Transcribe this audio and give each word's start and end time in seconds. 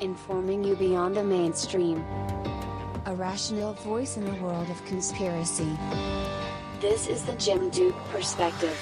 Informing 0.00 0.62
you 0.62 0.76
beyond 0.76 1.16
the 1.16 1.24
mainstream. 1.24 2.04
A 3.06 3.14
rational 3.16 3.72
voice 3.72 4.16
in 4.16 4.24
the 4.24 4.40
world 4.40 4.70
of 4.70 4.84
conspiracy. 4.84 5.76
This 6.80 7.08
is 7.08 7.24
the 7.24 7.32
Jim 7.32 7.68
Duke 7.70 7.96
Perspective. 8.12 8.78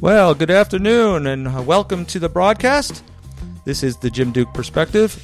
Well, 0.00 0.34
good 0.34 0.50
afternoon 0.50 1.26
and 1.26 1.66
welcome 1.66 2.06
to 2.06 2.18
the 2.18 2.30
broadcast. 2.30 3.04
This 3.66 3.82
is 3.82 3.98
the 3.98 4.08
Jim 4.08 4.32
Duke 4.32 4.50
Perspective. 4.54 5.22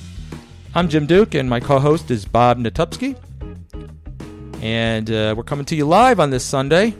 I'm 0.74 0.90
Jim 0.90 1.06
Duke 1.06 1.34
and 1.34 1.48
my 1.48 1.60
co 1.60 1.78
host 1.78 2.10
is 2.10 2.26
Bob 2.26 2.58
Natupski. 2.58 3.16
And 4.60 5.10
uh, 5.10 5.32
we're 5.34 5.44
coming 5.44 5.64
to 5.64 5.76
you 5.76 5.86
live 5.86 6.20
on 6.20 6.28
this 6.28 6.44
Sunday, 6.44 6.94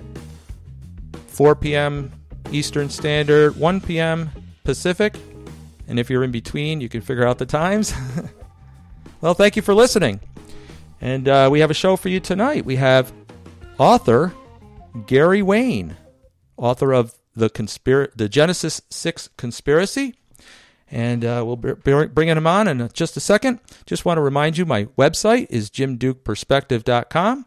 4 1.27 1.55
p.m. 1.57 2.11
Eastern 2.51 2.89
Standard, 2.89 3.55
1 3.59 3.83
p.m. 3.83 4.31
Pacific. 4.65 5.15
And 5.87 5.99
if 5.99 6.09
you're 6.09 6.25
in 6.25 6.33
between, 6.33 6.81
you 6.81 6.89
can 6.89 7.03
figure 7.03 7.27
out 7.27 7.37
the 7.37 7.45
times. 7.45 7.93
well, 9.21 9.35
thank 9.35 9.55
you 9.55 9.61
for 9.61 9.75
listening. 9.75 10.21
And 11.03 11.29
uh, 11.29 11.51
we 11.53 11.61
have 11.61 11.71
a 11.71 11.75
show 11.75 11.97
for 11.97 12.09
you 12.09 12.21
tonight. 12.21 12.65
We 12.65 12.77
have 12.77 13.13
author 13.77 14.33
Gary 15.07 15.43
Wayne, 15.43 15.95
author 16.57 16.95
of 16.95 17.15
the 17.37 17.51
conspir- 17.51 18.13
the 18.17 18.29
Genesis 18.29 18.81
6 18.91 19.29
conspiracy. 19.37 20.15
And 20.89 21.25
uh, 21.25 21.43
we'll 21.45 21.57
be 21.57 21.73
bringing 21.75 22.37
him 22.37 22.47
on 22.47 22.69
in 22.69 22.89
just 22.93 23.17
a 23.17 23.21
second. 23.21 23.61
Just 23.87 24.05
want 24.05 24.19
to 24.19 24.23
remind 24.23 24.57
you 24.57 24.65
my 24.65 24.85
website 24.97 25.49
is 25.51 25.69
jimdukeperspective.com. 25.71 27.47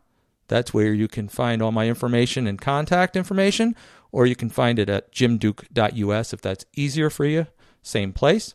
That's 0.49 0.73
where 0.73 0.93
you 0.93 1.07
can 1.07 1.29
find 1.29 1.61
all 1.61 1.71
my 1.71 1.87
information 1.87 2.47
and 2.47 2.59
contact 2.59 3.15
information, 3.15 3.75
or 4.11 4.25
you 4.25 4.35
can 4.35 4.49
find 4.49 4.77
it 4.77 4.89
at 4.89 5.13
jimduke.us 5.13 6.33
if 6.33 6.41
that's 6.41 6.65
easier 6.75 7.09
for 7.09 7.25
you. 7.25 7.47
Same 7.81 8.11
place. 8.11 8.53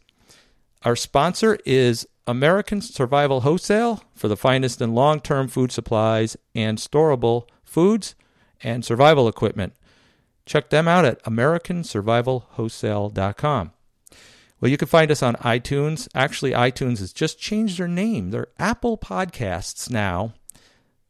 Our 0.83 0.97
sponsor 0.97 1.59
is 1.65 2.07
American 2.27 2.83
Survival 2.83 3.41
Wholesale 3.41 4.03
for 4.15 4.29
the 4.29 4.37
finest 4.37 4.83
in 4.83 4.95
long 4.95 5.21
term 5.21 5.49
food 5.49 5.73
supplies 5.73 6.37
and 6.55 6.77
storable 6.77 7.49
foods 7.63 8.15
and 8.63 8.85
survival 8.85 9.29
equipment. 9.29 9.75
Check 10.47 10.71
them 10.71 10.89
out 10.89 11.05
at 11.05 11.23
AmericanSurvivalWholesale.com. 11.25 13.73
Well, 14.61 14.71
you 14.71 14.77
can 14.77 14.89
find 14.89 15.11
us 15.11 15.23
on 15.23 15.35
iTunes. 15.37 16.09
Actually, 16.15 16.53
iTunes 16.53 17.01
has 17.01 17.13
just 17.13 17.39
changed 17.39 17.79
their 17.79 17.89
name. 17.89 18.31
They're 18.31 18.49
Apple 18.59 18.97
Podcasts 18.97 19.91
now, 19.91 20.33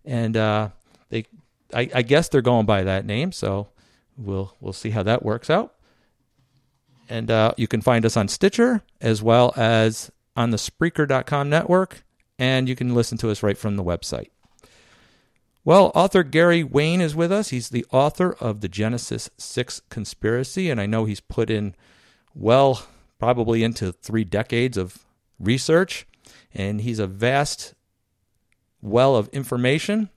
and 0.04 0.36
uh, 0.36 0.70
they, 1.10 1.26
I, 1.72 1.88
I 1.94 2.02
guess 2.02 2.28
they're 2.28 2.42
going 2.42 2.66
by 2.66 2.82
that 2.82 3.06
name. 3.06 3.30
So 3.32 3.68
we'll 4.16 4.54
we'll 4.60 4.72
see 4.72 4.90
how 4.90 5.04
that 5.04 5.24
works 5.24 5.50
out. 5.50 5.74
And 7.08 7.30
uh, 7.30 7.52
you 7.56 7.68
can 7.68 7.80
find 7.80 8.04
us 8.04 8.16
on 8.16 8.28
Stitcher 8.28 8.82
as 9.00 9.22
well 9.22 9.52
as 9.56 10.10
on 10.36 10.50
the 10.50 10.56
Spreaker.com 10.56 11.48
network, 11.48 12.02
and 12.38 12.68
you 12.68 12.74
can 12.74 12.94
listen 12.94 13.18
to 13.18 13.30
us 13.30 13.42
right 13.42 13.58
from 13.58 13.76
the 13.76 13.84
website. 13.84 14.30
Well, 15.66 15.92
author 15.94 16.22
Gary 16.22 16.62
Wayne 16.62 17.00
is 17.00 17.16
with 17.16 17.32
us. 17.32 17.48
He's 17.48 17.70
the 17.70 17.86
author 17.90 18.34
of 18.38 18.60
the 18.60 18.68
Genesis 18.68 19.30
6 19.38 19.80
conspiracy, 19.88 20.68
and 20.68 20.78
I 20.78 20.84
know 20.84 21.06
he's 21.06 21.20
put 21.20 21.48
in, 21.48 21.74
well, 22.34 22.86
probably 23.18 23.64
into 23.64 23.92
three 23.92 24.24
decades 24.24 24.76
of 24.76 25.06
research, 25.40 26.06
and 26.52 26.82
he's 26.82 26.98
a 26.98 27.06
vast 27.06 27.74
well 28.82 29.16
of 29.16 29.28
information. 29.28 30.10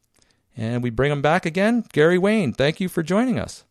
And 0.57 0.83
we 0.83 0.89
bring 0.89 1.13
him 1.13 1.21
back 1.21 1.45
again. 1.45 1.85
Gary 1.93 2.17
Wayne, 2.17 2.51
thank 2.51 2.81
you 2.81 2.89
for 2.89 3.01
joining 3.01 3.39
us. 3.39 3.63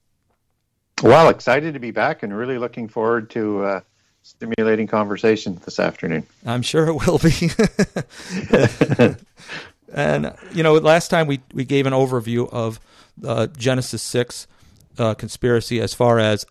Well, 1.03 1.29
excited 1.29 1.75
to 1.75 1.81
be 1.81 1.91
back 1.91 2.23
and 2.23 2.35
really 2.35 2.57
looking 2.57 2.89
forward 2.89 3.29
to 3.31 3.65
uh, 3.65 3.81
stimulating 4.23 4.87
conversation 4.87 5.61
this 5.65 5.79
afternoon. 5.79 6.27
I'm 6.47 6.63
sure 6.63 6.89
it 6.89 7.07
will 7.07 7.19
be. 7.19 7.51
And 9.97 10.37
you 10.53 10.63
know, 10.63 10.75
last 10.75 11.09
time 11.09 11.27
we 11.27 11.41
we 11.55 11.65
gave 11.65 11.87
an 11.87 11.95
overview 11.95 12.49
of 12.53 12.79
uh, 13.27 13.47
Genesis 13.47 14.03
six 14.03 14.47
uh, 14.99 15.15
conspiracy 15.15 15.81
as 15.81 15.95
far 15.95 16.19
as 16.19 16.45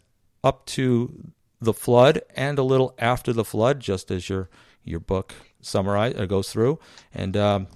up 0.43 0.65
to 0.65 1.31
the 1.61 1.73
flood 1.73 2.21
and 2.35 2.57
a 2.57 2.63
little 2.63 2.95
after 2.97 3.31
the 3.31 3.45
flood, 3.45 3.79
just 3.79 4.09
as 4.09 4.27
your 4.27 4.49
your 4.83 4.99
book 4.99 5.33
summarize 5.61 6.15
uh, 6.15 6.25
goes 6.25 6.51
through. 6.51 6.79
And 7.13 7.37
um, 7.37 7.67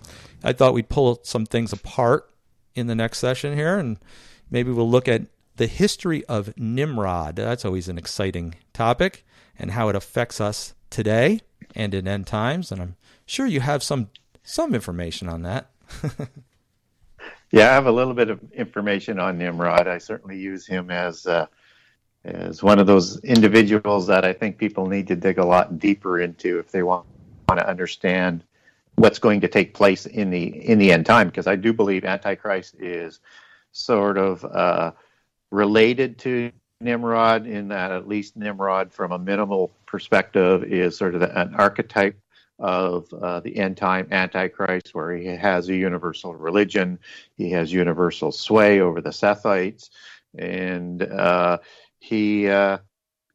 I 0.43 0.53
thought 0.53 0.73
we'd 0.73 0.89
pull 0.89 1.19
some 1.23 1.45
things 1.45 1.71
apart 1.71 2.29
in 2.73 2.87
the 2.87 2.95
next 2.95 3.19
session 3.19 3.55
here, 3.55 3.77
and 3.77 3.99
maybe 4.49 4.71
we'll 4.71 4.89
look 4.89 5.07
at 5.07 5.27
the 5.57 5.67
history 5.67 6.25
of 6.25 6.57
Nimrod. 6.57 7.35
That's 7.35 7.65
always 7.65 7.87
an 7.87 7.97
exciting 7.99 8.55
topic, 8.73 9.23
and 9.57 9.71
how 9.71 9.89
it 9.89 9.95
affects 9.95 10.41
us 10.41 10.73
today 10.89 11.41
and 11.75 11.93
in 11.93 12.07
end 12.07 12.25
times. 12.25 12.71
And 12.71 12.81
I'm 12.81 12.95
sure 13.27 13.45
you 13.45 13.59
have 13.59 13.83
some 13.83 14.09
some 14.49 14.73
information 14.73 15.29
on 15.29 15.43
that. 15.43 15.69
yeah, 17.51 17.69
I 17.69 17.73
have 17.73 17.85
a 17.85 17.91
little 17.91 18.13
bit 18.13 18.29
of 18.29 18.39
information 18.51 19.19
on 19.19 19.37
Nimrod. 19.37 19.87
I 19.87 19.99
certainly 19.99 20.37
use 20.39 20.65
him 20.65 20.89
as 20.89 21.27
uh, 21.27 21.45
as 22.25 22.61
one 22.61 22.79
of 22.79 22.87
those 22.87 23.19
individuals 23.19 24.07
that 24.07 24.25
I 24.25 24.33
think 24.33 24.57
people 24.57 24.87
need 24.87 25.07
to 25.07 25.15
dig 25.15 25.37
a 25.37 25.45
lot 25.45 25.79
deeper 25.79 26.19
into 26.19 26.59
if 26.59 26.71
they 26.71 26.83
want, 26.83 27.05
want 27.47 27.59
to 27.59 27.67
understand 27.67 28.43
what's 28.95 29.19
going 29.19 29.39
to 29.41 29.47
take 29.47 29.73
place 29.73 30.05
in 30.05 30.29
the 30.31 30.43
in 30.43 30.79
the 30.79 30.91
end 30.91 31.05
time. 31.05 31.27
Because 31.27 31.47
I 31.47 31.55
do 31.55 31.71
believe 31.71 32.03
Antichrist 32.03 32.75
is 32.79 33.19
sort 33.71 34.17
of 34.17 34.43
uh, 34.43 34.91
related 35.51 36.17
to 36.19 36.51
Nimrod 36.81 37.45
in 37.45 37.67
that 37.67 37.91
at 37.91 38.07
least 38.07 38.35
Nimrod, 38.35 38.91
from 38.91 39.11
a 39.11 39.19
minimal 39.19 39.71
perspective, 39.85 40.63
is 40.63 40.97
sort 40.97 41.13
of 41.13 41.21
an 41.21 41.53
archetype 41.55 42.19
of 42.59 43.11
uh, 43.13 43.39
the 43.39 43.57
end 43.57 43.77
time 43.77 44.07
Antichrist, 44.11 44.93
where 44.93 45.15
he 45.15 45.25
has 45.25 45.69
a 45.69 45.75
universal 45.75 46.35
religion, 46.35 46.99
he 47.37 47.49
has 47.51 47.71
universal 47.71 48.31
sway 48.31 48.81
over 48.81 49.01
the 49.01 49.09
Sethites, 49.09 49.89
and 50.37 51.01
uh, 51.03 51.57
he 51.99 52.49
uh, 52.49 52.77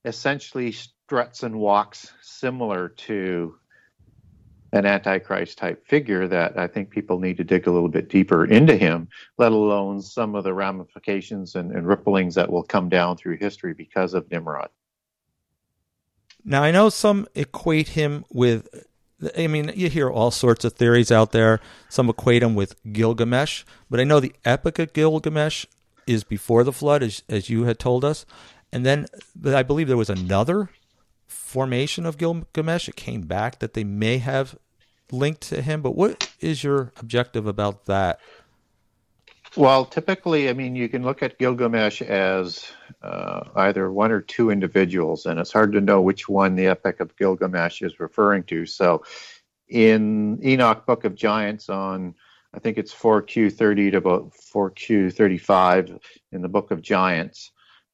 essentially 0.05 0.73
struts 0.73 1.43
and 1.43 1.57
walks 1.57 2.13
similar 2.23 2.89
to 2.89 3.57
an 4.73 4.87
Antichrist 4.87 5.57
type 5.57 5.87
figure 5.87 6.27
that 6.27 6.59
I 6.59 6.67
think 6.67 6.91
people 6.91 7.21
need 7.21 7.37
to 7.37 7.45
dig 7.45 7.69
a 7.69 7.71
little 7.71 7.89
bit 7.89 8.09
deeper 8.09 8.45
into 8.45 8.77
him, 8.77 9.09
let 9.39 9.53
alone 9.53 10.03
some 10.03 10.35
of 10.35 10.43
the 10.43 10.53
ramifications 10.53 11.55
and, 11.55 11.71
and 11.71 11.87
ripplings 11.87 12.35
that 12.35 12.51
will 12.51 12.65
come 12.65 12.89
down 12.89 13.17
through 13.17 13.37
history 13.37 13.73
because 13.73 14.15
of 14.15 14.29
Nimrod. 14.31 14.71
Now, 16.45 16.63
I 16.63 16.73
know 16.73 16.89
some 16.89 17.29
equate 17.35 17.91
him 17.91 18.25
with 18.31 18.69
I 19.37 19.47
mean, 19.47 19.73
you 19.75 19.89
hear 19.89 20.11
all 20.11 20.31
sorts 20.31 20.65
of 20.65 20.73
theories 20.73 21.13
out 21.13 21.33
there. 21.33 21.61
Some 21.89 22.09
equate 22.09 22.43
him 22.43 22.55
with 22.55 22.75
Gilgamesh, 22.93 23.65
but 23.89 24.01
I 24.01 24.05
know 24.05 24.21
the 24.21 24.35
Epic 24.45 24.79
of 24.79 24.93
Gilgamesh 24.93 25.67
is 26.07 26.25
before 26.25 26.65
the 26.65 26.73
flood, 26.73 27.03
as, 27.03 27.23
as 27.29 27.49
you 27.49 27.65
had 27.65 27.79
told 27.79 28.05
us. 28.05 28.27
And 28.73 28.85
then, 28.85 29.07
I 29.47 29.63
believe 29.63 29.89
there 29.89 29.97
was 29.97 30.11
another 30.11 30.71
formation 31.29 32.05
of 32.05 32.19
Gilgamesh. 32.19 32.89
It 32.89 32.97
came 32.97 33.23
back 33.23 33.61
that 33.61 33.75
they 33.75 33.85
may 33.85 34.19
have 34.19 34.59
linked 35.13 35.43
to 35.43 35.63
him. 35.63 35.81
But 35.81 35.95
what 35.95 36.31
is 36.41 36.65
your 36.65 36.93
objective 36.99 37.47
about 37.47 37.87
that? 37.87 38.19
Well, 39.57 39.85
typically, 39.85 40.49
I 40.49 40.53
mean, 40.53 40.75
you 40.75 40.89
can 40.89 41.05
look 41.05 41.23
at 41.23 41.39
Gilgamesh 41.39 42.03
as 42.03 42.73
uh, 43.05 43.51
either 43.57 43.93
one 43.93 44.11
or 44.11 44.21
two 44.21 44.51
individuals, 44.51 45.27
and 45.27 45.39
it's 45.39 45.53
hard 45.53 45.73
to 45.73 45.81
know 45.81 46.01
which 46.01 46.29
one 46.29 46.57
the 46.57 46.69
Epic 46.69 47.01
of 47.01 47.17
Gilgamesh 47.17 47.83
is 47.83 48.01
referring 48.01 48.45
to. 48.45 48.65
So, 48.67 49.05
in 49.69 50.41
Enoch 50.45 50.87
Book 50.87 51.05
of 51.05 51.15
Giants 51.15 51.69
on 51.69 52.15
I 52.55 52.61
think 52.61 52.79
it's 52.79 52.95
4Q30 52.95 53.91
to 53.91 53.97
about 53.97 54.33
4Q35 54.33 55.99
in 56.31 56.43
the 56.43 56.49
Book 56.49 56.71
of 56.71 56.83
Giants 56.83 57.51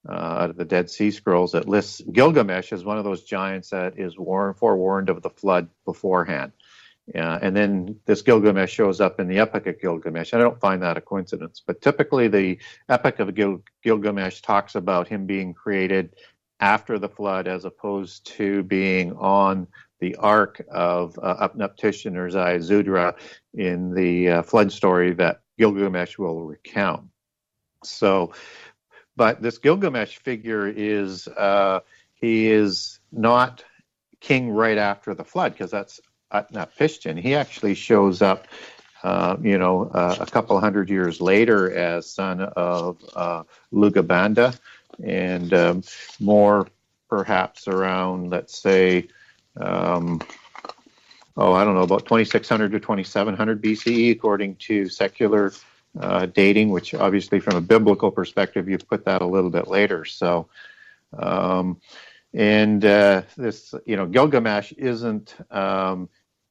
uh, 0.08 0.12
out 0.12 0.50
of 0.50 0.56
the 0.56 0.66
Dead 0.66 0.90
Sea 0.90 1.10
Scrolls 1.10 1.52
that 1.52 1.68
lists 1.68 2.02
Gilgamesh 2.12 2.72
as 2.72 2.84
one 2.84 2.98
of 2.98 3.04
those 3.04 3.24
giants 3.24 3.70
that 3.70 3.98
is 3.98 4.18
warned, 4.18 4.58
forewarned 4.58 5.08
of 5.08 5.22
the 5.22 5.30
flood 5.30 5.68
beforehand. 5.86 6.52
Uh, 7.14 7.38
and 7.42 7.56
then 7.56 7.96
this 8.06 8.22
Gilgamesh 8.22 8.72
shows 8.72 9.00
up 9.00 9.18
in 9.18 9.26
the 9.26 9.38
Epic 9.38 9.66
of 9.66 9.80
Gilgamesh. 9.80 10.32
I 10.32 10.38
don't 10.38 10.60
find 10.60 10.82
that 10.82 10.96
a 10.96 11.00
coincidence, 11.00 11.62
but 11.64 11.80
typically 11.80 12.28
the 12.28 12.58
Epic 12.88 13.18
of 13.18 13.34
Gil- 13.34 13.62
Gilgamesh 13.82 14.40
talks 14.42 14.74
about 14.74 15.08
him 15.08 15.26
being 15.26 15.52
created 15.52 16.14
after 16.60 16.98
the 16.98 17.08
flood 17.08 17.48
as 17.48 17.64
opposed 17.64 18.26
to 18.26 18.62
being 18.64 19.12
on 19.16 19.66
the 19.98 20.14
ark 20.16 20.64
of 20.70 21.18
uh, 21.22 21.48
Upnuptish 21.48 22.06
or 22.06 22.28
Ziusudra 22.28 23.16
in 23.54 23.92
the 23.94 24.28
uh, 24.28 24.42
flood 24.42 24.70
story 24.70 25.12
that 25.14 25.40
Gilgamesh 25.58 26.16
will 26.16 26.44
recount. 26.44 27.08
So, 27.82 28.32
but 29.16 29.42
this 29.42 29.58
Gilgamesh 29.58 30.18
figure 30.18 30.68
is, 30.68 31.26
uh, 31.28 31.80
he 32.14 32.50
is 32.50 33.00
not 33.10 33.64
king 34.20 34.50
right 34.50 34.78
after 34.78 35.14
the 35.14 35.24
flood 35.24 35.52
because 35.52 35.70
that's 35.70 36.00
Utnapishtim. 36.32 37.18
He 37.18 37.34
actually 37.34 37.74
shows 37.74 38.22
up, 38.22 38.46
uh, 39.02 39.36
you 39.42 39.58
know, 39.58 39.90
uh, 39.92 40.16
a 40.20 40.26
couple 40.26 40.58
hundred 40.60 40.90
years 40.90 41.20
later 41.20 41.72
as 41.72 42.10
son 42.10 42.40
of 42.40 42.98
uh, 43.14 43.42
Lugabanda 43.72 44.58
and 45.02 45.52
um, 45.54 45.82
more 46.20 46.68
perhaps 47.08 47.66
around, 47.68 48.30
let's 48.30 48.58
say, 48.58 49.08
um, 49.60 50.20
oh, 51.36 51.52
I 51.52 51.64
don't 51.64 51.74
know, 51.74 51.82
about 51.82 52.06
2600 52.06 52.72
to 52.72 52.80
2700 52.80 53.62
BCE, 53.62 54.12
according 54.12 54.56
to 54.56 54.88
secular 54.88 55.52
uh, 55.98 56.26
dating, 56.26 56.70
which 56.70 56.94
obviously 56.94 57.40
from 57.40 57.56
a 57.56 57.60
biblical 57.60 58.10
perspective, 58.10 58.68
you 58.68 58.78
put 58.78 59.04
that 59.06 59.22
a 59.22 59.26
little 59.26 59.50
bit 59.50 59.68
later. 59.68 60.04
So, 60.04 60.48
um, 61.18 61.80
and 62.32 62.84
uh, 62.84 63.22
this, 63.36 63.74
you 63.86 63.96
know, 63.96 64.06
Gilgamesh 64.06 64.72
isn't 64.72 65.34
um, 65.50 66.08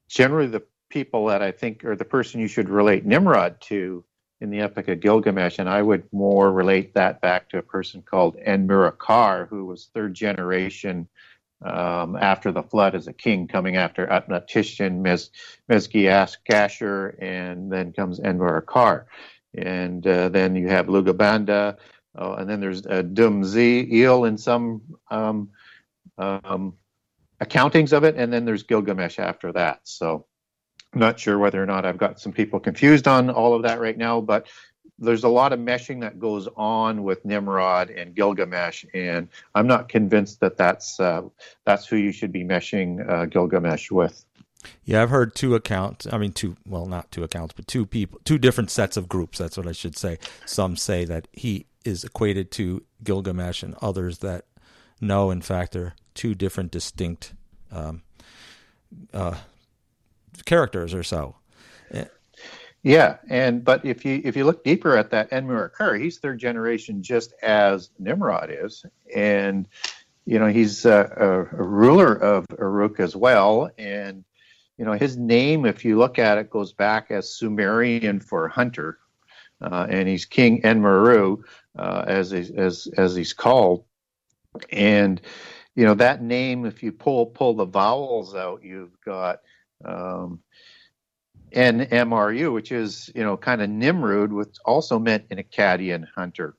generally 0.09 0.47
the 0.47 0.63
people 0.89 1.27
that 1.27 1.41
I 1.41 1.51
think 1.51 1.85
are 1.85 1.95
the 1.95 2.06
person 2.06 2.41
you 2.41 2.47
should 2.47 2.67
relate 2.67 3.06
Nimrod 3.06 3.61
to 3.61 4.03
in 4.41 4.50
the 4.50 4.61
Epic 4.61 4.88
of 4.88 5.00
Gilgamesh, 5.01 5.59
and 5.59 5.69
I 5.69 5.81
would 5.81 6.11
more 6.11 6.51
relate 6.51 6.94
that 6.95 7.21
back 7.21 7.50
to 7.50 7.57
a 7.57 7.63
person 7.63 8.01
called 8.01 8.38
Enmerkar, 8.38 9.47
who 9.47 9.65
was 9.65 9.89
third 9.94 10.13
generation 10.13 11.07
um, 11.63 12.15
after 12.15 12.51
the 12.51 12.63
flood 12.63 12.95
as 12.95 13.07
a 13.07 13.13
king, 13.13 13.47
coming 13.47 13.75
after 13.75 14.07
Utnapishtim, 14.07 15.01
Mez, 15.01 15.29
Mezgiasgasher, 15.69 17.21
and 17.21 17.71
then 17.71 17.91
comes 17.91 18.19
Enmerkar. 18.19 19.06
And 19.53 20.06
uh, 20.07 20.29
then 20.29 20.56
you 20.56 20.69
have 20.69 20.88
Lugabanda, 20.88 21.77
uh, 22.17 22.33
and 22.35 22.50
then 22.50 22.61
there's 22.61 22.85
uh, 22.85 23.03
Dumzi 23.03 23.91
Eel 23.91 24.23
in 24.23 24.38
some 24.38 24.81
um, 25.11 25.50
um, 26.17 26.75
accountings 27.44 27.94
of 27.94 28.03
it, 28.03 28.15
and 28.15 28.31
then 28.31 28.45
there's 28.45 28.63
Gilgamesh 28.63 29.19
after 29.19 29.51
that. 29.53 29.81
So 29.83 30.25
I'm 30.94 31.00
not 31.00 31.19
sure 31.19 31.38
whether 31.38 31.62
or 31.62 31.65
not 31.65 31.86
I've 31.86 31.97
got 31.97 32.19
some 32.19 32.31
people 32.31 32.59
confused 32.59 33.07
on 33.07 33.30
all 33.30 33.53
of 33.53 33.63
that 33.63 33.80
right 33.80 33.97
now, 33.97 34.21
but 34.21 34.47
there's 34.97 35.24
a 35.24 35.30
lot 35.30 35.53
of 35.53 35.59
meshing 35.59 36.01
that 36.01 36.19
goes 36.19 36.47
on 36.57 37.03
with 37.03 37.24
Nimrod 37.24 37.89
and 37.89 38.13
Gilgamesh, 38.13 38.86
and 38.94 39.30
I'm 39.56 39.68
not 39.68 39.88
convinced 39.88 40.41
that 40.41 40.57
that's 40.57 41.00
uh, 41.00 41.21
that's 41.65 41.88
who 41.88 41.95
you 41.95 42.12
should 42.12 42.31
be 42.31 42.44
meshing 42.44 43.07
uh, 43.09 43.25
Gilgamesh 43.25 43.92
with. 43.92 44.25
Yeah, 44.83 45.01
I've 45.01 45.09
heard 45.09 45.35
two 45.35 45.56
accounts. 45.56 46.06
I 46.12 46.18
mean, 46.18 46.33
two 46.33 46.57
well, 46.65 46.85
not 46.85 47.12
two 47.12 47.24
accounts, 47.24 47.53
but 47.56 47.68
two 47.68 47.85
people, 47.85 48.19
two 48.25 48.38
different 48.38 48.71
sets 48.71 48.97
of 48.97 49.07
groups. 49.07 49.38
That's 49.38 49.56
what 49.56 49.68
I 49.68 49.71
should 49.71 49.97
say. 49.97 50.18
Some 50.45 50.75
say 50.75 51.06
that 51.06 51.30
he 51.31 51.68
is 51.85 52.03
equated 52.03 52.51
to 52.51 52.83
Gilgamesh, 53.01 53.63
and 53.63 53.75
others 53.81 54.18
that 54.18 54.45
no, 55.00 55.31
in 55.31 55.42
fact, 55.42 55.71
they're 55.71 55.95
two 56.19 56.36
different, 56.36 56.69
distinct 56.69 57.33
um, 57.71 58.04
uh, 59.13 59.36
characters 60.44 60.94
or 60.94 61.01
so. 61.01 61.38
Yeah, 62.83 63.18
and 63.30 63.63
but 63.63 63.86
if 63.86 64.06
you 64.06 64.21
if 64.24 64.38
you 64.38 64.45
look 64.45 64.63
deeper 64.63 64.95
at 64.95 65.12
that 65.12 65.31
Enmerkar, 65.31 66.01
he's 66.01 66.18
third 66.18 66.39
generation, 66.39 67.04
just 67.04 67.33
as 67.42 67.89
Nimrod 68.00 68.50
is, 68.51 68.86
and 69.13 69.68
you 70.25 70.39
know 70.39 70.48
he's 70.48 70.86
a, 70.86 71.48
a, 71.51 71.57
a, 71.57 71.63
ruler 71.63 72.13
of 72.13 72.45
Uruk 72.57 73.01
as 73.01 73.18
well, 73.18 73.69
and 73.77 74.24
you 74.77 74.86
know 74.86 74.94
his 74.94 75.18
name, 75.18 75.66
if 75.66 75.83
you 75.83 75.98
look 75.98 76.19
at 76.19 76.38
it, 76.38 76.50
goes 76.50 76.71
back 76.71 77.12
as 77.12 77.33
Sumerian 77.38 78.21
for 78.21 78.48
hunter, 78.48 78.98
uh, 79.62 79.86
and 79.89 80.07
he's 80.07 80.24
King 80.24 80.62
Enmeru 80.62 81.44
uh, 81.77 82.06
as 82.07 82.31
as 82.31 82.88
as 82.95 83.13
he's 83.13 83.33
called, 83.33 83.83
and 84.71 85.19
you 85.79 85.85
know 85.85 85.93
that 85.93 86.21
name, 86.21 86.65
if 86.65 86.83
you 86.83 86.91
pull 86.91 87.25
pull 87.27 87.53
the 87.53 87.63
vowels 87.63 88.35
out, 88.35 88.65
you've 88.65 88.99
got 88.99 89.39
um, 89.85 90.41
NMRU, 91.53 92.53
which 92.53 92.73
is 92.73 93.09
you 93.15 93.23
know 93.23 93.37
kind 93.37 93.61
of 93.61 93.69
Nimrud, 93.69 94.33
which 94.33 94.57
also 94.65 94.99
meant 94.99 95.27
an 95.31 95.37
Akkadian 95.37 96.05
hunter. 96.13 96.57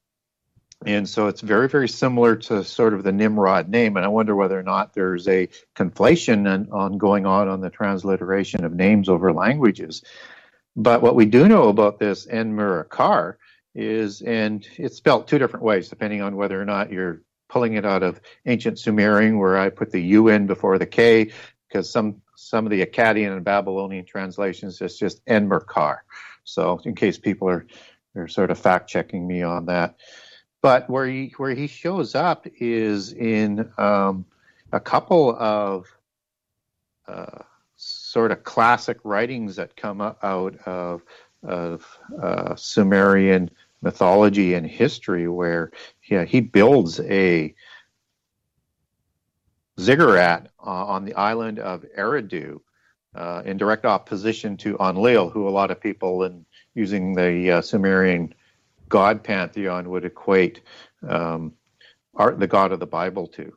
And 0.87 1.07
so 1.07 1.27
it's 1.27 1.43
very, 1.43 1.69
very 1.69 1.87
similar 1.87 2.37
to 2.37 2.65
sort 2.65 2.95
of 2.95 3.03
the 3.03 3.13
Nimrod 3.13 3.69
name. 3.69 3.99
And 3.99 4.07
I 4.07 4.09
wonder 4.09 4.35
whether 4.35 4.59
or 4.59 4.63
not 4.63 4.95
there's 4.95 5.29
a 5.29 5.51
conflation 5.77 6.51
on, 6.51 6.71
on 6.73 6.97
going 6.97 7.27
on 7.27 7.47
on 7.49 7.61
the 7.61 7.69
transliteration 7.69 8.65
of 8.65 8.73
names 8.73 9.11
over 9.11 9.35
languages. 9.35 10.03
But 10.77 11.03
what 11.03 11.15
we 11.15 11.27
do 11.27 11.47
know 11.47 11.69
about 11.69 11.99
this 11.99 12.27
Enmerkar 12.27 13.35
is, 13.75 14.23
and 14.23 14.67
it's 14.79 14.97
spelled 14.97 15.29
two 15.29 15.39
different 15.39 15.67
ways 15.67 15.91
depending 15.91 16.23
on 16.23 16.37
whether 16.37 16.59
or 16.59 16.65
not 16.65 16.91
you're 16.91 17.21
pulling 17.51 17.75
it 17.75 17.85
out 17.85 18.03
of 18.03 18.21
ancient 18.47 18.79
Sumerian, 18.79 19.39
where 19.39 19.59
I 19.59 19.69
put 19.69 19.91
the 19.91 20.01
U 20.01 20.29
in 20.29 20.47
before 20.47 20.79
the 20.79 20.87
K, 20.87 21.33
because 21.69 21.91
some 21.91 22.23
some 22.37 22.65
of 22.65 22.71
the 22.71 22.87
Akkadian 22.87 23.33
and 23.33 23.45
Babylonian 23.45 24.07
translations 24.07 24.81
it's 24.81 24.99
just 24.99 25.25
Enmerkar. 25.27 25.99
So 26.45 26.81
in 26.85 26.95
case 26.95 27.19
people 27.19 27.49
are 27.49 27.67
are 28.17 28.29
sort 28.29 28.51
of 28.51 28.59
fact 28.59 28.89
checking 28.89 29.27
me 29.27 29.43
on 29.43 29.67
that, 29.67 29.97
but 30.63 30.89
where 30.89 31.07
he 31.07 31.35
where 31.37 31.55
he 31.55 31.67
shows 31.67 32.15
up 32.15 32.47
is 32.59 33.13
in 33.13 33.71
um, 33.77 34.25
a 34.73 34.81
couple 34.81 35.37
of 35.37 35.87
uh, 37.07 37.43
sort 37.77 38.31
of 38.31 38.45
classic 38.45 38.99
writings 39.05 39.57
that 39.57 39.77
come 39.77 40.01
out 40.01 40.57
of 40.67 41.03
of 41.43 41.87
uh, 42.23 42.55
Sumerian 42.55 43.51
mythology 43.83 44.55
and 44.55 44.67
history, 44.67 45.29
where 45.29 45.73
yeah, 46.09 46.25
he 46.25 46.41
builds 46.41 47.01
a 47.01 47.55
ziggurat 49.79 50.49
uh, 50.65 50.87
on 50.87 51.05
the 51.05 51.15
island 51.15 51.59
of 51.59 51.85
Eridu 51.97 52.61
uh, 53.15 53.43
in 53.45 53.57
direct 53.57 53.85
opposition 53.85 54.57
to 54.59 54.77
Enlil, 54.79 55.31
who 55.31 55.49
a 55.49 55.51
lot 55.51 55.71
of 55.71 55.81
people 55.81 56.25
in 56.25 56.45
using 56.75 57.15
the 57.15 57.51
uh, 57.51 57.61
Sumerian 57.63 58.35
god 58.89 59.23
pantheon 59.23 59.89
would 59.91 60.05
equate 60.05 60.61
um, 61.09 61.55
art, 62.15 62.39
the 62.39 62.47
god 62.47 62.73
of 62.73 62.81
the 62.81 62.87
Bible 62.87 63.27
to. 63.29 63.53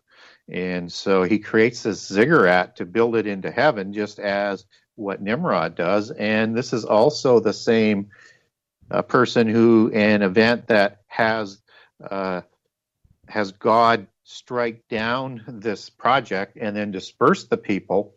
And 0.50 0.92
so 0.92 1.24
he 1.24 1.40
creates 1.40 1.84
this 1.84 2.06
ziggurat 2.06 2.76
to 2.78 2.86
build 2.86 3.16
it 3.16 3.28
into 3.28 3.52
heaven, 3.52 3.94
just 3.94 4.20
as 4.20 4.66
what 4.96 5.22
Nimrod 5.22 5.76
does. 5.76 6.12
And 6.12 6.56
this 6.56 6.74
is 6.74 6.86
also 6.86 7.40
the 7.40 7.54
same 7.54 8.10
uh, 8.94 9.02
person 9.02 9.48
who, 9.48 9.92
an 9.94 10.22
event 10.22 10.68
that 10.68 11.02
has 11.08 11.60
uh, 12.10 12.42
has 13.28 13.52
God 13.52 14.08
strike 14.24 14.88
down 14.88 15.44
this 15.48 15.90
project 15.90 16.58
and 16.60 16.76
then 16.76 16.92
disperse 16.92 17.46
the 17.46 17.58
people 17.58 18.16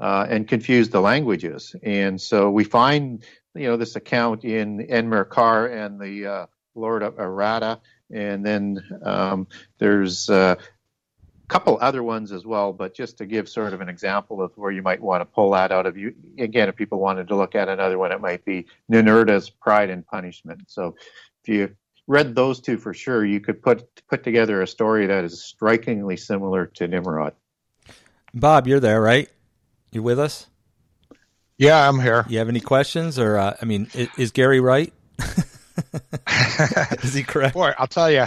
uh, 0.00 0.26
and 0.28 0.46
confuse 0.46 0.90
the 0.90 1.00
languages. 1.00 1.74
And 1.82 2.20
so 2.20 2.50
we 2.50 2.64
find, 2.64 3.24
you 3.54 3.68
know, 3.68 3.76
this 3.76 3.96
account 3.96 4.44
in 4.44 4.86
Enmerkar 4.86 5.72
and 5.72 6.00
the 6.00 6.26
uh, 6.26 6.46
Lord 6.74 7.02
of 7.02 7.16
Aratta, 7.16 7.80
and 8.10 8.44
then 8.44 8.82
um, 9.02 9.46
there's 9.78 10.28
uh, 10.28 10.56
a 10.56 10.62
couple 11.52 11.78
other 11.80 12.02
ones 12.02 12.32
as 12.32 12.46
well. 12.46 12.72
But 12.72 12.94
just 12.94 13.18
to 13.18 13.26
give 13.26 13.48
sort 13.48 13.74
of 13.74 13.80
an 13.80 13.88
example 13.88 14.42
of 14.42 14.52
where 14.56 14.70
you 14.70 14.82
might 14.82 15.00
want 15.00 15.20
to 15.20 15.26
pull 15.26 15.50
that 15.52 15.70
out 15.70 15.86
of 15.86 15.96
you, 15.96 16.14
again, 16.38 16.68
if 16.68 16.76
people 16.76 16.98
wanted 16.98 17.28
to 17.28 17.36
look 17.36 17.54
at 17.54 17.68
another 17.68 17.98
one, 17.98 18.10
it 18.10 18.20
might 18.20 18.44
be 18.44 18.66
Ninurta's 18.90 19.50
Pride 19.50 19.90
and 19.90 20.06
Punishment. 20.06 20.62
So 20.68 20.96
if 21.42 21.48
you 21.48 21.76
read 22.06 22.34
those 22.34 22.60
two 22.60 22.78
for 22.78 22.94
sure, 22.94 23.24
you 23.24 23.40
could 23.40 23.62
put 23.62 23.86
put 24.08 24.24
together 24.24 24.62
a 24.62 24.66
story 24.66 25.06
that 25.06 25.24
is 25.24 25.42
strikingly 25.42 26.16
similar 26.16 26.66
to 26.66 26.88
Nimrod. 26.88 27.34
Bob, 28.34 28.66
you're 28.66 28.80
there, 28.80 29.00
right? 29.00 29.28
You 29.90 30.02
with 30.02 30.18
us? 30.18 30.46
Yeah, 31.58 31.86
I'm 31.86 32.00
here. 32.00 32.24
You 32.28 32.38
have 32.38 32.48
any 32.48 32.60
questions, 32.60 33.18
or 33.18 33.36
uh, 33.36 33.56
I 33.60 33.64
mean, 33.66 33.88
is, 33.92 34.08
is 34.16 34.30
Gary 34.30 34.58
right? 34.58 34.92
is 37.02 37.14
he 37.14 37.22
correct? 37.22 37.54
Boy, 37.54 37.72
I'll 37.78 37.86
tell 37.86 38.10
you, 38.10 38.26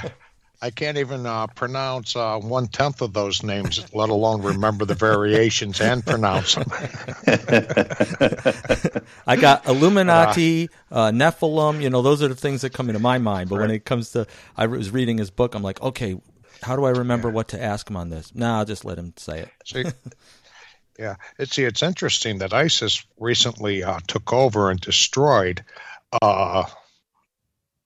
I 0.61 0.69
can't 0.69 0.97
even 0.97 1.25
uh, 1.25 1.47
pronounce 1.47 2.15
uh, 2.15 2.39
one 2.39 2.67
tenth 2.67 3.01
of 3.01 3.13
those 3.13 3.43
names, 3.43 3.85
let 3.93 4.09
alone 4.09 4.41
remember 4.41 4.85
the 4.85 4.95
variations 4.95 5.81
and 5.81 6.05
pronounce 6.05 6.55
them. 6.55 6.65
I 9.27 9.35
got 9.35 9.67
Illuminati, 9.67 10.69
uh, 10.91 11.11
Nephilim. 11.11 11.81
You 11.81 11.89
know, 11.89 12.01
those 12.01 12.23
are 12.23 12.27
the 12.27 12.35
things 12.35 12.61
that 12.61 12.71
come 12.71 12.89
into 12.89 12.99
my 12.99 13.17
mind. 13.17 13.49
But 13.49 13.59
when 13.59 13.71
it 13.71 13.85
comes 13.85 14.11
to, 14.11 14.27
I 14.55 14.67
was 14.67 14.91
reading 14.91 15.17
his 15.17 15.29
book. 15.29 15.55
I'm 15.55 15.63
like, 15.63 15.81
okay, 15.81 16.19
how 16.61 16.75
do 16.75 16.85
I 16.85 16.91
remember 16.91 17.29
what 17.29 17.49
to 17.49 17.61
ask 17.61 17.89
him 17.89 17.97
on 17.97 18.09
this? 18.09 18.33
Nah, 18.33 18.59
I'll 18.59 18.65
just 18.65 18.85
let 18.85 18.97
him 18.97 19.13
say 19.17 19.41
it. 19.41 19.49
See, 19.65 19.85
yeah, 20.97 21.15
it's 21.37 21.55
see, 21.55 21.63
it's 21.63 21.83
interesting 21.83 22.39
that 22.39 22.53
ISIS 22.53 23.05
recently 23.19 23.83
uh, 23.83 23.99
took 24.07 24.31
over 24.31 24.71
and 24.71 24.79
destroyed 24.79 25.65
uh, 26.21 26.63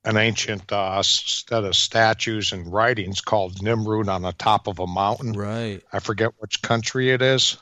an 0.06 0.18
ancient 0.18 0.72
uh, 0.72 1.02
set 1.04 1.64
of 1.64 1.76
statues 1.76 2.52
and 2.54 2.72
writings 2.72 3.22
called 3.22 3.62
Nimrud 3.62 4.08
on 4.08 4.22
the 4.22 4.32
top 4.32 4.68
of 4.68 4.80
a 4.80 4.88
mountain. 4.88 5.34
Right. 5.34 5.82
I 5.92 6.00
forget 6.00 6.32
which 6.40 6.62
country 6.62 7.12
it 7.12 7.22
is, 7.22 7.58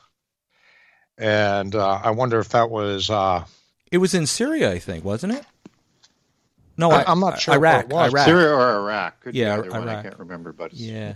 and 1.16 1.74
uh, 1.74 2.00
I 2.02 2.10
wonder 2.12 2.38
if 2.38 2.50
that 2.50 2.70
was. 2.70 3.10
Uh, 3.10 3.44
It 3.90 3.98
was 3.98 4.14
in 4.14 4.26
Syria, 4.26 4.70
I 4.72 4.78
think, 4.78 5.04
wasn't 5.04 5.34
it? 5.34 5.44
No, 6.76 6.90
I- 6.92 7.02
I, 7.02 7.10
I'm 7.10 7.20
not 7.20 7.40
sure 7.40 7.54
Iraq. 7.54 7.74
where 7.74 7.80
it 7.82 7.88
was. 8.04 8.12
Iraq. 8.12 8.24
Syria 8.26 8.50
or 8.54 8.76
Iraq? 8.76 9.20
Could 9.20 9.34
Yeah, 9.34 9.56
be 9.56 9.62
either 9.68 9.70
one. 9.80 9.88
I 9.88 10.02
can't 10.02 10.18
remember, 10.18 10.52
but 10.52 10.70
it's, 10.72 10.80
Yeah. 10.80 11.14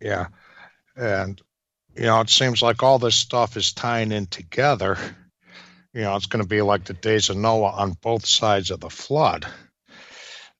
Yeah. 0.00 0.26
And, 0.96 1.40
you 1.96 2.04
know, 2.04 2.20
it 2.20 2.30
seems 2.30 2.62
like 2.62 2.82
all 2.82 2.98
this 3.00 3.16
stuff 3.16 3.56
is 3.56 3.72
tying 3.72 4.12
in 4.12 4.26
together. 4.26 4.96
You 5.92 6.02
know, 6.02 6.14
it's 6.14 6.26
going 6.26 6.42
to 6.42 6.48
be 6.48 6.62
like 6.62 6.84
the 6.84 6.92
days 6.94 7.30
of 7.30 7.36
Noah 7.36 7.70
on 7.72 7.96
both 8.00 8.24
sides 8.24 8.70
of 8.70 8.78
the 8.78 8.90
flood. 8.90 9.44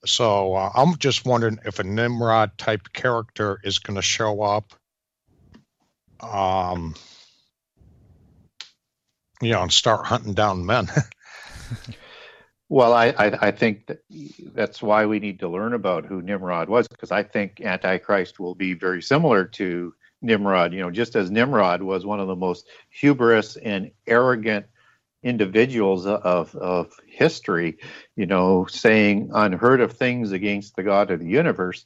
So 0.05 0.55
uh, 0.55 0.71
I'm 0.75 0.97
just 0.97 1.25
wondering 1.27 1.59
if 1.65 1.79
a 1.79 1.85
Nimrod 1.85 2.57
type 2.57 2.93
character 2.93 3.61
is 3.63 3.79
going 3.79 3.97
to 3.97 4.03
show 4.03 4.43
up. 4.43 4.73
Um, 6.21 6.95
you 9.41 9.53
know, 9.53 9.63
and 9.63 9.73
start 9.73 10.07
hunting 10.07 10.35
down 10.35 10.67
men. 10.67 10.89
Well, 12.71 12.93
I, 12.93 13.07
I, 13.09 13.49
I 13.49 13.51
think 13.51 13.89
that 13.89 13.99
that's 14.55 14.81
why 14.81 15.05
we 15.05 15.19
need 15.19 15.41
to 15.41 15.49
learn 15.49 15.75
about 15.75 16.07
who 16.07 16.23
Nimrod 16.23 16.69
was, 16.69 16.87
because 16.87 17.11
I 17.11 17.25
think 17.25 17.61
Antichrist 17.61 18.39
will 18.39 18.55
be 18.55 18.75
very 18.75 19.03
similar 19.03 19.45
to 19.45 19.93
Nimrod. 20.23 20.73
You 20.73 20.83
know, 20.83 20.91
just 20.93 21.17
as 21.17 21.33
Nimrod 21.33 21.83
was 21.83 22.07
one 22.07 22.21
of 22.21 22.29
the 22.29 22.37
most 22.37 22.69
hubris 22.91 23.57
and 23.57 23.91
arrogant 24.07 24.67
individuals 25.23 26.07
of, 26.07 26.55
of 26.57 26.93
history, 27.07 27.79
you 28.17 28.27
know, 28.27 28.67
saying 28.67 29.31
unheard 29.35 29.81
of 29.81 29.93
things 29.93 30.33
against 30.33 30.77
the 30.77 30.83
God 30.83 31.11
of 31.11 31.21
the 31.21 31.27
universe, 31.27 31.85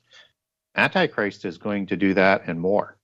Antichrist 0.76 1.45
is 1.45 1.59
going 1.59 1.87
to 1.87 1.97
do 1.97 2.14
that 2.14 2.43
and 2.47 2.61
more. 2.61 2.97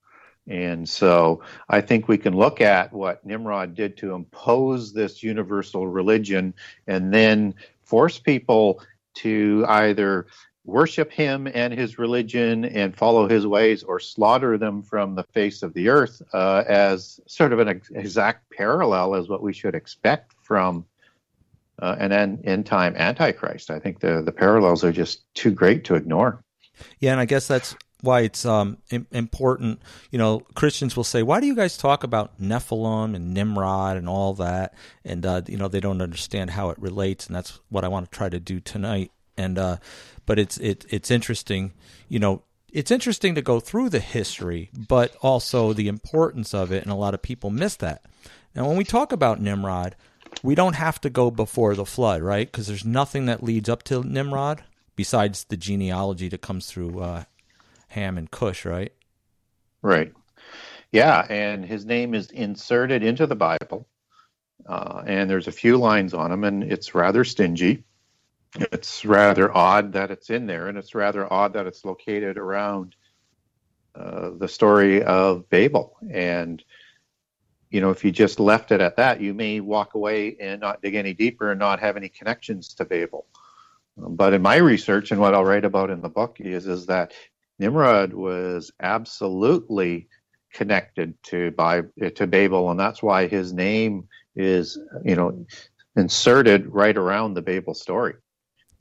And 0.46 0.88
so 0.88 1.42
I 1.68 1.80
think 1.80 2.08
we 2.08 2.18
can 2.18 2.34
look 2.34 2.60
at 2.60 2.92
what 2.92 3.24
Nimrod 3.24 3.74
did 3.74 3.96
to 3.98 4.14
impose 4.14 4.92
this 4.92 5.22
universal 5.22 5.86
religion 5.86 6.54
and 6.86 7.12
then 7.12 7.54
force 7.82 8.18
people 8.18 8.82
to 9.14 9.64
either 9.68 10.26
worship 10.70 11.10
him 11.10 11.48
and 11.52 11.74
his 11.74 11.98
religion 11.98 12.64
and 12.64 12.96
follow 12.96 13.28
his 13.28 13.46
ways 13.46 13.82
or 13.82 13.98
slaughter 13.98 14.56
them 14.56 14.82
from 14.82 15.14
the 15.14 15.24
face 15.32 15.62
of 15.62 15.74
the 15.74 15.88
earth 15.88 16.22
uh, 16.32 16.64
as 16.66 17.20
sort 17.26 17.52
of 17.52 17.58
an 17.58 17.68
ex- 17.68 17.90
exact 17.90 18.50
parallel 18.50 19.14
as 19.14 19.28
what 19.28 19.42
we 19.42 19.52
should 19.52 19.74
expect 19.74 20.34
from 20.42 20.84
uh, 21.80 21.96
an 21.98 22.12
end, 22.12 22.40
end 22.44 22.66
time 22.66 22.94
antichrist. 22.96 23.70
I 23.70 23.78
think 23.78 24.00
the, 24.00 24.22
the 24.22 24.32
parallels 24.32 24.84
are 24.84 24.92
just 24.92 25.22
too 25.34 25.50
great 25.50 25.84
to 25.84 25.94
ignore. 25.94 26.42
Yeah, 26.98 27.12
and 27.12 27.20
I 27.20 27.24
guess 27.24 27.46
that's 27.46 27.74
why 28.02 28.20
it's 28.20 28.46
um, 28.46 28.78
important. 29.10 29.82
You 30.10 30.18
know, 30.18 30.40
Christians 30.54 30.96
will 30.96 31.04
say, 31.04 31.22
"Why 31.22 31.40
do 31.40 31.46
you 31.46 31.54
guys 31.54 31.76
talk 31.76 32.04
about 32.04 32.40
Nephilim 32.40 33.14
and 33.14 33.34
Nimrod 33.34 33.96
and 33.96 34.08
all 34.08 34.34
that?" 34.34 34.74
And 35.04 35.26
uh, 35.26 35.42
you 35.46 35.56
know, 35.56 35.68
they 35.68 35.80
don't 35.80 36.00
understand 36.00 36.50
how 36.50 36.70
it 36.70 36.78
relates, 36.78 37.26
and 37.26 37.36
that's 37.36 37.60
what 37.68 37.84
I 37.84 37.88
want 37.88 38.10
to 38.10 38.16
try 38.16 38.28
to 38.28 38.40
do 38.40 38.60
tonight. 38.60 39.12
And 39.40 39.58
uh, 39.58 39.76
but 40.26 40.38
it's 40.38 40.58
it 40.58 40.84
it's 40.90 41.10
interesting. 41.10 41.72
You 42.08 42.18
know, 42.18 42.42
it's 42.72 42.90
interesting 42.90 43.34
to 43.34 43.42
go 43.42 43.58
through 43.58 43.88
the 43.88 44.00
history, 44.00 44.70
but 44.88 45.16
also 45.22 45.72
the 45.72 45.88
importance 45.88 46.54
of 46.54 46.72
it, 46.72 46.82
and 46.82 46.92
a 46.92 46.96
lot 46.96 47.14
of 47.14 47.22
people 47.22 47.50
miss 47.50 47.76
that. 47.76 48.04
Now, 48.54 48.68
when 48.68 48.76
we 48.76 48.84
talk 48.84 49.12
about 49.12 49.40
Nimrod, 49.40 49.96
we 50.42 50.54
don't 50.54 50.74
have 50.74 51.00
to 51.02 51.10
go 51.10 51.30
before 51.30 51.74
the 51.74 51.86
flood, 51.86 52.22
right? 52.22 52.50
Because 52.50 52.66
there's 52.66 52.84
nothing 52.84 53.26
that 53.26 53.42
leads 53.42 53.68
up 53.68 53.82
to 53.84 54.02
Nimrod 54.02 54.62
besides 54.96 55.44
the 55.44 55.56
genealogy 55.56 56.28
that 56.28 56.42
comes 56.42 56.66
through 56.66 57.00
uh, 57.00 57.24
Ham 57.88 58.18
and 58.18 58.30
Cush, 58.30 58.64
right? 58.64 58.92
Right. 59.82 60.12
Yeah, 60.92 61.26
and 61.30 61.64
his 61.64 61.86
name 61.86 62.14
is 62.14 62.30
inserted 62.30 63.02
into 63.02 63.26
the 63.26 63.36
Bible, 63.36 63.88
uh, 64.66 65.02
and 65.06 65.30
there's 65.30 65.48
a 65.48 65.52
few 65.52 65.76
lines 65.78 66.12
on 66.12 66.32
him, 66.32 66.44
and 66.44 66.64
it's 66.64 66.94
rather 66.94 67.24
stingy. 67.24 67.84
It's 68.54 69.04
rather 69.04 69.54
odd 69.56 69.92
that 69.92 70.10
it's 70.10 70.30
in 70.30 70.46
there, 70.46 70.68
and 70.68 70.76
it's 70.76 70.94
rather 70.94 71.30
odd 71.32 71.52
that 71.52 71.66
it's 71.66 71.84
located 71.84 72.36
around 72.36 72.96
uh, 73.94 74.30
the 74.36 74.48
story 74.48 75.02
of 75.02 75.48
Babel. 75.48 75.96
And 76.10 76.62
you 77.70 77.80
know, 77.80 77.90
if 77.90 78.04
you 78.04 78.10
just 78.10 78.40
left 78.40 78.72
it 78.72 78.80
at 78.80 78.96
that, 78.96 79.20
you 79.20 79.32
may 79.32 79.60
walk 79.60 79.94
away 79.94 80.36
and 80.40 80.60
not 80.60 80.82
dig 80.82 80.96
any 80.96 81.14
deeper 81.14 81.52
and 81.52 81.60
not 81.60 81.80
have 81.80 81.96
any 81.96 82.08
connections 82.08 82.74
to 82.74 82.84
Babel. 82.84 83.26
But 83.96 84.32
in 84.32 84.42
my 84.42 84.56
research 84.56 85.12
and 85.12 85.20
what 85.20 85.34
I'll 85.34 85.44
write 85.44 85.64
about 85.64 85.90
in 85.90 86.00
the 86.00 86.08
book 86.08 86.38
is 86.40 86.66
is 86.66 86.86
that 86.86 87.12
Nimrod 87.58 88.12
was 88.12 88.72
absolutely 88.80 90.08
connected 90.52 91.14
to 91.24 91.52
by 91.52 91.82
to 92.16 92.26
Babel, 92.26 92.70
and 92.70 92.80
that's 92.80 93.02
why 93.02 93.28
his 93.28 93.52
name 93.52 94.08
is 94.34 94.78
you 95.04 95.14
know 95.14 95.46
inserted 95.94 96.66
right 96.66 96.96
around 96.96 97.34
the 97.34 97.42
Babel 97.42 97.74
story. 97.74 98.14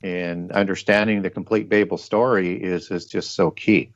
And 0.02 0.50
understanding 0.52 1.22
the 1.22 1.30
complete 1.30 1.68
Babel 1.68 1.98
story 1.98 2.54
is 2.62 2.90
is 2.90 3.06
just 3.06 3.34
so 3.34 3.50
key. 3.50 3.92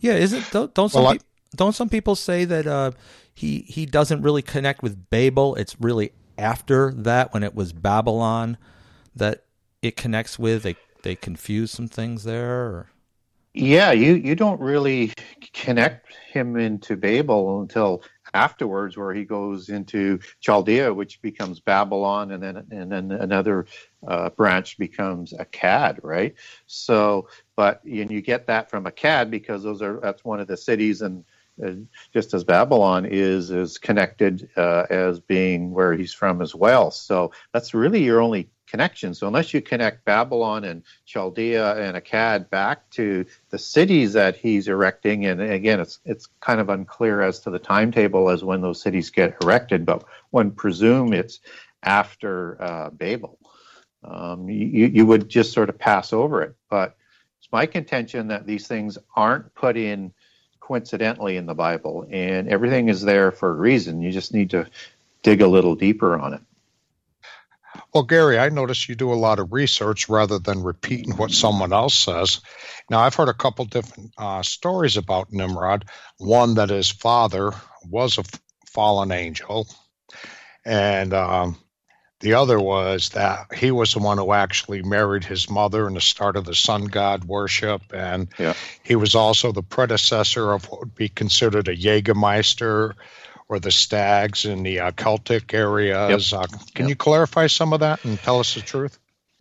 Yeah, 0.00 0.12
is 0.14 0.32
it? 0.32 0.44
don't, 0.50 0.72
don't 0.74 0.90
some 0.90 1.02
Well, 1.02 1.12
I- 1.12 1.14
peop- 1.14 1.22
don't 1.56 1.74
some 1.74 1.88
people 1.88 2.14
say 2.14 2.44
that 2.44 2.66
uh, 2.66 2.92
he 3.34 3.60
he 3.68 3.86
doesn't 3.86 4.22
really 4.22 4.42
connect 4.42 4.82
with 4.82 5.08
Babel? 5.10 5.54
It's 5.56 5.80
really 5.80 6.12
after 6.38 6.92
that 6.92 7.32
when 7.32 7.42
it 7.42 7.54
was 7.54 7.72
Babylon 7.72 8.56
that 9.16 9.44
it 9.82 9.96
connects 9.96 10.38
with. 10.38 10.62
They 10.62 10.76
they 11.02 11.14
confuse 11.16 11.70
some 11.70 11.88
things 11.88 12.24
there. 12.24 12.66
Or? 12.66 12.90
Yeah, 13.54 13.92
you 13.92 14.14
you 14.14 14.34
don't 14.36 14.60
really 14.60 15.12
connect 15.54 16.14
him 16.32 16.56
into 16.56 16.96
Babel 16.96 17.62
until 17.62 18.02
afterwards, 18.32 18.96
where 18.96 19.12
he 19.12 19.24
goes 19.24 19.70
into 19.70 20.20
Chaldea, 20.40 20.94
which 20.94 21.20
becomes 21.20 21.58
Babylon, 21.60 22.30
and 22.30 22.42
then 22.42 22.66
and 22.70 22.92
then 22.92 23.10
another 23.10 23.66
uh, 24.06 24.30
branch 24.30 24.78
becomes 24.78 25.32
Akkad, 25.32 26.00
right? 26.02 26.34
So, 26.66 27.28
but 27.56 27.82
and 27.84 28.10
you 28.10 28.20
get 28.20 28.46
that 28.46 28.70
from 28.70 28.84
Akkad 28.84 29.30
because 29.30 29.62
those 29.62 29.82
are 29.82 30.00
that's 30.00 30.24
one 30.24 30.40
of 30.40 30.46
the 30.46 30.56
cities, 30.56 31.02
and 31.02 31.24
just 32.12 32.34
as 32.34 32.44
Babylon 32.44 33.06
is 33.06 33.50
is 33.50 33.78
connected 33.78 34.48
uh, 34.56 34.86
as 34.90 35.20
being 35.20 35.72
where 35.72 35.94
he's 35.94 36.12
from 36.12 36.40
as 36.40 36.54
well. 36.54 36.90
So 36.90 37.32
that's 37.52 37.74
really 37.74 38.02
your 38.02 38.20
only 38.20 38.48
connection. 38.66 39.14
So 39.14 39.26
unless 39.26 39.52
you 39.52 39.60
connect 39.60 40.04
Babylon 40.04 40.64
and 40.64 40.82
Chaldea 41.04 41.76
and 41.76 41.96
Akkad 41.96 42.48
back 42.50 42.88
to 42.90 43.26
the 43.50 43.58
cities 43.58 44.12
that 44.12 44.36
he's 44.36 44.68
erecting, 44.68 45.26
and 45.26 45.40
again, 45.40 45.80
it's 45.80 45.98
it's 46.04 46.28
kind 46.40 46.60
of 46.60 46.68
unclear 46.68 47.20
as 47.22 47.40
to 47.40 47.50
the 47.50 47.58
timetable 47.58 48.30
as 48.30 48.44
when 48.44 48.60
those 48.60 48.80
cities 48.80 49.10
get 49.10 49.36
erected, 49.42 49.84
but 49.84 50.04
one 50.30 50.50
presume 50.50 51.12
it's 51.12 51.40
after 51.82 52.62
uh, 52.62 52.90
Babel. 52.90 53.38
Um, 54.02 54.48
you, 54.48 54.86
you 54.86 55.06
would 55.06 55.28
just 55.28 55.52
sort 55.52 55.68
of 55.68 55.78
pass 55.78 56.12
over 56.12 56.42
it, 56.42 56.54
but 56.68 56.96
it's 57.38 57.52
my 57.52 57.66
contention 57.66 58.28
that 58.28 58.46
these 58.46 58.66
things 58.66 58.98
aren't 59.14 59.54
put 59.54 59.76
in 59.76 60.12
coincidentally 60.58 61.36
in 61.36 61.46
the 61.46 61.54
Bible, 61.54 62.06
and 62.10 62.48
everything 62.48 62.88
is 62.88 63.02
there 63.02 63.30
for 63.30 63.50
a 63.50 63.54
reason. 63.54 64.00
You 64.00 64.10
just 64.10 64.32
need 64.32 64.50
to 64.50 64.66
dig 65.22 65.42
a 65.42 65.48
little 65.48 65.74
deeper 65.74 66.18
on 66.18 66.34
it. 66.34 66.40
Well, 67.92 68.04
Gary, 68.04 68.38
I 68.38 68.48
notice 68.50 68.88
you 68.88 68.94
do 68.94 69.12
a 69.12 69.14
lot 69.14 69.38
of 69.38 69.52
research 69.52 70.08
rather 70.08 70.38
than 70.38 70.62
repeating 70.62 71.16
what 71.16 71.32
someone 71.32 71.72
else 71.72 71.94
says. 71.94 72.40
Now, 72.88 73.00
I've 73.00 73.14
heard 73.14 73.28
a 73.28 73.34
couple 73.34 73.64
different 73.64 74.12
uh, 74.16 74.42
stories 74.42 74.96
about 74.96 75.32
Nimrod. 75.32 75.86
One 76.18 76.54
that 76.54 76.70
his 76.70 76.90
father 76.90 77.52
was 77.84 78.18
a 78.18 78.24
fallen 78.66 79.10
angel, 79.10 79.66
and 80.64 81.12
um, 81.12 81.58
the 82.20 82.34
other 82.34 82.60
was 82.60 83.10
that 83.10 83.52
he 83.54 83.70
was 83.70 83.94
the 83.94 83.98
one 83.98 84.18
who 84.18 84.32
actually 84.32 84.82
married 84.82 85.24
his 85.24 85.50
mother 85.50 85.86
and 85.86 85.96
the 85.96 86.00
start 86.00 86.36
of 86.36 86.44
the 86.44 86.54
sun 86.54 86.84
god 86.84 87.24
worship, 87.24 87.92
and 87.92 88.28
Yeah. 88.38 88.54
he 88.82 88.94
was 88.94 89.14
also 89.14 89.52
the 89.52 89.62
predecessor 89.62 90.52
of 90.52 90.70
what 90.70 90.80
would 90.80 90.94
be 90.94 91.08
considered 91.08 91.68
a 91.68 91.76
Jägermeister 91.76 92.94
or 93.48 93.58
the 93.58 93.70
stags 93.70 94.44
in 94.44 94.62
the 94.62 94.80
uh, 94.80 94.90
Celtic 94.92 95.52
areas. 95.54 96.32
Uh, 96.32 96.46
can 96.74 96.86
Yep. 96.86 96.88
you 96.88 96.94
clarify 96.96 97.46
some 97.48 97.72
of 97.72 97.80
that 97.80 98.04
and 98.04 98.22
tell 98.22 98.38
us 98.38 98.54
the 98.54 98.62
truth? 98.62 98.98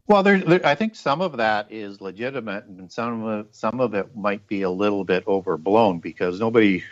Well, 0.07 0.23
there, 0.23 0.39
there, 0.39 0.65
I 0.65 0.73
think 0.73 0.95
some 0.95 1.21
of 1.21 1.37
that 1.37 1.71
is 1.71 2.01
legitimate, 2.01 2.65
and 2.65 2.91
some 2.91 3.23
of 3.25 3.47
some 3.51 3.79
of 3.79 3.93
it 3.93 4.15
might 4.15 4.47
be 4.47 4.63
a 4.63 4.69
little 4.69 5.03
bit 5.03 5.27
overblown 5.27 5.99
because 5.99 6.39
nobody, 6.39 6.83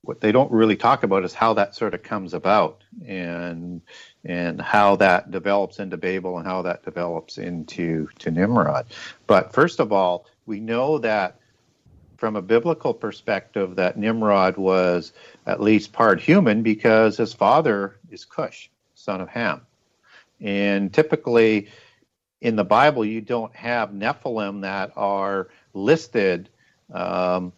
what 0.00 0.20
they 0.22 0.32
don't 0.32 0.50
really 0.50 0.76
talk 0.76 1.02
about 1.02 1.24
is 1.24 1.34
how 1.34 1.54
that 1.54 1.74
sort 1.74 1.92
of 1.92 2.02
comes 2.02 2.32
about, 2.32 2.82
and 3.06 3.82
and 4.24 4.60
how 4.60 4.96
that 4.96 5.30
develops 5.30 5.78
into 5.78 5.96
Babel 5.96 6.38
and 6.38 6.46
how 6.46 6.62
that 6.62 6.82
develops 6.82 7.38
into 7.38 8.08
to 8.18 8.30
Nimrod. 8.30 8.86
But 9.26 9.52
first 9.52 9.80
of 9.80 9.92
all, 9.92 10.26
we 10.46 10.60
know 10.60 10.98
that 10.98 11.38
from 12.16 12.36
a 12.36 12.42
biblical 12.42 12.94
perspective, 12.94 13.76
that 13.76 13.98
Nimrod 13.98 14.56
was 14.56 15.12
at 15.46 15.60
least 15.60 15.92
part 15.92 16.20
human 16.20 16.62
because 16.62 17.16
his 17.16 17.34
father 17.34 17.96
is 18.10 18.24
Cush, 18.24 18.70
son 18.94 19.20
of 19.20 19.28
Ham, 19.28 19.60
and 20.40 20.92
typically 20.92 21.68
in 22.40 22.56
the 22.56 22.64
Bible, 22.64 23.04
you 23.04 23.20
don't 23.20 23.54
have 23.54 23.90
Nephilim 23.90 24.62
that 24.62 24.92
are 24.96 25.48
listed 25.72 26.50
um, 26.92 27.52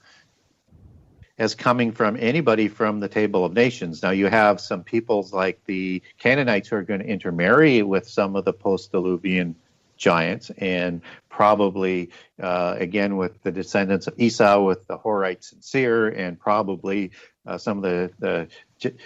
as 1.39 1.55
coming 1.55 1.93
from 1.93 2.17
anybody 2.19 2.69
from 2.69 3.01
the 3.01 3.09
Table 3.09 3.45
of 3.45 3.53
Nations. 3.53 4.03
Now, 4.03 4.11
you 4.11 4.27
have 4.27 4.61
some 4.61 4.83
peoples 4.83 5.33
like 5.33 5.61
the 5.67 6.03
Canaanites 6.19 6.69
who 6.69 6.77
are 6.77 6.83
going 6.83 7.01
to 7.01 7.07
intermarry 7.07 7.83
with 7.83 8.09
some 8.09 8.37
of 8.37 8.45
the 8.45 8.53
post 8.53 8.93
diluvian 8.93 9.55
giants, 9.97 10.51
and 10.59 11.01
probably 11.29 12.11
uh, 12.43 12.77
again 12.79 13.17
with 13.17 13.43
the 13.43 13.53
descendants 13.53 14.07
of 14.07 14.15
Esau, 14.19 14.63
with 14.63 14.87
the 14.87 14.99
Horites 14.99 15.53
and 15.53 15.65
Seir, 15.65 16.09
and 16.09 16.39
probably 16.39 17.13
uh, 17.47 17.59
some 17.59 17.79
of 17.79 17.83
the, 17.83 18.11
the 18.19 18.49
J- 18.79 18.97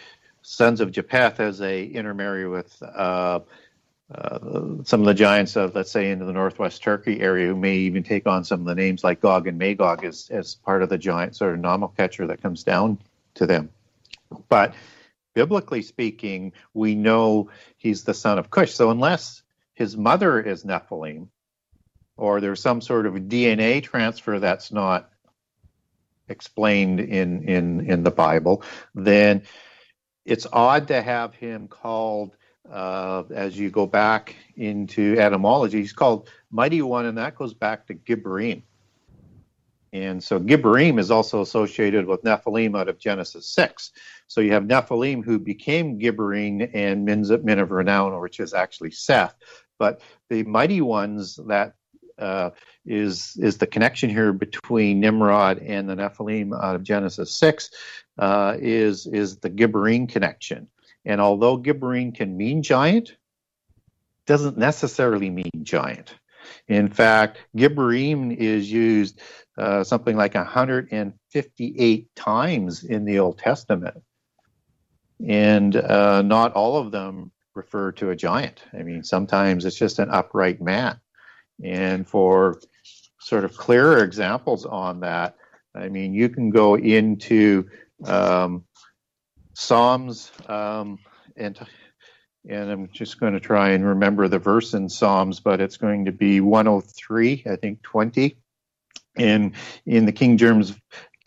sons 0.42 0.80
of 0.80 0.90
Japheth 0.90 1.40
as 1.40 1.58
they 1.58 1.84
intermarry 1.84 2.48
with. 2.48 2.82
Uh, 2.82 3.40
uh, 4.12 4.82
some 4.84 5.00
of 5.00 5.06
the 5.06 5.14
giants 5.14 5.56
of, 5.56 5.74
let's 5.74 5.90
say, 5.90 6.10
into 6.10 6.24
the 6.24 6.32
northwest 6.32 6.82
Turkey 6.82 7.20
area, 7.20 7.46
who 7.46 7.56
may 7.56 7.76
even 7.76 8.02
take 8.02 8.26
on 8.26 8.44
some 8.44 8.60
of 8.60 8.66
the 8.66 8.74
names 8.74 9.04
like 9.04 9.20
Gog 9.20 9.46
and 9.46 9.58
Magog 9.58 10.04
as, 10.04 10.28
as 10.30 10.56
part 10.56 10.82
of 10.82 10.88
the 10.88 10.98
giant 10.98 11.36
sort 11.36 11.54
of 11.54 11.60
nomenclature 11.60 12.26
that 12.26 12.42
comes 12.42 12.64
down 12.64 12.98
to 13.34 13.46
them. 13.46 13.70
But 14.48 14.74
biblically 15.34 15.82
speaking, 15.82 16.52
we 16.74 16.94
know 16.94 17.50
he's 17.76 18.04
the 18.04 18.14
son 18.14 18.38
of 18.38 18.50
Cush. 18.50 18.72
So 18.72 18.90
unless 18.90 19.42
his 19.74 19.96
mother 19.96 20.40
is 20.40 20.64
Nephilim, 20.64 21.28
or 22.16 22.40
there's 22.40 22.60
some 22.60 22.80
sort 22.80 23.06
of 23.06 23.14
DNA 23.14 23.82
transfer 23.82 24.38
that's 24.38 24.72
not 24.72 25.10
explained 26.28 27.00
in 27.00 27.48
in 27.48 27.86
in 27.88 28.02
the 28.02 28.10
Bible, 28.10 28.62
then 28.94 29.42
it's 30.24 30.46
odd 30.52 30.88
to 30.88 31.00
have 31.00 31.34
him 31.34 31.68
called 31.68 32.36
uh, 32.70 33.24
as 33.30 33.58
you 33.58 33.70
go 33.70 33.86
back 33.86 34.36
into 34.56 35.16
etymology. 35.18 35.78
He's 35.78 35.92
called 35.92 36.28
Mighty 36.50 36.82
One, 36.82 37.06
and 37.06 37.18
that 37.18 37.34
goes 37.34 37.54
back 37.54 37.86
to 37.86 37.94
Gibborim. 37.94 38.62
And 39.92 40.22
so 40.22 40.38
Gibborim 40.38 41.00
is 41.00 41.10
also 41.10 41.40
associated 41.40 42.06
with 42.06 42.22
Nephilim 42.22 42.78
out 42.78 42.88
of 42.88 42.98
Genesis 42.98 43.46
6. 43.48 43.90
So 44.28 44.40
you 44.40 44.52
have 44.52 44.62
Nephilim 44.62 45.24
who 45.24 45.38
became 45.38 45.98
Gibborim 45.98 46.70
and 46.72 47.04
men 47.04 47.58
of 47.58 47.70
renown, 47.72 48.20
which 48.20 48.38
is 48.38 48.54
actually 48.54 48.92
Seth. 48.92 49.34
But 49.78 50.00
the 50.28 50.44
mighty 50.44 50.80
ones 50.80 51.40
that 51.48 51.74
uh, 52.18 52.50
is 52.84 53.36
is 53.40 53.56
the 53.56 53.66
connection 53.66 54.10
here 54.10 54.32
between 54.32 55.00
Nimrod 55.00 55.58
and 55.58 55.88
the 55.88 55.96
Nephilim 55.96 56.52
out 56.62 56.76
of 56.76 56.82
Genesis 56.82 57.32
6 57.32 57.70
uh, 58.18 58.56
is 58.60 59.06
is 59.06 59.38
the 59.38 59.50
Gibborim 59.50 60.08
connection. 60.08 60.68
And 61.04 61.20
although 61.20 61.58
Gibborim 61.58 62.14
can 62.14 62.36
mean 62.36 62.62
giant, 62.62 63.16
doesn't 64.26 64.58
necessarily 64.58 65.30
mean 65.30 65.50
giant. 65.62 66.14
In 66.68 66.88
fact, 66.88 67.38
Gibborim 67.56 68.36
is 68.36 68.70
used 68.70 69.20
uh, 69.58 69.84
something 69.84 70.16
like 70.16 70.34
158 70.34 72.14
times 72.14 72.84
in 72.84 73.04
the 73.04 73.18
Old 73.18 73.38
Testament. 73.38 74.02
And 75.26 75.76
uh, 75.76 76.22
not 76.22 76.52
all 76.54 76.78
of 76.78 76.92
them 76.92 77.32
refer 77.54 77.92
to 77.92 78.10
a 78.10 78.16
giant. 78.16 78.62
I 78.72 78.82
mean, 78.82 79.02
sometimes 79.04 79.64
it's 79.64 79.76
just 79.76 79.98
an 79.98 80.10
upright 80.10 80.62
man. 80.62 80.98
And 81.62 82.08
for 82.08 82.60
sort 83.18 83.44
of 83.44 83.56
clearer 83.56 84.02
examples 84.02 84.64
on 84.64 85.00
that, 85.00 85.36
I 85.74 85.88
mean, 85.88 86.14
you 86.14 86.28
can 86.28 86.50
go 86.50 86.76
into 86.76 87.68
um, 88.04 88.64
Psalms, 89.60 90.32
um, 90.48 90.98
and 91.36 91.58
and 92.48 92.70
I'm 92.70 92.88
just 92.88 93.20
going 93.20 93.34
to 93.34 93.40
try 93.40 93.70
and 93.70 93.84
remember 93.84 94.26
the 94.26 94.38
verse 94.38 94.72
in 94.72 94.88
Psalms, 94.88 95.40
but 95.40 95.60
it's 95.60 95.76
going 95.76 96.06
to 96.06 96.12
be 96.12 96.40
103, 96.40 97.44
I 97.46 97.56
think 97.56 97.82
20, 97.82 98.36
in 99.18 99.52
in 99.84 100.06
the 100.06 100.12
King 100.12 100.38
James 100.38 100.74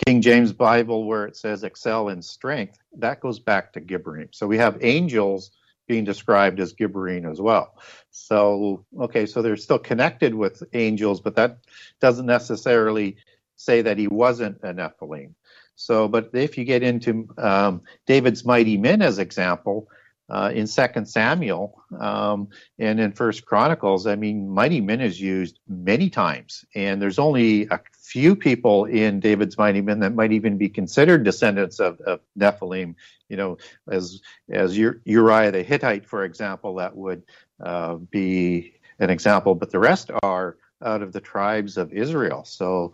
King 0.05 0.21
James 0.21 0.51
Bible 0.51 1.05
where 1.05 1.25
it 1.25 1.37
says 1.37 1.63
excel 1.63 2.09
in 2.09 2.23
strength. 2.23 2.79
That 2.97 3.19
goes 3.19 3.39
back 3.39 3.73
to 3.73 3.81
Gibborim. 3.81 4.29
So 4.33 4.47
we 4.47 4.57
have 4.57 4.83
angels 4.83 5.51
being 5.87 6.03
described 6.03 6.59
as 6.59 6.73
Gibborim 6.73 7.31
as 7.31 7.39
well. 7.39 7.77
So 8.09 8.83
okay, 8.99 9.27
so 9.27 9.43
they're 9.43 9.57
still 9.57 9.79
connected 9.79 10.33
with 10.33 10.63
angels, 10.73 11.21
but 11.21 11.35
that 11.35 11.59
doesn't 12.01 12.25
necessarily 12.25 13.17
say 13.57 13.83
that 13.83 13.99
he 13.99 14.07
wasn't 14.07 14.59
a 14.63 14.73
Nephilim. 14.73 15.35
So, 15.83 16.07
but 16.07 16.29
if 16.33 16.57
you 16.57 16.63
get 16.63 16.81
into 16.81 17.27
um, 17.37 17.81
David's 18.05 18.45
mighty 18.45 18.77
men 18.77 19.01
as 19.01 19.19
example, 19.19 19.89
uh, 20.29 20.49
in 20.55 20.65
Second 20.65 21.05
Samuel 21.07 21.83
um, 21.99 22.47
and 22.79 23.01
in 23.01 23.11
First 23.11 23.45
Chronicles, 23.45 24.07
I 24.07 24.15
mean, 24.15 24.49
mighty 24.49 24.79
men 24.79 25.01
is 25.01 25.19
used 25.19 25.59
many 25.67 26.09
times, 26.09 26.63
and 26.73 27.01
there's 27.01 27.19
only 27.19 27.67
a 27.69 27.81
few 27.99 28.33
people 28.33 28.85
in 28.85 29.19
David's 29.19 29.57
mighty 29.57 29.81
men 29.81 29.99
that 29.99 30.15
might 30.15 30.31
even 30.31 30.57
be 30.57 30.69
considered 30.69 31.25
descendants 31.25 31.81
of, 31.81 31.99
of 32.01 32.21
Nephilim. 32.39 32.95
You 33.27 33.35
know, 33.35 33.57
as 33.91 34.21
as 34.49 34.77
Uriah 34.77 35.51
the 35.51 35.63
Hittite, 35.63 36.05
for 36.05 36.23
example, 36.23 36.75
that 36.75 36.95
would 36.95 37.23
uh, 37.61 37.95
be 37.95 38.79
an 38.99 39.09
example, 39.09 39.53
but 39.53 39.71
the 39.71 39.79
rest 39.79 40.11
are 40.23 40.55
out 40.81 41.01
of 41.01 41.11
the 41.11 41.21
tribes 41.21 41.77
of 41.77 41.91
Israel. 41.91 42.45
So 42.45 42.93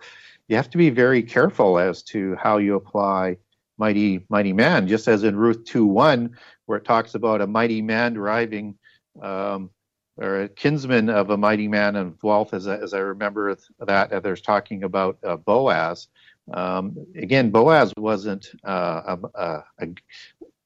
you 0.49 0.55
have 0.55 0.69
to 0.71 0.77
be 0.77 0.89
very 0.89 1.23
careful 1.23 1.77
as 1.79 2.03
to 2.03 2.35
how 2.35 2.57
you 2.57 2.75
apply 2.75 3.37
mighty 3.77 4.25
mighty 4.29 4.51
man 4.51 4.87
just 4.87 5.07
as 5.07 5.23
in 5.23 5.37
ruth 5.37 5.63
2 5.63 5.85
1 5.85 6.35
where 6.65 6.77
it 6.77 6.85
talks 6.85 7.15
about 7.15 7.39
a 7.39 7.47
mighty 7.47 7.81
man 7.81 8.13
driving 8.13 8.75
um, 9.21 9.69
or 10.17 10.41
a 10.41 10.49
kinsman 10.49 11.09
of 11.09 11.29
a 11.29 11.37
mighty 11.37 11.69
man 11.69 11.95
of 11.95 12.21
wealth 12.21 12.53
as, 12.53 12.67
as 12.67 12.93
i 12.93 12.99
remember 12.99 13.55
that 13.79 14.21
there's 14.21 14.41
talking 14.41 14.83
about 14.83 15.17
uh, 15.23 15.37
boaz. 15.37 16.07
Um, 16.51 16.97
again 17.15 17.51
boaz 17.51 17.93
wasn't 17.95 18.49
uh, 18.63 19.17
a, 19.35 19.63
a, 19.79 19.87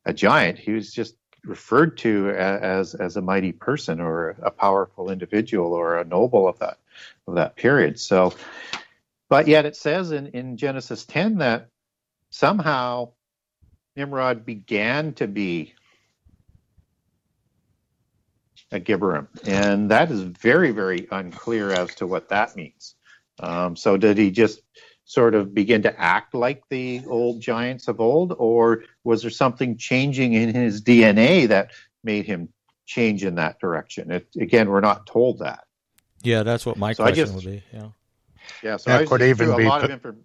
a, 0.06 0.14
giant. 0.14 0.58
He 0.58 0.72
was 0.72 0.94
just 0.94 1.16
referred 1.44 1.98
to 1.98 2.30
as 2.30 2.96
as 2.96 3.18
a 3.18 3.22
mighty 3.22 3.52
person 3.52 4.00
or 4.00 4.30
a 4.42 4.50
powerful 4.50 5.12
individual 5.12 5.74
or 5.74 5.98
a 5.98 6.06
noble 6.06 6.48
of 6.48 6.58
that 6.60 6.78
of 7.28 7.36
that 7.36 7.58
period. 7.58 8.00
So 8.00 8.34
but 9.34 9.48
yet 9.48 9.66
it 9.66 9.76
says 9.76 10.12
in, 10.12 10.28
in 10.28 10.58
Genesis 10.58 11.06
10 11.06 11.40
that 11.40 11.70
somehow 12.30 13.14
Nimrod 13.96 14.46
began 14.46 15.14
to 15.14 15.28
be 15.28 15.74
a 18.72 18.80
Gibborim. 18.80 19.28
And 19.48 19.90
that 19.90 20.12
is 20.12 20.22
very, 20.22 20.70
very 20.70 21.08
unclear 21.10 21.72
as 21.72 21.96
to 21.96 22.06
what 22.06 22.30
that 22.30 22.56
means. 22.56 22.94
Um, 23.40 23.76
so 23.76 23.98
did 23.98 24.20
he 24.20 24.30
just 24.30 24.62
sort 25.06 25.34
of 25.34 25.52
begin 25.52 25.82
to 25.82 26.00
act 26.00 26.36
like 26.36 26.62
the 26.70 27.02
old 27.08 27.42
giants 27.42 27.88
of 27.88 28.00
old, 28.00 28.36
or 28.38 28.84
was 29.04 29.24
there 29.24 29.32
something 29.32 29.78
changing 29.78 30.34
in 30.34 30.54
his 30.54 30.84
DNA 30.84 31.48
that 31.48 31.72
made 32.04 32.28
him 32.28 32.50
change 32.86 33.24
in 33.24 33.34
that 33.36 33.60
direction? 33.60 34.12
It, 34.12 34.28
again, 34.40 34.70
we're 34.70 34.82
not 34.82 35.08
told 35.08 35.40
that. 35.40 35.64
Yeah, 36.22 36.44
that's 36.44 36.68
what 36.68 36.78
my 36.78 36.94
so 36.94 37.06
question 37.06 37.26
just, 37.26 37.34
would 37.34 37.46
be. 37.46 37.64
Yeah. 37.74 37.88
Yeah, 38.62 38.78
so 38.78 38.92
that 38.92 39.02
I 39.02 39.06
could 39.06 39.22
even 39.22 39.56
be. 39.56 39.66
A 39.66 39.70
lot 39.70 39.84
of 39.84 39.90
infor- 39.90 40.18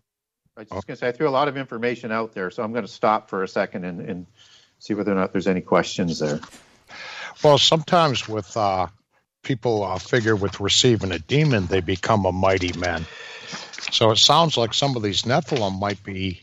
I 0.56 0.60
was 0.62 0.70
just 0.70 0.86
going 0.86 0.96
to 0.96 1.00
say 1.00 1.08
I 1.08 1.12
threw 1.12 1.28
a 1.28 1.30
lot 1.30 1.48
of 1.48 1.56
information 1.56 2.10
out 2.10 2.32
there, 2.32 2.50
so 2.50 2.62
I'm 2.62 2.72
going 2.72 2.84
to 2.84 2.90
stop 2.90 3.30
for 3.30 3.42
a 3.42 3.48
second 3.48 3.84
and, 3.84 4.00
and 4.00 4.26
see 4.78 4.94
whether 4.94 5.12
or 5.12 5.14
not 5.14 5.32
there's 5.32 5.46
any 5.46 5.60
questions 5.60 6.18
there. 6.18 6.40
Well, 7.44 7.58
sometimes 7.58 8.28
with 8.28 8.56
uh, 8.56 8.88
people 9.42 9.84
uh, 9.84 9.98
figure 9.98 10.34
with 10.34 10.58
receiving 10.58 11.12
a 11.12 11.20
demon, 11.20 11.66
they 11.66 11.80
become 11.80 12.26
a 12.26 12.32
mighty 12.32 12.76
man. 12.76 13.06
So 13.92 14.10
it 14.10 14.18
sounds 14.18 14.56
like 14.56 14.74
some 14.74 14.96
of 14.96 15.02
these 15.02 15.22
Nephilim 15.22 15.78
might 15.78 16.02
be 16.02 16.40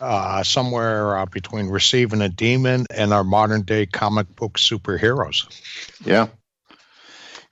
uh, 0.00 0.42
somewhere 0.42 1.16
uh, 1.18 1.26
between 1.26 1.68
receiving 1.68 2.20
a 2.20 2.28
demon 2.28 2.86
and 2.90 3.12
our 3.12 3.22
modern 3.22 3.62
day 3.62 3.86
comic 3.86 4.34
book 4.34 4.58
superheroes. 4.58 5.46
Yeah. 6.04 6.26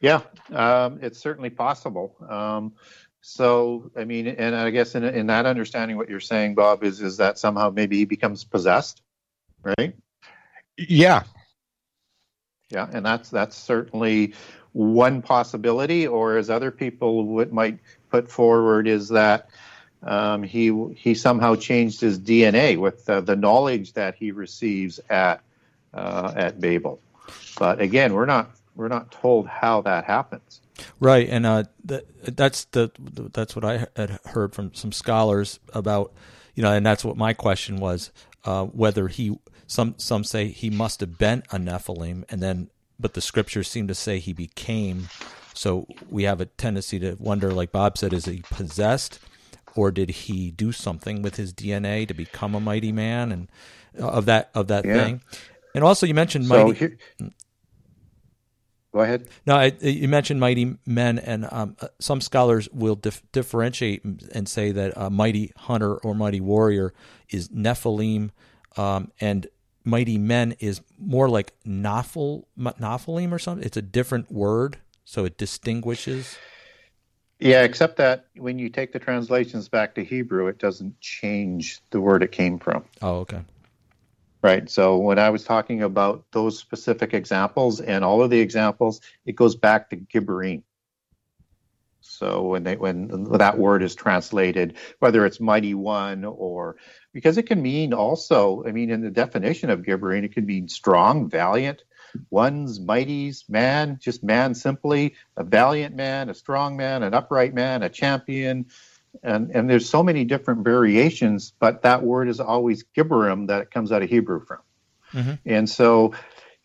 Yeah, 0.00 0.22
um, 0.50 1.00
it's 1.02 1.18
certainly 1.18 1.50
possible. 1.50 2.16
Um, 2.26 2.72
so, 3.22 3.90
I 3.96 4.04
mean, 4.04 4.26
and 4.26 4.54
I 4.54 4.70
guess 4.70 4.94
in, 4.94 5.04
in 5.04 5.26
that 5.26 5.46
understanding, 5.46 5.96
what 5.96 6.08
you're 6.08 6.20
saying, 6.20 6.54
Bob, 6.54 6.82
is 6.82 7.00
is 7.00 7.18
that 7.18 7.38
somehow 7.38 7.70
maybe 7.70 7.96
he 7.96 8.04
becomes 8.04 8.44
possessed, 8.44 9.02
right? 9.62 9.94
Yeah. 10.78 11.24
yeah, 12.70 12.88
and 12.90 13.04
that's 13.04 13.28
that's 13.28 13.56
certainly 13.56 14.34
one 14.72 15.20
possibility. 15.20 16.06
Or 16.06 16.38
as 16.38 16.48
other 16.48 16.70
people 16.70 17.26
would 17.26 17.52
might 17.52 17.80
put 18.10 18.30
forward, 18.30 18.88
is 18.88 19.10
that 19.10 19.50
um, 20.02 20.42
he 20.42 20.72
he 20.96 21.14
somehow 21.14 21.56
changed 21.56 22.00
his 22.00 22.18
DNA 22.18 22.78
with 22.78 23.08
uh, 23.08 23.20
the 23.20 23.36
knowledge 23.36 23.92
that 23.94 24.14
he 24.14 24.30
receives 24.30 24.98
at 25.10 25.42
uh, 25.92 26.32
at 26.34 26.58
Babel. 26.58 27.00
But 27.58 27.80
again, 27.80 28.14
we're 28.14 28.26
not 28.26 28.52
we're 28.74 28.88
not 28.88 29.10
told 29.10 29.46
how 29.46 29.82
that 29.82 30.04
happens. 30.04 30.62
Right, 30.98 31.28
and 31.28 31.46
uh, 31.46 31.64
that's 31.84 32.64
the 32.66 32.90
that's 33.32 33.54
what 33.56 33.64
I 33.64 33.86
had 33.96 34.18
heard 34.26 34.54
from 34.54 34.74
some 34.74 34.92
scholars 34.92 35.60
about, 35.72 36.12
you 36.54 36.62
know, 36.62 36.72
and 36.72 36.84
that's 36.84 37.04
what 37.04 37.16
my 37.16 37.32
question 37.32 37.76
was 37.76 38.10
uh, 38.44 38.64
whether 38.64 39.08
he 39.08 39.38
some 39.66 39.94
some 39.98 40.24
say 40.24 40.48
he 40.48 40.70
must 40.70 41.00
have 41.00 41.18
been 41.18 41.42
a 41.50 41.56
Nephilim, 41.56 42.24
and 42.30 42.42
then 42.42 42.70
but 42.98 43.14
the 43.14 43.20
scriptures 43.20 43.68
seem 43.68 43.88
to 43.88 43.94
say 43.94 44.18
he 44.18 44.32
became. 44.32 45.08
So 45.54 45.86
we 46.08 46.24
have 46.24 46.40
a 46.40 46.46
tendency 46.46 46.98
to 47.00 47.16
wonder, 47.18 47.52
like 47.52 47.72
Bob 47.72 47.98
said, 47.98 48.12
is 48.12 48.24
he 48.24 48.42
possessed, 48.50 49.18
or 49.74 49.90
did 49.90 50.10
he 50.10 50.50
do 50.50 50.72
something 50.72 51.22
with 51.22 51.36
his 51.36 51.52
DNA 51.52 52.06
to 52.08 52.14
become 52.14 52.54
a 52.54 52.60
mighty 52.60 52.92
man 52.92 53.32
and 53.32 53.48
uh, 54.00 54.08
of 54.08 54.26
that 54.26 54.50
of 54.54 54.68
that 54.68 54.84
yeah. 54.84 54.94
thing? 54.94 55.20
And 55.74 55.84
also, 55.84 56.06
you 56.06 56.14
mentioned 56.14 56.46
so 56.46 56.66
mighty. 56.66 56.78
Here, 56.78 56.98
Go 58.92 59.00
ahead. 59.00 59.28
No, 59.46 59.54
I, 59.54 59.72
you 59.80 60.08
mentioned 60.08 60.40
mighty 60.40 60.76
men, 60.84 61.18
and 61.18 61.46
um, 61.50 61.76
uh, 61.80 61.88
some 62.00 62.20
scholars 62.20 62.68
will 62.72 62.96
dif- 62.96 63.22
differentiate 63.30 64.04
and 64.04 64.48
say 64.48 64.72
that 64.72 64.92
a 64.96 65.10
mighty 65.10 65.52
hunter 65.56 65.94
or 65.96 66.14
mighty 66.14 66.40
warrior 66.40 66.92
is 67.28 67.48
Nephilim, 67.50 68.30
um, 68.76 69.12
and 69.20 69.46
mighty 69.84 70.18
men 70.18 70.56
is 70.58 70.80
more 70.98 71.28
like 71.28 71.52
Nephil, 71.64 72.44
Nephilim 72.58 73.30
or 73.30 73.38
something. 73.38 73.64
It's 73.64 73.76
a 73.76 73.82
different 73.82 74.30
word, 74.30 74.78
so 75.04 75.24
it 75.24 75.38
distinguishes. 75.38 76.36
Yeah, 77.38 77.62
except 77.62 77.96
that 77.96 78.26
when 78.36 78.58
you 78.58 78.68
take 78.68 78.92
the 78.92 78.98
translations 78.98 79.68
back 79.68 79.94
to 79.94 80.04
Hebrew, 80.04 80.48
it 80.48 80.58
doesn't 80.58 81.00
change 81.00 81.80
the 81.90 82.00
word 82.00 82.22
it 82.22 82.32
came 82.32 82.58
from. 82.58 82.84
Oh, 83.00 83.20
okay. 83.20 83.40
Right. 84.42 84.70
So 84.70 84.96
when 84.96 85.18
I 85.18 85.30
was 85.30 85.44
talking 85.44 85.82
about 85.82 86.24
those 86.32 86.58
specific 86.58 87.12
examples 87.12 87.80
and 87.80 88.02
all 88.02 88.22
of 88.22 88.30
the 88.30 88.40
examples, 88.40 89.02
it 89.26 89.36
goes 89.36 89.54
back 89.54 89.90
to 89.90 89.96
Gibborim. 89.96 90.62
So 92.00 92.42
when 92.42 92.64
they 92.64 92.76
when 92.76 93.24
that 93.32 93.58
word 93.58 93.82
is 93.82 93.94
translated, 93.94 94.76
whether 94.98 95.26
it's 95.26 95.40
mighty 95.40 95.74
one 95.74 96.24
or 96.24 96.76
because 97.12 97.36
it 97.36 97.46
can 97.46 97.60
mean 97.60 97.92
also, 97.92 98.64
I 98.66 98.72
mean, 98.72 98.90
in 98.90 99.02
the 99.02 99.10
definition 99.10 99.68
of 99.68 99.82
Gibborim, 99.82 100.24
it 100.24 100.32
can 100.32 100.46
mean 100.46 100.68
strong, 100.68 101.28
valiant, 101.28 101.82
ones, 102.30 102.78
mighties, 102.78 103.48
man, 103.48 103.98
just 104.00 104.22
man 104.22 104.54
simply, 104.54 105.14
a 105.36 105.44
valiant 105.44 105.94
man, 105.94 106.30
a 106.30 106.34
strong 106.34 106.76
man, 106.76 107.02
an 107.02 107.14
upright 107.14 107.54
man, 107.54 107.82
a 107.82 107.88
champion, 107.88 108.66
and 109.22 109.50
and 109.50 109.68
there's 109.68 109.88
so 109.88 110.02
many 110.02 110.24
different 110.24 110.64
variations, 110.64 111.52
but 111.58 111.82
that 111.82 112.02
word 112.02 112.28
is 112.28 112.40
always 112.40 112.84
Gibborim 112.96 113.46
that 113.48 113.62
it 113.62 113.70
comes 113.70 113.92
out 113.92 114.02
of 114.02 114.10
Hebrew 114.10 114.44
from, 114.44 114.58
mm-hmm. 115.12 115.34
and 115.46 115.68
so 115.68 116.14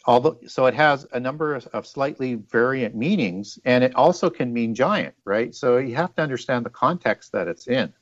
although 0.06 0.38
so 0.48 0.66
it 0.66 0.74
has 0.74 1.06
a 1.14 1.20
number 1.20 1.56
of, 1.56 1.68
of, 1.68 1.88
slightly 1.88 2.36
variant 2.36 2.96
meanings, 2.96 3.60
and 3.66 3.84
it 3.84 3.96
also 3.96 4.30
can 4.30 4.54
mean 4.54 4.76
giant, 4.76 5.16
right? 5.26 5.54
So 5.56 5.78
you 5.78 5.96
have 5.96 6.14
to 6.16 6.22
understand 6.22 6.66
the 6.66 6.70
context 6.70 7.32
that 7.32 7.48
it's 7.48 7.68
in. 7.68 7.94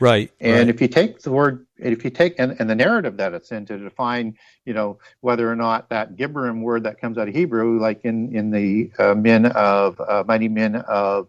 Right. 0.00 0.30
And 0.40 0.56
right. 0.56 0.68
if 0.68 0.80
you 0.80 0.88
take 0.88 1.20
the 1.20 1.30
word, 1.30 1.66
if 1.78 2.04
you 2.04 2.10
take 2.10 2.36
and, 2.38 2.56
and, 2.58 2.68
the 2.68 2.74
narrative 2.74 3.16
that 3.16 3.32
it's 3.32 3.50
in 3.52 3.66
to 3.66 3.78
define, 3.78 4.36
you 4.64 4.74
know, 4.74 4.98
whether 5.20 5.50
or 5.50 5.56
not 5.56 5.88
that 5.88 6.16
Gibborim 6.16 6.62
word 6.62 6.84
that 6.84 7.00
comes 7.00 7.18
out 7.18 7.28
of 7.28 7.34
Hebrew, 7.34 7.80
like 7.80 8.04
in 8.04 8.34
in 8.34 8.50
the 8.50 8.90
uh, 8.98 9.14
men 9.14 9.46
of 9.46 10.00
uh, 10.00 10.24
mighty 10.26 10.48
men 10.48 10.76
of 10.76 11.28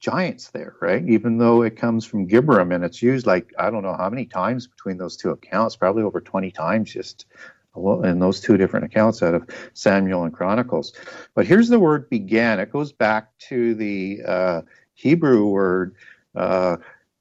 giants 0.00 0.50
there, 0.50 0.74
right? 0.80 1.04
Even 1.08 1.38
though 1.38 1.62
it 1.62 1.76
comes 1.76 2.04
from 2.04 2.28
Gibborim 2.28 2.74
and 2.74 2.84
it's 2.84 3.02
used 3.02 3.26
like 3.26 3.52
I 3.58 3.70
don't 3.70 3.82
know 3.82 3.96
how 3.96 4.10
many 4.10 4.26
times 4.26 4.66
between 4.66 4.98
those 4.98 5.16
two 5.16 5.30
accounts, 5.30 5.76
probably 5.76 6.02
over 6.02 6.20
20 6.20 6.50
times 6.50 6.92
just 6.92 7.26
in 8.04 8.18
those 8.18 8.40
two 8.40 8.56
different 8.56 8.86
accounts 8.86 9.22
out 9.22 9.34
of 9.34 9.48
Samuel 9.74 10.24
and 10.24 10.32
Chronicles. 10.32 10.92
But 11.34 11.46
here's 11.46 11.68
the 11.68 11.78
word 11.78 12.08
began. 12.08 12.60
It 12.60 12.72
goes 12.72 12.92
back 12.92 13.36
to 13.48 13.74
the 13.74 14.20
uh, 14.26 14.62
Hebrew 14.94 15.46
word 15.46 15.94
uh, 16.34 16.78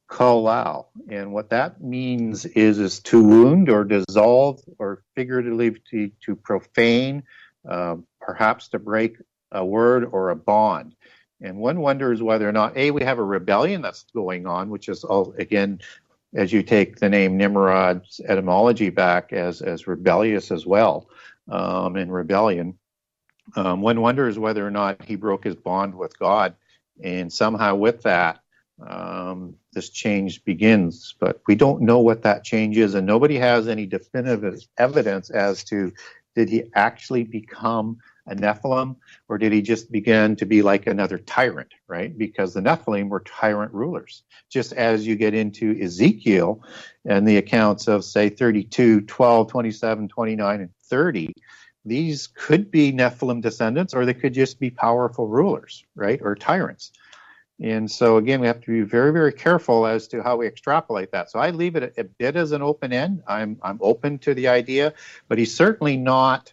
kolal, 0.09 0.85
and 1.09 1.33
what 1.33 1.49
that 1.49 1.81
means 1.81 2.45
is 2.45 2.79
is 2.79 2.99
to 3.01 3.21
wound 3.21 3.69
or 3.69 3.83
dissolve 3.83 4.61
or 4.77 5.03
figuratively 5.15 5.75
to, 5.91 6.11
to 6.21 6.35
profane, 6.35 7.23
uh, 7.67 7.97
perhaps 8.21 8.69
to 8.69 8.79
break 8.79 9.17
a 9.51 9.65
word 9.65 10.05
or 10.05 10.29
a 10.29 10.35
bond. 10.35 10.95
And 11.41 11.57
one 11.57 11.79
wonders 11.79 12.21
whether 12.21 12.47
or 12.47 12.53
not 12.53 12.77
a 12.77 12.91
we 12.91 13.03
have 13.03 13.19
a 13.19 13.23
rebellion 13.23 13.81
that's 13.81 14.05
going 14.13 14.47
on, 14.47 14.69
which 14.69 14.89
is 14.89 15.03
all 15.03 15.33
again 15.37 15.79
as 16.33 16.51
you 16.51 16.63
take 16.63 16.97
the 16.97 17.09
name 17.09 17.37
Nimrod's 17.37 18.21
etymology 18.27 18.89
back 18.89 19.33
as 19.33 19.61
as 19.61 19.87
rebellious 19.87 20.51
as 20.51 20.65
well, 20.65 21.09
um, 21.49 21.97
in 21.97 22.09
rebellion. 22.11 22.77
Um, 23.55 23.81
one 23.81 24.01
wonders 24.01 24.39
whether 24.39 24.65
or 24.65 24.71
not 24.71 25.03
he 25.03 25.15
broke 25.15 25.43
his 25.43 25.55
bond 25.55 25.93
with 25.95 26.17
God 26.17 26.55
and 27.03 27.31
somehow 27.31 27.75
with 27.75 28.03
that, 28.03 28.39
um, 28.85 29.55
this 29.73 29.89
change 29.89 30.43
begins. 30.43 31.15
But 31.19 31.41
we 31.47 31.55
don't 31.55 31.81
know 31.81 31.99
what 31.99 32.23
that 32.23 32.43
change 32.43 32.77
is, 32.77 32.93
and 32.93 33.05
nobody 33.05 33.37
has 33.37 33.67
any 33.67 33.85
definitive 33.85 34.59
evidence 34.77 35.29
as 35.29 35.63
to 35.65 35.93
did 36.35 36.49
he 36.49 36.63
actually 36.73 37.23
become 37.23 37.97
a 38.27 38.35
Nephilim, 38.35 38.95
or 39.29 39.37
did 39.37 39.51
he 39.51 39.61
just 39.61 39.91
begin 39.91 40.35
to 40.37 40.45
be 40.45 40.61
like 40.61 40.87
another 40.87 41.17
tyrant, 41.17 41.73
right? 41.87 42.17
Because 42.17 42.53
the 42.53 42.61
Nephilim 42.61 43.09
were 43.09 43.21
tyrant 43.21 43.73
rulers. 43.73 44.23
Just 44.49 44.73
as 44.73 45.05
you 45.05 45.15
get 45.15 45.33
into 45.33 45.77
Ezekiel 45.79 46.63
and 47.05 47.27
the 47.27 47.37
accounts 47.37 47.87
of, 47.87 48.03
say, 48.03 48.29
32, 48.29 49.01
12, 49.01 49.47
27, 49.47 50.07
29, 50.07 50.61
and 50.61 50.69
30, 50.89 51.33
these 51.85 52.27
could 52.27 52.71
be 52.71 52.91
Nephilim 52.91 53.41
descendants, 53.41 53.93
or 53.93 54.05
they 54.05 54.13
could 54.13 54.33
just 54.33 54.59
be 54.59 54.71
powerful 54.71 55.27
rulers, 55.27 55.83
right, 55.95 56.19
or 56.21 56.35
tyrants. 56.35 56.91
And 57.61 57.89
so 57.89 58.17
again, 58.17 58.41
we 58.41 58.47
have 58.47 58.59
to 58.61 58.71
be 58.71 58.81
very, 58.81 59.13
very 59.13 59.31
careful 59.31 59.85
as 59.87 60.07
to 60.09 60.21
how 60.21 60.35
we 60.35 60.47
extrapolate 60.47 61.11
that. 61.11 61.31
So 61.31 61.39
I 61.39 61.51
leave 61.51 61.75
it 61.75 61.93
a, 61.97 62.03
bit 62.03 62.35
as 62.35 62.51
an 62.51 62.61
open 62.61 62.91
end. 62.91 63.23
I'm 63.27 63.57
I'm 63.63 63.79
open 63.81 64.19
to 64.19 64.33
the 64.33 64.49
idea, 64.49 64.93
but 65.29 65.37
he's 65.37 65.55
certainly 65.55 65.95
not 65.95 66.51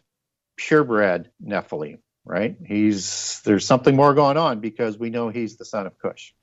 purebred 0.68 1.30
Nephilim, 1.44 1.98
right? 2.24 2.56
He's 2.64 3.40
there's 3.44 3.66
something 3.66 3.96
more 3.96 4.14
going 4.14 4.36
on 4.36 4.60
because 4.60 4.98
we 4.98 5.10
know 5.10 5.28
he's 5.28 5.56
the 5.56 5.64
son 5.64 5.86
of 5.86 5.98
Cush. 5.98 6.34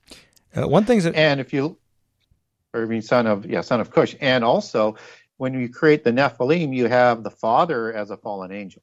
Uh, 0.56 0.68
one 0.68 0.86
thing's 0.86 1.04
that, 1.04 1.16
and 1.16 1.40
if 1.40 1.54
you, 1.54 1.78
or 2.74 2.84
I 2.84 2.86
mean, 2.86 3.02
son 3.02 3.28
of 3.28 3.46
yeah, 3.46 3.62
son 3.62 3.80
of 3.80 3.92
Cush, 3.92 4.16
and 4.20 4.44
also 4.44 4.98
when 5.38 5.54
you 5.54 5.70
create 5.70 6.04
the 6.04 6.12
Nephilim, 6.12 6.76
you 6.76 6.88
have 6.88 7.24
the 7.24 7.32
father 7.32 7.94
as 7.94 8.10
a 8.10 8.18
fallen 8.18 8.52
angel 8.52 8.82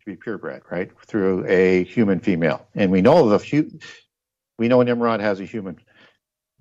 to 0.00 0.06
be 0.06 0.16
purebred, 0.16 0.62
right, 0.70 0.90
through 1.06 1.44
a 1.48 1.84
human 1.84 2.20
female. 2.20 2.66
And 2.74 2.92
we 2.92 3.02
know 3.02 3.28
the 3.28 3.80
we 4.58 4.68
know 4.68 4.82
Nimrod 4.82 5.20
has 5.20 5.40
a 5.40 5.44
human 5.44 5.78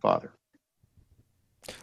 father. 0.02 0.32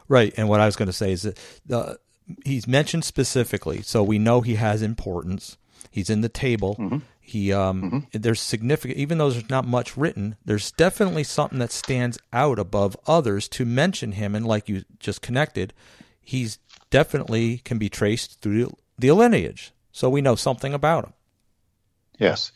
Right, 0.08 0.34
and 0.36 0.48
what 0.48 0.60
I 0.60 0.66
was 0.66 0.76
going 0.76 0.86
to 0.86 0.92
say 0.92 1.12
is 1.12 1.22
that 1.22 1.38
the 1.66 1.98
he's 2.44 2.66
mentioned 2.66 3.04
specifically, 3.04 3.82
so 3.82 4.02
we 4.02 4.18
know 4.18 4.40
he 4.40 4.56
has 4.56 4.82
importance. 4.82 5.56
He's 5.90 6.10
in 6.10 6.20
the 6.20 6.28
table. 6.28 6.76
Mm-hmm. 6.78 6.98
He 7.20 7.52
um, 7.52 8.06
there's 8.12 8.40
significant, 8.40 8.98
even 8.98 9.18
though 9.18 9.30
there's 9.30 9.48
not 9.48 9.66
much 9.66 9.96
written. 9.96 10.36
There's 10.44 10.72
definitely 10.72 11.24
something 11.24 11.58
that 11.58 11.72
stands 11.72 12.18
out 12.32 12.58
above 12.58 12.96
others 13.06 13.48
to 13.50 13.64
mention 13.64 14.12
him, 14.12 14.34
and 14.34 14.46
like 14.46 14.68
you 14.68 14.84
just 14.98 15.22
connected, 15.22 15.72
he's 16.20 16.58
definitely 16.90 17.58
can 17.58 17.78
be 17.78 17.88
traced 17.88 18.40
through 18.40 18.76
the 18.98 19.10
lineage, 19.12 19.72
so 19.90 20.10
we 20.10 20.20
know 20.20 20.34
something 20.34 20.74
about 20.74 21.04
him. 21.04 21.12
Yes. 22.18 22.52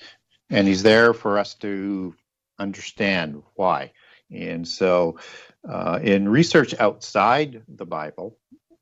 And 0.50 0.66
he's 0.66 0.82
there 0.82 1.12
for 1.12 1.38
us 1.38 1.54
to 1.56 2.14
understand 2.58 3.42
why. 3.54 3.92
And 4.30 4.66
so, 4.66 5.18
uh, 5.68 5.98
in 6.02 6.28
research 6.28 6.74
outside 6.78 7.62
the 7.68 7.86
Bible, 7.86 8.36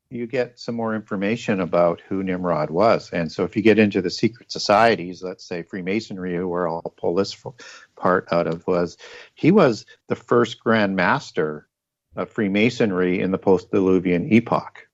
you 0.09 0.27
get 0.27 0.59
some 0.59 0.75
more 0.75 0.95
information 0.95 1.59
about 1.59 2.01
who 2.07 2.23
Nimrod 2.23 2.69
was. 2.69 3.11
And 3.11 3.31
so, 3.31 3.43
if 3.43 3.55
you 3.55 3.61
get 3.61 3.79
into 3.79 4.01
the 4.01 4.09
secret 4.09 4.51
societies, 4.51 5.21
let's 5.21 5.45
say 5.45 5.63
Freemasonry, 5.63 6.43
where 6.43 6.67
I'll 6.67 6.93
pull 6.97 7.15
this 7.15 7.35
part 7.95 8.27
out 8.31 8.47
of, 8.47 8.65
was 8.67 8.97
he 9.35 9.51
was 9.51 9.85
the 10.07 10.15
first 10.15 10.59
Grand 10.59 10.95
Master 10.95 11.67
of 12.15 12.29
Freemasonry 12.29 13.19
in 13.19 13.31
the 13.31 13.37
post 13.37 13.71
Diluvian 13.71 14.31
epoch. 14.31 14.87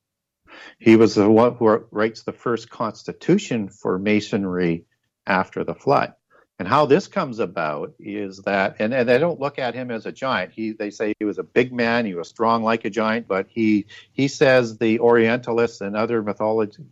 He 0.80 0.96
was 0.96 1.16
the 1.16 1.30
one 1.30 1.56
who 1.56 1.86
writes 1.92 2.24
the 2.24 2.34
first 2.34 2.70
constitution 2.70 3.70
for 3.70 3.98
Masonry 3.98 4.86
after 5.26 5.64
the 5.64 5.76
flood. 5.76 6.14
And 6.60 6.68
how 6.68 6.86
this 6.86 7.08
comes 7.08 7.40
about 7.40 7.94
is 8.00 8.38
that, 8.44 8.76
and, 8.80 8.94
and 8.94 9.10
they 9.10 9.18
don't 9.18 9.40
look 9.40 9.58
at 9.58 9.74
him 9.74 9.90
as 9.90 10.06
a 10.06 10.12
giant. 10.12 10.54
He, 10.54 10.72
they 10.72 10.92
say 10.92 11.14
he 11.18 11.26
was 11.26 11.40
a 11.40 11.44
big 11.44 11.74
man, 11.74 12.06
he 12.06 12.14
was 12.14 12.28
strong 12.28 12.64
like 12.64 12.86
a 12.86 12.90
giant, 12.90 13.28
but 13.28 13.48
he, 13.50 13.88
he 14.12 14.28
says 14.28 14.78
the 14.78 15.00
Orientalists 15.00 15.82
and 15.82 15.96
other 15.98 16.22
mythology, 16.22 16.84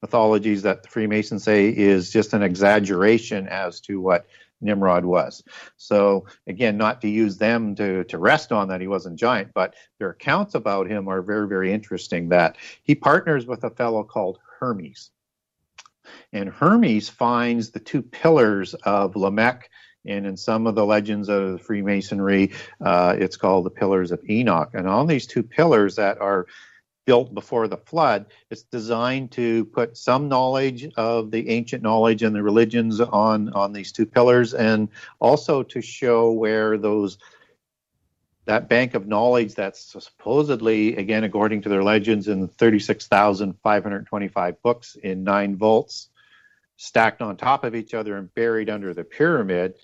mythologies 0.00 0.62
that 0.62 0.82
the 0.82 0.88
Freemasons 0.88 1.44
say 1.44 1.68
is 1.68 2.10
just 2.10 2.32
an 2.32 2.42
exaggeration 2.42 3.46
as 3.46 3.80
to 3.82 4.00
what 4.00 4.26
Nimrod 4.60 5.04
was. 5.04 5.44
So 5.76 6.26
again, 6.46 6.78
not 6.78 7.02
to 7.02 7.08
use 7.08 7.36
them 7.36 7.74
to, 7.76 8.04
to 8.04 8.18
rest 8.18 8.52
on 8.52 8.68
that 8.68 8.80
he 8.80 8.88
wasn't 8.88 9.18
giant, 9.18 9.52
but 9.54 9.74
their 9.98 10.10
accounts 10.10 10.54
about 10.54 10.90
him 10.90 11.08
are 11.08 11.22
very, 11.22 11.46
very 11.46 11.72
interesting 11.72 12.30
that 12.30 12.56
he 12.82 12.94
partners 12.94 13.46
with 13.46 13.64
a 13.64 13.70
fellow 13.70 14.02
called 14.02 14.38
Hermes. 14.58 15.10
And 16.32 16.48
Hermes 16.48 17.08
finds 17.08 17.70
the 17.70 17.80
two 17.80 18.02
pillars 18.02 18.74
of 18.84 19.16
Lamech, 19.16 19.70
and 20.06 20.26
in 20.26 20.36
some 20.36 20.66
of 20.66 20.74
the 20.74 20.84
legends 20.84 21.28
of 21.28 21.62
Freemasonry, 21.62 22.52
uh, 22.80 23.16
it's 23.18 23.36
called 23.36 23.64
the 23.64 23.70
Pillars 23.70 24.12
of 24.12 24.20
Enoch. 24.28 24.70
And 24.74 24.86
on 24.86 25.06
these 25.06 25.26
two 25.26 25.42
pillars 25.42 25.96
that 25.96 26.20
are 26.20 26.46
built 27.06 27.34
before 27.34 27.68
the 27.68 27.76
flood, 27.76 28.26
it's 28.50 28.62
designed 28.62 29.30
to 29.32 29.64
put 29.66 29.96
some 29.96 30.28
knowledge 30.28 30.88
of 30.96 31.30
the 31.30 31.48
ancient 31.50 31.82
knowledge 31.82 32.22
and 32.22 32.34
the 32.34 32.42
religions 32.42 33.00
on 33.00 33.52
on 33.52 33.72
these 33.72 33.92
two 33.92 34.06
pillars, 34.06 34.54
and 34.54 34.88
also 35.20 35.62
to 35.62 35.80
show 35.80 36.32
where 36.32 36.78
those 36.78 37.18
that 38.46 38.68
bank 38.68 38.94
of 38.94 39.06
knowledge 39.06 39.54
that's 39.54 39.92
supposedly, 39.92 40.96
again, 40.96 41.22
according 41.24 41.62
to 41.62 41.70
their 41.70 41.82
legends, 41.82 42.28
in 42.28 42.48
36,525 42.48 44.62
books 44.62 44.96
in 44.96 45.24
nine 45.24 45.56
vaults, 45.56 46.10
stacked 46.76 47.22
on 47.22 47.36
top 47.36 47.64
of 47.64 47.74
each 47.74 47.94
other 47.94 48.16
and 48.16 48.34
buried 48.34 48.68
under 48.68 48.92
the 48.92 49.04
pyramid. 49.04 49.74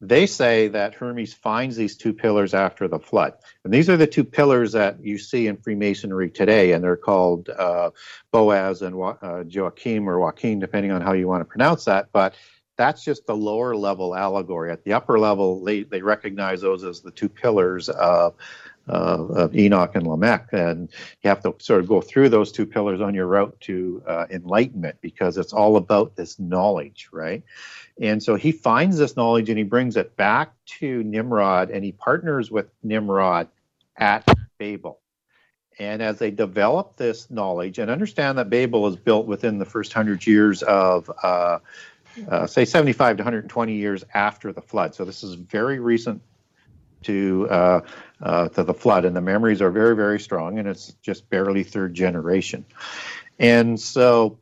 They 0.00 0.26
say 0.26 0.68
that 0.68 0.94
Hermes 0.94 1.34
finds 1.34 1.76
these 1.76 1.96
two 1.96 2.12
pillars 2.12 2.54
after 2.54 2.86
the 2.86 3.00
flood. 3.00 3.32
And 3.64 3.74
these 3.74 3.90
are 3.90 3.96
the 3.96 4.06
two 4.06 4.22
pillars 4.22 4.70
that 4.72 5.04
you 5.04 5.18
see 5.18 5.48
in 5.48 5.56
Freemasonry 5.56 6.30
today, 6.30 6.70
and 6.72 6.84
they're 6.84 6.96
called 6.96 7.48
uh, 7.48 7.90
Boaz 8.30 8.82
and 8.82 8.94
uh, 8.94 9.42
Joachim 9.48 10.08
or 10.08 10.20
Joaquin, 10.20 10.60
depending 10.60 10.92
on 10.92 11.00
how 11.00 11.14
you 11.14 11.26
want 11.26 11.40
to 11.40 11.46
pronounce 11.46 11.86
that. 11.86 12.10
But 12.12 12.36
that's 12.78 13.04
just 13.04 13.26
the 13.26 13.36
lower 13.36 13.76
level 13.76 14.14
allegory. 14.14 14.70
At 14.70 14.84
the 14.84 14.94
upper 14.94 15.18
level, 15.18 15.62
they, 15.62 15.82
they 15.82 16.00
recognize 16.00 16.62
those 16.62 16.84
as 16.84 17.00
the 17.00 17.10
two 17.10 17.28
pillars 17.28 17.88
of, 17.90 18.34
of 18.86 19.54
Enoch 19.54 19.94
and 19.96 20.06
Lamech. 20.06 20.48
And 20.52 20.88
you 21.22 21.28
have 21.28 21.42
to 21.42 21.54
sort 21.58 21.80
of 21.80 21.88
go 21.88 22.00
through 22.00 22.30
those 22.30 22.52
two 22.52 22.64
pillars 22.64 23.00
on 23.00 23.14
your 23.14 23.26
route 23.26 23.60
to 23.62 24.02
uh, 24.06 24.26
enlightenment 24.30 24.96
because 25.02 25.36
it's 25.36 25.52
all 25.52 25.76
about 25.76 26.14
this 26.16 26.38
knowledge, 26.38 27.08
right? 27.12 27.42
And 28.00 28.22
so 28.22 28.36
he 28.36 28.52
finds 28.52 28.96
this 28.96 29.16
knowledge 29.16 29.50
and 29.50 29.58
he 29.58 29.64
brings 29.64 29.96
it 29.96 30.16
back 30.16 30.52
to 30.78 31.02
Nimrod 31.02 31.70
and 31.70 31.84
he 31.84 31.92
partners 31.92 32.50
with 32.50 32.68
Nimrod 32.84 33.48
at 33.96 34.24
Babel. 34.56 35.00
And 35.80 36.02
as 36.02 36.18
they 36.18 36.30
develop 36.32 36.96
this 36.96 37.30
knowledge 37.30 37.78
and 37.78 37.90
understand 37.90 38.38
that 38.38 38.50
Babel 38.50 38.88
is 38.88 38.96
built 38.96 39.26
within 39.26 39.58
the 39.58 39.64
first 39.64 39.92
hundred 39.92 40.26
years 40.26 40.62
of 40.62 41.10
uh, 41.22 41.58
uh, 42.28 42.46
say 42.46 42.64
75 42.64 43.18
to 43.18 43.22
120 43.22 43.74
years 43.74 44.04
after 44.14 44.52
the 44.52 44.62
flood. 44.62 44.94
So 44.94 45.04
this 45.04 45.22
is 45.22 45.34
very 45.34 45.78
recent 45.78 46.22
to 47.02 47.46
uh, 47.50 47.80
uh, 48.20 48.48
to 48.48 48.64
the 48.64 48.74
flood, 48.74 49.04
and 49.04 49.14
the 49.14 49.20
memories 49.20 49.62
are 49.62 49.70
very 49.70 49.94
very 49.94 50.20
strong, 50.20 50.58
and 50.58 50.68
it's 50.68 50.92
just 51.02 51.28
barely 51.30 51.62
third 51.62 51.94
generation. 51.94 52.64
And 53.38 53.78
so 53.78 54.40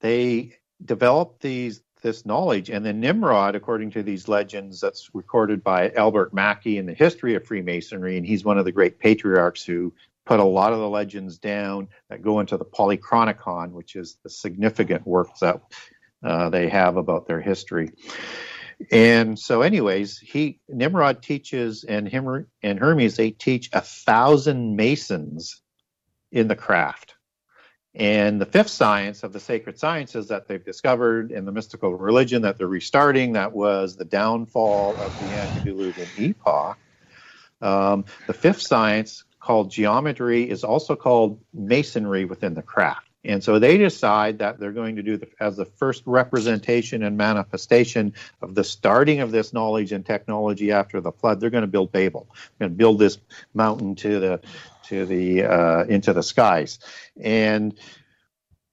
they 0.00 0.56
developed 0.84 1.42
these 1.42 1.82
this 2.02 2.26
knowledge, 2.26 2.68
and 2.70 2.84
then 2.84 3.00
Nimrod, 3.00 3.54
according 3.54 3.92
to 3.92 4.02
these 4.02 4.28
legends, 4.28 4.80
that's 4.80 5.10
recorded 5.14 5.64
by 5.64 5.90
Albert 5.90 6.34
Mackey 6.34 6.76
in 6.76 6.86
the 6.86 6.92
history 6.92 7.34
of 7.34 7.46
Freemasonry, 7.46 8.18
and 8.18 8.26
he's 8.26 8.44
one 8.44 8.58
of 8.58 8.66
the 8.66 8.72
great 8.72 8.98
patriarchs 8.98 9.64
who 9.64 9.92
put 10.26 10.40
a 10.40 10.44
lot 10.44 10.72
of 10.72 10.78
the 10.78 10.88
legends 10.88 11.38
down 11.38 11.88
that 12.08 12.22
go 12.22 12.40
into 12.40 12.56
the 12.56 12.64
Polychronicon, 12.64 13.72
which 13.72 13.96
is 13.96 14.16
the 14.22 14.30
significant 14.30 15.06
work 15.06 15.28
that 15.40 15.60
uh, 16.24 16.48
they 16.50 16.68
have 16.68 16.96
about 16.96 17.26
their 17.26 17.40
history. 17.40 17.90
And 18.90 19.38
so, 19.38 19.62
anyways, 19.62 20.18
he 20.18 20.60
Nimrod 20.68 21.22
teaches, 21.22 21.84
and 21.84 22.08
him 22.08 22.46
and 22.62 22.78
Hermes 22.78 23.16
they 23.16 23.30
teach 23.30 23.70
a 23.72 23.80
thousand 23.80 24.76
masons 24.76 25.62
in 26.32 26.48
the 26.48 26.56
craft. 26.56 27.14
And 27.94 28.40
the 28.40 28.46
fifth 28.46 28.70
science 28.70 29.22
of 29.22 29.32
the 29.32 29.38
sacred 29.38 29.78
sciences 29.78 30.28
that 30.28 30.48
they've 30.48 30.64
discovered 30.64 31.30
in 31.30 31.44
the 31.44 31.52
mystical 31.52 31.94
religion 31.94 32.42
that 32.42 32.58
they're 32.58 32.66
restarting, 32.66 33.34
that 33.34 33.52
was 33.52 33.96
the 33.96 34.04
downfall 34.04 34.98
of 34.98 35.16
the 35.18 35.34
antediluvian 35.34 36.10
epoch. 36.16 36.78
Um, 37.60 38.04
the 38.26 38.34
fifth 38.34 38.62
science, 38.62 39.24
called 39.38 39.70
geometry, 39.70 40.50
is 40.50 40.64
also 40.64 40.96
called 40.96 41.40
masonry 41.52 42.24
within 42.24 42.54
the 42.54 42.62
craft. 42.62 43.08
And 43.24 43.42
so 43.42 43.58
they 43.58 43.78
decide 43.78 44.38
that 44.38 44.58
they're 44.58 44.72
going 44.72 44.96
to 44.96 45.02
do 45.02 45.16
the, 45.16 45.28
as 45.40 45.56
the 45.56 45.64
first 45.64 46.02
representation 46.06 47.02
and 47.02 47.16
manifestation 47.16 48.14
of 48.42 48.54
the 48.54 48.64
starting 48.64 49.20
of 49.20 49.32
this 49.32 49.52
knowledge 49.52 49.92
and 49.92 50.04
technology 50.04 50.72
after 50.72 51.00
the 51.00 51.12
flood. 51.12 51.40
They're 51.40 51.50
going 51.50 51.62
to 51.62 51.68
build 51.68 51.92
Babel. 51.92 52.28
To 52.60 52.68
build 52.68 52.98
this 52.98 53.18
mountain 53.54 53.94
to 53.96 54.20
the 54.20 54.40
to 54.84 55.06
the 55.06 55.44
uh, 55.44 55.84
into 55.84 56.12
the 56.12 56.22
skies. 56.22 56.78
And 57.20 57.78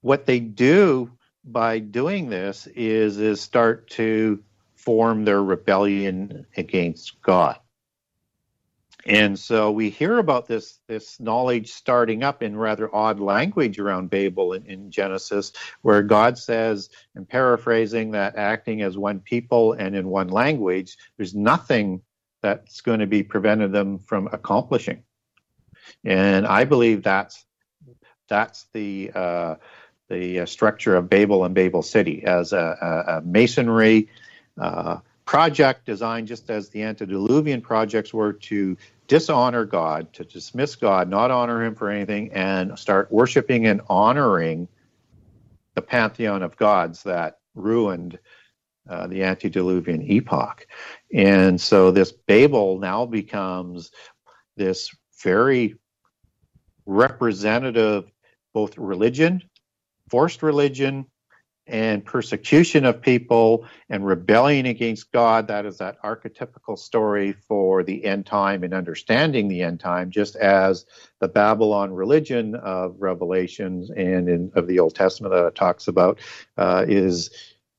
what 0.01 0.25
they 0.25 0.39
do 0.39 1.11
by 1.43 1.79
doing 1.79 2.29
this 2.29 2.67
is 2.67 3.17
is 3.17 3.41
start 3.41 3.89
to 3.91 4.43
form 4.75 5.25
their 5.25 5.41
rebellion 5.41 6.45
against 6.57 7.21
God. 7.21 7.57
And 9.05 9.37
so 9.37 9.71
we 9.71 9.89
hear 9.89 10.19
about 10.19 10.47
this 10.47 10.79
this 10.87 11.19
knowledge 11.19 11.71
starting 11.71 12.23
up 12.23 12.43
in 12.43 12.55
rather 12.55 12.93
odd 12.93 13.19
language 13.19 13.79
around 13.79 14.09
Babel 14.09 14.53
in, 14.53 14.65
in, 14.65 14.91
Genesis, 14.91 15.53
where 15.81 16.03
God 16.03 16.37
says, 16.37 16.89
and 17.15 17.27
paraphrasing, 17.27 18.11
that 18.11 18.35
acting 18.35 18.81
as 18.81 18.97
one 18.97 19.19
people 19.19 19.73
and 19.73 19.95
in 19.95 20.07
one 20.07 20.27
language, 20.27 20.97
there's 21.17 21.33
nothing 21.33 22.01
that's 22.41 22.81
going 22.81 22.99
to 22.99 23.07
be 23.07 23.23
prevented 23.23 23.71
them 23.71 23.99
from 23.99 24.27
accomplishing. 24.31 25.03
And 26.03 26.45
I 26.45 26.65
believe 26.65 27.01
that's 27.01 27.43
that's 28.29 28.67
the 28.73 29.11
uh, 29.15 29.55
the 30.09 30.45
structure 30.45 30.95
of 30.95 31.09
Babel 31.09 31.43
and 31.43 31.55
Babel 31.55 31.81
City 31.81 32.23
as 32.23 32.53
a, 32.53 32.77
a, 33.07 33.17
a 33.17 33.21
masonry. 33.21 34.09
Uh, 34.59 34.97
project 35.25 35.86
designed 35.86 36.27
just 36.27 36.49
as 36.49 36.69
the 36.69 36.84
antediluvian 36.84 37.62
projects 37.62 38.13
were 38.13 38.34
to 38.34 38.77
dishonor 39.07 39.65
God, 39.65 40.12
to 40.13 40.23
dismiss 40.23 40.75
God, 40.75 41.10
not 41.10 41.31
honor 41.31 41.63
him 41.63 41.75
for 41.75 41.89
anything, 41.89 42.31
and 42.34 42.77
start 42.77 43.12
worshiping 43.12 43.67
and 43.67 43.81
honoring 43.89 44.67
the 45.75 45.81
pantheon 45.81 46.43
of 46.43 46.57
gods 46.57 47.03
that 47.03 47.39
ruined 47.55 48.19
uh, 48.89 49.07
the 49.07 49.23
antediluvian 49.23 50.01
epoch. 50.01 50.65
And 51.13 51.60
so 51.60 51.91
this 51.91 52.12
Babel 52.12 52.79
now 52.79 53.05
becomes 53.05 53.91
this 54.57 54.89
very 55.23 55.75
representative, 56.86 58.12
both 58.53 58.77
religion, 58.77 59.43
forced 60.10 60.41
religion, 60.41 61.05
and 61.67 62.04
persecution 62.04 62.86
of 62.86 63.02
people 63.02 63.65
and 63.89 64.06
rebellion 64.06 64.65
against 64.65 65.12
God. 65.12 65.47
That 65.47 65.65
is 65.65 65.78
that 65.78 66.02
archetypical 66.04 66.78
story 66.78 67.34
for 67.34 67.84
the 67.84 68.04
end 68.04 68.26
time 68.26 68.63
and 68.63 68.74
understanding 68.74 69.47
the 69.47 69.62
end 69.62 69.80
time, 69.80 70.10
just 70.10 70.36
as 70.36 70.86
the 71.19 71.28
Babylon 71.28 71.93
religion 71.93 72.56
of 72.56 72.95
Revelations 73.00 73.89
and 73.91 74.28
in, 74.28 74.52
of 74.56 74.67
the 74.67 74.80
Old 74.80 74.95
Testament 74.95 75.34
that 75.34 75.45
it 75.45 75.56
talks 75.56 75.88
about 75.88 76.19
uh, 76.58 76.86
is 76.88 77.30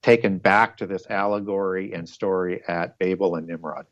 taken 0.02 0.38
back 0.38 0.76
to 0.78 0.86
this 0.86 1.06
allegory 1.08 1.92
and 1.92 2.08
story 2.08 2.62
at 2.66 2.98
Babel 2.98 3.36
and 3.36 3.46
Nimrod. 3.46 3.86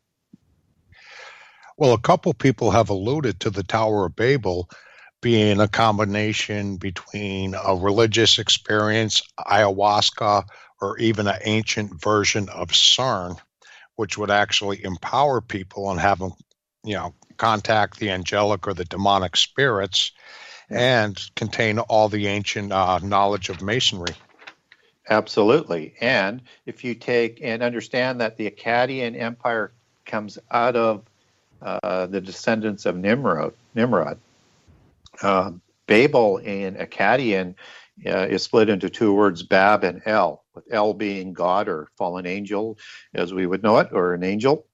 Well, 1.77 1.93
a 1.93 1.99
couple 1.99 2.33
people 2.33 2.71
have 2.71 2.89
alluded 2.89 3.39
to 3.39 3.49
the 3.49 3.63
Tower 3.63 4.05
of 4.05 4.15
Babel 4.15 4.69
being 5.21 5.59
a 5.59 5.67
combination 5.67 6.77
between 6.77 7.53
a 7.55 7.75
religious 7.75 8.39
experience, 8.39 9.21
ayahuasca, 9.39 10.45
or 10.81 10.97
even 10.97 11.27
an 11.27 11.37
ancient 11.43 12.01
version 12.01 12.49
of 12.49 12.69
CERN, 12.69 13.37
which 13.95 14.17
would 14.17 14.31
actually 14.31 14.83
empower 14.83 15.39
people 15.39 15.91
and 15.91 15.99
have 15.99 16.19
them, 16.19 16.31
you 16.83 16.95
know, 16.95 17.13
contact 17.37 17.99
the 17.99 18.09
angelic 18.09 18.67
or 18.67 18.73
the 18.73 18.85
demonic 18.85 19.35
spirits 19.35 20.11
and 20.69 21.19
contain 21.35 21.79
all 21.79 22.09
the 22.09 22.27
ancient 22.27 22.71
uh, 22.71 22.99
knowledge 22.99 23.49
of 23.49 23.61
masonry. 23.61 24.15
Absolutely. 25.09 25.93
And 25.99 26.41
if 26.65 26.83
you 26.83 26.95
take 26.95 27.39
and 27.43 27.61
understand 27.61 28.21
that 28.21 28.37
the 28.37 28.49
Akkadian 28.49 29.19
Empire 29.19 29.71
comes 30.05 30.39
out 30.49 30.75
of 30.75 31.03
uh, 31.61 32.05
the 32.07 32.21
descendants 32.21 32.85
of 32.85 32.95
Nimrod, 32.95 33.53
Nimrod, 33.75 34.19
uh, 35.23 35.51
Babel 35.87 36.37
in 36.37 36.75
Akkadian 36.75 37.55
uh, 38.05 38.27
is 38.27 38.43
split 38.43 38.69
into 38.69 38.89
two 38.89 39.13
words, 39.13 39.43
Bab 39.43 39.83
and 39.83 40.01
El, 40.05 40.43
with 40.55 40.65
El 40.71 40.93
being 40.93 41.33
God 41.33 41.67
or 41.67 41.89
fallen 41.97 42.25
angel, 42.25 42.77
as 43.13 43.33
we 43.33 43.45
would 43.45 43.63
know 43.63 43.77
it, 43.79 43.89
or 43.91 44.13
an 44.13 44.23
angel, 44.23 44.65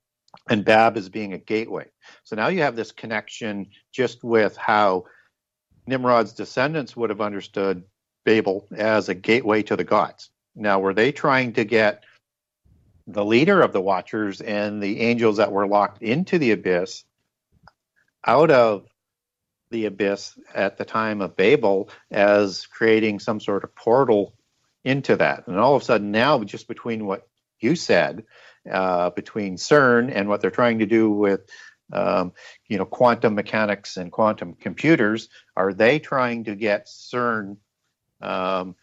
and 0.49 0.63
Bab 0.63 0.97
as 0.97 1.09
being 1.09 1.33
a 1.33 1.37
gateway. 1.37 1.85
So 2.23 2.35
now 2.35 2.47
you 2.47 2.61
have 2.61 2.75
this 2.75 2.91
connection 2.91 3.67
just 3.91 4.23
with 4.23 4.55
how 4.55 5.05
Nimrod's 5.87 6.33
descendants 6.33 6.95
would 6.95 7.09
have 7.09 7.21
understood 7.21 7.83
Babel 8.25 8.67
as 8.75 9.09
a 9.09 9.15
gateway 9.15 9.63
to 9.63 9.75
the 9.75 9.83
gods. 9.83 10.29
Now, 10.55 10.79
were 10.79 10.93
they 10.93 11.11
trying 11.11 11.53
to 11.53 11.63
get 11.63 12.03
the 13.07 13.23
leader 13.23 13.61
of 13.61 13.71
the 13.71 13.81
Watchers 13.81 14.41
and 14.41 14.83
the 14.83 14.99
angels 14.99 15.37
that 15.37 15.51
were 15.51 15.67
locked 15.67 16.01
into 16.01 16.37
the 16.37 16.51
abyss 16.51 17.05
out 18.25 18.51
of 18.51 18.85
the 19.69 19.85
abyss 19.85 20.37
at 20.53 20.77
the 20.77 20.85
time 20.85 21.21
of 21.21 21.35
Babel 21.35 21.89
as 22.11 22.65
creating 22.65 23.19
some 23.19 23.39
sort 23.39 23.63
of 23.63 23.75
portal 23.75 24.33
into 24.83 25.17
that. 25.17 25.47
And 25.47 25.57
all 25.57 25.75
of 25.75 25.81
a 25.81 25.85
sudden, 25.85 26.11
now, 26.11 26.43
just 26.43 26.67
between 26.67 27.05
what 27.05 27.27
you 27.59 27.75
said, 27.75 28.23
uh, 28.71 29.09
between 29.11 29.57
CERN 29.57 30.11
and 30.13 30.29
what 30.29 30.41
they're 30.41 30.51
trying 30.51 30.79
to 30.79 30.85
do 30.85 31.09
with, 31.09 31.41
um, 31.91 32.33
you 32.67 32.77
know, 32.77 32.85
quantum 32.85 33.35
mechanics 33.35 33.97
and 33.97 34.11
quantum 34.11 34.53
computers, 34.53 35.29
are 35.55 35.73
they 35.73 35.99
trying 35.99 36.45
to 36.45 36.55
get 36.55 36.87
CERN, 36.87 37.57
um, 38.21 38.75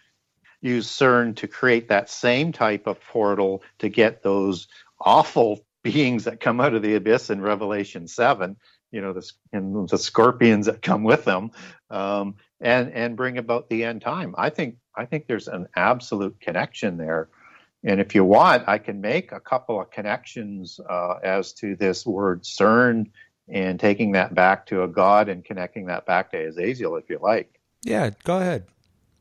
use 0.60 0.88
CERN 0.88 1.36
to 1.36 1.48
create 1.48 1.88
that 1.88 2.10
same 2.10 2.52
type 2.52 2.86
of 2.86 3.00
portal 3.00 3.62
to 3.78 3.88
get 3.88 4.22
those 4.22 4.68
awful 5.00 5.64
beings 5.82 6.24
that 6.24 6.40
come 6.40 6.60
out 6.60 6.72
of 6.72 6.82
the 6.82 6.94
abyss 6.94 7.28
in 7.28 7.42
Revelation 7.42 8.08
7 8.08 8.56
you 8.94 9.02
know 9.02 9.12
the 9.12 9.28
and 9.52 9.88
the 9.88 9.98
scorpions 9.98 10.66
that 10.66 10.80
come 10.80 11.02
with 11.02 11.24
them, 11.24 11.50
um, 11.90 12.36
and 12.60 12.92
and 12.92 13.16
bring 13.16 13.36
about 13.36 13.68
the 13.68 13.84
end 13.84 14.00
time. 14.02 14.34
I 14.38 14.50
think 14.50 14.76
I 14.96 15.04
think 15.04 15.26
there's 15.26 15.48
an 15.48 15.66
absolute 15.74 16.40
connection 16.40 16.96
there. 16.96 17.28
And 17.82 18.00
if 18.00 18.14
you 18.14 18.24
want, 18.24 18.66
I 18.66 18.78
can 18.78 19.02
make 19.02 19.32
a 19.32 19.40
couple 19.40 19.78
of 19.78 19.90
connections 19.90 20.80
uh, 20.88 21.16
as 21.22 21.52
to 21.54 21.76
this 21.76 22.06
word 22.06 22.44
CERN 22.44 23.10
and 23.46 23.78
taking 23.78 24.12
that 24.12 24.34
back 24.34 24.66
to 24.66 24.84
a 24.84 24.88
god 24.88 25.28
and 25.28 25.44
connecting 25.44 25.86
that 25.86 26.06
back 26.06 26.30
to 26.30 26.46
Azazel, 26.46 26.96
if 26.96 27.10
you 27.10 27.18
like. 27.20 27.60
Yeah, 27.82 28.10
go 28.22 28.38
ahead. 28.38 28.64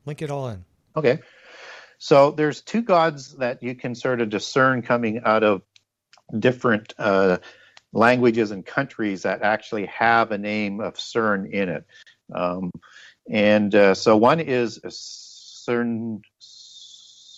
Link 0.06 0.22
it 0.22 0.30
all 0.30 0.48
in. 0.48 0.64
Okay. 0.96 1.20
So 1.98 2.30
there's 2.30 2.62
two 2.62 2.80
gods 2.80 3.36
that 3.36 3.62
you 3.62 3.74
can 3.74 3.94
sort 3.94 4.22
of 4.22 4.30
discern 4.30 4.80
coming 4.80 5.20
out 5.24 5.42
of 5.42 5.60
different 6.38 6.94
uh, 6.98 7.38
languages 7.94 8.50
and 8.50 8.66
countries 8.66 9.22
that 9.22 9.42
actually 9.42 9.86
have 9.86 10.32
a 10.32 10.38
name 10.38 10.80
of 10.80 10.94
CERN 10.94 11.50
in 11.50 11.68
it. 11.68 11.84
Um, 12.34 12.70
and 13.30 13.74
uh, 13.74 13.94
so 13.94 14.16
one 14.16 14.40
is 14.40 14.80
CERN, 14.84 16.20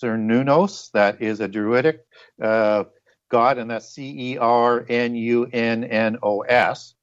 Cernunnos, 0.03 0.91
that 0.93 1.23
is 1.23 1.41
a 1.41 1.49
Druidic 1.49 2.05
uh, 2.43 2.85
god, 3.31 3.59
and 3.59 3.71
that's 3.71 3.89
C 3.89 4.33
E 4.33 4.39
R 4.39 4.85
N 4.89 5.15
U 5.15 5.49
N 5.53 5.85
N 5.85 6.19
O 6.23 6.41
S. 6.41 6.95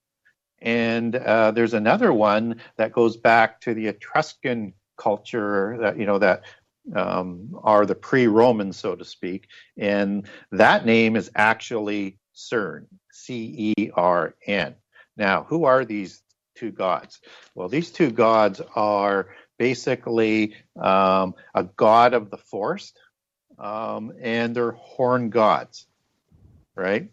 And 0.62 1.16
uh, 1.16 1.52
there's 1.52 1.74
another 1.74 2.14
one 2.14 2.62
that 2.78 2.94
goes 2.94 3.18
back 3.18 3.62
to 3.62 3.74
the 3.74 3.88
Etruscan 3.88 4.74
culture 4.98 5.78
that 5.82 5.98
you 5.98 6.06
know 6.06 6.20
that 6.20 6.44
um, 6.96 7.60
are 7.64 7.86
the 7.86 7.96
pre-Romans, 7.96 8.78
so 8.78 8.96
to 8.96 9.06
speak, 9.06 9.48
and 9.78 10.28
that 10.52 10.86
name 10.86 11.16
is 11.16 11.32
actually 11.36 12.18
CERN, 12.36 12.88
C 13.12 13.74
E 13.78 13.92
R 13.94 14.36
N. 14.46 14.76
Now, 15.16 15.44
who 15.44 15.66
are 15.66 15.86
these 15.86 16.22
two 16.56 16.72
gods? 16.72 17.20
Well, 17.56 17.70
these 17.70 17.92
two 17.92 18.12
gods 18.12 18.62
are 18.76 19.30
basically 19.58 20.56
um, 20.80 21.36
a 21.54 21.64
god 21.64 22.14
of 22.14 22.30
the 22.30 22.38
forest, 22.38 22.98
um, 23.60 24.14
and 24.22 24.56
they're 24.56 24.72
horn 24.72 25.30
gods, 25.30 25.88
right? 26.76 27.10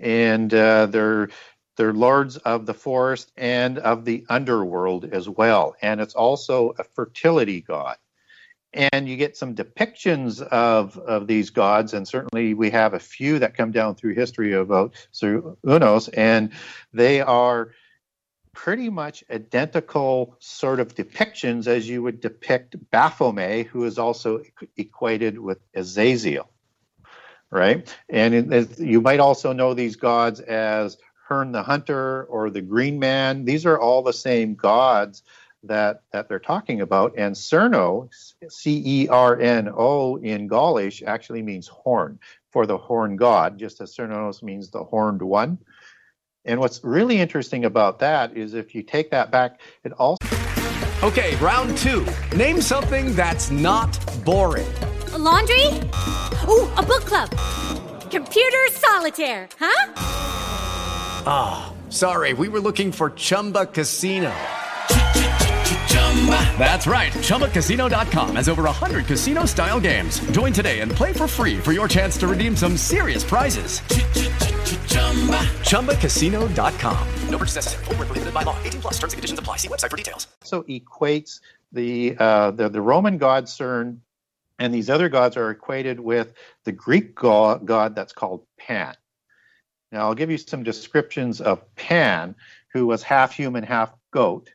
And 0.00 0.52
uh, 0.52 0.86
they're 0.86 1.28
they're 1.76 1.92
lords 1.92 2.36
of 2.36 2.66
the 2.66 2.74
forest 2.74 3.32
and 3.36 3.78
of 3.78 4.04
the 4.04 4.26
underworld 4.28 5.04
as 5.06 5.28
well. 5.28 5.74
And 5.80 6.00
it's 6.00 6.14
also 6.14 6.74
a 6.78 6.84
fertility 6.84 7.60
god 7.60 7.96
and 8.74 9.08
you 9.08 9.16
get 9.16 9.36
some 9.36 9.54
depictions 9.54 10.40
of, 10.40 10.96
of 10.98 11.26
these 11.26 11.50
gods, 11.50 11.92
and 11.92 12.06
certainly 12.06 12.54
we 12.54 12.70
have 12.70 12.94
a 12.94 12.98
few 12.98 13.38
that 13.38 13.56
come 13.56 13.70
down 13.70 13.94
through 13.94 14.14
history 14.14 14.52
of 14.52 14.70
about 14.70 14.94
Unos, 15.22 16.08
and 16.14 16.52
they 16.92 17.20
are 17.20 17.72
pretty 18.52 18.90
much 18.90 19.24
identical 19.30 20.36
sort 20.38 20.80
of 20.80 20.94
depictions 20.94 21.66
as 21.66 21.88
you 21.88 22.02
would 22.02 22.20
depict 22.20 22.76
Baphomet, 22.90 23.66
who 23.66 23.84
is 23.84 23.98
also 23.98 24.42
equated 24.76 25.38
with 25.38 25.58
Azazel, 25.74 26.50
right? 27.50 27.94
And 28.08 28.52
it, 28.52 28.78
you 28.78 29.00
might 29.00 29.20
also 29.20 29.52
know 29.52 29.74
these 29.74 29.96
gods 29.96 30.40
as 30.40 30.98
Herne 31.28 31.52
the 31.52 31.62
Hunter 31.62 32.24
or 32.24 32.50
the 32.50 32.60
Green 32.60 32.98
Man. 32.98 33.44
These 33.44 33.64
are 33.64 33.78
all 33.78 34.02
the 34.02 34.12
same 34.12 34.54
gods 34.54 35.22
that 35.64 36.02
that 36.12 36.28
they're 36.28 36.38
talking 36.38 36.80
about. 36.80 37.14
And 37.16 37.34
Cerno, 37.34 38.08
C 38.48 38.82
E 38.84 39.08
R 39.08 39.40
N 39.40 39.70
O 39.74 40.16
in 40.16 40.48
Gaulish, 40.48 41.02
actually 41.06 41.42
means 41.42 41.68
horn 41.68 42.18
for 42.50 42.66
the 42.66 42.76
horn 42.76 43.16
god, 43.16 43.58
just 43.58 43.80
as 43.80 43.94
Cernos 43.94 44.42
means 44.42 44.70
the 44.70 44.84
horned 44.84 45.22
one. 45.22 45.58
And 46.44 46.58
what's 46.58 46.82
really 46.82 47.18
interesting 47.18 47.64
about 47.64 48.00
that 48.00 48.36
is 48.36 48.54
if 48.54 48.74
you 48.74 48.82
take 48.82 49.10
that 49.12 49.30
back, 49.30 49.60
it 49.84 49.92
also. 49.92 50.18
Okay, 51.02 51.34
round 51.36 51.76
two. 51.78 52.06
Name 52.36 52.60
something 52.60 53.14
that's 53.14 53.50
not 53.50 53.90
boring. 54.24 54.72
A 55.12 55.18
laundry? 55.18 55.66
Ooh, 56.48 56.68
a 56.76 56.82
book 56.82 57.04
club. 57.04 57.30
Computer 58.10 58.58
solitaire, 58.70 59.48
huh? 59.58 59.92
Ah, 61.24 61.72
oh, 61.72 61.90
sorry, 61.90 62.34
we 62.34 62.48
were 62.48 62.60
looking 62.60 62.92
for 62.92 63.10
Chumba 63.10 63.66
Casino. 63.66 64.32
That's 66.56 66.86
right. 66.86 67.12
ChumbaCasino.com 67.12 68.36
has 68.36 68.48
over 68.48 68.62
100 68.62 69.06
casino 69.06 69.44
style 69.44 69.80
games. 69.80 70.20
Join 70.30 70.52
today 70.52 70.80
and 70.80 70.92
play 70.92 71.12
for 71.12 71.26
free 71.26 71.58
for 71.58 71.72
your 71.72 71.88
chance 71.88 72.16
to 72.18 72.28
redeem 72.28 72.56
some 72.56 72.76
serious 72.76 73.24
prizes. 73.24 73.80
ChumbaCasino.com. 75.70 77.08
No 77.28 77.38
purchase 77.38 77.56
necessary. 77.56 77.84
Full 77.86 77.94
prohibited 77.96 78.32
by 78.32 78.44
law. 78.44 78.56
18 78.62 78.80
plus 78.80 78.94
terms 78.94 79.14
and 79.14 79.18
conditions 79.18 79.40
apply. 79.40 79.56
See 79.56 79.68
website 79.68 79.90
for 79.90 79.96
details. 79.96 80.28
So 80.44 80.62
equates 80.62 81.40
the, 81.72 82.16
uh, 82.18 82.52
the, 82.52 82.68
the 82.68 82.80
Roman 82.80 83.18
god 83.18 83.46
CERN 83.46 83.98
and 84.58 84.72
these 84.72 84.88
other 84.88 85.08
gods 85.08 85.36
are 85.36 85.50
equated 85.50 85.98
with 85.98 86.34
the 86.64 86.72
Greek 86.72 87.16
god, 87.16 87.66
god 87.66 87.96
that's 87.96 88.12
called 88.12 88.46
Pan. 88.56 88.94
Now, 89.90 90.02
I'll 90.02 90.14
give 90.14 90.30
you 90.30 90.38
some 90.38 90.62
descriptions 90.62 91.40
of 91.40 91.74
Pan, 91.74 92.36
who 92.72 92.86
was 92.86 93.02
half 93.02 93.34
human, 93.34 93.64
half 93.64 93.92
goat 94.12 94.50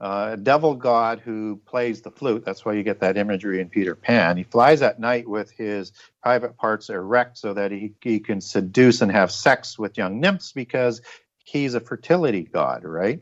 uh, 0.00 0.30
a 0.32 0.36
devil 0.36 0.74
god 0.74 1.20
who 1.20 1.60
plays 1.66 2.02
the 2.02 2.10
flute. 2.10 2.44
That's 2.44 2.64
why 2.64 2.74
you 2.74 2.82
get 2.82 3.00
that 3.00 3.16
imagery 3.16 3.60
in 3.60 3.68
Peter 3.68 3.94
Pan. 3.94 4.36
He 4.36 4.44
flies 4.44 4.80
at 4.82 5.00
night 5.00 5.28
with 5.28 5.50
his 5.50 5.92
private 6.22 6.56
parts 6.56 6.88
erect 6.88 7.38
so 7.38 7.54
that 7.54 7.72
he, 7.72 7.94
he 8.00 8.20
can 8.20 8.40
seduce 8.40 9.00
and 9.00 9.10
have 9.10 9.32
sex 9.32 9.78
with 9.78 9.98
young 9.98 10.20
nymphs 10.20 10.52
because 10.52 11.02
he's 11.48 11.74
a 11.74 11.80
fertility 11.80 12.42
god, 12.42 12.84
right? 12.84 13.20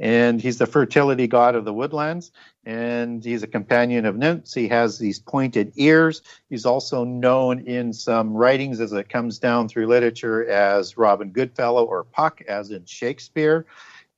And 0.00 0.40
he's 0.40 0.58
the 0.58 0.66
fertility 0.66 1.26
god 1.26 1.56
of 1.56 1.64
the 1.64 1.74
woodlands, 1.74 2.32
and 2.64 3.22
he's 3.22 3.42
a 3.42 3.48
companion 3.48 4.06
of 4.06 4.16
nymphs. 4.16 4.54
He 4.54 4.68
has 4.68 4.98
these 4.98 5.18
pointed 5.18 5.72
ears. 5.76 6.22
He's 6.48 6.64
also 6.64 7.04
known 7.04 7.60
in 7.66 7.92
some 7.92 8.32
writings 8.32 8.80
as 8.80 8.92
it 8.92 9.08
comes 9.08 9.38
down 9.38 9.68
through 9.68 9.88
literature 9.88 10.48
as 10.48 10.96
Robin 10.96 11.30
Goodfellow 11.30 11.84
or 11.84 12.04
Puck, 12.04 12.42
as 12.48 12.70
in 12.70 12.84
Shakespeare. 12.86 13.66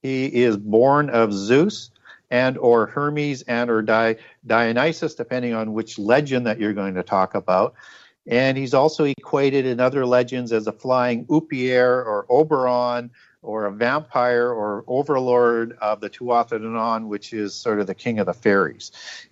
He 0.02 0.26
is 0.26 0.56
born 0.56 1.10
of 1.10 1.32
Zeus 1.32 1.90
and 2.30 2.58
or 2.58 2.86
Hermes 2.86 3.42
and 3.42 3.70
or 3.70 3.82
Di- 3.82 4.16
Dionysus, 4.46 5.14
depending 5.14 5.54
on 5.54 5.72
which 5.72 5.98
legend 5.98 6.46
that 6.46 6.58
you're 6.58 6.72
going 6.72 6.94
to 6.94 7.02
talk 7.02 7.34
about. 7.34 7.74
And 8.26 8.58
he's 8.58 8.74
also 8.74 9.04
equated 9.04 9.66
in 9.66 9.78
other 9.78 10.04
legends 10.04 10.52
as 10.52 10.66
a 10.66 10.72
flying 10.72 11.26
Upier 11.26 12.04
or 12.04 12.26
Oberon 12.28 13.10
or 13.42 13.66
a 13.66 13.72
vampire 13.72 14.50
or 14.50 14.84
overlord 14.88 15.78
of 15.80 16.00
the 16.00 16.10
Tuatha 16.10 17.06
which 17.06 17.32
is 17.32 17.54
sort 17.54 17.78
of 17.78 17.86
the 17.86 17.94
king 17.94 18.18
of 18.18 18.26
the 18.26 18.34
fairies. 18.34 18.90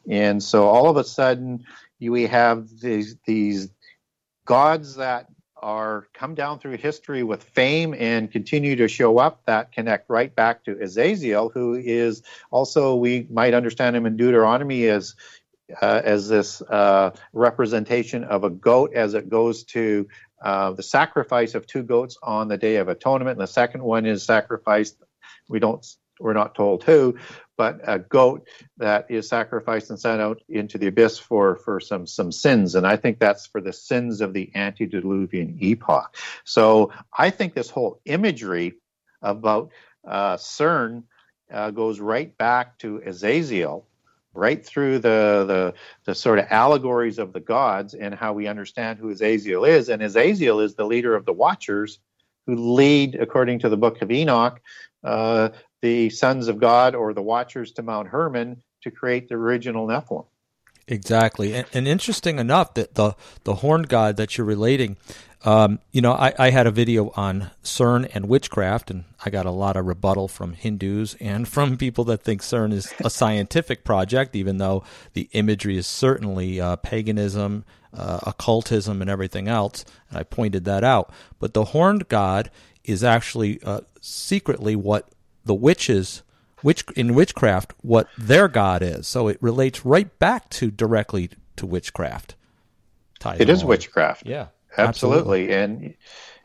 And 0.08 0.40
so 0.40 0.68
all 0.68 0.88
of 0.88 0.96
a 0.96 1.02
sudden, 1.02 1.64
we 2.00 2.26
have 2.26 2.80
these, 2.80 3.16
these 3.26 3.70
gods 4.46 4.96
that 4.96 5.26
are 5.64 6.06
come 6.12 6.34
down 6.34 6.58
through 6.58 6.76
history 6.76 7.22
with 7.22 7.42
fame 7.42 7.94
and 7.98 8.30
continue 8.30 8.76
to 8.76 8.86
show 8.86 9.16
up 9.16 9.40
that 9.46 9.72
connect 9.72 10.10
right 10.10 10.34
back 10.34 10.62
to 10.62 10.78
Azazel, 10.78 11.48
who 11.48 11.74
is 11.74 12.22
also 12.50 12.94
we 12.96 13.26
might 13.30 13.54
understand 13.54 13.96
him 13.96 14.04
in 14.04 14.16
Deuteronomy 14.16 14.86
as 14.88 15.16
uh, 15.80 16.02
as 16.04 16.28
this 16.28 16.60
uh, 16.60 17.10
representation 17.32 18.24
of 18.24 18.44
a 18.44 18.50
goat 18.50 18.92
as 18.92 19.14
it 19.14 19.30
goes 19.30 19.64
to 19.64 20.06
uh, 20.42 20.72
the 20.72 20.82
sacrifice 20.82 21.54
of 21.54 21.66
two 21.66 21.82
goats 21.82 22.18
on 22.22 22.48
the 22.48 22.58
Day 22.58 22.76
of 22.76 22.88
Atonement. 22.88 23.38
And 23.38 23.40
the 23.40 23.50
second 23.50 23.82
one 23.82 24.04
is 24.04 24.22
sacrificed. 24.22 24.96
We 25.48 25.60
don't. 25.60 25.84
We're 26.20 26.34
not 26.34 26.54
told 26.54 26.84
who, 26.84 27.18
but 27.56 27.80
a 27.84 27.98
goat 27.98 28.46
that 28.78 29.10
is 29.10 29.28
sacrificed 29.28 29.90
and 29.90 29.98
sent 29.98 30.20
out 30.20 30.42
into 30.48 30.78
the 30.78 30.88
abyss 30.88 31.18
for 31.18 31.56
for 31.56 31.80
some 31.80 32.06
some 32.06 32.32
sins. 32.32 32.74
And 32.74 32.86
I 32.86 32.96
think 32.96 33.18
that's 33.18 33.46
for 33.46 33.60
the 33.60 33.72
sins 33.72 34.20
of 34.20 34.32
the 34.32 34.50
antediluvian 34.54 35.58
epoch. 35.60 36.16
So 36.44 36.92
I 37.16 37.30
think 37.30 37.54
this 37.54 37.70
whole 37.70 38.00
imagery 38.04 38.74
about 39.22 39.70
uh, 40.06 40.36
CERN 40.36 41.04
uh, 41.52 41.70
goes 41.70 42.00
right 42.00 42.36
back 42.36 42.78
to 42.78 43.02
Azazel 43.04 43.86
right 44.34 44.66
through 44.66 44.98
the, 44.98 45.44
the, 45.46 45.74
the 46.04 46.14
sort 46.14 46.40
of 46.40 46.46
allegories 46.50 47.18
of 47.18 47.32
the 47.32 47.40
gods 47.40 47.94
and 47.94 48.14
how 48.14 48.32
we 48.32 48.48
understand 48.48 48.98
who 48.98 49.10
Azazel 49.10 49.64
is. 49.64 49.88
And 49.88 50.02
Azazel 50.02 50.60
is 50.60 50.74
the 50.74 50.84
leader 50.84 51.14
of 51.14 51.24
the 51.24 51.32
Watchers, 51.32 52.00
who 52.46 52.74
lead, 52.74 53.14
according 53.14 53.60
to 53.60 53.68
the 53.68 53.76
Book 53.76 54.02
of 54.02 54.10
Enoch, 54.10 54.60
uh, 55.04 55.50
the 55.84 56.08
sons 56.08 56.48
of 56.48 56.58
God 56.58 56.94
or 56.94 57.12
the 57.12 57.20
Watchers 57.20 57.72
to 57.72 57.82
Mount 57.82 58.08
Hermon 58.08 58.62
to 58.84 58.90
create 58.90 59.28
the 59.28 59.34
original 59.34 59.86
Nephilim. 59.86 60.24
Exactly, 60.88 61.54
and, 61.54 61.66
and 61.74 61.86
interesting 61.86 62.38
enough 62.38 62.72
that 62.74 62.94
the 62.94 63.14
the 63.44 63.56
horn 63.56 63.82
god 63.82 64.16
that 64.16 64.38
you're 64.38 64.46
relating 64.46 64.96
um, 65.44 65.78
you 65.92 66.00
know, 66.00 66.12
I, 66.12 66.32
I, 66.38 66.50
had 66.50 66.66
a 66.66 66.70
video 66.70 67.12
on 67.16 67.50
CERN 67.62 68.10
and 68.14 68.30
witchcraft, 68.30 68.90
and 68.90 69.04
I 69.26 69.28
got 69.28 69.44
a 69.44 69.50
lot 69.50 69.76
of 69.76 69.84
rebuttal 69.84 70.26
from 70.26 70.54
Hindus 70.54 71.16
and 71.20 71.46
from 71.46 71.76
people 71.84 72.04
that 72.04 72.22
think 72.22 72.40
CERN 72.40 72.72
is 72.72 72.94
a 73.04 73.10
scientific 73.20 73.84
project, 73.84 74.34
even 74.34 74.56
though 74.56 74.84
the 75.12 75.28
imagery 75.32 75.76
is 75.76 75.86
certainly 75.86 76.62
uh, 76.62 76.76
paganism, 76.76 77.66
uh, 77.92 78.20
occultism, 78.22 79.02
and 79.02 79.10
everything 79.10 79.46
else. 79.46 79.84
And 80.08 80.18
I 80.18 80.22
pointed 80.22 80.64
that 80.64 80.82
out. 80.82 81.12
But 81.38 81.52
the 81.52 81.66
horned 81.66 82.08
god 82.08 82.50
is 82.82 83.04
actually 83.04 83.62
uh, 83.62 83.80
secretly 84.00 84.74
what 84.76 85.10
the 85.44 85.54
witches. 85.54 86.22
Witch, 86.62 86.82
in 86.96 87.14
witchcraft, 87.14 87.74
what 87.82 88.08
their 88.16 88.48
god 88.48 88.80
is, 88.80 89.06
so 89.06 89.28
it 89.28 89.36
relates 89.42 89.84
right 89.84 90.18
back 90.18 90.48
to 90.48 90.70
directly 90.70 91.28
to 91.56 91.66
witchcraft. 91.66 92.36
It 93.38 93.50
is 93.50 93.62
witchcraft. 93.62 94.24
Yeah 94.24 94.46
absolutely, 94.76 95.52
and 95.52 95.94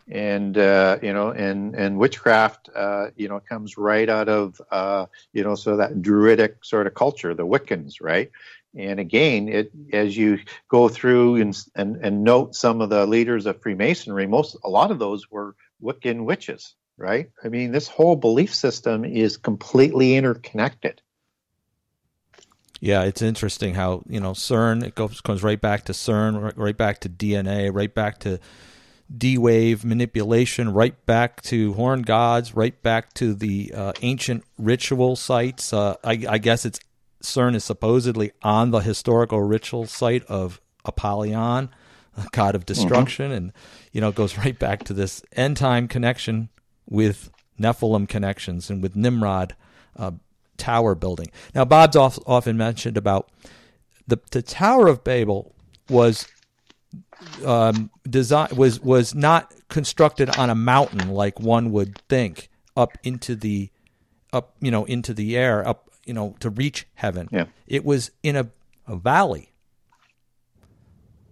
and 0.10 0.58
uh, 0.58 0.98
you 1.02 1.14
know 1.14 1.30
and 1.30 1.76
and 1.76 1.98
witchcraft 1.98 2.70
uh, 2.76 3.08
you 3.16 3.28
know 3.28 3.40
comes 3.40 3.78
right 3.78 4.10
out 4.10 4.30
of 4.30 4.62
uh, 4.72 5.06
you 5.34 5.44
know 5.44 5.56
so 5.56 5.78
that 5.78 6.02
druidic 6.02 6.64
sort 6.64 6.88
of 6.88 6.94
culture 6.94 7.34
the 7.34 7.46
wiccans 7.46 7.96
right 8.02 8.32
and 8.76 9.00
again 9.00 9.50
it 9.50 9.72
as 9.94 10.16
you 10.16 10.40
go 10.68 10.90
through 10.90 11.38
and, 11.38 11.58
and 11.76 11.96
and 11.98 12.24
note 12.24 12.56
some 12.56 12.82
of 12.82 12.90
the 12.90 13.06
leaders 13.06 13.46
of 13.46 13.62
freemasonry 13.62 14.28
most 14.28 14.58
a 14.64 14.70
lot 14.70 14.92
of 14.92 15.00
those 15.00 15.30
were 15.32 15.56
wiccan 15.82 16.24
witches 16.24 16.76
right 17.00 17.32
i 17.44 17.48
mean 17.48 17.72
this 17.72 17.88
whole 17.88 18.16
belief 18.16 18.54
system 18.54 19.06
is 19.06 19.38
completely 19.38 20.16
interconnected 20.16 21.02
yeah, 22.82 23.04
it's 23.04 23.22
interesting 23.22 23.74
how 23.74 24.04
you 24.08 24.20
know 24.20 24.32
CERN 24.32 24.84
it 24.86 24.96
goes 24.96 25.22
comes 25.22 25.44
right 25.44 25.60
back 25.60 25.86
to 25.86 25.92
CERN, 25.92 26.42
right, 26.42 26.58
right 26.58 26.78
back 26.78 27.00
to 27.02 27.10
DNA, 27.10 27.74
right 27.74 27.94
back 27.94 28.20
to 28.20 28.40
D 29.16 29.38
wave 29.38 29.84
manipulation, 29.84 30.74
right 30.74 31.06
back 31.06 31.42
to 31.44 31.74
horn 31.74 32.04
gods, 32.04 32.56
right 32.56 32.82
back 32.82 33.14
to 33.16 33.34
the 33.34 33.74
uh, 33.76 33.94
ancient 34.02 34.46
ritual 34.58 35.16
sites. 35.16 35.74
Uh, 35.74 35.96
I, 36.04 36.26
I, 36.30 36.38
guess 36.38 36.66
it's 36.66 36.80
CERN 37.22 37.56
is 37.56 37.66
supposedly 37.66 38.32
on 38.44 38.72
the 38.72 38.80
historical 38.80 39.42
ritual 39.42 39.86
site 39.86 40.24
of 40.26 40.62
Apollyon, 40.86 41.70
a 42.16 42.28
god 42.32 42.56
of 42.56 42.66
destruction, 42.66 43.26
mm-hmm. 43.26 43.38
and 43.38 43.54
you 43.92 44.00
know 44.00 44.10
it 44.10 44.16
goes 44.16 44.38
right 44.38 44.58
back 44.58 44.86
to 44.86 44.94
this 44.94 45.22
end 45.34 45.58
time 45.58 45.90
connection 45.90 46.48
with 46.90 47.30
Nephilim 47.60 48.08
connections 48.08 48.70
and 48.70 48.82
with 48.82 48.96
Nimrod. 48.96 49.56
Uh, 49.96 50.12
tower 50.58 50.94
building. 50.94 51.32
Now, 51.56 51.66
Bob's 51.66 51.96
often 51.96 52.58
mentioned 52.58 52.98
about 52.98 53.32
the 54.08 54.20
the 54.32 54.42
Tower 54.42 54.88
of 54.88 55.04
Babel 55.04 55.56
was 55.90 56.28
um, 57.46 57.90
design 58.08 58.50
was 58.56 58.80
was 58.80 59.16
not 59.16 59.54
constructed 59.70 60.36
on 60.38 60.50
a 60.50 60.56
mountain 60.56 61.10
like 61.10 61.40
one 61.40 61.72
would 61.72 61.98
think 62.10 62.50
up 62.76 62.98
into 63.04 63.36
the 63.36 63.70
up 64.34 64.56
you 64.60 64.72
know 64.72 64.86
into 64.86 65.14
the 65.14 65.38
air 65.38 65.68
up 65.68 65.90
you 66.06 66.14
know 66.14 66.36
to 66.40 66.50
reach 66.50 66.88
heaven. 66.96 67.30
Yeah. 67.32 67.46
It 67.68 67.86
was 67.86 68.12
in 68.24 68.36
a, 68.36 68.50
a 68.88 68.96
valley. 68.96 69.52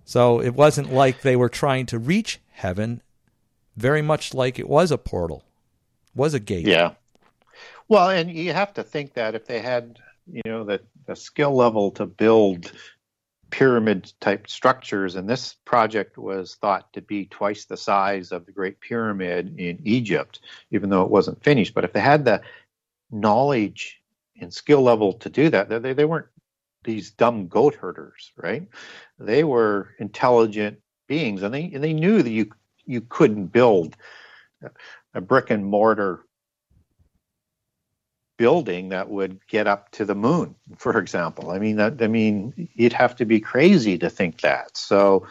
So 0.06 0.42
it 0.42 0.54
wasn't 0.54 0.94
like 0.94 1.22
they 1.22 1.36
were 1.36 1.50
trying 1.50 1.86
to 1.88 2.00
reach 2.00 2.40
heaven, 2.52 3.02
very 3.76 4.02
much 4.02 4.34
like 4.34 4.58
it 4.58 4.70
was 4.70 4.90
a 4.90 4.98
portal, 4.98 5.44
was 6.18 6.34
a 6.34 6.40
gate. 6.40 6.68
Yeah. 6.68 6.94
Well, 7.88 8.10
and 8.10 8.30
you 8.30 8.52
have 8.54 8.74
to 8.74 8.84
think 8.84 9.14
that 9.14 9.36
if 9.36 9.46
they 9.46 9.62
had, 9.62 10.00
you 10.30 10.42
know, 10.46 10.64
the, 10.64 10.82
the 11.06 11.16
skill 11.16 11.56
level 11.56 11.92
to 11.92 12.06
build 12.06 12.72
pyramid 13.50 14.12
type 14.20 14.50
structures, 14.50 15.16
and 15.16 15.30
this 15.30 15.56
project 15.64 16.18
was 16.18 16.56
thought 16.56 16.92
to 16.94 17.02
be 17.02 17.26
twice 17.28 17.66
the 17.66 17.78
size 17.78 18.34
of 18.34 18.46
the 18.46 18.52
Great 18.52 18.82
Pyramid 18.82 19.58
in 19.58 19.80
Egypt, 19.86 20.42
even 20.72 20.90
though 20.90 21.04
it 21.04 21.12
wasn't 21.12 21.42
finished. 21.44 21.74
But 21.74 21.86
if 21.86 21.94
they 21.94 22.02
had 22.02 22.26
the 22.26 22.42
knowledge 23.10 24.02
and 24.42 24.54
skill 24.54 24.82
level 24.82 25.14
to 25.14 25.30
do 25.30 25.50
that, 25.50 25.70
they, 25.70 25.94
they 25.94 26.06
weren't 26.06 26.28
these 26.84 27.12
dumb 27.12 27.48
goat 27.48 27.76
herders, 27.76 28.32
right? 28.36 28.68
They 29.18 29.44
were 29.44 29.96
intelligent 30.00 30.80
beings, 31.08 31.42
and 31.42 31.54
they 31.54 31.72
and 31.74 31.84
they 31.84 31.94
knew 31.94 32.22
that 32.22 32.30
you 32.30 32.52
you 32.86 33.02
couldn't 33.02 33.48
build 33.48 33.96
a 35.18 35.22
brick 35.22 35.50
and 35.50 35.66
mortar 35.66 36.24
building 38.38 38.90
that 38.90 39.10
would 39.10 39.40
get 39.48 39.66
up 39.66 39.90
to 39.90 40.06
the 40.06 40.14
moon, 40.14 40.54
for 40.78 41.00
example. 41.00 41.50
I 41.50 41.58
mean, 41.58 41.78
that, 41.78 42.00
I 42.02 42.08
mean, 42.08 42.70
you'd 42.76 42.94
have 42.94 43.16
to 43.16 43.26
be 43.26 43.40
crazy 43.40 43.98
to 43.98 44.12
think 44.12 44.42
that. 44.42 44.78
So 44.78 45.26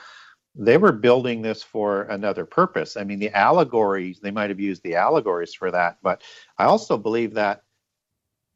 they 0.56 0.76
were 0.76 0.90
building 0.90 1.40
this 1.40 1.62
for 1.62 2.02
another 2.02 2.44
purpose. 2.44 2.96
I 2.96 3.04
mean, 3.04 3.20
the 3.20 3.30
allegories, 3.30 4.18
they 4.18 4.32
might 4.32 4.50
have 4.50 4.58
used 4.58 4.82
the 4.82 4.96
allegories 4.96 5.54
for 5.54 5.70
that, 5.70 5.98
but 6.02 6.22
I 6.58 6.64
also 6.64 6.98
believe 6.98 7.34
that 7.34 7.62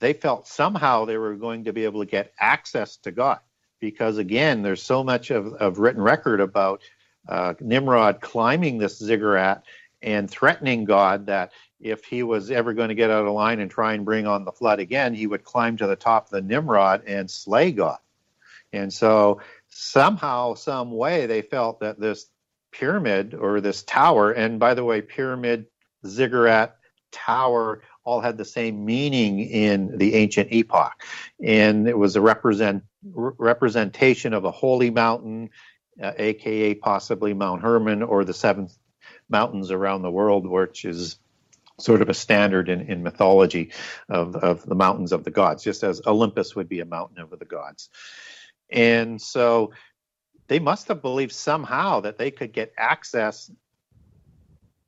they 0.00 0.14
felt 0.14 0.48
somehow 0.48 1.04
they 1.04 1.18
were 1.18 1.36
going 1.36 1.64
to 1.64 1.72
be 1.72 1.84
able 1.84 2.00
to 2.00 2.10
get 2.10 2.32
access 2.40 2.96
to 2.98 3.12
God. 3.12 3.38
Because 3.78 4.18
again, 4.18 4.62
there's 4.62 4.82
so 4.82 5.04
much 5.04 5.30
of, 5.30 5.54
of 5.54 5.78
written 5.78 6.02
record 6.02 6.40
about 6.40 6.82
uh, 7.28 7.54
Nimrod 7.60 8.20
climbing 8.20 8.78
this 8.78 8.98
ziggurat 8.98 9.62
and 10.02 10.30
threatening 10.30 10.84
God 10.84 11.26
that 11.26 11.52
if 11.80 12.04
he 12.04 12.22
was 12.22 12.50
ever 12.50 12.74
going 12.74 12.88
to 12.88 12.94
get 12.94 13.10
out 13.10 13.26
of 13.26 13.32
line 13.32 13.60
and 13.60 13.70
try 13.70 13.94
and 13.94 14.04
bring 14.04 14.26
on 14.26 14.44
the 14.44 14.52
flood 14.52 14.80
again, 14.80 15.14
he 15.14 15.26
would 15.26 15.44
climb 15.44 15.76
to 15.78 15.86
the 15.86 15.96
top 15.96 16.26
of 16.26 16.30
the 16.30 16.42
Nimrod 16.42 17.02
and 17.06 17.30
slay 17.30 17.72
God. 17.72 17.98
And 18.72 18.92
so 18.92 19.40
somehow, 19.68 20.54
some 20.54 20.92
way, 20.92 21.26
they 21.26 21.42
felt 21.42 21.80
that 21.80 21.98
this 21.98 22.26
pyramid 22.72 23.34
or 23.34 23.60
this 23.60 23.82
tower, 23.82 24.32
and 24.32 24.60
by 24.60 24.74
the 24.74 24.84
way, 24.84 25.00
pyramid, 25.02 25.66
ziggurat, 26.06 26.76
tower, 27.10 27.82
all 28.04 28.20
had 28.20 28.38
the 28.38 28.44
same 28.44 28.84
meaning 28.84 29.40
in 29.40 29.98
the 29.98 30.14
ancient 30.14 30.52
epoch. 30.52 31.02
And 31.42 31.88
it 31.88 31.98
was 31.98 32.16
a 32.16 32.20
represent, 32.20 32.84
representation 33.02 34.32
of 34.32 34.44
a 34.44 34.50
holy 34.50 34.90
mountain, 34.90 35.50
uh, 36.02 36.12
aka 36.16 36.74
possibly 36.74 37.34
Mount 37.34 37.62
Hermon 37.62 38.02
or 38.02 38.24
the 38.24 38.32
seven 38.32 38.68
mountains 39.30 39.70
around 39.70 40.02
the 40.02 40.10
world, 40.10 40.46
which 40.46 40.84
is 40.84 41.18
sort 41.78 42.02
of 42.02 42.08
a 42.08 42.14
standard 42.14 42.68
in, 42.68 42.82
in 42.82 43.02
mythology 43.02 43.72
of, 44.08 44.36
of 44.36 44.64
the 44.66 44.74
mountains 44.74 45.12
of 45.12 45.24
the 45.24 45.30
gods, 45.30 45.62
just 45.62 45.82
as 45.82 46.02
Olympus 46.06 46.54
would 46.54 46.68
be 46.68 46.80
a 46.80 46.84
mountain 46.84 47.18
of 47.18 47.30
the 47.38 47.44
gods. 47.44 47.88
And 48.70 49.20
so 49.20 49.72
they 50.48 50.58
must 50.58 50.88
have 50.88 51.02
believed 51.02 51.32
somehow 51.32 52.00
that 52.00 52.18
they 52.18 52.30
could 52.30 52.52
get 52.52 52.72
access 52.76 53.50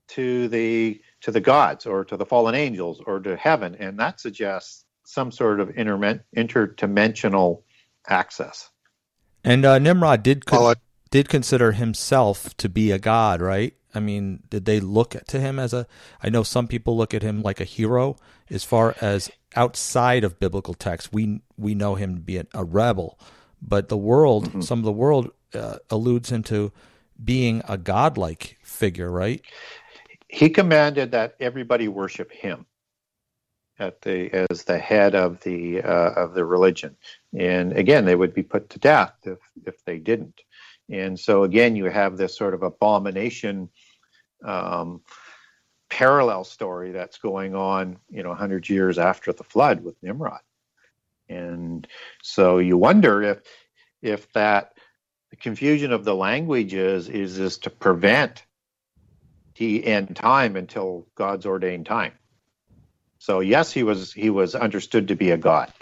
to 0.08 0.48
the 0.48 1.00
to 1.22 1.30
the 1.30 1.40
gods 1.40 1.86
or 1.86 2.04
to 2.04 2.16
the 2.16 2.26
fallen 2.26 2.54
angels 2.54 3.00
or 3.06 3.20
to 3.20 3.36
heaven, 3.36 3.76
and 3.78 3.98
that 3.98 4.20
suggests 4.20 4.84
some 5.04 5.30
sort 5.30 5.60
of 5.60 5.70
intermen- 5.70 6.22
interdimensional 6.36 7.62
access. 8.06 8.68
And 9.44 9.64
uh, 9.64 9.78
Nimrod 9.78 10.22
did 10.22 10.44
con- 10.44 10.76
did 11.10 11.28
consider 11.28 11.72
himself 11.72 12.56
to 12.56 12.68
be 12.68 12.90
a 12.90 12.98
god, 12.98 13.40
right? 13.40 13.74
I 13.94 14.00
mean, 14.00 14.42
did 14.50 14.64
they 14.64 14.80
look 14.80 15.16
to 15.26 15.40
him 15.40 15.58
as 15.58 15.72
a? 15.72 15.86
I 16.22 16.30
know 16.30 16.42
some 16.42 16.66
people 16.66 16.96
look 16.96 17.14
at 17.14 17.22
him 17.22 17.42
like 17.42 17.60
a 17.60 17.64
hero. 17.64 18.16
As 18.50 18.64
far 18.64 18.94
as 19.00 19.30
outside 19.54 20.24
of 20.24 20.38
biblical 20.38 20.74
text, 20.74 21.12
we 21.12 21.42
we 21.56 21.74
know 21.74 21.94
him 21.94 22.14
to 22.14 22.20
be 22.20 22.38
a, 22.38 22.46
a 22.54 22.64
rebel, 22.64 23.18
but 23.60 23.88
the 23.88 23.96
world, 23.96 24.48
mm-hmm. 24.48 24.60
some 24.60 24.78
of 24.78 24.84
the 24.84 24.92
world, 24.92 25.30
uh, 25.54 25.76
alludes 25.90 26.30
him 26.30 26.42
to 26.44 26.72
being 27.22 27.62
a 27.68 27.76
godlike 27.76 28.58
figure, 28.62 29.10
right? 29.10 29.42
He 30.28 30.48
commanded 30.48 31.10
that 31.12 31.34
everybody 31.40 31.88
worship 31.88 32.32
him 32.32 32.66
at 33.78 34.00
the 34.02 34.46
as 34.50 34.64
the 34.64 34.78
head 34.78 35.14
of 35.14 35.40
the 35.40 35.82
uh, 35.82 36.12
of 36.12 36.34
the 36.34 36.44
religion, 36.44 36.96
and 37.36 37.72
again, 37.74 38.04
they 38.04 38.16
would 38.16 38.34
be 38.34 38.42
put 38.42 38.70
to 38.70 38.78
death 38.78 39.14
if 39.24 39.38
if 39.66 39.84
they 39.84 39.98
didn't. 39.98 40.40
And 40.90 41.18
so 41.18 41.44
again, 41.44 41.76
you 41.76 41.86
have 41.86 42.16
this 42.16 42.36
sort 42.36 42.54
of 42.54 42.62
abomination 42.62 43.70
um, 44.44 45.02
parallel 45.88 46.44
story 46.44 46.92
that's 46.92 47.18
going 47.18 47.54
on, 47.54 47.98
you 48.08 48.22
know, 48.22 48.30
100 48.30 48.68
years 48.68 48.98
after 48.98 49.32
the 49.32 49.44
flood 49.44 49.82
with 49.84 49.94
Nimrod. 50.02 50.40
And 51.28 51.86
so 52.22 52.58
you 52.58 52.76
wonder 52.76 53.22
if 53.22 53.42
if 54.00 54.32
that 54.32 54.72
the 55.30 55.36
confusion 55.36 55.92
of 55.92 56.04
the 56.04 56.14
languages 56.14 57.08
is 57.08 57.38
is 57.38 57.58
to 57.58 57.70
prevent 57.70 58.44
the 59.56 59.86
end 59.86 60.16
time 60.16 60.56
until 60.56 61.06
God's 61.14 61.46
ordained 61.46 61.86
time. 61.86 62.12
So 63.18 63.40
yes, 63.40 63.70
he 63.70 63.82
was 63.82 64.12
he 64.12 64.30
was 64.30 64.54
understood 64.54 65.08
to 65.08 65.14
be 65.14 65.30
a 65.30 65.36
god. 65.36 65.72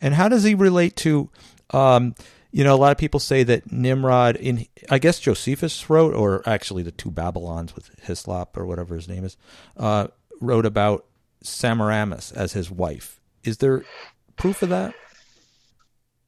And 0.00 0.14
how 0.14 0.28
does 0.28 0.44
he 0.44 0.54
relate 0.54 0.96
to 0.96 1.28
um, 1.70 2.14
you 2.50 2.64
know, 2.64 2.74
a 2.74 2.76
lot 2.76 2.92
of 2.92 2.98
people 2.98 3.20
say 3.20 3.42
that 3.42 3.70
Nimrod, 3.70 4.36
in 4.36 4.66
I 4.90 4.98
guess 4.98 5.20
Josephus 5.20 5.90
wrote, 5.90 6.14
or 6.14 6.42
actually 6.46 6.82
the 6.82 6.92
two 6.92 7.10
Babylons 7.10 7.74
with 7.74 7.90
Hislop 8.02 8.56
or 8.56 8.64
whatever 8.64 8.94
his 8.94 9.08
name 9.08 9.24
is, 9.24 9.36
uh, 9.76 10.08
wrote 10.40 10.64
about 10.64 11.04
Semiramis 11.42 12.32
as 12.32 12.52
his 12.52 12.70
wife. 12.70 13.20
Is 13.44 13.58
there 13.58 13.84
proof 14.36 14.62
of 14.62 14.70
that? 14.70 14.94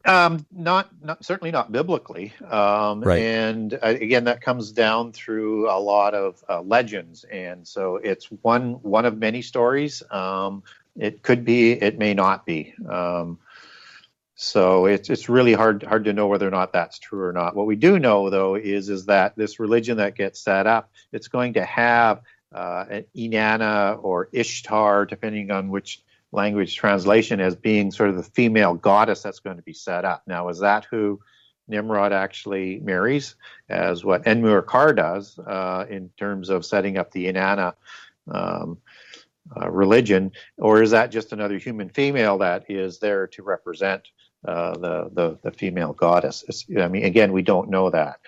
Um, 0.04 0.46
not, 0.50 0.88
not 1.02 1.24
certainly 1.24 1.50
not 1.50 1.72
biblically. 1.72 2.32
Um, 2.48 3.02
right. 3.02 3.20
And 3.20 3.74
uh, 3.74 3.78
again, 3.82 4.24
that 4.24 4.40
comes 4.40 4.72
down 4.72 5.12
through 5.12 5.70
a 5.70 5.78
lot 5.78 6.14
of 6.14 6.42
uh, 6.48 6.62
legends, 6.62 7.24
and 7.24 7.66
so 7.66 7.96
it's 7.96 8.26
one 8.42 8.74
one 8.82 9.04
of 9.04 9.18
many 9.18 9.42
stories. 9.42 10.02
Um, 10.10 10.62
it 10.96 11.22
could 11.22 11.44
be, 11.44 11.72
it 11.72 11.98
may 11.98 12.14
not 12.14 12.46
be. 12.46 12.74
Um, 12.88 13.38
so 14.42 14.86
it's 14.86 15.10
it's 15.10 15.28
really 15.28 15.52
hard 15.52 15.82
hard 15.82 16.06
to 16.06 16.14
know 16.14 16.26
whether 16.26 16.48
or 16.48 16.50
not 16.50 16.72
that's 16.72 16.98
true 16.98 17.24
or 17.24 17.32
not. 17.34 17.54
What 17.54 17.66
we 17.66 17.76
do 17.76 17.98
know 17.98 18.30
though 18.30 18.54
is 18.54 18.88
is 18.88 19.04
that 19.04 19.36
this 19.36 19.60
religion 19.60 19.98
that 19.98 20.16
gets 20.16 20.40
set 20.40 20.66
up, 20.66 20.90
it's 21.12 21.28
going 21.28 21.52
to 21.54 21.64
have 21.66 22.22
uh, 22.50 22.86
an 22.88 23.04
Inanna 23.14 24.02
or 24.02 24.30
Ishtar, 24.32 25.04
depending 25.04 25.50
on 25.50 25.68
which 25.68 26.02
language 26.32 26.74
translation, 26.74 27.38
as 27.38 27.54
being 27.54 27.90
sort 27.90 28.08
of 28.08 28.16
the 28.16 28.22
female 28.22 28.72
goddess 28.72 29.20
that's 29.20 29.40
going 29.40 29.58
to 29.58 29.62
be 29.62 29.74
set 29.74 30.06
up. 30.06 30.22
Now, 30.26 30.48
is 30.48 30.60
that 30.60 30.86
who 30.90 31.20
Nimrod 31.68 32.14
actually 32.14 32.80
marries, 32.80 33.36
as 33.68 34.06
what 34.06 34.24
Enmerkar 34.24 34.96
does 34.96 35.38
uh, 35.38 35.84
in 35.90 36.08
terms 36.16 36.48
of 36.48 36.64
setting 36.64 36.96
up 36.96 37.10
the 37.10 37.26
Inanna? 37.26 37.74
Um, 38.26 38.78
uh, 39.56 39.68
religion, 39.68 40.30
or 40.58 40.80
is 40.82 40.92
that 40.92 41.10
just 41.10 41.32
another 41.32 41.58
human 41.58 41.88
female 41.88 42.38
that 42.38 42.70
is 42.70 43.00
there 43.00 43.26
to 43.26 43.42
represent 43.42 44.08
uh, 44.46 44.72
the, 44.78 45.10
the, 45.12 45.38
the 45.42 45.50
female 45.50 45.92
goddess. 45.92 46.44
It's, 46.48 46.66
I 46.78 46.88
mean, 46.88 47.04
again, 47.04 47.32
we 47.32 47.42
don't 47.42 47.70
know 47.70 47.90
that. 47.90 48.20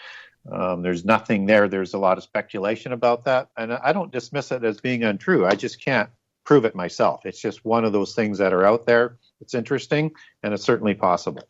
Um, 0.50 0.82
there's 0.82 1.04
nothing 1.04 1.46
there. 1.46 1.68
There's 1.68 1.94
a 1.94 1.98
lot 1.98 2.18
of 2.18 2.24
speculation 2.24 2.92
about 2.92 3.24
that, 3.24 3.48
and 3.56 3.72
I 3.72 3.92
don't 3.92 4.10
dismiss 4.10 4.50
it 4.50 4.64
as 4.64 4.80
being 4.80 5.04
untrue. 5.04 5.46
I 5.46 5.54
just 5.54 5.80
can't 5.80 6.10
prove 6.44 6.64
it 6.64 6.74
myself. 6.74 7.24
It's 7.24 7.40
just 7.40 7.64
one 7.64 7.84
of 7.84 7.92
those 7.92 8.14
things 8.14 8.38
that 8.38 8.52
are 8.52 8.64
out 8.64 8.84
there. 8.84 9.18
It's 9.40 9.54
interesting, 9.54 10.10
and 10.42 10.52
it's 10.52 10.64
certainly 10.64 10.94
possible. 10.94 11.48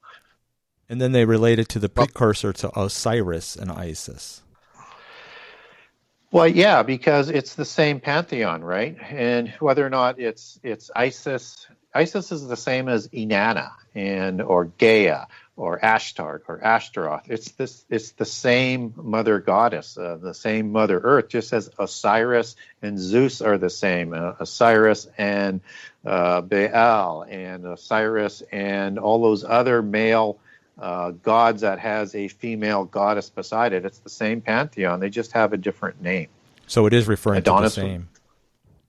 And 0.88 1.00
then 1.00 1.12
they 1.12 1.24
relate 1.24 1.58
it 1.58 1.68
to 1.70 1.78
the 1.78 1.88
precursor 1.88 2.52
to 2.52 2.78
Osiris 2.78 3.56
and 3.56 3.70
Isis. 3.70 4.42
Well, 6.30 6.48
yeah, 6.48 6.82
because 6.82 7.28
it's 7.28 7.54
the 7.54 7.64
same 7.64 8.00
pantheon, 8.00 8.62
right? 8.62 8.96
And 9.10 9.50
whether 9.60 9.86
or 9.86 9.90
not 9.90 10.18
it's 10.18 10.58
it's 10.62 10.90
Isis 10.94 11.66
Isis 11.94 12.32
is 12.32 12.46
the 12.46 12.56
same 12.56 12.88
as 12.88 13.08
Inanna 13.08 13.70
and 13.94 14.40
or 14.40 14.64
Gaia 14.64 15.26
or 15.56 15.78
Ashtart 15.78 16.40
or 16.48 16.62
Ashtaroth. 16.64 17.28
It's 17.28 17.52
this. 17.52 17.84
It's 17.90 18.12
the 18.12 18.24
same 18.24 18.94
mother 18.96 19.38
goddess, 19.40 19.98
uh, 19.98 20.16
the 20.20 20.32
same 20.32 20.72
Mother 20.72 20.98
Earth. 20.98 21.28
Just 21.28 21.52
as 21.52 21.70
Osiris 21.78 22.56
and 22.80 22.98
Zeus 22.98 23.42
are 23.42 23.58
the 23.58 23.70
same. 23.70 24.14
Uh, 24.14 24.32
Osiris 24.40 25.06
and 25.18 25.60
uh, 26.04 26.40
Baal 26.40 27.24
and 27.28 27.66
Osiris 27.66 28.42
and 28.50 28.98
all 28.98 29.22
those 29.22 29.44
other 29.44 29.82
male 29.82 30.38
uh, 30.80 31.10
gods 31.10 31.60
that 31.60 31.78
has 31.78 32.14
a 32.14 32.28
female 32.28 32.84
goddess 32.84 33.28
beside 33.28 33.74
it. 33.74 33.84
It's 33.84 33.98
the 33.98 34.10
same 34.10 34.40
pantheon. 34.40 35.00
They 35.00 35.10
just 35.10 35.32
have 35.32 35.52
a 35.52 35.58
different 35.58 36.00
name. 36.00 36.28
So 36.66 36.86
it 36.86 36.94
is 36.94 37.06
referring 37.06 37.38
Adonis, 37.38 37.74
to 37.74 37.80
the 37.80 37.86
same. 37.86 38.08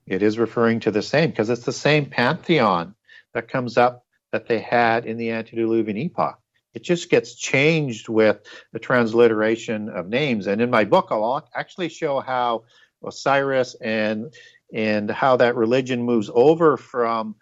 It 0.06 0.22
is 0.22 0.38
referring 0.38 0.80
to 0.80 0.90
the 0.90 1.02
same 1.02 1.30
because 1.30 1.50
it's 1.50 1.64
the 1.64 1.72
same 1.72 2.06
pantheon 2.06 2.94
that 3.32 3.48
comes 3.48 3.78
up 3.78 4.04
that 4.32 4.46
they 4.46 4.60
had 4.60 5.06
in 5.06 5.16
the 5.16 5.30
antediluvian 5.30 5.96
epoch. 5.96 6.38
It 6.74 6.82
just 6.82 7.08
gets 7.08 7.34
changed 7.34 8.08
with 8.08 8.40
the 8.72 8.80
transliteration 8.80 9.88
of 9.88 10.08
names. 10.08 10.46
And 10.46 10.60
in 10.60 10.70
my 10.70 10.84
book, 10.84 11.08
I'll 11.10 11.48
actually 11.54 11.88
show 11.88 12.20
how 12.20 12.64
Osiris 13.04 13.76
and 13.80 14.34
and 14.72 15.10
how 15.10 15.36
that 15.36 15.54
religion 15.54 16.02
moves 16.02 16.30
over 16.34 16.76
from 16.76 17.36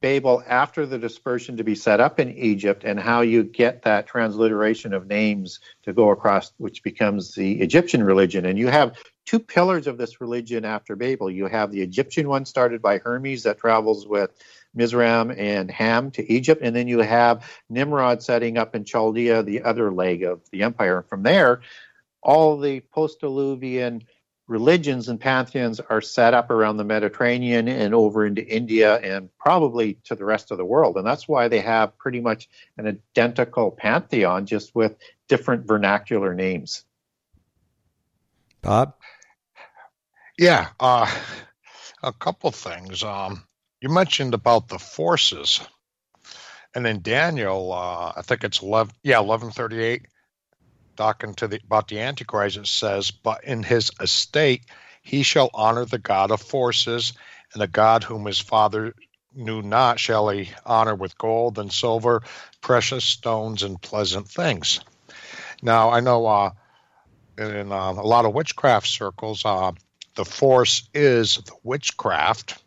Babel 0.00 0.42
after 0.46 0.86
the 0.86 0.98
dispersion 0.98 1.58
to 1.58 1.64
be 1.64 1.74
set 1.74 2.00
up 2.00 2.18
in 2.18 2.36
Egypt, 2.36 2.84
and 2.84 2.98
how 2.98 3.20
you 3.20 3.42
get 3.42 3.82
that 3.82 4.06
transliteration 4.06 4.94
of 4.94 5.06
names 5.06 5.60
to 5.82 5.92
go 5.92 6.10
across, 6.10 6.52
which 6.56 6.82
becomes 6.82 7.34
the 7.34 7.60
Egyptian 7.60 8.02
religion. 8.02 8.46
And 8.46 8.58
you 8.58 8.68
have 8.68 8.96
two 9.26 9.38
pillars 9.38 9.86
of 9.86 9.98
this 9.98 10.20
religion 10.20 10.64
after 10.64 10.96
Babel. 10.96 11.30
You 11.30 11.46
have 11.46 11.70
the 11.70 11.82
Egyptian 11.82 12.28
one 12.28 12.46
started 12.46 12.80
by 12.80 12.98
Hermes 12.98 13.42
that 13.42 13.58
travels 13.58 14.06
with 14.06 14.30
Mizraim 14.74 15.30
and 15.30 15.70
Ham 15.70 16.10
to 16.12 16.32
Egypt, 16.32 16.62
and 16.64 16.74
then 16.74 16.88
you 16.88 17.00
have 17.00 17.44
Nimrod 17.68 18.22
setting 18.22 18.56
up 18.56 18.74
in 18.74 18.84
Chaldea 18.84 19.42
the 19.42 19.62
other 19.62 19.92
leg 19.92 20.22
of 20.22 20.40
the 20.50 20.62
empire. 20.62 21.02
From 21.02 21.22
there, 21.22 21.60
all 22.22 22.58
the 22.58 22.80
post-diluvian 22.80 24.02
religions 24.50 25.08
and 25.08 25.20
pantheons 25.20 25.78
are 25.78 26.00
set 26.00 26.34
up 26.34 26.50
around 26.50 26.76
the 26.76 26.84
Mediterranean 26.84 27.68
and 27.68 27.94
over 27.94 28.26
into 28.26 28.44
India 28.44 28.96
and 28.96 29.30
probably 29.38 29.94
to 30.04 30.16
the 30.16 30.24
rest 30.24 30.50
of 30.50 30.58
the 30.58 30.64
world. 30.64 30.96
And 30.96 31.06
that's 31.06 31.28
why 31.28 31.46
they 31.46 31.60
have 31.60 31.96
pretty 31.96 32.20
much 32.20 32.48
an 32.76 32.88
identical 32.88 33.70
pantheon, 33.70 34.46
just 34.46 34.74
with 34.74 34.96
different 35.28 35.68
vernacular 35.68 36.34
names. 36.34 36.84
Bob? 38.60 38.94
Yeah, 40.36 40.70
uh, 40.80 41.08
a 42.02 42.12
couple 42.12 42.50
things. 42.50 43.04
Um, 43.04 43.44
you 43.80 43.88
mentioned 43.88 44.34
about 44.34 44.68
the 44.68 44.80
forces, 44.80 45.60
and 46.74 46.84
then 46.84 47.02
Daniel, 47.02 47.72
uh, 47.72 48.14
I 48.16 48.22
think 48.22 48.42
it's 48.42 48.62
eleven, 48.62 48.94
yeah, 49.04 49.20
eleven 49.20 49.50
thirty-eight 49.50 50.06
talking 51.00 51.32
to 51.32 51.48
the 51.48 51.58
about 51.64 51.88
the 51.88 51.98
Antichrist, 51.98 52.58
it 52.58 52.66
says, 52.66 53.10
"But 53.10 53.44
in 53.44 53.62
his 53.62 53.90
estate 53.98 54.64
he 55.02 55.22
shall 55.22 55.48
honor 55.54 55.86
the 55.86 55.98
God 55.98 56.30
of 56.30 56.42
forces, 56.42 57.14
and 57.54 57.62
the 57.62 57.66
God 57.66 58.04
whom 58.04 58.26
his 58.26 58.38
father 58.38 58.94
knew 59.34 59.62
not 59.62 59.98
shall 59.98 60.28
he 60.28 60.50
honor 60.66 60.94
with 60.94 61.16
gold 61.16 61.58
and 61.58 61.72
silver, 61.72 62.22
precious 62.60 63.02
stones, 63.02 63.62
and 63.62 63.80
pleasant 63.80 64.28
things." 64.28 64.80
Now 65.62 65.88
I 65.88 66.00
know 66.00 66.26
uh, 66.26 66.50
in 67.38 67.72
uh, 67.72 67.92
a 67.92 68.06
lot 68.06 68.26
of 68.26 68.34
witchcraft 68.34 68.86
circles, 68.86 69.42
uh, 69.46 69.72
the 70.16 70.26
force 70.26 70.86
is 70.92 71.36
the 71.36 71.56
witchcraft, 71.62 72.62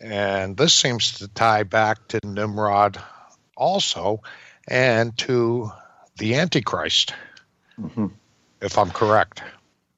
and 0.00 0.56
this 0.56 0.74
seems 0.74 1.18
to 1.18 1.28
tie 1.28 1.62
back 1.62 2.08
to 2.08 2.18
Nimrod 2.24 3.00
also, 3.56 4.22
and 4.66 5.16
to 5.18 5.70
the 6.16 6.34
Antichrist 6.34 7.14
mm-hmm. 7.80 8.06
if 8.60 8.78
I'm 8.78 8.90
correct. 8.90 9.42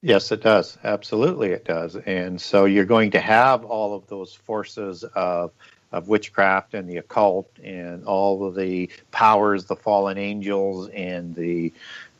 Yes, 0.03 0.33
it 0.33 0.43
does. 0.43 0.79
Absolutely, 0.83 1.51
it 1.51 1.65
does. 1.65 1.97
And 1.97 2.41
so 2.41 2.65
you're 2.65 2.87
going 2.87 3.11
to 3.11 3.21
have 3.21 3.65
all 3.65 3.95
of 3.95 4.07
those 4.07 4.35
forces 4.35 5.05
of 5.15 5.53
of 5.93 6.07
witchcraft 6.09 6.75
and 6.75 6.89
the 6.89 6.99
occult 6.99 7.51
and 7.65 8.05
all 8.05 8.47
of 8.47 8.55
the 8.55 8.89
powers, 9.11 9.65
the 9.65 9.75
fallen 9.75 10.19
angels 10.19 10.89
and 10.91 11.35
the 11.35 11.73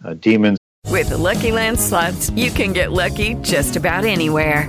uh, 0.05 0.15
demons. 0.15 0.59
With 0.87 1.11
the 1.11 1.19
Lucky 1.19 1.53
Land 1.53 1.79
slots, 1.79 2.31
you 2.31 2.51
can 2.51 2.73
get 2.73 2.91
lucky 2.91 3.35
just 3.35 3.77
about 3.77 4.05
anywhere. 4.05 4.69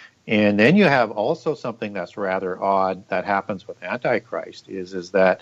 And 0.27 0.59
then 0.59 0.77
you 0.77 0.85
have 0.85 1.11
also 1.11 1.55
something 1.55 1.93
that's 1.93 2.15
rather 2.15 2.61
odd 2.61 3.07
that 3.09 3.25
happens 3.25 3.67
with 3.67 3.81
Antichrist 3.83 4.69
is 4.69 4.93
is 4.93 5.11
that 5.11 5.41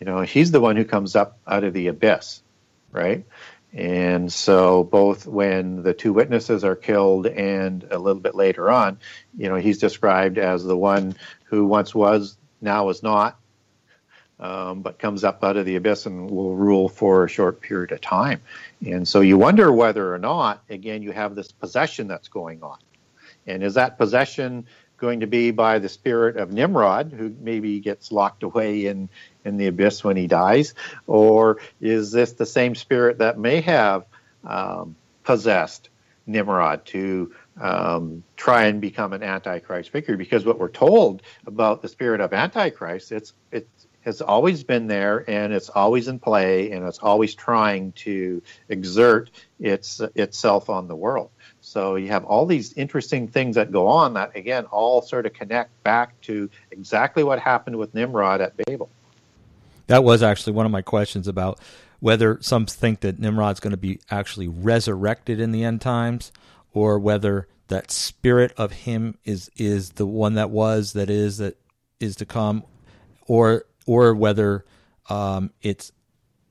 you 0.00 0.06
know 0.06 0.22
he's 0.22 0.50
the 0.50 0.60
one 0.60 0.76
who 0.76 0.84
comes 0.84 1.14
up 1.16 1.38
out 1.46 1.64
of 1.64 1.72
the 1.72 1.86
abyss, 1.86 2.42
right? 2.92 3.24
And 3.72 4.32
so 4.32 4.82
both 4.82 5.26
when 5.26 5.82
the 5.82 5.94
two 5.94 6.12
witnesses 6.12 6.64
are 6.64 6.74
killed 6.74 7.26
and 7.26 7.86
a 7.90 7.98
little 7.98 8.20
bit 8.20 8.34
later 8.34 8.70
on, 8.70 8.98
you 9.36 9.48
know, 9.48 9.54
he's 9.56 9.78
described 9.78 10.38
as 10.38 10.64
the 10.64 10.76
one 10.76 11.14
who 11.44 11.66
once 11.66 11.94
was, 11.94 12.36
now 12.60 12.88
is 12.88 13.02
not, 13.02 13.38
um, 14.40 14.82
but 14.82 14.98
comes 14.98 15.22
up 15.22 15.44
out 15.44 15.56
of 15.56 15.66
the 15.66 15.76
abyss 15.76 16.06
and 16.06 16.28
will 16.30 16.56
rule 16.56 16.88
for 16.88 17.24
a 17.24 17.28
short 17.28 17.60
period 17.60 17.92
of 17.92 18.00
time. 18.00 18.40
And 18.84 19.06
so 19.06 19.20
you 19.20 19.38
wonder 19.38 19.70
whether 19.70 20.12
or 20.12 20.18
not, 20.18 20.64
again, 20.68 21.02
you 21.02 21.12
have 21.12 21.36
this 21.36 21.52
possession 21.52 22.08
that's 22.08 22.28
going 22.28 22.62
on. 22.64 22.78
And 23.50 23.62
is 23.62 23.74
that 23.74 23.98
possession 23.98 24.66
going 24.96 25.20
to 25.20 25.26
be 25.26 25.50
by 25.50 25.78
the 25.78 25.88
spirit 25.88 26.36
of 26.36 26.52
Nimrod, 26.52 27.12
who 27.12 27.34
maybe 27.40 27.80
gets 27.80 28.12
locked 28.12 28.42
away 28.42 28.86
in, 28.86 29.08
in 29.44 29.56
the 29.56 29.66
abyss 29.66 30.04
when 30.04 30.16
he 30.16 30.26
dies? 30.26 30.74
Or 31.06 31.58
is 31.80 32.12
this 32.12 32.32
the 32.32 32.46
same 32.46 32.74
spirit 32.74 33.18
that 33.18 33.38
may 33.38 33.62
have 33.62 34.04
um, 34.44 34.94
possessed 35.24 35.88
Nimrod 36.26 36.84
to 36.86 37.34
um, 37.60 38.22
try 38.36 38.64
and 38.66 38.80
become 38.80 39.12
an 39.12 39.22
antichrist 39.22 39.90
figure? 39.90 40.16
Because 40.16 40.44
what 40.44 40.58
we're 40.58 40.68
told 40.68 41.22
about 41.46 41.82
the 41.82 41.88
spirit 41.88 42.20
of 42.20 42.32
antichrist, 42.32 43.10
it's 43.10 43.32
it's 43.50 43.86
has 44.02 44.22
always 44.22 44.64
been 44.64 44.86
there 44.86 45.28
and 45.28 45.52
it's 45.52 45.68
always 45.68 46.08
in 46.08 46.18
play 46.18 46.70
and 46.72 46.86
it's 46.86 46.98
always 46.98 47.34
trying 47.34 47.92
to 47.92 48.42
exert 48.68 49.30
its 49.58 50.00
itself 50.14 50.70
on 50.70 50.88
the 50.88 50.96
world. 50.96 51.30
So 51.70 51.94
you 51.94 52.08
have 52.08 52.24
all 52.24 52.46
these 52.46 52.72
interesting 52.72 53.28
things 53.28 53.54
that 53.54 53.70
go 53.70 53.86
on 53.86 54.14
that, 54.14 54.34
again, 54.34 54.64
all 54.72 55.02
sort 55.02 55.24
of 55.24 55.34
connect 55.34 55.70
back 55.84 56.20
to 56.22 56.50
exactly 56.72 57.22
what 57.22 57.38
happened 57.38 57.76
with 57.76 57.94
Nimrod 57.94 58.40
at 58.40 58.56
Babel. 58.56 58.90
That 59.86 60.02
was 60.02 60.20
actually 60.20 60.54
one 60.54 60.66
of 60.66 60.72
my 60.72 60.82
questions 60.82 61.28
about 61.28 61.60
whether 62.00 62.38
some 62.42 62.66
think 62.66 63.02
that 63.02 63.20
Nimrod's 63.20 63.60
going 63.60 63.70
to 63.70 63.76
be 63.76 64.00
actually 64.10 64.48
resurrected 64.48 65.38
in 65.38 65.52
the 65.52 65.62
end 65.62 65.80
times, 65.80 66.32
or 66.72 66.98
whether 66.98 67.46
that 67.68 67.92
spirit 67.92 68.52
of 68.56 68.72
him 68.72 69.16
is 69.24 69.48
is 69.56 69.90
the 69.90 70.06
one 70.06 70.34
that 70.34 70.50
was, 70.50 70.94
that 70.94 71.08
is, 71.08 71.38
that 71.38 71.56
is 72.00 72.16
to 72.16 72.26
come, 72.26 72.64
or 73.28 73.64
or 73.86 74.12
whether 74.12 74.64
um, 75.08 75.52
it's 75.62 75.92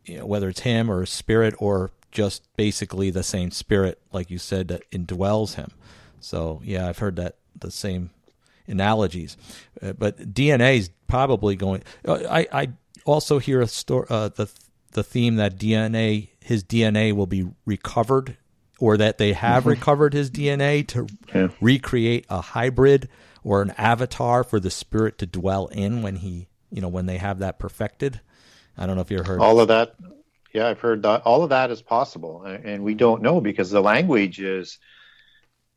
you 0.05 0.20
know, 0.20 0.26
whether 0.26 0.47
it's 0.47 0.61
him 0.61 0.89
or 0.89 1.01
a 1.01 1.07
spirit 1.07 1.55
or 1.57 1.91
just 2.12 2.43
basically 2.55 3.10
the 3.10 3.24
same 3.24 3.51
spirit, 3.51 4.01
like 4.12 4.30
you 4.30 4.38
said, 4.38 4.68
that 4.70 4.89
indwells 4.91 5.55
him. 5.55 5.72
So 6.20 6.62
yeah, 6.64 6.88
I've 6.88 6.99
heard 6.99 7.16
that 7.18 7.38
the 7.57 7.72
same 7.72 8.12
analogies, 8.68 9.38
uh, 9.82 9.93
but 9.93 10.34
DNA 10.34 10.78
is 10.78 10.89
probably 11.07 11.55
going. 11.55 11.84
Uh, 12.05 12.20
I 12.30 12.47
I 12.51 12.70
also 13.05 13.39
hear 13.39 13.62
a 13.62 13.68
story 13.68 14.07
uh, 14.10 14.30
the 14.30 14.49
the 14.91 15.03
theme 15.03 15.36
that 15.36 15.57
DNA 15.57 16.30
his 16.41 16.64
DNA 16.64 17.14
will 17.14 17.28
be 17.28 17.47
recovered, 17.66 18.38
or 18.80 18.97
that 18.97 19.18
they 19.18 19.34
have 19.34 19.62
mm-hmm. 19.62 19.70
recovered 19.70 20.14
his 20.14 20.30
DNA 20.32 20.88
to 20.88 21.07
yeah. 21.34 21.49
recreate 21.62 22.26
a 22.30 22.41
hybrid 22.41 23.07
or 23.43 23.62
an 23.62 23.72
avatar 23.78 24.43
for 24.43 24.60
the 24.60 24.72
spirit 24.72 25.18
to 25.20 25.26
dwell 25.26 25.68
in 25.68 26.01
when 26.01 26.18
he 26.18 26.47
you 26.72 26.82
know 26.82 26.89
when 26.89 27.05
they 27.05 27.18
have 27.18 27.39
that 27.39 27.60
perfected. 27.60 28.20
I 28.78 28.86
don't 28.86 28.95
know 28.95 29.01
if 29.01 29.12
you 29.12 29.24
heard 29.24 29.39
all 29.39 29.60
of 29.60 29.68
that. 29.70 29.95
Yeah, 30.54 30.68
I've 30.68 30.80
heard 30.80 31.04
that. 31.04 31.22
All 31.24 31.43
of 31.43 31.50
that 31.50 31.70
is 31.70 31.82
possible, 31.82 32.43
and 32.43 32.84
we 32.84 32.95
don't 32.95 33.22
know 33.22 33.39
because 33.39 33.70
the 33.70 33.82
language 33.82 34.39
is 34.39 34.80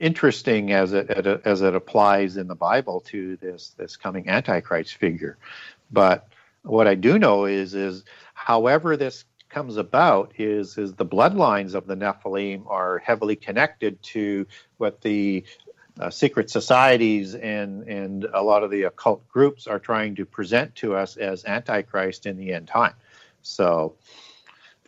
interesting 0.00 0.72
as 0.72 0.92
it 0.92 1.10
as 1.44 1.60
it 1.60 1.74
applies 1.74 2.36
in 2.36 2.48
the 2.48 2.54
Bible 2.54 3.00
to 3.00 3.36
this 3.36 3.70
this 3.76 3.96
coming 3.96 4.28
Antichrist 4.28 4.94
figure. 4.94 5.36
But 5.90 6.26
what 6.62 6.86
I 6.88 6.94
do 6.94 7.18
know 7.18 7.44
is 7.44 7.74
is 7.74 8.04
however 8.34 8.96
this 8.96 9.24
comes 9.50 9.76
about 9.76 10.32
is 10.38 10.78
is 10.78 10.94
the 10.94 11.04
bloodlines 11.04 11.74
of 11.74 11.86
the 11.86 11.94
Nephilim 11.94 12.64
are 12.66 12.98
heavily 12.98 13.36
connected 13.36 14.02
to 14.02 14.46
what 14.78 15.02
the 15.02 15.44
uh, 16.00 16.08
secret 16.08 16.48
societies 16.48 17.34
and 17.34 17.82
and 17.86 18.24
a 18.32 18.42
lot 18.42 18.62
of 18.62 18.70
the 18.70 18.84
occult 18.84 19.28
groups 19.28 19.66
are 19.66 19.78
trying 19.78 20.14
to 20.14 20.24
present 20.24 20.74
to 20.76 20.96
us 20.96 21.18
as 21.18 21.44
antichrist 21.44 22.24
in 22.24 22.38
the 22.38 22.54
end 22.54 22.66
time. 22.66 22.94
So 23.42 23.96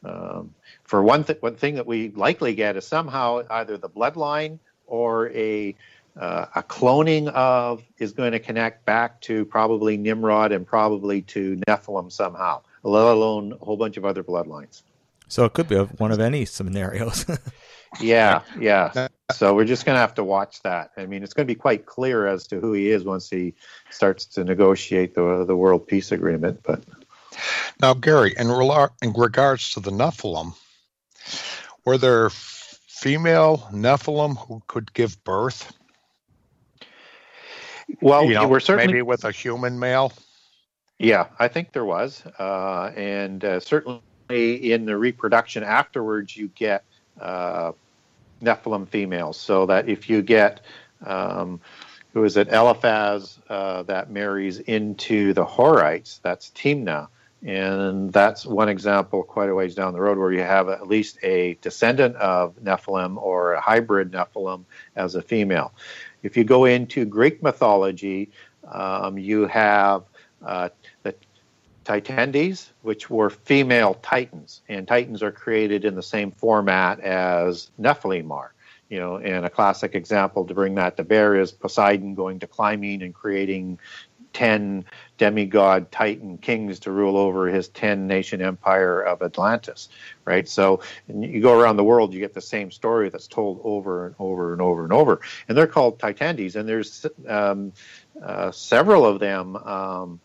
um, 0.05 0.55
for 0.85 1.03
one, 1.03 1.25
th- 1.25 1.41
one 1.41 1.57
thing 1.57 1.77
that 1.77 1.87
we 1.87 2.11
likely 2.11 2.55
get 2.55 2.77
is 2.77 2.87
somehow 2.87 3.43
either 3.51 3.77
the 3.77 3.89
bloodline 3.89 4.59
or 4.87 5.31
a 5.31 5.75
uh, 6.17 6.47
a 6.55 6.63
cloning 6.63 7.29
of 7.29 7.83
is 7.99 8.13
going 8.13 8.33
to 8.33 8.39
connect 8.39 8.85
back 8.87 9.21
to 9.23 9.45
probably 9.47 9.97
Nimrod 9.97 10.53
and 10.53 10.67
probably 10.67 11.23
to 11.23 11.57
Nephilim 11.69 12.13
somehow, 12.13 12.63
let 12.85 13.05
alone 13.05 13.53
a 13.61 13.65
whole 13.65 13.77
bunch 13.77 13.97
of 13.97 14.05
other 14.05 14.23
bloodlines. 14.23 14.83
So 15.29 15.45
it 15.45 15.55
could 15.55 15.69
be 15.69 15.77
one 15.77 16.13
of 16.13 16.21
any 16.21 16.45
scenarios. 16.45 17.27
yeah, 18.01 18.43
yeah. 18.61 19.09
So 19.33 19.55
we're 19.55 19.65
just 19.65 19.87
going 19.87 19.97
to 19.97 20.01
have 20.01 20.15
to 20.15 20.25
watch 20.25 20.63
that. 20.63 20.93
I 20.97 21.07
mean, 21.07 21.23
it's 21.23 21.33
going 21.33 21.47
to 21.47 21.53
be 21.53 21.59
quite 21.59 21.87
clear 21.87 22.27
as 22.27 22.47
to 22.49 22.61
who 22.61 22.73
he 22.73 22.91
is 22.91 23.05
once 23.05 23.31
he 23.31 23.55
starts 23.91 24.27
to 24.27 24.45
negotiate 24.45 25.15
the 25.15 25.45
the 25.45 25.57
world 25.57 25.89
peace 25.89 26.13
agreement. 26.13 26.61
But 26.63 26.85
now, 27.81 27.95
Gary, 27.95 28.35
in, 28.37 28.51
in 29.03 29.13
regards 29.13 29.73
to 29.75 29.81
the 29.81 29.91
Nephilim, 29.91 30.55
were 31.85 31.99
there 31.99 32.31
female 32.31 33.69
Nephilim 33.73 34.37
who 34.47 34.63
could 34.67 34.93
give 34.93 35.23
birth? 35.25 35.73
Well, 38.01 38.25
you 38.25 38.35
know, 38.35 38.49
we're 38.49 38.61
certainly 38.61 38.87
maybe 38.87 39.03
with 39.03 39.25
a 39.25 39.31
human 39.31 39.79
male. 39.79 40.13
Yeah, 40.99 41.27
I 41.39 41.49
think 41.49 41.73
there 41.73 41.85
was, 41.85 42.25
uh, 42.39 42.93
and 42.97 43.45
uh, 43.45 43.61
certainly 43.61 44.01
in 44.29 44.87
the 44.87 44.97
reproduction 44.97 45.63
afterwards, 45.63 46.37
you 46.37 46.49
get 46.55 46.85
uh, 47.21 47.73
Nephilim 48.43 48.89
females. 48.89 49.37
So 49.37 49.67
that 49.67 49.89
if 49.89 50.09
you 50.09 50.23
get 50.23 50.61
um, 51.05 51.61
who 52.15 52.23
is 52.25 52.37
it, 52.37 52.49
Eliphaz, 52.49 53.39
uh, 53.49 53.83
that 53.83 54.09
marries 54.09 54.61
into 54.61 55.33
the 55.33 55.45
Horites, 55.45 56.21
that's 56.23 56.51
Timnah. 56.51 57.09
And 57.45 58.11
that's 58.11 58.47
one 58.47 58.71
example 58.71 59.23
quite 59.23 59.51
a 59.51 59.55
ways 59.55 59.75
down 59.75 59.93
the 59.93 60.01
road 60.01 60.17
where 60.17 60.33
you 60.33 60.41
have 60.41 60.71
at 60.71 60.89
least 60.89 61.19
a 61.23 61.59
descendant 61.61 62.17
of 62.17 62.57
Nephilim 62.57 63.19
or 63.19 63.53
a 63.53 63.61
hybrid 63.61 64.13
Nephilim 64.13 64.65
as 64.97 65.15
a 65.15 65.21
female. 65.21 65.73
If 66.23 66.39
you 66.39 66.45
go 66.45 66.65
into 66.65 67.05
Greek 67.05 67.43
mythology, 67.43 68.31
um, 68.67 69.19
you 69.19 69.47
have 69.47 70.05
uh, 70.43 70.71
the 71.03 71.15
Titanides, 71.85 72.71
which 72.81 73.11
were 73.11 73.29
female 73.29 73.93
titans, 74.01 74.63
and 74.71 74.89
titans 74.89 75.23
are 75.23 75.31
created 75.31 75.85
in 75.85 75.95
the 75.95 76.03
same 76.03 76.31
format 76.31 76.99
as 77.01 77.71
Nephilim 77.79 78.31
are. 78.31 78.55
you 78.89 78.99
know, 78.99 79.17
and 79.17 79.45
a 79.45 79.51
classic 79.51 79.95
example 79.95 80.45
to 80.45 80.55
bring 80.55 80.77
that 80.77 80.97
to 80.97 81.05
bear 81.05 81.35
is 81.35 81.53
Poseidon 81.53 82.15
going 82.15 82.39
to 82.41 82.47
Clymene 82.47 83.03
and 83.03 83.15
creating 83.15 83.79
10 84.35 84.85
demigod 85.17 85.91
titan 85.91 86.37
kings 86.37 86.81
to 86.81 86.91
rule 86.91 87.17
over 87.17 87.47
his 87.47 87.69
10 87.69 88.07
nation 88.07 88.43
empire 88.43 89.01
of 89.01 89.23
Atlantis, 89.23 89.89
right? 90.25 90.49
So 90.49 90.81
you 91.09 91.41
go 91.41 91.59
around 91.59 91.77
the 91.77 91.85
world, 91.85 92.13
you 92.13 92.21
get 92.21 92.35
the 92.35 92.41
same 92.41 92.71
story 92.71 93.09
that's 93.09 93.29
told 93.29 93.61
over 93.65 94.07
and 94.07 94.15
over 94.19 94.53
and 94.53 94.61
over 94.61 94.85
and 94.85 94.93
over. 94.93 95.21
And 95.49 95.57
they're 95.57 95.67
called 95.67 95.99
Titanides, 95.99 96.57
and 96.57 96.69
there's 96.69 97.07
um, 97.27 97.73
uh, 98.23 98.51
several 98.51 99.07
of 99.07 99.21
them. 99.21 99.57
Um, 99.57 100.21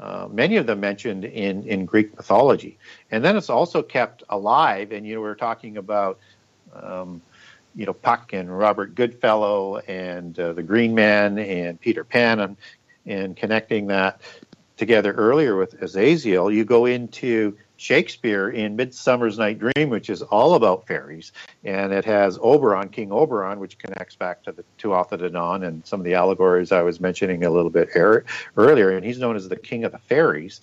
uh, 0.00 0.26
many 0.30 0.56
of 0.56 0.66
them 0.66 0.80
mentioned 0.80 1.24
in, 1.24 1.64
in 1.64 1.84
Greek 1.84 2.16
mythology. 2.16 2.78
And 3.10 3.24
then 3.24 3.36
it's 3.36 3.50
also 3.50 3.82
kept 3.82 4.24
alive. 4.28 4.90
And, 4.90 5.06
you 5.06 5.14
know, 5.14 5.20
we're 5.20 5.34
talking 5.34 5.76
about, 5.76 6.18
um, 6.74 7.22
you 7.74 7.86
know, 7.86 7.92
Puck 7.92 8.32
and 8.32 8.56
Robert 8.56 8.94
Goodfellow 8.94 9.78
and 9.78 10.38
uh, 10.38 10.54
the 10.54 10.62
Green 10.62 10.94
Man 10.94 11.38
and 11.38 11.80
Peter 11.80 12.04
Pan 12.04 12.40
and, 12.40 12.56
and 13.06 13.36
connecting 13.36 13.86
that 13.88 14.20
together 14.76 15.12
earlier 15.12 15.56
with 15.56 15.80
Azazel. 15.82 16.50
You 16.50 16.64
go 16.64 16.86
into 16.86 17.56
Shakespeare 17.76 18.48
in 18.48 18.76
Midsummer's 18.76 19.38
Night 19.38 19.58
Dream, 19.58 19.90
which 19.90 20.08
is 20.08 20.22
all 20.22 20.54
about 20.54 20.86
fairies, 20.86 21.32
and 21.64 21.92
it 21.92 22.04
has 22.04 22.38
Oberon, 22.40 22.88
King 22.88 23.12
Oberon, 23.12 23.58
which 23.58 23.78
connects 23.78 24.14
back 24.14 24.42
to 24.44 24.52
the 24.52 24.64
Tuatha 24.78 25.18
De 25.18 25.30
Danann 25.30 25.66
and 25.66 25.84
some 25.86 26.00
of 26.00 26.04
the 26.04 26.14
allegories 26.14 26.72
I 26.72 26.82
was 26.82 27.00
mentioning 27.00 27.44
a 27.44 27.50
little 27.50 27.70
bit 27.70 27.88
er- 27.96 28.24
earlier. 28.56 28.90
And 28.90 29.04
he's 29.04 29.18
known 29.18 29.36
as 29.36 29.48
the 29.48 29.56
King 29.56 29.84
of 29.84 29.92
the 29.92 29.98
Fairies, 29.98 30.60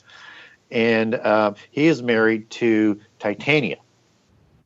and 0.71 1.15
uh, 1.15 1.53
he 1.71 1.87
is 1.87 2.01
married 2.01 2.49
to 2.51 2.99
Titania, 3.19 3.77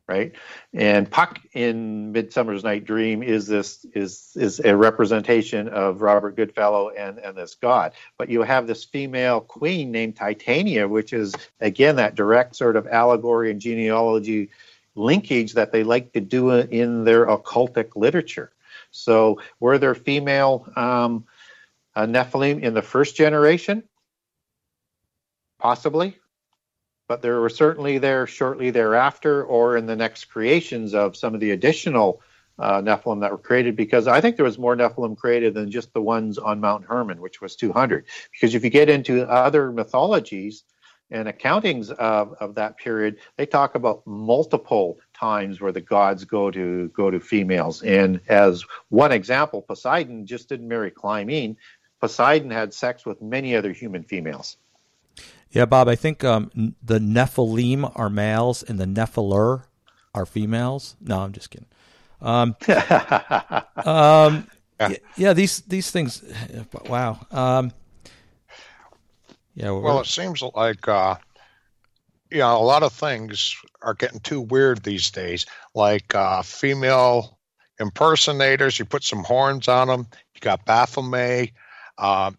right? 0.08 0.34
And 0.74 1.10
Puck 1.10 1.40
in 1.54 2.12
Midsummer's 2.12 2.64
Night 2.64 2.86
Dream 2.86 3.24
is 3.24 3.48
this 3.48 3.86
is 3.94 4.32
is 4.36 4.60
a 4.60 4.76
representation 4.76 5.70
of 5.70 6.02
Robert 6.02 6.36
Goodfellow 6.36 6.90
and 6.90 7.20
and 7.20 7.38
this 7.38 7.56
god. 7.56 7.94
But 8.18 8.30
you 8.30 8.42
have 8.44 8.68
this 8.68 8.84
female 8.84 9.40
queen 9.42 9.92
named 9.92 10.16
Titania, 10.16 10.88
which 10.88 11.14
is 11.14 11.34
again 11.60 11.96
that 11.98 12.16
direct 12.16 12.56
sort 12.56 12.76
of 12.76 12.88
allegory 12.88 13.52
and 13.52 13.62
genealogy 13.62 14.50
linkage 14.96 15.54
that 15.54 15.72
they 15.72 15.84
like 15.84 16.14
to 16.14 16.22
do 16.22 16.52
in 16.52 17.04
their 17.04 17.26
occultic 17.26 17.96
literature. 17.96 18.52
So 18.92 19.42
were 19.60 19.78
there 19.78 19.96
female 19.96 20.68
um, 20.76 21.26
uh, 21.96 22.06
Nephilim 22.06 22.62
in 22.62 22.74
the 22.74 22.82
first 22.82 23.16
generation? 23.16 23.84
Possibly 25.60 26.18
but 27.14 27.22
there 27.22 27.40
were 27.40 27.50
certainly 27.50 28.00
there 28.00 28.26
shortly 28.26 28.72
thereafter 28.72 29.44
or 29.44 29.78
in 29.78 29.86
the 29.86 29.96
next 29.96 30.26
creations 30.32 30.96
of 30.96 31.16
some 31.16 31.36
of 31.36 31.40
the 31.40 31.52
additional 31.52 32.20
uh, 32.58 32.82
Nephilim 32.82 33.22
that 33.22 33.30
were 33.30 33.38
created 33.38 33.76
because 33.76 34.08
I 34.08 34.20
think 34.20 34.36
there 34.36 34.46
was 34.46 34.58
more 34.58 34.76
Nephilim 34.76 35.16
created 35.16 35.54
than 35.54 35.70
just 35.70 35.94
the 35.94 36.02
ones 36.02 36.40
on 36.40 36.60
Mount 36.60 36.86
Hermon, 36.86 37.22
which 37.22 37.40
was 37.40 37.56
200. 37.56 38.06
Because 38.32 38.56
if 38.56 38.64
you 38.64 38.72
get 38.72 38.90
into 38.90 39.30
other 39.30 39.72
mythologies 39.72 40.64
and 41.12 41.28
accountings 41.28 41.92
of, 41.92 42.34
of 42.40 42.56
that 42.56 42.78
period, 42.78 43.18
they 43.38 43.46
talk 43.46 43.76
about 43.76 44.02
multiple 44.08 44.98
times 45.14 45.62
where 45.62 45.72
the 45.72 45.82
gods 45.82 46.26
go 46.26 46.50
to 46.50 46.88
go 46.96 47.12
to 47.12 47.20
females. 47.20 47.84
And 47.84 48.22
as 48.28 48.66
one 48.90 49.12
example, 49.12 49.62
Poseidon 49.62 50.26
just 50.26 50.50
didn't 50.50 50.68
marry 50.68 50.90
Clymene. 50.90 51.58
Poseidon 52.02 52.50
had 52.50 52.74
sex 52.74 53.06
with 53.06 53.22
many 53.22 53.56
other 53.56 53.72
human 53.72 54.02
females. 54.02 54.58
Yeah, 55.54 55.66
Bob, 55.66 55.88
I 55.88 55.96
think 55.96 56.24
um, 56.24 56.76
the 56.82 56.98
Nephilim 56.98 57.92
are 57.96 58.10
males 58.10 58.64
and 58.64 58.80
the 58.80 58.86
Nephilur 58.86 59.64
are 60.16 60.26
females. 60.26 60.96
No, 61.00 61.20
I'm 61.20 61.32
just 61.32 61.52
kidding. 61.52 61.68
Um, 62.22 62.56
um, 63.86 64.48
yeah. 64.80 64.96
yeah, 65.16 65.34
these 65.34 65.62
these 65.62 65.92
things. 65.92 66.24
Wow. 66.90 67.20
Um, 67.32 67.72
yeah. 69.56 69.72
Well, 69.72 70.00
it 70.00 70.08
seems 70.08 70.42
like 70.42 70.88
uh, 70.88 71.16
you 72.32 72.40
know 72.40 72.58
a 72.58 72.64
lot 72.64 72.82
of 72.82 72.92
things 72.92 73.56
are 73.82 73.94
getting 73.94 74.20
too 74.22 74.42
weird 74.42 74.84
these 74.84 75.12
days. 75.12 75.46
Like 75.76 76.16
uh, 76.16 76.42
female 76.42 77.38
impersonators, 77.80 78.80
you 78.80 78.86
put 78.86 79.04
some 79.04 79.24
horns 79.24 79.68
on 79.68 79.88
them. 79.88 80.08
You 80.34 80.42
got 80.42 80.66
Baphomet. 80.66 81.52
Uh, 81.98 82.32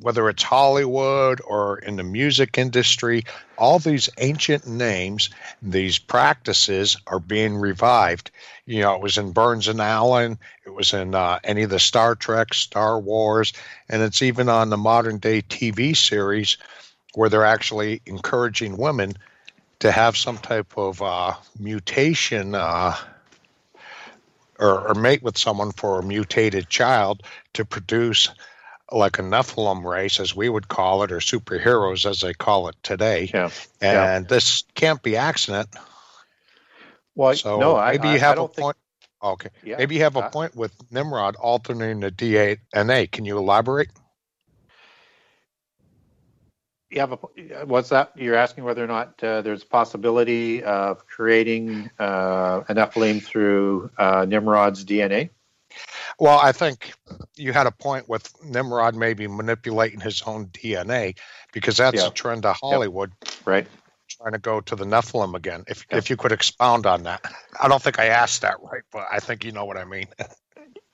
whether 0.00 0.28
it's 0.30 0.42
Hollywood 0.42 1.40
or 1.44 1.78
in 1.78 1.96
the 1.96 2.02
music 2.02 2.56
industry, 2.56 3.24
all 3.58 3.78
these 3.78 4.08
ancient 4.16 4.66
names, 4.66 5.28
these 5.60 5.98
practices 5.98 6.96
are 7.06 7.20
being 7.20 7.56
revived. 7.56 8.30
You 8.64 8.80
know, 8.80 8.94
it 8.94 9.02
was 9.02 9.18
in 9.18 9.32
Burns 9.32 9.68
and 9.68 9.80
Allen, 9.80 10.38
it 10.64 10.70
was 10.70 10.94
in 10.94 11.14
uh, 11.14 11.40
any 11.44 11.62
of 11.62 11.70
the 11.70 11.78
Star 11.78 12.14
Trek, 12.14 12.54
Star 12.54 12.98
Wars, 12.98 13.52
and 13.88 14.02
it's 14.02 14.22
even 14.22 14.48
on 14.48 14.70
the 14.70 14.78
modern 14.78 15.18
day 15.18 15.42
TV 15.42 15.94
series 15.94 16.56
where 17.14 17.28
they're 17.28 17.44
actually 17.44 18.00
encouraging 18.06 18.78
women 18.78 19.12
to 19.80 19.92
have 19.92 20.16
some 20.16 20.38
type 20.38 20.78
of 20.78 21.02
uh, 21.02 21.34
mutation. 21.58 22.54
Uh, 22.54 22.96
or, 24.58 24.88
or 24.88 24.94
mate 24.94 25.22
with 25.22 25.36
someone 25.36 25.70
for 25.70 25.98
a 25.98 26.02
mutated 26.02 26.66
child 26.70 27.22
to 27.52 27.66
produce 27.66 28.30
like 28.90 29.18
a 29.18 29.22
Nephilim 29.22 29.84
race, 29.84 30.20
as 30.20 30.34
we 30.34 30.48
would 30.48 30.68
call 30.68 31.02
it, 31.02 31.12
or 31.12 31.18
superheroes, 31.18 32.08
as 32.08 32.20
they 32.20 32.34
call 32.34 32.68
it 32.68 32.76
today. 32.82 33.30
Yeah. 33.32 33.50
And 33.80 34.24
yeah. 34.24 34.28
this 34.28 34.64
can't 34.74 35.02
be 35.02 35.16
accident. 35.16 35.68
Well, 37.14 37.34
so 37.34 37.58
no, 37.58 37.84
maybe 37.84 38.08
I, 38.08 38.12
you 38.14 38.18
have 38.20 38.38
I 38.38 38.44
a 38.44 38.48
think, 38.48 38.58
point. 38.58 38.76
Okay. 39.22 39.48
Yeah, 39.64 39.78
maybe 39.78 39.96
you 39.96 40.02
have 40.02 40.16
a 40.16 40.28
point 40.30 40.54
with 40.54 40.72
Nimrod 40.90 41.36
alternating 41.36 42.00
the 42.00 42.12
DNA. 42.12 43.10
Can 43.10 43.24
you 43.24 43.38
elaborate? 43.38 43.88
You 46.90 47.00
have 47.00 47.12
a 47.12 47.16
what's 47.64 47.88
that? 47.88 48.12
You're 48.14 48.36
asking 48.36 48.64
whether 48.64 48.84
or 48.84 48.86
not 48.86 49.22
uh, 49.24 49.42
there's 49.42 49.62
a 49.62 49.66
possibility 49.66 50.62
of 50.62 51.06
creating 51.06 51.90
uh, 51.98 52.62
a 52.68 52.74
Nephilim 52.74 53.22
through 53.22 53.90
uh, 53.98 54.24
Nimrod's 54.28 54.84
DNA. 54.84 55.30
Well, 56.18 56.38
I 56.38 56.52
think 56.52 56.92
you 57.36 57.52
had 57.52 57.66
a 57.66 57.70
point 57.70 58.08
with 58.08 58.32
Nimrod 58.42 58.94
maybe 58.94 59.26
manipulating 59.26 60.00
his 60.00 60.22
own 60.22 60.46
DNA 60.46 61.16
because 61.52 61.76
that's 61.76 62.02
Yeah. 62.02 62.08
a 62.08 62.10
trend 62.10 62.46
of 62.46 62.56
Hollywood. 62.56 63.12
Right. 63.44 63.66
Trying 64.08 64.32
to 64.32 64.38
go 64.38 64.60
to 64.60 64.76
the 64.76 64.84
Nephilim 64.84 65.34
again. 65.34 65.64
If 65.68 65.84
if 65.90 66.10
you 66.10 66.16
could 66.16 66.32
expound 66.32 66.86
on 66.86 67.04
that. 67.04 67.24
I 67.60 67.68
don't 67.68 67.82
think 67.82 67.98
I 67.98 68.06
asked 68.06 68.42
that 68.42 68.56
right, 68.62 68.82
but 68.92 69.06
I 69.10 69.20
think 69.20 69.44
you 69.44 69.52
know 69.52 69.64
what 69.64 69.76
I 69.76 69.84
mean. 69.84 70.06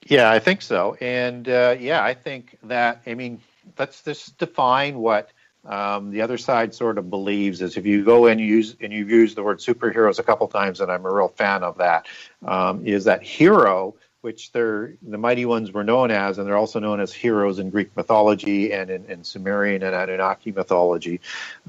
Yeah, 0.07 0.31
I 0.31 0.41
think 0.41 0.63
so. 0.63 0.97
And 1.01 1.49
uh, 1.49 1.77
yeah, 1.79 2.03
I 2.03 2.15
think 2.15 2.59
that, 2.65 3.03
I 3.07 3.15
mean, 3.15 3.41
let's 3.79 4.03
just 4.03 4.37
define 4.37 4.99
what 4.99 5.31
um, 5.65 6.11
the 6.11 6.23
other 6.23 6.39
side 6.39 6.75
sort 6.75 6.99
of 6.99 7.09
believes 7.09 7.63
is 7.63 7.77
if 7.77 7.87
you 7.87 8.05
go 8.05 8.27
and 8.27 8.41
use, 8.41 8.75
and 8.81 8.93
you've 8.93 9.11
used 9.11 9.37
the 9.37 9.45
word 9.45 9.59
superheroes 9.59 10.19
a 10.19 10.25
couple 10.25 10.49
times, 10.49 10.81
and 10.81 10.91
I'm 10.91 11.07
a 11.07 11.13
real 11.13 11.29
fan 11.29 11.63
of 11.63 11.79
that, 11.79 12.07
um, 12.45 12.85
is 12.85 13.05
that 13.05 13.23
hero, 13.23 13.95
which 14.23 14.53
they're, 14.53 14.95
the 15.03 15.19
mighty 15.19 15.45
ones 15.45 15.73
were 15.73 15.85
known 15.85 16.11
as, 16.11 16.39
and 16.39 16.47
they're 16.47 16.57
also 16.57 16.79
known 16.79 17.01
as 17.01 17.13
heroes 17.13 17.59
in 17.59 17.71
Greek 17.71 17.95
mythology 17.97 18.73
and 18.73 18.89
in, 18.89 19.05
in 19.07 19.25
Sumerian 19.25 19.83
and 19.83 19.95
Anunnaki 19.95 20.53
mythology 20.53 21.21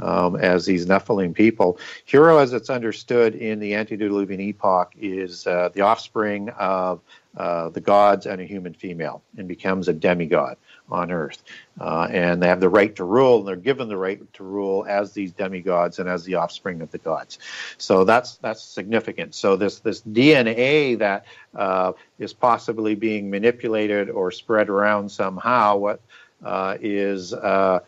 um, 0.02 0.36
as 0.36 0.66
these 0.66 0.86
Nephilim 0.86 1.34
people. 1.34 1.80
Hero, 2.06 2.38
as 2.38 2.54
it's 2.54 2.70
understood 2.70 3.36
in 3.36 3.60
the 3.60 3.74
antediluvian 3.74 4.40
epoch, 4.40 4.94
is 5.00 5.46
uh, 5.48 5.70
the 5.74 5.82
offspring 5.82 6.50
of 6.50 7.02
uh, 7.36 7.70
the 7.70 7.82
gods 7.82 8.28
and 8.28 8.40
a 8.40 8.46
human 8.46 8.74
female 8.74 9.24
and 9.38 9.48
becomes 9.48 9.88
a 9.88 9.94
demigod 9.94 10.56
on 10.90 11.12
earth. 11.12 11.44
Uh, 11.80 12.08
and 12.12 12.42
they 12.42 12.48
have 12.48 12.60
the 12.60 12.70
right 12.70 12.96
to 12.96 13.04
rule, 13.04 13.40
and 13.40 13.48
they're 13.48 13.56
given 13.56 13.88
the 13.88 13.98
right 13.98 14.22
to 14.34 14.44
rule 14.44 14.86
as 14.88 15.14
these 15.14 15.32
demigods 15.32 16.00
and 16.00 16.08
as 16.08 16.24
the 16.24 16.36
offspring 16.36 16.82
of 16.82 16.92
the 16.92 16.98
gods. 16.98 17.40
So 17.78 18.04
that's 18.04 18.38
that's 18.38 18.64
significant. 18.64 19.34
So 19.36 19.56
this 19.56 19.80
this 19.80 20.02
DNA 20.02 20.98
that 21.00 21.26
uh, 21.56 21.94
is 22.20 22.34
possibly 22.34 22.96
being 22.96 23.30
manipulated 23.30 24.10
or 24.10 24.32
spread 24.32 24.70
around 24.70 25.10
somehow, 25.10 25.78
what 25.78 26.02
uh, 26.44 26.78
is 26.80 27.34
uh, 27.34 27.80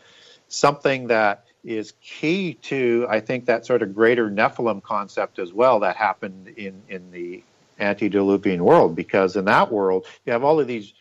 something 0.47 1.07
that 1.07 1.45
is 1.63 1.93
key 2.01 2.53
to, 2.53 3.07
I 3.09 3.19
think, 3.19 3.45
that 3.45 3.65
sort 3.65 3.81
of 3.81 3.93
greater 3.93 4.29
Nephilim 4.29 4.83
concept 4.83 5.39
as 5.39 5.51
well 5.51 5.79
that 5.81 5.95
happened 5.95 6.47
in 6.49 6.81
in 6.89 7.11
the 7.11 7.43
antediluvian 7.79 8.63
world 8.63 8.95
because 8.95 9.35
in 9.35 9.43
that 9.43 9.69
world 9.69 10.05
you 10.25 10.31
have 10.31 10.45
all 10.45 10.59
of 10.61 10.65
these 10.67 10.93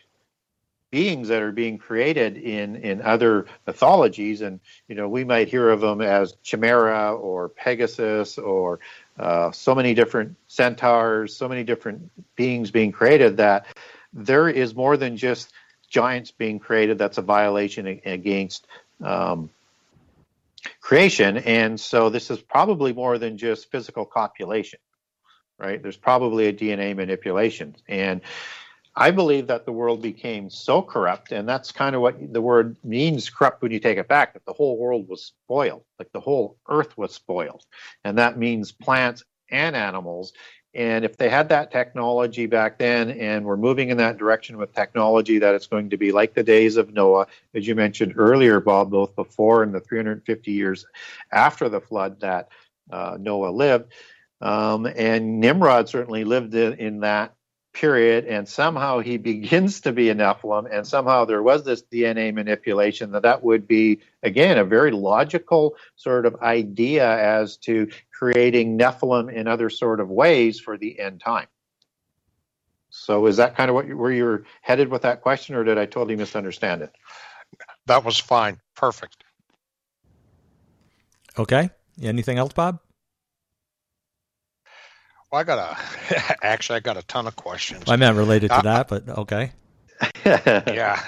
beings 0.94 1.26
that 1.26 1.42
are 1.42 1.50
being 1.50 1.76
created 1.76 2.36
in 2.36 2.76
in 2.76 3.02
other 3.02 3.46
mythologies 3.66 4.42
and 4.42 4.60
you 4.86 4.94
know 4.94 5.08
we 5.08 5.24
might 5.24 5.48
hear 5.48 5.68
of 5.68 5.80
them 5.80 6.00
as 6.00 6.36
chimera 6.44 7.12
or 7.12 7.48
pegasus 7.48 8.38
or 8.38 8.78
uh, 9.18 9.50
so 9.50 9.74
many 9.74 9.92
different 9.92 10.36
centaurs 10.46 11.36
so 11.36 11.48
many 11.48 11.64
different 11.64 12.12
beings 12.36 12.70
being 12.70 12.92
created 12.92 13.38
that 13.38 13.66
there 14.12 14.48
is 14.48 14.76
more 14.76 14.96
than 14.96 15.16
just 15.16 15.52
giants 15.88 16.30
being 16.30 16.60
created 16.60 16.96
that's 16.96 17.18
a 17.18 17.22
violation 17.22 17.88
against 18.04 18.64
um, 19.02 19.50
creation 20.80 21.38
and 21.38 21.80
so 21.80 22.08
this 22.08 22.30
is 22.30 22.40
probably 22.40 22.92
more 22.92 23.18
than 23.18 23.36
just 23.36 23.68
physical 23.68 24.04
copulation 24.04 24.78
right? 25.58 25.80
There's 25.80 25.96
probably 25.96 26.46
a 26.46 26.52
DNA 26.52 26.96
manipulation. 26.96 27.76
And 27.88 28.22
I 28.96 29.10
believe 29.10 29.48
that 29.48 29.66
the 29.66 29.72
world 29.72 30.02
became 30.02 30.50
so 30.50 30.80
corrupt, 30.80 31.32
and 31.32 31.48
that's 31.48 31.72
kind 31.72 31.96
of 31.96 32.02
what 32.02 32.32
the 32.32 32.40
word 32.40 32.76
means 32.84 33.28
corrupt 33.28 33.60
when 33.60 33.72
you 33.72 33.80
take 33.80 33.98
it 33.98 34.06
back, 34.06 34.34
that 34.34 34.44
the 34.44 34.52
whole 34.52 34.78
world 34.78 35.08
was 35.08 35.24
spoiled, 35.24 35.82
like 35.98 36.12
the 36.12 36.20
whole 36.20 36.56
earth 36.68 36.96
was 36.96 37.12
spoiled. 37.12 37.64
And 38.04 38.18
that 38.18 38.38
means 38.38 38.70
plants 38.70 39.24
and 39.50 39.74
animals. 39.74 40.32
And 40.74 41.04
if 41.04 41.16
they 41.16 41.28
had 41.28 41.48
that 41.50 41.70
technology 41.70 42.46
back 42.46 42.78
then 42.78 43.10
and 43.10 43.44
we're 43.44 43.56
moving 43.56 43.90
in 43.90 43.96
that 43.98 44.16
direction 44.16 44.58
with 44.58 44.72
technology, 44.72 45.38
that 45.38 45.54
it's 45.54 45.68
going 45.68 45.90
to 45.90 45.96
be 45.96 46.10
like 46.10 46.34
the 46.34 46.42
days 46.42 46.76
of 46.76 46.92
Noah, 46.92 47.26
as 47.54 47.66
you 47.66 47.74
mentioned 47.74 48.14
earlier, 48.16 48.60
Bob, 48.60 48.90
both 48.90 49.14
before 49.14 49.62
and 49.62 49.72
the 49.72 49.80
350 49.80 50.50
years 50.50 50.84
after 51.30 51.68
the 51.68 51.80
flood 51.80 52.20
that 52.20 52.48
uh, 52.90 53.16
Noah 53.20 53.50
lived. 53.50 53.92
Um, 54.40 54.86
and 54.86 55.40
Nimrod 55.40 55.88
certainly 55.88 56.24
lived 56.24 56.54
in, 56.54 56.74
in 56.74 57.00
that 57.00 57.34
period, 57.74 58.24
and 58.24 58.48
somehow 58.48 59.00
he 59.00 59.16
begins 59.32 59.82
to 59.82 59.92
be 59.92 60.08
a 60.08 60.14
Nephilim, 60.14 60.66
and 60.72 60.86
somehow 60.86 61.26
there 61.26 61.42
was 61.42 61.64
this 61.64 61.82
DNA 61.82 62.32
manipulation, 62.32 63.12
that 63.12 63.22
that 63.22 63.44
would 63.44 63.68
be, 63.68 64.00
again, 64.22 64.56
a 64.56 64.64
very 64.64 64.92
logical 64.92 65.76
sort 65.96 66.24
of 66.24 66.36
idea 66.36 67.06
as 67.06 67.56
to 67.58 67.88
creating 68.12 68.78
Nephilim 68.78 69.32
in 69.32 69.46
other 69.46 69.68
sort 69.68 70.00
of 70.00 70.08
ways 70.08 70.60
for 70.60 70.78
the 70.78 70.98
end 70.98 71.20
time. 71.20 71.48
So 72.90 73.26
is 73.26 73.38
that 73.38 73.56
kind 73.56 73.68
of 73.68 73.74
what 73.74 73.88
you, 73.88 73.98
where 73.98 74.12
you 74.12 74.24
were 74.24 74.44
headed 74.62 74.88
with 74.88 75.02
that 75.02 75.20
question, 75.20 75.56
or 75.56 75.64
did 75.64 75.78
I 75.78 75.86
totally 75.86 76.16
misunderstand 76.16 76.82
it? 76.82 76.94
That 77.86 78.04
was 78.04 78.18
fine. 78.18 78.60
Perfect. 78.76 79.24
Okay. 81.36 81.70
Anything 82.00 82.38
else, 82.38 82.52
Bob? 82.52 82.78
Well, 85.34 85.40
I 85.40 85.44
got 85.44 85.58
a 85.58 86.36
actually 86.44 86.76
I 86.76 86.80
got 86.80 86.96
a 86.96 87.02
ton 87.02 87.26
of 87.26 87.34
questions. 87.34 87.82
I 87.88 87.96
meant 87.96 88.16
related 88.16 88.50
to 88.50 88.58
uh, 88.58 88.62
that, 88.62 88.86
but 88.86 89.08
okay. 89.08 89.50
yeah. 90.24 91.02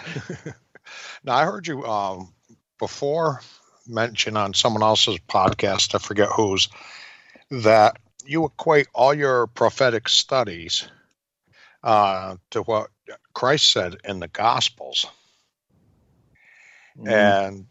now 1.24 1.36
I 1.36 1.44
heard 1.44 1.64
you 1.68 1.84
um, 1.84 2.32
before 2.80 3.40
mention 3.86 4.36
on 4.36 4.52
someone 4.52 4.82
else's 4.82 5.18
podcast, 5.28 5.94
I 5.94 5.98
forget 5.98 6.28
whose, 6.28 6.68
that 7.52 7.98
you 8.24 8.44
equate 8.46 8.88
all 8.92 9.14
your 9.14 9.46
prophetic 9.46 10.08
studies 10.08 10.88
uh, 11.84 12.34
to 12.50 12.62
what 12.62 12.90
Christ 13.32 13.70
said 13.70 13.94
in 14.02 14.18
the 14.18 14.26
Gospels. 14.26 15.06
Mm-hmm. 16.98 17.08
And 17.08 17.66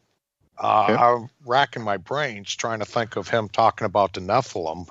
uh, 0.57 0.83
okay. 0.83 0.93
I'm 0.93 1.29
racking 1.45 1.83
my 1.83 1.97
brains 1.97 2.55
trying 2.55 2.79
to 2.79 2.85
think 2.85 3.17
of 3.17 3.27
him 3.27 3.49
talking 3.49 3.83
about 3.83 4.13
the 4.13 4.21
Nephilim. 4.21 4.87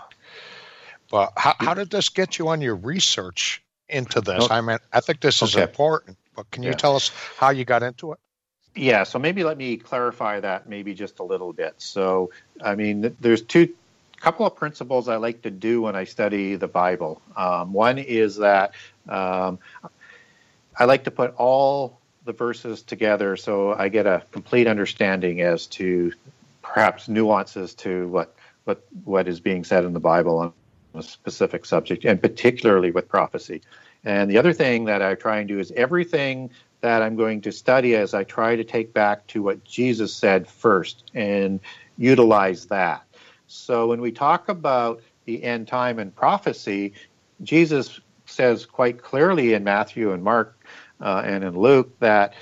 How, 1.36 1.54
how 1.58 1.74
did 1.74 1.90
this 1.90 2.08
get 2.08 2.38
you 2.38 2.48
on 2.48 2.60
your 2.60 2.74
research 2.76 3.62
into 3.88 4.20
this? 4.20 4.50
I 4.50 4.60
mean, 4.60 4.78
I 4.92 5.00
think 5.00 5.20
this 5.20 5.42
is 5.42 5.54
okay. 5.54 5.62
important. 5.62 6.16
But 6.34 6.50
can 6.50 6.62
you 6.62 6.70
yeah. 6.70 6.76
tell 6.76 6.96
us 6.96 7.10
how 7.36 7.50
you 7.50 7.64
got 7.64 7.82
into 7.82 8.12
it? 8.12 8.18
Yeah, 8.74 9.04
so 9.04 9.20
maybe 9.20 9.44
let 9.44 9.56
me 9.56 9.76
clarify 9.76 10.40
that 10.40 10.68
maybe 10.68 10.94
just 10.94 11.20
a 11.20 11.22
little 11.22 11.52
bit. 11.52 11.74
So, 11.78 12.30
I 12.60 12.74
mean, 12.74 13.14
there's 13.20 13.42
two 13.42 13.72
couple 14.20 14.46
of 14.46 14.56
principles 14.56 15.08
I 15.08 15.16
like 15.16 15.42
to 15.42 15.50
do 15.50 15.82
when 15.82 15.94
I 15.94 16.04
study 16.04 16.56
the 16.56 16.66
Bible. 16.66 17.20
Um, 17.36 17.72
one 17.72 17.98
is 17.98 18.36
that 18.36 18.72
um, 19.08 19.58
I 20.76 20.86
like 20.86 21.04
to 21.04 21.10
put 21.10 21.34
all 21.36 22.00
the 22.24 22.32
verses 22.32 22.82
together 22.82 23.36
so 23.36 23.74
I 23.74 23.90
get 23.90 24.06
a 24.06 24.22
complete 24.32 24.66
understanding 24.66 25.42
as 25.42 25.66
to 25.66 26.12
perhaps 26.62 27.06
nuances 27.06 27.74
to 27.74 28.08
what 28.08 28.34
what 28.64 28.82
what 29.04 29.28
is 29.28 29.40
being 29.40 29.62
said 29.62 29.84
in 29.84 29.92
the 29.92 30.00
Bible 30.00 30.54
a 30.94 31.02
specific 31.02 31.64
subject, 31.64 32.04
and 32.04 32.20
particularly 32.20 32.90
with 32.90 33.08
prophecy. 33.08 33.62
And 34.04 34.30
the 34.30 34.38
other 34.38 34.52
thing 34.52 34.84
that 34.84 35.02
I 35.02 35.14
try 35.14 35.38
and 35.38 35.48
do 35.48 35.58
is 35.58 35.72
everything 35.72 36.50
that 36.80 37.02
I'm 37.02 37.16
going 37.16 37.40
to 37.42 37.52
study 37.52 37.96
as 37.96 38.12
I 38.12 38.24
try 38.24 38.56
to 38.56 38.64
take 38.64 38.92
back 38.92 39.26
to 39.28 39.42
what 39.42 39.64
Jesus 39.64 40.14
said 40.14 40.46
first 40.46 41.10
and 41.14 41.60
utilize 41.96 42.66
that. 42.66 43.04
So 43.46 43.88
when 43.88 44.00
we 44.00 44.12
talk 44.12 44.48
about 44.48 45.00
the 45.24 45.42
end 45.42 45.68
time 45.68 45.98
and 45.98 46.14
prophecy, 46.14 46.92
Jesus 47.42 48.00
says 48.26 48.66
quite 48.66 49.02
clearly 49.02 49.54
in 49.54 49.64
Matthew 49.64 50.12
and 50.12 50.22
Mark 50.22 50.58
uh, 51.00 51.22
and 51.24 51.44
in 51.44 51.58
Luke 51.58 51.98
that 52.00 52.34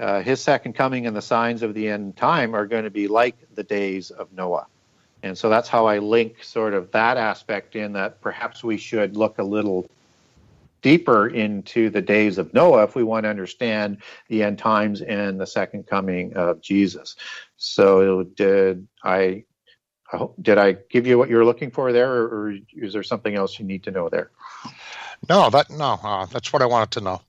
uh, 0.00 0.22
his 0.22 0.40
second 0.40 0.74
coming 0.74 1.06
and 1.06 1.16
the 1.16 1.22
signs 1.22 1.62
of 1.62 1.74
the 1.74 1.88
end 1.88 2.16
time 2.16 2.54
are 2.54 2.66
going 2.66 2.84
to 2.84 2.90
be 2.90 3.08
like 3.08 3.36
the 3.54 3.62
days 3.62 4.10
of 4.10 4.32
Noah. 4.32 4.66
And 5.24 5.38
so 5.38 5.48
that's 5.48 5.70
how 5.70 5.86
I 5.86 5.98
link 5.98 6.44
sort 6.44 6.74
of 6.74 6.92
that 6.92 7.16
aspect 7.16 7.76
in 7.76 7.94
that 7.94 8.20
perhaps 8.20 8.62
we 8.62 8.76
should 8.76 9.16
look 9.16 9.38
a 9.38 9.42
little 9.42 9.88
deeper 10.82 11.28
into 11.28 11.88
the 11.88 12.02
days 12.02 12.36
of 12.36 12.52
Noah 12.52 12.84
if 12.84 12.94
we 12.94 13.04
want 13.04 13.24
to 13.24 13.30
understand 13.30 14.02
the 14.28 14.42
end 14.42 14.58
times 14.58 15.00
and 15.00 15.40
the 15.40 15.46
second 15.46 15.86
coming 15.86 16.34
of 16.34 16.60
Jesus. 16.60 17.16
So 17.56 18.24
did 18.24 18.86
I 19.02 19.44
did 20.42 20.58
I 20.58 20.72
give 20.90 21.06
you 21.06 21.16
what 21.16 21.30
you're 21.30 21.44
looking 21.44 21.70
for 21.70 21.90
there, 21.90 22.12
or, 22.12 22.54
is 22.74 22.92
there 22.92 23.02
something 23.02 23.34
else 23.34 23.58
you 23.58 23.64
need 23.64 23.82
to 23.84 23.90
know 23.90 24.10
there? 24.10 24.30
No, 25.30 25.48
that 25.48 25.70
no, 25.70 25.98
uh, 26.02 26.26
that's 26.26 26.52
what 26.52 26.60
I 26.60 26.66
wanted 26.66 26.90
to 26.92 27.00
know. 27.00 27.22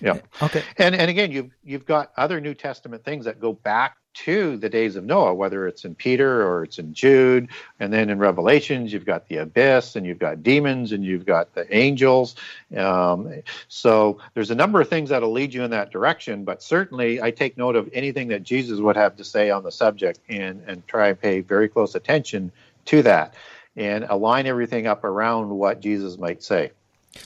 Yeah. 0.00 0.18
Okay. 0.42 0.62
And 0.76 0.94
and 0.94 1.10
again, 1.10 1.32
you've 1.32 1.50
you've 1.64 1.86
got 1.86 2.12
other 2.16 2.40
New 2.40 2.54
Testament 2.54 3.04
things 3.04 3.24
that 3.24 3.40
go 3.40 3.52
back 3.52 3.96
to 4.14 4.56
the 4.56 4.68
days 4.68 4.96
of 4.96 5.04
Noah, 5.04 5.34
whether 5.34 5.68
it's 5.68 5.84
in 5.84 5.94
Peter 5.94 6.46
or 6.46 6.64
it's 6.64 6.78
in 6.78 6.92
Jude, 6.92 7.48
and 7.78 7.92
then 7.92 8.10
in 8.10 8.18
Revelations 8.18 8.92
you've 8.92 9.04
got 9.04 9.28
the 9.28 9.36
abyss, 9.36 9.96
and 9.96 10.04
you've 10.06 10.18
got 10.18 10.42
demons, 10.42 10.92
and 10.92 11.04
you've 11.04 11.26
got 11.26 11.54
the 11.54 11.72
angels. 11.76 12.34
Um, 12.76 13.42
so 13.68 14.18
there's 14.34 14.50
a 14.50 14.56
number 14.56 14.80
of 14.80 14.88
things 14.88 15.10
that'll 15.10 15.32
lead 15.32 15.54
you 15.54 15.62
in 15.62 15.70
that 15.70 15.90
direction. 15.90 16.44
But 16.44 16.62
certainly, 16.62 17.22
I 17.22 17.30
take 17.30 17.56
note 17.56 17.76
of 17.76 17.88
anything 17.92 18.28
that 18.28 18.42
Jesus 18.42 18.80
would 18.80 18.96
have 18.96 19.16
to 19.16 19.24
say 19.24 19.50
on 19.50 19.62
the 19.62 19.72
subject, 19.72 20.20
and 20.28 20.62
and 20.66 20.86
try 20.86 21.08
and 21.08 21.20
pay 21.20 21.40
very 21.40 21.68
close 21.68 21.94
attention 21.94 22.50
to 22.86 23.02
that, 23.02 23.34
and 23.76 24.04
align 24.08 24.46
everything 24.46 24.86
up 24.86 25.04
around 25.04 25.48
what 25.50 25.80
Jesus 25.80 26.18
might 26.18 26.42
say. 26.42 26.72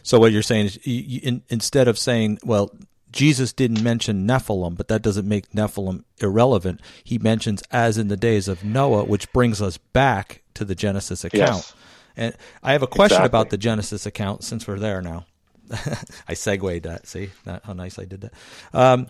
So 0.02 0.18
what 0.18 0.32
you're 0.32 0.42
saying 0.42 0.66
is, 0.66 0.86
you, 0.86 1.02
you, 1.02 1.20
in, 1.22 1.42
instead 1.48 1.88
of 1.88 1.98
saying, 1.98 2.38
"Well, 2.44 2.70
Jesus 3.12 3.52
didn't 3.52 3.82
mention 3.82 4.26
Nephilim, 4.26 4.76
but 4.76 4.88
that 4.88 5.02
doesn't 5.02 5.28
make 5.28 5.52
Nephilim 5.52 6.04
irrelevant. 6.18 6.80
He 7.04 7.18
mentions 7.18 7.62
as 7.70 7.98
in 7.98 8.08
the 8.08 8.16
days 8.16 8.48
of 8.48 8.64
Noah, 8.64 9.04
which 9.04 9.30
brings 9.32 9.60
us 9.60 9.76
back 9.76 10.42
to 10.54 10.64
the 10.64 10.74
Genesis 10.74 11.24
account. 11.24 11.56
Yes. 11.56 11.74
And 12.16 12.34
I 12.62 12.72
have 12.72 12.82
a 12.82 12.86
question 12.86 13.16
exactly. 13.16 13.26
about 13.26 13.50
the 13.50 13.58
Genesis 13.58 14.06
account 14.06 14.44
since 14.44 14.66
we're 14.66 14.78
there 14.78 15.00
now. 15.00 15.26
I 16.28 16.34
segued 16.34 16.82
that. 16.84 17.06
See 17.06 17.30
that, 17.44 17.64
how 17.64 17.72
nice 17.72 17.98
I 17.98 18.04
did 18.04 18.22
that. 18.22 18.34
Um, 18.72 19.06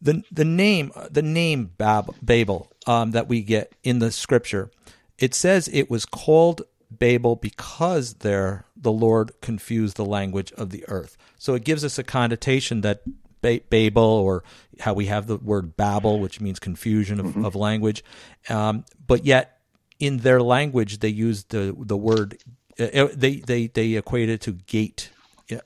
the 0.00 0.22
the 0.32 0.44
name 0.44 0.90
the 1.10 1.22
name 1.22 1.70
Bab, 1.78 2.14
Babel 2.20 2.70
um, 2.86 3.12
that 3.12 3.28
we 3.28 3.42
get 3.42 3.72
in 3.84 4.00
the 4.00 4.10
scripture, 4.10 4.70
it 5.18 5.34
says 5.34 5.68
it 5.72 5.88
was 5.88 6.04
called 6.04 6.62
Babel 6.98 7.36
because 7.36 8.14
there 8.14 8.66
the 8.76 8.92
Lord 8.92 9.32
confused 9.40 9.96
the 9.96 10.04
language 10.04 10.52
of 10.52 10.70
the 10.70 10.84
earth. 10.88 11.16
So 11.38 11.54
it 11.54 11.64
gives 11.64 11.84
us 11.84 11.98
a 11.98 12.04
connotation 12.04 12.80
that 12.82 13.02
Babel, 13.42 14.02
or 14.02 14.44
how 14.80 14.94
we 14.94 15.06
have 15.06 15.26
the 15.26 15.36
word 15.36 15.76
Babel, 15.76 16.20
which 16.20 16.40
means 16.40 16.60
confusion 16.60 17.18
of, 17.18 17.26
mm-hmm. 17.26 17.44
of 17.44 17.56
language. 17.56 18.04
Um, 18.48 18.84
but 19.04 19.24
yet, 19.24 19.58
in 19.98 20.18
their 20.18 20.40
language, 20.40 21.00
they 21.00 21.08
use 21.08 21.44
the 21.44 21.74
the 21.76 21.96
word 21.96 22.38
uh, 22.78 22.84
uh, 22.84 23.08
they 23.14 23.36
they 23.36 23.66
they 23.66 23.94
equate 23.94 24.28
it 24.28 24.40
to 24.42 24.52
gate, 24.52 25.10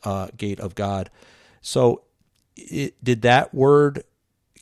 uh, 0.05 0.29
gate 0.37 0.61
of 0.61 0.75
God. 0.75 1.11
So, 1.61 2.05
it, 2.57 3.03
did 3.05 3.23
that 3.23 3.55
word 3.55 4.05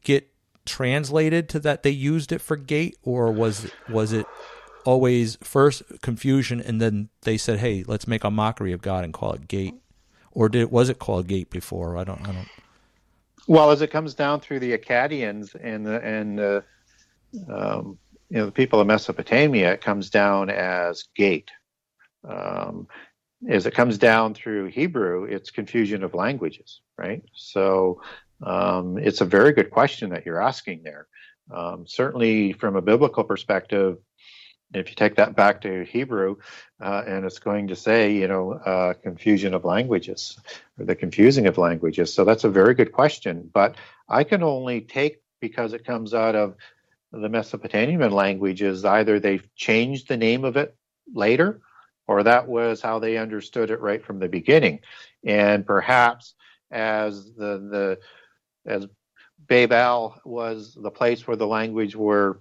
get 0.03 0.31
translated 0.67 1.49
to 1.51 1.61
that 1.61 1.83
they 1.83 1.91
used 1.91 2.33
it 2.33 2.41
for 2.41 2.57
gate, 2.57 2.97
or 3.03 3.33
was 3.33 3.71
was 3.89 4.13
it 4.13 4.27
always 4.85 5.37
first 5.43 5.83
confusion 6.03 6.61
and 6.61 6.81
then 6.81 7.09
they 7.23 7.37
said, 7.37 7.59
"Hey, 7.59 7.85
let's 7.87 8.07
make 8.07 8.25
a 8.25 8.31
mockery 8.31 8.73
of 8.73 8.83
God 8.83 9.05
and 9.05 9.13
call 9.13 9.33
it 9.33 9.49
gate," 9.49 9.75
or 10.31 10.49
did 10.49 10.71
was 10.71 10.89
it 10.89 10.99
called 10.99 11.27
gate 11.27 11.51
before? 11.51 11.97
I 11.97 12.05
don't 12.05 12.27
I 12.29 12.33
don't. 12.33 12.49
Well, 13.47 13.71
as 13.71 13.83
it 13.83 13.91
comes 13.91 14.15
down 14.15 14.41
through 14.41 14.61
the 14.61 14.77
Akkadians 14.77 15.55
and 15.61 15.85
the, 15.87 16.03
and 16.03 16.41
uh, 16.41 16.61
um, 17.49 17.99
you 18.31 18.39
know 18.39 18.47
the 18.47 18.53
people 18.53 18.81
of 18.81 18.87
Mesopotamia, 18.87 19.73
it 19.73 19.81
comes 19.81 20.11
down 20.11 20.51
as 20.51 21.05
gate. 21.15 21.51
Um, 22.27 22.89
as 23.49 23.67
it 23.67 23.75
comes 23.75 23.99
down 23.99 24.33
through 24.33 24.67
Hebrew, 24.67 25.25
it's 25.25 25.51
confusion 25.51 26.03
of 26.03 26.15
languages, 26.15 26.81
right? 26.97 27.23
So 27.35 28.01
um, 28.43 28.97
it's 28.99 29.21
a 29.21 29.27
very 29.27 29.53
good 29.53 29.71
question 29.71 30.11
that 30.11 30.25
you're 30.25 30.43
asking 30.43 30.83
there. 30.83 31.07
Um, 31.51 31.87
certainly, 31.87 32.55
from 32.55 32.77
a 32.77 32.83
biblical 32.83 33.25
perspective, 33.25 33.99
if 34.73 34.89
you 34.89 34.95
take 34.95 35.17
that 35.17 35.37
back 35.37 35.61
to 35.63 35.85
Hebrew, 35.85 36.37
uh, 36.81 37.03
and 37.07 37.25
it's 37.25 37.39
going 37.39 37.69
to 37.69 37.77
say, 37.77 38.13
you 38.13 38.29
know, 38.29 38.53
uh, 38.53 38.95
confusion 38.95 39.55
of 39.55 39.65
languages 39.65 40.39
or 40.79 40.87
the 40.87 40.97
confusing 40.97 41.47
of 41.47 41.59
languages. 41.59 42.13
So 42.13 42.25
that's 42.25 42.45
a 42.45 42.51
very 42.51 42.75
good 42.75 42.93
question. 42.93 43.51
But 43.53 43.77
I 44.09 44.25
can 44.25 44.43
only 44.43 44.81
take 44.81 45.23
because 45.41 45.73
it 45.73 45.85
comes 45.85 46.15
out 46.15 46.35
of 46.35 46.57
the 47.13 47.29
Mesopotamian 47.29 48.11
languages, 48.11 48.85
either 48.85 49.21
they've 49.21 49.47
changed 49.55 50.09
the 50.09 50.17
name 50.17 50.45
of 50.45 50.57
it 50.57 50.77
later 51.13 51.61
or 52.07 52.23
that 52.23 52.49
was 52.49 52.81
how 52.81 52.99
they 52.99 53.17
understood 53.17 53.71
it 53.71 53.81
right 53.81 54.05
from 54.05 54.19
the 54.19 54.29
beginning. 54.29 54.81
And 55.25 55.67
perhaps 55.67 56.35
as 56.71 57.33
the 57.35 57.59
the 57.71 57.99
as 58.67 58.87
Babel 59.47 60.17
was 60.25 60.77
the 60.81 60.91
place 60.91 61.27
where 61.27 61.37
the 61.37 61.47
language 61.47 61.95
were 61.97 62.41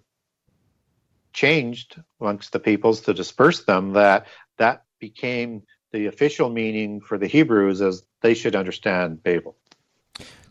changed 1.34 2.02
amongst 2.22 2.52
the 2.52 2.60
peoples 2.60 3.02
to 3.02 3.14
disperse 3.14 3.64
them, 3.66 3.94
that 3.94 4.28
that 4.58 4.84
became 5.00 5.64
the 5.92 6.06
official 6.08 6.50
meaning 6.50 7.02
for 7.02 7.18
the 7.18 7.28
Hebrews 7.28 7.82
as 7.82 8.04
they 8.22 8.34
should 8.34 8.56
understand 8.56 9.22
Babel. 9.24 9.58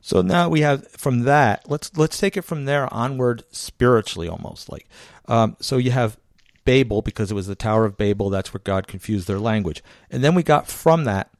So 0.00 0.20
now 0.20 0.48
we 0.48 0.60
have 0.60 0.88
from 0.88 1.20
that. 1.20 1.68
Let's 1.70 1.96
let's 1.96 2.18
take 2.18 2.36
it 2.36 2.42
from 2.42 2.64
there 2.64 2.92
onward 2.92 3.44
spiritually, 3.50 4.28
almost 4.28 4.70
like. 4.70 4.88
Um, 5.26 5.56
so 5.60 5.76
you 5.76 5.92
have 5.92 6.18
Babel 6.64 7.02
because 7.02 7.30
it 7.30 7.34
was 7.34 7.46
the 7.46 7.54
Tower 7.54 7.84
of 7.84 7.96
Babel. 7.96 8.28
That's 8.28 8.52
where 8.52 8.60
God 8.62 8.88
confused 8.88 9.28
their 9.28 9.38
language, 9.38 9.82
and 10.10 10.22
then 10.22 10.34
we 10.34 10.42
got 10.42 10.66
from 10.66 11.04
that 11.04 11.30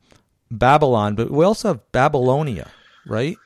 Babylon, 0.51 1.14
but 1.16 1.30
we 1.30 1.45
also 1.45 1.68
have 1.68 1.93
Babylonia, 1.93 2.70
right? 3.07 3.36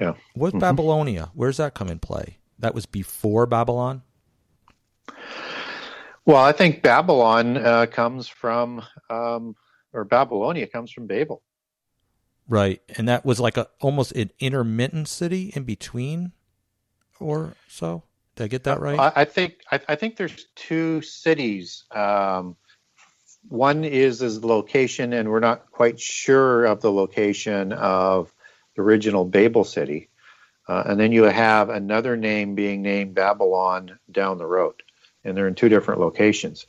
Yeah. 0.00 0.14
What's 0.34 0.56
Mhm. 0.56 0.60
Babylonia? 0.60 1.30
Where's 1.34 1.58
that 1.58 1.74
come 1.74 1.88
in 1.88 1.98
play? 1.98 2.38
That 2.58 2.74
was 2.74 2.86
before 2.86 3.46
Babylon. 3.46 4.02
Well, 6.24 6.42
I 6.42 6.52
think 6.52 6.82
Babylon 6.82 7.56
uh, 7.56 7.86
comes 7.86 8.28
from, 8.28 8.82
um, 9.10 9.56
or 9.92 10.04
Babylonia 10.04 10.66
comes 10.66 10.92
from 10.92 11.06
Babel. 11.06 11.42
Right, 12.48 12.80
and 12.96 13.08
that 13.08 13.24
was 13.24 13.40
like 13.40 13.56
a 13.56 13.68
almost 13.80 14.12
an 14.12 14.30
intermittent 14.38 15.08
city 15.08 15.52
in 15.54 15.64
between, 15.64 16.32
or 17.18 17.54
so. 17.68 18.02
Did 18.36 18.44
I 18.44 18.48
get 18.48 18.64
that 18.64 18.80
right? 18.80 18.98
I, 18.98 19.12
I 19.16 19.24
think 19.24 19.60
I, 19.70 19.80
I 19.88 19.94
think 19.96 20.16
there's 20.16 20.46
two 20.54 21.02
cities. 21.02 21.84
Um, 21.90 22.56
one 23.48 23.84
is 23.84 24.22
is 24.22 24.40
the 24.40 24.46
location, 24.46 25.12
and 25.12 25.30
we're 25.30 25.40
not 25.40 25.70
quite 25.70 26.00
sure 26.00 26.64
of 26.64 26.80
the 26.80 26.92
location 26.92 27.72
of 27.72 28.32
the 28.76 28.82
original 28.82 29.24
Babel 29.24 29.64
city. 29.64 30.08
Uh, 30.68 30.82
and 30.86 31.00
then 31.00 31.12
you 31.12 31.24
have 31.24 31.70
another 31.70 32.16
name 32.16 32.54
being 32.54 32.82
named 32.82 33.14
Babylon 33.14 33.98
down 34.10 34.38
the 34.38 34.46
road, 34.46 34.82
and 35.24 35.36
they're 35.36 35.48
in 35.48 35.54
two 35.54 35.68
different 35.68 36.00
locations. 36.00 36.66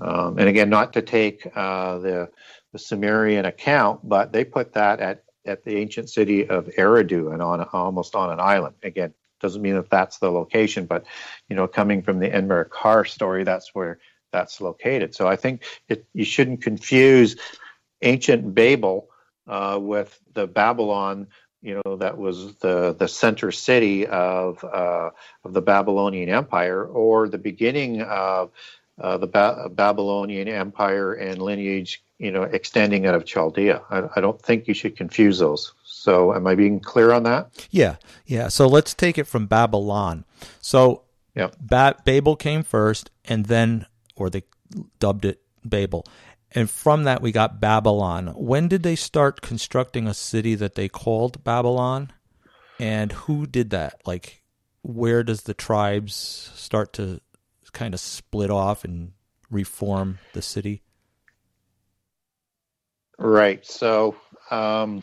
Um, 0.00 0.38
and 0.38 0.48
again, 0.48 0.70
not 0.70 0.92
to 0.94 1.02
take 1.02 1.46
uh, 1.54 1.98
the 1.98 2.30
the 2.72 2.78
Sumerian 2.78 3.44
account, 3.44 4.00
but 4.02 4.32
they 4.32 4.44
put 4.44 4.72
that 4.72 5.00
at 5.00 5.24
at 5.46 5.64
the 5.64 5.76
ancient 5.76 6.10
city 6.10 6.48
of 6.48 6.66
Eridu 6.78 7.32
and 7.32 7.42
on 7.42 7.60
almost 7.72 8.14
on 8.14 8.30
an 8.30 8.40
island. 8.40 8.74
Again, 8.82 9.14
doesn't 9.40 9.62
mean 9.62 9.74
that 9.74 9.90
that's 9.90 10.18
the 10.18 10.30
location, 10.30 10.86
but 10.86 11.04
you 11.48 11.56
know, 11.56 11.68
coming 11.68 12.02
from 12.02 12.18
the 12.18 12.28
Enmerkar 12.28 13.06
story, 13.06 13.44
that's 13.44 13.74
where 13.74 13.98
that's 14.32 14.60
located. 14.60 15.14
So 15.14 15.28
I 15.28 15.36
think 15.36 15.62
it, 15.88 16.06
you 16.12 16.24
shouldn't 16.24 16.62
confuse 16.62 17.36
ancient 18.02 18.54
Babel 18.54 19.08
uh, 19.46 19.78
with 19.80 20.18
the 20.32 20.46
Babylon. 20.46 21.28
You 21.64 21.80
know, 21.84 21.96
that 21.96 22.18
was 22.18 22.54
the 22.56 22.94
the 22.96 23.08
center 23.08 23.50
city 23.50 24.06
of 24.06 24.62
uh, 24.62 25.10
of 25.44 25.52
the 25.54 25.62
Babylonian 25.62 26.28
Empire, 26.28 26.84
or 26.84 27.28
the 27.28 27.38
beginning 27.38 28.02
of 28.02 28.50
uh, 29.00 29.16
the 29.16 29.26
ba- 29.26 29.70
Babylonian 29.70 30.46
Empire 30.48 31.14
and 31.14 31.40
lineage. 31.40 32.02
You 32.18 32.30
know, 32.30 32.42
extending 32.44 33.06
out 33.06 33.16
of 33.16 33.24
Chaldea. 33.24 33.82
I, 33.90 34.04
I 34.16 34.20
don't 34.20 34.40
think 34.40 34.68
you 34.68 34.74
should 34.74 34.96
confuse 34.96 35.40
those. 35.40 35.72
So, 35.82 36.32
am 36.34 36.46
I 36.46 36.54
being 36.54 36.78
clear 36.80 37.10
on 37.10 37.24
that? 37.24 37.66
Yeah, 37.70 37.96
yeah. 38.26 38.48
So 38.48 38.68
let's 38.68 38.94
take 38.94 39.18
it 39.18 39.26
from 39.26 39.46
Babylon. 39.46 40.24
So 40.60 41.02
yeah. 41.34 41.48
ba- 41.60 41.96
Babel 42.04 42.36
came 42.36 42.62
first, 42.62 43.10
and 43.24 43.46
then, 43.46 43.86
or 44.14 44.30
they 44.30 44.44
dubbed 45.00 45.24
it 45.24 45.40
Babel. 45.64 46.06
And 46.54 46.70
from 46.70 47.02
that, 47.04 47.20
we 47.20 47.32
got 47.32 47.60
Babylon. 47.60 48.28
When 48.36 48.68
did 48.68 48.84
they 48.84 48.94
start 48.94 49.40
constructing 49.40 50.06
a 50.06 50.14
city 50.14 50.54
that 50.54 50.76
they 50.76 50.88
called 50.88 51.42
Babylon? 51.42 52.12
And 52.78 53.10
who 53.12 53.46
did 53.46 53.70
that? 53.70 54.00
Like, 54.06 54.42
where 54.82 55.24
does 55.24 55.42
the 55.42 55.54
tribes 55.54 56.14
start 56.54 56.92
to 56.94 57.20
kind 57.72 57.92
of 57.92 58.00
split 58.00 58.50
off 58.50 58.84
and 58.84 59.12
reform 59.50 60.18
the 60.32 60.42
city? 60.42 60.82
Right. 63.18 63.64
So 63.66 64.16
um, 64.50 65.02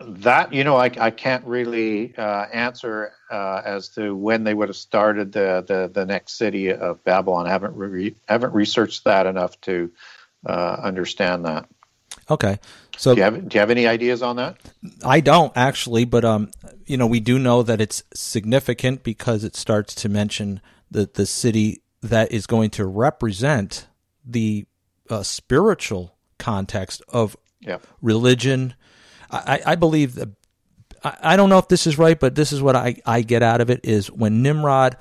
that 0.00 0.52
you 0.52 0.64
know, 0.64 0.76
I, 0.76 0.90
I 0.98 1.10
can't 1.10 1.44
really 1.44 2.14
uh, 2.16 2.46
answer 2.52 3.12
uh, 3.30 3.62
as 3.64 3.88
to 3.90 4.16
when 4.16 4.44
they 4.44 4.54
would 4.54 4.68
have 4.68 4.76
started 4.76 5.32
the, 5.32 5.64
the, 5.66 5.90
the 5.92 6.06
next 6.06 6.38
city 6.38 6.72
of 6.72 7.04
Babylon. 7.04 7.46
I 7.46 7.50
haven't 7.50 7.76
re- 7.76 8.16
haven't 8.28 8.54
researched 8.54 9.04
that 9.04 9.26
enough 9.26 9.60
to 9.62 9.90
uh, 10.46 10.76
understand 10.82 11.44
that. 11.44 11.68
Okay. 12.30 12.58
So 12.96 13.14
do 13.14 13.18
you, 13.18 13.24
have, 13.24 13.48
do 13.48 13.54
you 13.54 13.60
have 13.60 13.70
any 13.70 13.86
ideas 13.86 14.22
on 14.22 14.36
that? 14.36 14.58
I 15.04 15.20
don't 15.20 15.56
actually, 15.56 16.04
but 16.04 16.24
um, 16.24 16.50
you 16.86 16.96
know, 16.96 17.06
we 17.06 17.20
do 17.20 17.38
know 17.38 17.62
that 17.62 17.80
it's 17.80 18.02
significant 18.14 19.02
because 19.02 19.42
it 19.44 19.56
starts 19.56 19.94
to 19.96 20.08
mention 20.08 20.60
the 20.90 21.08
the 21.12 21.26
city 21.26 21.82
that 22.02 22.32
is 22.32 22.46
going 22.46 22.70
to 22.70 22.86
represent 22.86 23.86
the 24.24 24.66
uh, 25.08 25.22
spiritual 25.22 26.16
context 26.38 27.02
of 27.08 27.36
yeah. 27.60 27.78
religion. 28.00 28.74
I, 29.30 29.60
I 29.64 29.74
believe 29.76 30.14
that 30.16 30.28
I, 31.02 31.16
I 31.22 31.36
don't 31.36 31.48
know 31.48 31.58
if 31.58 31.68
this 31.68 31.86
is 31.86 31.98
right, 31.98 32.18
but 32.18 32.34
this 32.34 32.52
is 32.52 32.60
what 32.60 32.76
I, 32.76 32.96
I 33.06 33.22
get 33.22 33.42
out 33.42 33.60
of 33.60 33.70
it 33.70 33.80
is 33.84 34.10
when 34.10 34.42
Nimrod 34.42 34.96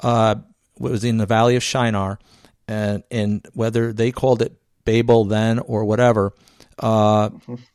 uh, 0.00 0.36
was 0.78 1.04
in 1.04 1.18
the 1.18 1.26
Valley 1.26 1.56
of 1.56 1.62
Shinar, 1.62 2.18
and 2.66 3.02
and 3.10 3.46
whether 3.54 3.92
they 3.92 4.12
called 4.12 4.42
it 4.42 4.57
Babel 4.88 5.24
then 5.26 5.58
or 5.58 5.84
whatever, 5.84 6.32
uh, 6.78 7.28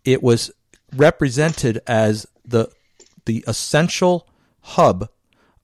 it 0.03 0.24
was 0.24 0.49
represented 0.95 1.80
as 1.86 2.26
the 2.43 2.70
the 3.26 3.43
essential 3.47 4.28
hub 4.61 5.07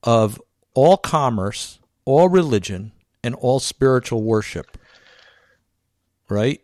of 0.04 0.39
all 0.76 0.95
commerce, 0.95 1.80
all 2.06 2.30
religion, 2.30 2.91
and 3.24 3.34
all 3.34 3.60
spiritual 3.60 4.22
worship. 4.22 4.78
Right? 6.30 6.62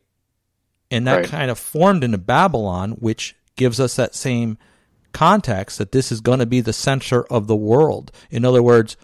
And 0.92 1.08
that 1.08 1.16
Right. 1.16 1.26
kind 1.28 1.50
of 1.50 1.58
formed 1.58 2.04
into 2.04 2.20
Babylon, 2.20 2.92
which 2.92 3.36
gives 3.56 3.80
us 3.80 3.96
that 3.96 4.14
same 4.14 4.58
context 5.12 5.80
that 5.80 5.92
this 5.92 6.12
is 6.12 6.22
going 6.22 6.40
to 6.40 6.46
be 6.46 6.62
the 6.62 6.74
center 6.74 7.24
of 7.32 7.48
the 7.48 7.56
world. 7.56 8.12
In 8.30 8.46
other 8.46 8.62
words, 8.62 8.96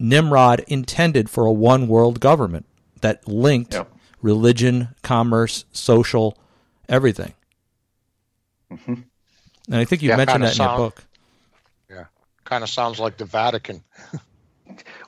Nimrod 0.00 0.64
intended 0.66 1.30
for 1.30 1.46
a 1.46 1.52
one 1.52 1.86
world 1.86 2.18
government 2.18 2.66
that 3.02 3.28
linked 3.28 3.74
religion, 4.22 4.88
commerce, 5.02 5.64
social, 5.72 6.36
everything. 6.88 7.34
Mhm. 8.72 9.04
And 9.68 9.76
I 9.76 9.84
think 9.84 10.02
you 10.02 10.10
Yeah, 10.10 10.16
mentioned 10.16 10.44
that 10.44 10.56
in 10.56 10.62
your 10.62 10.76
book. 10.76 11.04
Yeah, 11.90 12.04
kind 12.44 12.62
of 12.64 12.70
sounds 12.70 12.98
like 12.98 13.16
the 13.16 13.24
Vatican. 13.24 13.82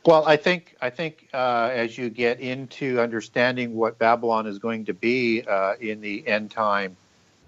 Well, 0.06 0.24
I 0.26 0.36
think 0.36 0.76
I 0.80 0.88
think 0.88 1.28
uh, 1.34 1.68
as 1.72 1.98
you 1.98 2.08
get 2.08 2.40
into 2.40 2.98
understanding 2.98 3.74
what 3.74 3.98
Babylon 3.98 4.46
is 4.46 4.58
going 4.58 4.86
to 4.86 4.94
be 4.94 5.42
uh, 5.46 5.74
in 5.80 6.00
the 6.00 6.26
end 6.26 6.50
time 6.50 6.96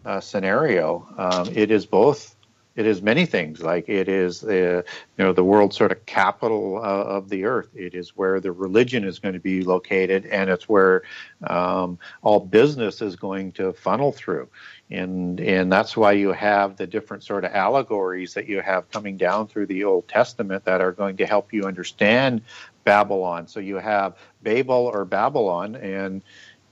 uh, 0.05 0.21
scenario, 0.21 1.07
um, 1.17 1.49
it 1.55 1.71
is 1.71 1.87
both. 1.87 2.37
It 2.75 2.87
is 2.87 3.03
many 3.03 3.27
things. 3.27 3.61
Like 3.61 3.89
it 3.89 4.09
is, 4.09 4.43
uh, 4.45 4.83
you 5.19 5.25
know, 5.25 5.33
the 5.33 5.45
world 5.45 5.75
sort 5.75 5.93
of 5.93 6.05
capital 6.07 6.79
uh, 6.79 6.81
of 6.81 7.29
the 7.29 7.45
earth. 7.45 7.69
It 7.75 7.95
is 7.95 8.17
where 8.17 8.41
the 8.41 8.53
religion 8.53 9.05
is 9.05 9.19
going 9.19 9.35
to 9.35 9.41
be 9.41 9.63
located, 9.63 10.25
and 10.27 10.49
it's 10.49 10.69
where 10.69 11.03
um, 11.45 11.99
all 12.23 12.41
business 12.41 13.03
is 13.03 13.15
going 13.15 13.53
to 13.53 13.75
funnel 13.75 14.13
through. 14.13 14.49
And 14.91 15.39
and 15.41 15.71
that's 15.71 15.97
why 15.97 16.13
you 16.13 16.33
have 16.33 16.77
the 16.77 16.87
different 16.87 17.25
sort 17.25 17.45
of 17.45 17.53
allegories 17.53 18.33
that 18.35 18.49
you 18.49 18.63
have 18.63 18.91
coming 18.91 19.17
down 19.19 19.49
through 19.49 19.67
the 19.67 19.85
Old 19.85 20.09
Testament 20.09 20.65
that 20.65 20.81
are 20.81 20.93
going 20.93 21.19
to 21.19 21.27
help 21.27 21.53
you 21.53 21.65
understand 21.65 22.41
Babylon. 22.85 23.47
So 23.49 23.61
you 23.61 23.77
have 23.77 24.17
Babel 24.43 24.91
or 24.93 25.05
Babylon, 25.05 25.77
and 25.77 26.23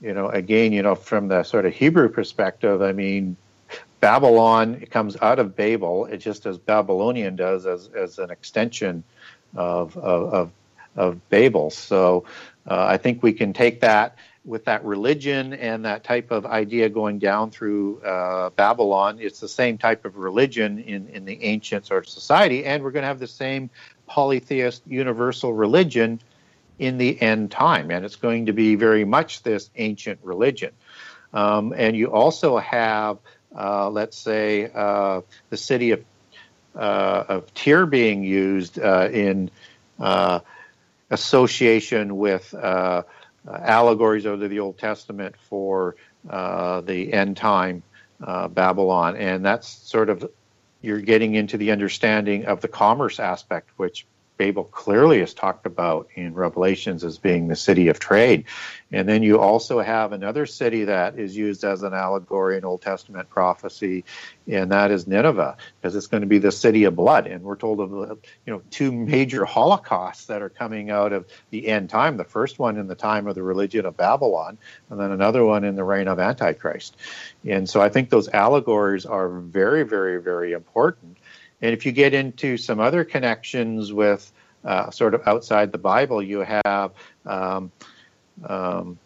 you 0.01 0.13
know, 0.13 0.29
again, 0.29 0.73
you 0.73 0.81
know, 0.81 0.95
from 0.95 1.27
the 1.27 1.43
sort 1.43 1.67
of 1.67 1.73
Hebrew 1.73 2.09
perspective, 2.09 2.81
I 2.81 2.91
mean, 2.91 3.37
Babylon 4.01 4.81
comes 4.89 5.15
out 5.21 5.39
of 5.39 5.55
Babel, 5.55 6.05
it 6.07 6.17
just 6.17 6.45
as 6.45 6.57
Babylonian 6.57 7.37
does 7.37 7.65
as, 7.65 7.87
as 7.95 8.19
an 8.19 8.31
extension 8.31 9.03
of, 9.55 9.95
of, 9.95 10.33
of, 10.33 10.51
of 10.97 11.29
Babel. 11.29 11.69
So 11.69 12.25
uh, 12.69 12.85
I 12.85 12.97
think 12.97 13.23
we 13.23 13.31
can 13.31 13.53
take 13.53 13.79
that 13.81 14.17
with 14.43 14.65
that 14.65 14.83
religion 14.83 15.53
and 15.53 15.85
that 15.85 16.03
type 16.03 16.31
of 16.31 16.45
idea 16.47 16.89
going 16.89 17.19
down 17.19 17.51
through 17.51 18.01
uh, 18.01 18.49
Babylon. 18.49 19.19
It's 19.21 19.39
the 19.39 19.47
same 19.47 19.77
type 19.77 20.03
of 20.03 20.17
religion 20.17 20.79
in, 20.79 21.07
in 21.09 21.25
the 21.25 21.43
ancient 21.43 21.85
sort 21.85 22.03
of 22.05 22.09
society, 22.09 22.65
and 22.65 22.83
we're 22.83 22.91
going 22.91 23.03
to 23.03 23.07
have 23.07 23.19
the 23.19 23.27
same 23.27 23.69
polytheist 24.07 24.81
universal 24.87 25.53
religion 25.53 26.19
in 26.79 26.97
the 26.97 27.21
end 27.21 27.51
time, 27.51 27.91
and 27.91 28.03
it's 28.03 28.15
going 28.15 28.47
to 28.47 28.53
be 28.53 28.73
very 28.73 29.05
much 29.05 29.43
this 29.43 29.69
ancient 29.75 30.19
religion. 30.23 30.71
Um, 31.33 31.73
and 31.77 31.95
you 31.95 32.11
also 32.11 32.57
have, 32.57 33.19
let's 33.51 34.17
say, 34.17 34.69
uh, 34.73 35.21
the 35.49 35.57
city 35.57 35.91
of 35.91 36.03
uh, 36.75 37.23
of 37.27 37.53
Tyre 37.53 37.85
being 37.85 38.23
used 38.23 38.79
uh, 38.79 39.09
in 39.11 39.51
uh, 39.99 40.39
association 41.09 42.17
with 42.17 42.53
uh, 42.53 43.03
allegories 43.47 44.25
of 44.25 44.39
the 44.39 44.59
Old 44.59 44.77
Testament 44.77 45.35
for 45.49 45.95
uh, 46.29 46.81
the 46.81 47.11
end 47.11 47.37
time 47.37 47.83
uh, 48.23 48.47
Babylon, 48.47 49.17
and 49.17 49.43
that's 49.43 49.67
sort 49.67 50.09
of 50.09 50.29
you're 50.81 51.01
getting 51.01 51.35
into 51.35 51.57
the 51.57 51.71
understanding 51.71 52.45
of 52.45 52.61
the 52.61 52.67
commerce 52.67 53.19
aspect, 53.19 53.69
which 53.77 54.05
Babel 54.41 54.63
clearly 54.63 55.19
is 55.19 55.35
talked 55.35 55.67
about 55.67 56.07
in 56.15 56.33
Revelations 56.33 57.03
as 57.03 57.19
being 57.19 57.47
the 57.47 57.55
city 57.55 57.89
of 57.89 57.99
trade. 57.99 58.45
And 58.91 59.07
then 59.07 59.21
you 59.21 59.39
also 59.39 59.79
have 59.81 60.13
another 60.13 60.47
city 60.47 60.85
that 60.85 61.19
is 61.19 61.37
used 61.37 61.63
as 61.63 61.83
an 61.83 61.93
allegory 61.93 62.57
in 62.57 62.65
Old 62.65 62.81
Testament 62.81 63.29
prophecy, 63.29 64.03
and 64.47 64.71
that 64.71 64.89
is 64.89 65.05
Nineveh, 65.05 65.57
because 65.79 65.95
it's 65.95 66.07
going 66.07 66.21
to 66.21 66.27
be 66.27 66.39
the 66.39 66.51
city 66.51 66.85
of 66.85 66.95
blood. 66.95 67.27
And 67.27 67.43
we're 67.43 67.55
told 67.55 67.81
of 67.81 67.91
you 67.91 68.51
know 68.51 68.63
two 68.71 68.91
major 68.91 69.45
holocausts 69.45 70.25
that 70.25 70.41
are 70.41 70.49
coming 70.49 70.89
out 70.89 71.13
of 71.13 71.27
the 71.51 71.67
end 71.67 71.91
time. 71.91 72.17
The 72.17 72.23
first 72.23 72.57
one 72.57 72.77
in 72.77 72.87
the 72.87 72.95
time 72.95 73.27
of 73.27 73.35
the 73.35 73.43
religion 73.43 73.85
of 73.85 73.95
Babylon, 73.95 74.57
and 74.89 74.99
then 74.99 75.11
another 75.11 75.45
one 75.45 75.63
in 75.63 75.75
the 75.75 75.83
reign 75.83 76.07
of 76.07 76.19
Antichrist. 76.19 76.97
And 77.47 77.69
so 77.69 77.79
I 77.79 77.89
think 77.89 78.09
those 78.09 78.27
allegories 78.27 79.05
are 79.05 79.29
very, 79.29 79.83
very, 79.83 80.19
very 80.19 80.53
important. 80.53 81.17
And 81.61 81.73
if 81.73 81.85
you 81.85 81.91
get 81.91 82.13
into 82.13 82.57
some 82.57 82.79
other 82.79 83.03
connections 83.03 83.93
with 83.93 84.31
uh, 84.63 84.91
sort 84.91 85.13
of 85.13 85.27
outside 85.27 85.71
the 85.71 85.77
Bible, 85.77 86.21
you 86.21 86.39
have 86.39 86.91
um, 87.25 87.71
um, 88.43 88.99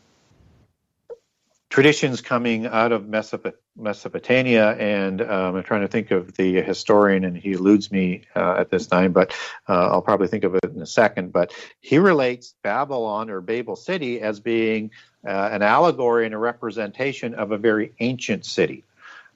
traditions 1.70 2.22
coming 2.22 2.66
out 2.66 2.93
of 2.93 3.06
Mesopotamia, 3.06 4.72
and 4.78 5.22
um, 5.22 5.56
I'm 5.56 5.64
trying 5.64 5.82
to 5.82 5.89
think 5.89 6.12
of 6.12 6.34
the 6.36 6.62
historian, 6.62 7.26
and 7.26 7.36
he 7.36 7.51
eludes 7.51 7.91
me 7.91 8.22
uh, 8.34 8.56
at 8.60 8.70
this 8.70 8.88
time, 8.88 9.12
but 9.12 9.36
uh, 9.68 9.89
I'll 9.89 10.01
probably 10.01 10.30
think 10.30 10.45
of 10.45 10.56
it 10.56 10.64
in 10.64 10.82
a 10.82 10.86
second. 10.86 11.34
But 11.34 11.51
he 11.82 11.97
relates 11.97 12.56
Babylon 12.64 13.30
or 13.30 13.41
Babel 13.41 13.76
City 13.76 14.22
as 14.22 14.39
being 14.39 14.91
uh, 15.28 15.49
an 15.51 15.62
allegory 15.62 16.26
and 16.26 16.34
a 16.34 16.38
representation 16.38 17.34
of 17.34 17.51
a 17.51 17.58
very 17.58 17.93
ancient 17.99 18.45
city. 18.45 18.86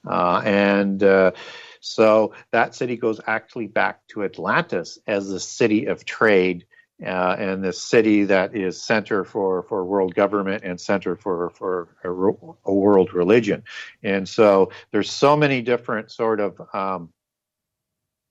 Uh, 0.07 0.41
and 0.45 1.03
uh, 1.03 1.32
so 1.80 2.34
that 2.51 2.75
city 2.75 2.97
goes 2.97 3.19
actually 3.25 3.67
back 3.67 4.05
to 4.09 4.23
Atlantis 4.23 4.99
as 5.07 5.30
the 5.30 5.39
city 5.39 5.86
of 5.86 6.05
trade 6.05 6.65
uh, 7.03 7.36
and 7.39 7.63
the 7.63 7.71
city 7.71 8.25
that 8.25 8.55
is 8.55 8.82
center 8.82 9.23
for, 9.23 9.63
for 9.63 9.86
world 9.86 10.13
government 10.13 10.63
and 10.63 10.80
center 10.80 11.15
for, 11.15 11.49
for 11.51 11.95
a, 12.03 12.69
a 12.69 12.73
world 12.73 13.13
religion. 13.13 13.63
And 14.03 14.27
so 14.27 14.71
there's 14.91 15.09
so 15.09 15.38
many 15.38 15.61
different 15.61 16.11
sort 16.11 16.41
of 16.41 16.61
um, 16.73 17.09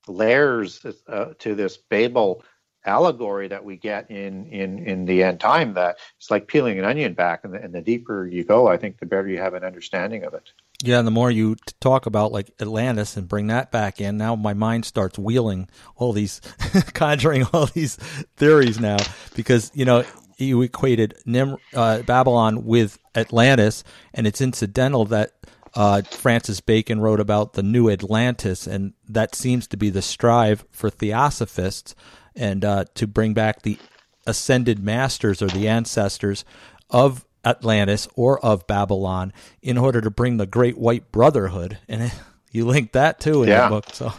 layers 0.06 0.84
uh, 1.08 1.32
to 1.38 1.54
this 1.54 1.78
Babel 1.78 2.44
allegory 2.84 3.48
that 3.48 3.64
we 3.64 3.76
get 3.76 4.10
in, 4.10 4.46
in, 4.46 4.78
in 4.78 5.04
the 5.04 5.22
end 5.22 5.40
time 5.40 5.74
that 5.74 5.98
it's 6.18 6.30
like 6.30 6.46
peeling 6.46 6.78
an 6.78 6.84
onion 6.84 7.14
back 7.14 7.44
and 7.44 7.54
the, 7.54 7.62
and 7.62 7.74
the 7.74 7.82
deeper 7.82 8.26
you 8.26 8.44
go, 8.44 8.68
I 8.68 8.76
think 8.76 8.98
the 8.98 9.06
better 9.06 9.28
you 9.28 9.38
have 9.38 9.54
an 9.54 9.64
understanding 9.64 10.24
of 10.24 10.34
it. 10.34 10.52
Yeah, 10.82 10.98
and 10.98 11.06
the 11.06 11.12
more 11.12 11.30
you 11.30 11.56
talk 11.80 12.06
about 12.06 12.30
like 12.30 12.52
Atlantis 12.60 13.16
and 13.16 13.26
bring 13.26 13.48
that 13.48 13.72
back 13.72 14.00
in, 14.00 14.16
now 14.16 14.36
my 14.36 14.54
mind 14.54 14.84
starts 14.84 15.18
wheeling 15.18 15.68
all 15.96 16.12
these, 16.12 16.40
conjuring 16.94 17.46
all 17.52 17.66
these 17.66 17.96
theories 18.36 18.78
now 18.78 18.98
because 19.34 19.72
you 19.74 19.84
know 19.84 20.04
you 20.36 20.62
equated 20.62 21.14
Nim, 21.26 21.56
uh, 21.74 22.02
Babylon 22.02 22.64
with 22.64 22.98
Atlantis, 23.16 23.82
and 24.14 24.26
it's 24.26 24.40
incidental 24.40 25.04
that 25.06 25.32
uh, 25.74 26.02
Francis 26.02 26.60
Bacon 26.60 27.00
wrote 27.00 27.20
about 27.20 27.54
the 27.54 27.62
new 27.62 27.90
Atlantis, 27.90 28.66
and 28.66 28.94
that 29.08 29.34
seems 29.34 29.66
to 29.68 29.76
be 29.76 29.90
the 29.90 30.02
strive 30.02 30.64
for 30.70 30.90
theosophists 30.90 31.94
and 32.36 32.64
uh, 32.64 32.84
to 32.94 33.06
bring 33.06 33.34
back 33.34 33.62
the 33.62 33.78
ascended 34.26 34.78
masters 34.78 35.42
or 35.42 35.48
the 35.48 35.66
ancestors 35.66 36.44
of 36.90 37.24
Atlantis 37.48 38.08
or 38.14 38.44
of 38.44 38.66
Babylon 38.66 39.32
in 39.62 39.78
order 39.78 40.00
to 40.00 40.10
bring 40.10 40.36
the 40.36 40.46
Great 40.46 40.76
White 40.76 41.10
Brotherhood, 41.10 41.78
and 41.88 42.12
you 42.52 42.66
link 42.66 42.92
that 42.92 43.20
too 43.20 43.42
in 43.42 43.48
yeah. 43.48 43.64
the 43.64 43.68
book. 43.68 43.86
So, 43.92 44.12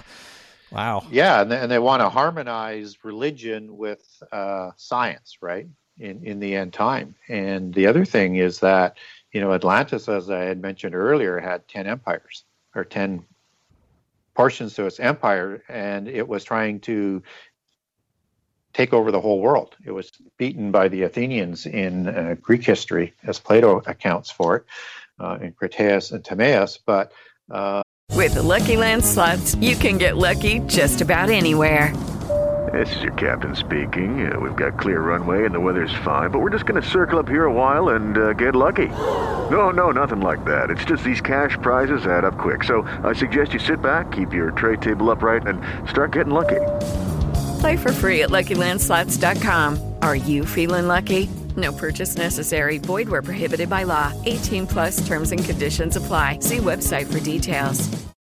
wow. 0.72 1.06
Yeah, 1.12 1.42
and 1.42 1.52
they, 1.52 1.58
and 1.58 1.72
they 1.72 1.80
want 1.80 2.02
to 2.02 2.10
harmonize 2.10 2.98
religion 3.04 3.78
with 3.78 4.04
uh, 4.32 4.72
science, 4.78 5.38
right? 5.42 5.68
In 6.00 6.24
in 6.24 6.40
the 6.40 6.56
end 6.56 6.74
time, 6.74 7.16
and 7.28 7.74
the 7.74 7.88
other 7.88 8.06
thing 8.06 8.38
is 8.38 8.60
that 8.62 8.98
you 9.34 9.42
know 9.42 9.54
Atlantis, 9.54 10.08
as 10.08 10.30
I 10.30 10.44
had 10.44 10.62
mentioned 10.62 10.96
earlier, 10.96 11.40
had 11.40 11.68
ten 11.68 11.88
empires 11.88 12.46
or 12.74 12.86
ten 12.86 13.26
portions 14.40 14.74
to 14.76 14.86
its 14.86 15.02
empire, 15.02 15.62
and 15.68 16.08
it 16.08 16.26
was 16.26 16.46
trying 16.46 16.80
to 16.80 17.22
take 18.80 18.94
over 18.94 19.12
the 19.12 19.20
whole 19.20 19.42
world. 19.42 19.76
It 19.84 19.92
was 19.92 20.10
beaten 20.38 20.72
by 20.72 20.88
the 20.88 21.04
Athenians 21.04 21.66
in 21.66 22.08
uh, 22.08 22.36
Greek 22.42 22.64
history, 22.64 23.14
as 23.26 23.38
Plato 23.38 23.82
accounts 23.86 24.32
for 24.32 24.56
it, 24.56 24.66
uh, 25.20 25.38
in 25.42 25.52
Critias 25.52 26.12
and 26.12 26.24
Timaeus. 26.24 26.78
But 26.78 27.12
uh, 27.52 27.82
with 28.16 28.36
the 28.36 28.42
Lucky 28.42 28.78
Land 28.78 29.04
slots, 29.04 29.56
you 29.56 29.76
can 29.76 29.98
get 29.98 30.16
lucky 30.16 30.60
just 30.60 31.02
about 31.02 31.30
anywhere. 31.30 31.94
This 32.72 32.96
is 32.96 33.02
your 33.02 33.14
captain 33.14 33.54
speaking. 33.54 34.32
Uh, 34.32 34.40
we've 34.40 34.56
got 34.56 34.80
clear 34.80 35.02
runway 35.02 35.44
and 35.44 35.54
the 35.54 35.60
weather's 35.60 35.94
fine, 36.06 36.30
but 36.32 36.40
we're 36.40 36.50
just 36.52 36.66
going 36.66 36.82
to 36.82 36.88
circle 36.88 37.20
up 37.20 37.28
here 37.28 37.46
a 37.46 37.52
while 37.52 37.90
and 37.90 38.18
uh, 38.18 38.32
get 38.32 38.56
lucky. 38.56 38.88
No, 39.52 39.72
no, 39.72 39.92
nothing 39.92 40.22
like 40.22 40.46
that. 40.46 40.70
It's 40.70 40.86
just 40.86 41.04
these 41.04 41.20
cash 41.20 41.58
prizes 41.62 42.06
add 42.06 42.24
up 42.24 42.38
quick. 42.38 42.64
So 42.64 42.84
I 43.04 43.12
suggest 43.12 43.52
you 43.52 43.60
sit 43.60 43.82
back, 43.82 44.14
keep 44.14 44.32
your 44.32 44.52
tray 44.52 44.78
table 44.78 45.10
upright, 45.10 45.48
and 45.48 45.60
start 45.90 46.14
getting 46.14 46.34
lucky. 46.34 46.62
Play 47.60 47.76
for 47.76 47.92
free 47.92 48.22
at 48.22 48.30
LuckyLandSlots.com. 48.30 49.96
Are 50.02 50.16
you 50.16 50.46
feeling 50.46 50.88
lucky? 50.88 51.30
No 51.58 51.74
purchase 51.74 52.16
necessary. 52.16 52.78
Void 52.78 53.10
where 53.10 53.22
prohibited 53.22 53.70
by 53.70 53.84
law. 53.84 54.14
18 54.26 54.66
plus 54.68 55.06
terms 55.06 55.32
and 55.32 55.44
conditions 55.44 55.96
apply. 55.96 56.40
See 56.40 56.58
website 56.58 57.12
for 57.12 57.20
details. 57.20 57.90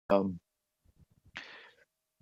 Um, 0.09 0.39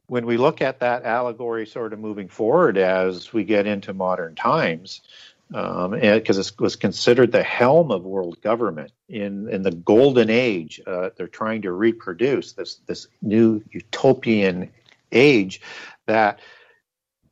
when 0.06 0.28
we 0.28 0.38
look 0.38 0.62
at 0.62 0.80
that 0.82 1.04
allegory 1.04 1.66
sort 1.66 1.93
of 1.93 1.99
moving 1.99 2.28
forward 2.28 2.78
as 2.78 3.34
we 3.34 3.45
get 3.45 3.66
into 3.66 3.93
modern 3.93 4.36
times, 4.36 5.02
because 5.49 5.86
um, 5.86 5.93
it 5.95 6.52
was 6.60 6.76
considered 6.76 7.32
the 7.32 7.43
helm 7.43 7.91
of 7.91 8.04
world 8.04 8.39
government 8.41 8.91
in, 9.10 9.49
in 9.49 9.64
the 9.64 9.72
golden 9.72 10.30
age, 10.30 10.80
uh, 10.86 11.10
they're 11.18 11.28
trying 11.28 11.64
to 11.64 11.72
reproduce 11.72 12.54
this, 12.54 12.76
this 12.86 13.08
new 13.24 13.64
utopian 13.72 14.70
age 15.12 15.62
that– 16.06 16.39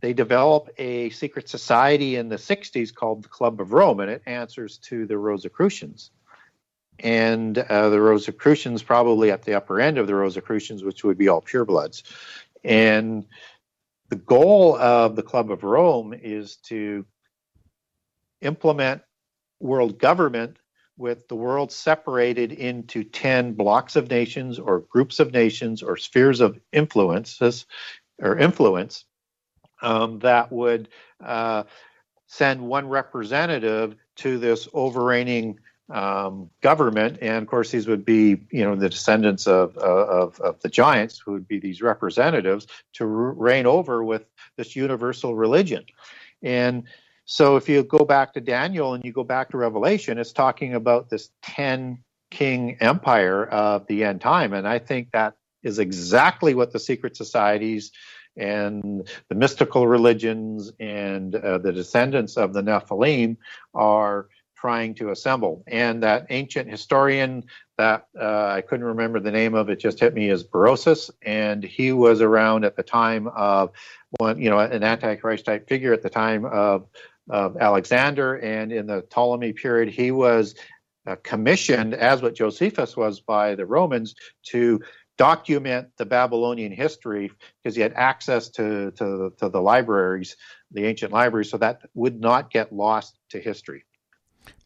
they 0.01 0.13
develop 0.13 0.69
a 0.77 1.09
secret 1.09 1.49
society 1.49 2.15
in 2.15 2.29
the 2.29 2.37
60s 2.37 2.93
called 2.93 3.23
the 3.23 3.29
Club 3.29 3.59
of 3.59 3.73
Rome, 3.73 3.99
and 3.99 4.09
it 4.09 4.21
answers 4.25 4.77
to 4.77 5.05
the 5.05 5.17
Rosicrucians. 5.17 6.11
And 6.99 7.57
uh, 7.57 7.89
the 7.89 7.99
Rosicrucians, 7.99 8.83
probably 8.83 9.31
at 9.31 9.43
the 9.43 9.55
upper 9.55 9.79
end 9.79 9.97
of 9.97 10.07
the 10.07 10.15
Rosicrucians, 10.15 10.83
which 10.83 11.03
would 11.03 11.17
be 11.17 11.27
all 11.27 11.41
purebloods. 11.41 12.03
And 12.63 13.25
the 14.09 14.15
goal 14.15 14.77
of 14.77 15.15
the 15.15 15.23
Club 15.23 15.51
of 15.51 15.63
Rome 15.63 16.13
is 16.13 16.57
to 16.67 17.05
implement 18.41 19.01
world 19.59 19.99
government 19.99 20.57
with 20.97 21.27
the 21.29 21.35
world 21.35 21.71
separated 21.71 22.51
into 22.51 23.03
10 23.03 23.53
blocks 23.53 23.95
of 23.95 24.09
nations 24.09 24.59
or 24.59 24.79
groups 24.79 25.19
of 25.19 25.31
nations 25.31 25.81
or 25.81 25.95
spheres 25.95 26.41
of 26.41 26.59
influences 26.73 27.65
or 28.21 28.37
influence 28.37 29.05
um, 29.81 30.19
that 30.19 30.51
would 30.51 30.89
uh, 31.23 31.63
send 32.27 32.61
one 32.61 32.87
representative 32.87 33.95
to 34.17 34.37
this 34.37 34.67
overreigning 34.67 35.57
um, 35.89 36.49
government, 36.61 37.17
and 37.21 37.37
of 37.37 37.47
course 37.47 37.71
these 37.71 37.87
would 37.87 38.05
be, 38.05 38.37
you 38.51 38.63
know, 38.63 38.75
the 38.75 38.89
descendants 38.89 39.47
of, 39.47 39.75
of, 39.77 40.39
of 40.39 40.59
the 40.61 40.69
giants, 40.69 41.17
who 41.17 41.31
would 41.31 41.47
be 41.47 41.59
these 41.59 41.81
representatives 41.81 42.67
to 42.93 43.05
reign 43.05 43.65
over 43.65 44.03
with 44.03 44.25
this 44.55 44.75
universal 44.75 45.35
religion. 45.35 45.83
And 46.43 46.83
so, 47.25 47.55
if 47.55 47.67
you 47.67 47.83
go 47.83 48.05
back 48.05 48.33
to 48.33 48.41
Daniel 48.41 48.93
and 48.93 49.03
you 49.03 49.11
go 49.11 49.23
back 49.23 49.49
to 49.49 49.57
Revelation, 49.57 50.17
it's 50.17 50.31
talking 50.31 50.75
about 50.75 51.09
this 51.09 51.29
ten 51.41 52.03
king 52.29 52.77
empire 52.79 53.45
of 53.45 53.87
the 53.87 54.03
end 54.03 54.21
time, 54.21 54.53
and 54.53 54.67
I 54.67 54.79
think 54.79 55.11
that 55.11 55.35
is 55.63 55.79
exactly 55.79 56.53
what 56.53 56.71
the 56.71 56.79
secret 56.79 57.17
societies 57.17 57.91
and 58.39 59.07
the 59.27 59.35
mystical 59.35 59.87
religions 59.87 60.71
and 60.79 61.35
uh, 61.35 61.57
the 61.57 61.71
descendants 61.71 62.37
of 62.37 62.53
the 62.53 62.61
Nephilim 62.61 63.37
are 63.73 64.29
trying 64.55 64.93
to 64.93 65.11
assemble. 65.11 65.63
And 65.67 66.03
that 66.03 66.27
ancient 66.29 66.69
historian 66.69 67.45
that 67.77 68.07
uh, 68.19 68.47
I 68.47 68.61
couldn't 68.61 68.85
remember 68.85 69.19
the 69.21 69.31
name 69.31 69.55
of, 69.55 69.69
it 69.69 69.79
just 69.79 69.99
hit 69.99 70.13
me 70.13 70.29
as 70.29 70.43
Berosus, 70.43 71.09
and 71.21 71.63
he 71.63 71.93
was 71.93 72.21
around 72.21 72.65
at 72.65 72.75
the 72.75 72.83
time 72.83 73.29
of 73.29 73.71
one, 74.17 74.41
you 74.41 74.49
know, 74.49 74.59
an 74.59 74.83
Antichrist 74.83 75.45
type 75.45 75.69
figure 75.69 75.93
at 75.93 76.01
the 76.01 76.09
time 76.09 76.43
of, 76.45 76.87
of 77.29 77.55
Alexander, 77.57 78.35
and 78.35 78.73
in 78.73 78.85
the 78.87 79.01
Ptolemy 79.03 79.53
period, 79.53 79.93
he 79.93 80.11
was 80.11 80.55
uh, 81.07 81.15
commissioned, 81.23 81.93
as 81.93 82.21
what 82.21 82.35
Josephus 82.35 82.97
was 82.97 83.21
by 83.21 83.55
the 83.55 83.65
Romans, 83.65 84.13
to 84.47 84.81
document 85.19 85.89
the 85.97 86.05
Babylonian 86.05 86.71
history 86.71 87.29
because 87.61 87.75
he 87.75 87.81
had 87.81 87.93
access 87.93 88.47
to, 88.51 88.91
to, 88.91 89.33
to, 89.37 89.49
the 89.49 89.61
libraries, 89.61 90.37
the 90.71 90.85
ancient 90.85 91.11
libraries, 91.11 91.51
so 91.51 91.57
that 91.57 91.81
would 91.93 92.21
not 92.21 92.49
get 92.49 92.71
lost 92.73 93.19
to 93.31 93.39
history. 93.39 93.83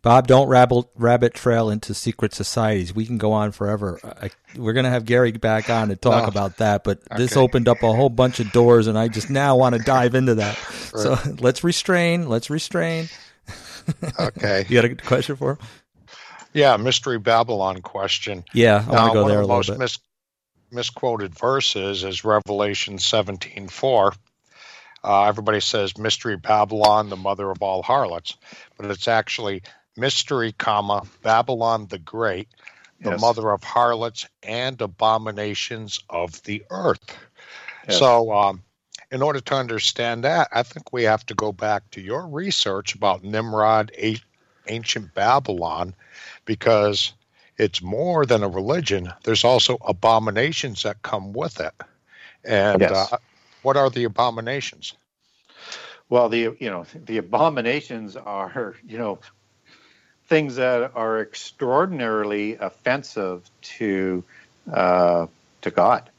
Bob, 0.03 0.27
don't 0.27 0.47
rabbit, 0.47 0.85
rabbit 0.95 1.33
trail 1.33 1.69
into 1.71 1.93
secret 1.95 2.33
societies. 2.35 2.93
We 2.93 3.05
can 3.05 3.17
go 3.17 3.31
on 3.31 3.51
forever. 3.51 3.99
I, 4.03 4.29
we're 4.55 4.73
going 4.73 4.83
to 4.83 4.91
have 4.91 5.05
Gary 5.05 5.31
back 5.31 5.69
on 5.71 5.87
to 5.89 5.95
talk 5.95 6.25
Oh, 6.25 6.27
about 6.27 6.57
that, 6.57 6.83
but 6.83 6.99
this 7.17 7.35
opened 7.35 7.67
up 7.67 7.81
a 7.81 7.91
whole 7.91 8.09
bunch 8.09 8.39
of 8.39 8.51
doors, 8.51 8.85
and 8.87 8.97
I 8.97 9.07
just 9.07 9.29
now 9.31 9.57
want 9.57 9.75
to 9.75 9.81
dive 9.81 10.15
into 10.15 10.35
that. 10.35 10.57
So 10.93 11.17
let's 11.39 11.63
restrain. 11.63 12.29
Let's 12.29 12.51
restrain. 12.51 13.09
Okay. 14.19 14.63
you 14.69 14.79
got 14.79 14.85
a 14.85 14.93
question 14.95 15.35
for 15.35 15.53
him? 15.53 15.57
Yeah, 16.53 16.77
Mystery 16.77 17.17
Babylon 17.17 17.81
question. 17.81 18.43
Yeah, 18.53 18.85
I 18.87 18.91
wanna 18.91 19.09
uh, 19.09 19.13
go 19.13 19.21
one 19.23 19.31
there 19.31 19.39
of 19.39 19.45
a 19.45 19.47
the 19.47 19.53
little 19.55 19.73
bit. 19.73 19.79
mis- 19.79 19.97
misquoted 20.73 21.37
verses 21.37 22.03
is 22.03 22.25
Revelation 22.25 22.97
17:4. 22.97 24.13
Uh, 25.03 25.23
everybody 25.25 25.59
says 25.59 25.97
Mystery 25.97 26.37
Babylon, 26.37 27.09
the 27.09 27.17
mother 27.17 27.49
of 27.49 27.61
all 27.61 27.83
harlots, 27.83 28.37
but 28.77 28.89
it's 28.89 29.07
actually 29.07 29.63
Mystery, 29.95 30.53
comma 30.53 31.03
Babylon 31.21 31.87
the 31.87 31.99
Great, 31.99 32.47
the 32.99 33.11
Yes. 33.11 33.21
mother 33.21 33.51
of 33.51 33.63
harlots 33.63 34.25
and 34.41 34.81
abominations 34.81 35.99
of 36.09 36.41
the 36.43 36.63
earth. 36.69 37.15
Yes. 37.87 37.99
So, 37.99 38.31
um, 38.31 38.63
in 39.11 39.21
order 39.21 39.41
to 39.41 39.55
understand 39.55 40.23
that, 40.23 40.47
I 40.51 40.63
think 40.63 40.91
we 40.91 41.03
have 41.03 41.25
to 41.27 41.35
go 41.35 41.51
back 41.51 41.91
to 41.91 42.01
your 42.01 42.25
research 42.27 42.95
about 42.95 43.23
Nimrod, 43.23 43.91
a- 43.97 44.21
ancient 44.67 45.13
Babylon, 45.13 45.93
because 46.45 47.13
it's 47.57 47.81
more 47.81 48.25
than 48.25 48.43
a 48.43 48.49
religion. 48.49 49.11
There's 49.23 49.43
also 49.43 49.77
abominations 49.85 50.83
that 50.83 51.01
come 51.01 51.33
with 51.33 51.59
it. 51.59 51.73
And 52.43 52.81
Yes. 52.81 52.91
uh, 52.91 53.17
what 53.61 53.77
are 53.77 53.89
the 53.89 54.05
abominations? 54.05 54.93
Well, 56.09 56.29
the 56.29 56.55
you 56.59 56.69
know 56.69 56.85
the 56.93 57.17
abominations 57.17 58.15
are 58.15 58.75
you 58.85 58.97
know 58.97 59.19
things 60.27 60.55
that 60.55 60.91
are 60.95 61.21
extraordinarily 61.21 62.55
offensive 62.55 63.49
to 63.61 64.23
uh, 64.71 65.27
to 65.61 65.71
God, 65.71 66.09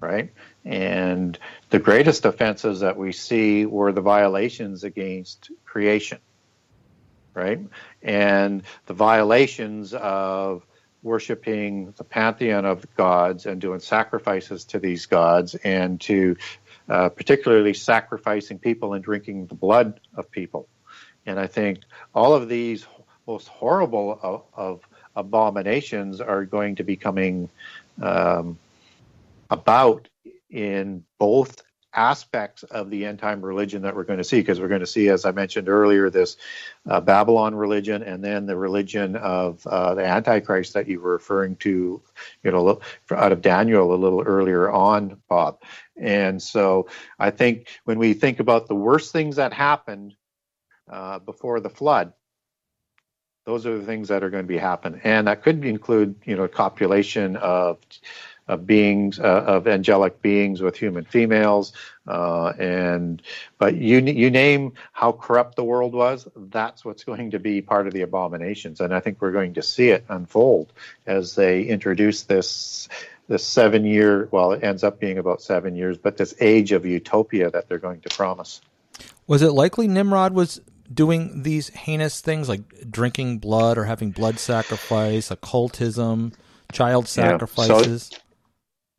right? 0.00 0.32
And 0.64 1.38
the 1.70 1.78
greatest 1.78 2.24
offenses 2.24 2.80
that 2.80 2.96
we 2.96 3.12
see 3.12 3.66
were 3.66 3.92
the 3.92 4.00
violations 4.00 4.84
against 4.84 5.50
creation, 5.64 6.18
right? 7.34 7.60
And 8.02 8.62
the 8.86 8.94
violations 8.94 9.94
of 9.94 10.66
worshiping 11.04 11.92
the 11.96 12.02
pantheon 12.02 12.64
of 12.64 12.92
gods 12.96 13.46
and 13.46 13.60
doing 13.60 13.78
sacrifices 13.78 14.64
to 14.64 14.78
these 14.80 15.06
gods 15.06 15.54
and 15.54 16.00
to 16.00 16.36
uh, 16.88 17.10
particularly 17.10 17.74
sacrificing 17.74 18.58
people 18.58 18.94
and 18.94 19.04
drinking 19.04 19.46
the 19.46 19.54
blood 19.54 20.00
of 20.16 20.30
people. 20.30 20.66
And 21.26 21.38
I 21.38 21.46
think 21.46 21.80
all 22.14 22.34
of 22.34 22.48
these 22.48 22.86
most 23.26 23.48
horrible 23.48 24.18
of, 24.22 24.42
of 24.54 24.80
abominations 25.14 26.20
are 26.20 26.44
going 26.44 26.76
to 26.76 26.84
be 26.84 26.96
coming 26.96 27.48
um, 28.02 28.58
about 29.50 30.08
in 30.50 31.04
both 31.18 31.62
aspects 31.94 32.62
of 32.64 32.90
the 32.90 33.04
end 33.06 33.18
time 33.18 33.44
religion 33.44 33.82
that 33.82 33.94
we're 33.94 34.04
going 34.04 34.18
to 34.18 34.24
see 34.24 34.40
because 34.40 34.60
we're 34.60 34.68
going 34.68 34.80
to 34.80 34.86
see 34.86 35.08
as 35.08 35.24
i 35.24 35.30
mentioned 35.30 35.68
earlier 35.68 36.10
this 36.10 36.36
uh, 36.88 37.00
babylon 37.00 37.54
religion 37.54 38.02
and 38.02 38.22
then 38.22 38.46
the 38.46 38.56
religion 38.56 39.16
of 39.16 39.66
uh, 39.66 39.94
the 39.94 40.04
antichrist 40.04 40.74
that 40.74 40.88
you 40.88 41.00
were 41.00 41.12
referring 41.12 41.56
to 41.56 42.02
you 42.42 42.50
know 42.50 42.80
out 43.10 43.32
of 43.32 43.42
daniel 43.42 43.94
a 43.94 43.96
little 43.96 44.22
earlier 44.22 44.70
on 44.70 45.20
bob. 45.28 45.60
And 45.96 46.42
so 46.42 46.88
i 47.18 47.30
think 47.30 47.68
when 47.84 47.98
we 47.98 48.14
think 48.14 48.40
about 48.40 48.66
the 48.66 48.74
worst 48.74 49.12
things 49.12 49.36
that 49.36 49.52
happened 49.52 50.14
uh, 50.90 51.18
before 51.20 51.60
the 51.60 51.70
flood 51.70 52.12
those 53.46 53.66
are 53.66 53.78
the 53.78 53.84
things 53.84 54.08
that 54.08 54.24
are 54.24 54.30
going 54.30 54.42
to 54.42 54.48
be 54.48 54.58
happen 54.58 55.00
and 55.04 55.26
that 55.26 55.42
could 55.42 55.64
include 55.64 56.16
you 56.24 56.36
know 56.36 56.48
copulation 56.48 57.36
of 57.36 57.78
of 58.46 58.66
beings 58.66 59.18
uh, 59.18 59.22
of 59.46 59.66
angelic 59.66 60.20
beings 60.20 60.60
with 60.60 60.76
human 60.76 61.04
females 61.04 61.72
uh, 62.06 62.52
and 62.58 63.22
but 63.58 63.74
you 63.76 63.98
you 64.00 64.30
name 64.30 64.72
how 64.92 65.12
corrupt 65.12 65.56
the 65.56 65.64
world 65.64 65.94
was 65.94 66.28
that's 66.36 66.84
what's 66.84 67.04
going 67.04 67.30
to 67.30 67.38
be 67.38 67.62
part 67.62 67.86
of 67.86 67.92
the 67.94 68.02
abominations 68.02 68.80
and 68.80 68.94
i 68.94 69.00
think 69.00 69.20
we're 69.20 69.32
going 69.32 69.54
to 69.54 69.62
see 69.62 69.88
it 69.88 70.04
unfold 70.08 70.72
as 71.06 71.34
they 71.34 71.62
introduce 71.62 72.22
this 72.24 72.88
this 73.28 73.44
seven 73.46 73.84
year 73.84 74.28
well 74.30 74.52
it 74.52 74.62
ends 74.62 74.84
up 74.84 75.00
being 75.00 75.16
about 75.16 75.40
seven 75.40 75.74
years 75.74 75.96
but 75.96 76.16
this 76.18 76.34
age 76.40 76.72
of 76.72 76.84
utopia 76.84 77.50
that 77.50 77.68
they're 77.68 77.78
going 77.78 78.00
to 78.00 78.08
promise 78.14 78.60
Was 79.26 79.40
it 79.40 79.52
likely 79.52 79.88
Nimrod 79.88 80.34
was 80.34 80.60
doing 80.92 81.42
these 81.44 81.68
heinous 81.70 82.20
things 82.20 82.46
like 82.46 82.60
drinking 82.90 83.38
blood 83.38 83.78
or 83.78 83.84
having 83.84 84.10
blood 84.10 84.38
sacrifice, 84.38 85.30
occultism, 85.30 86.32
child 86.72 87.04
Yeah. 87.04 87.08
So- 87.08 87.22
sacrifices? 87.22 88.10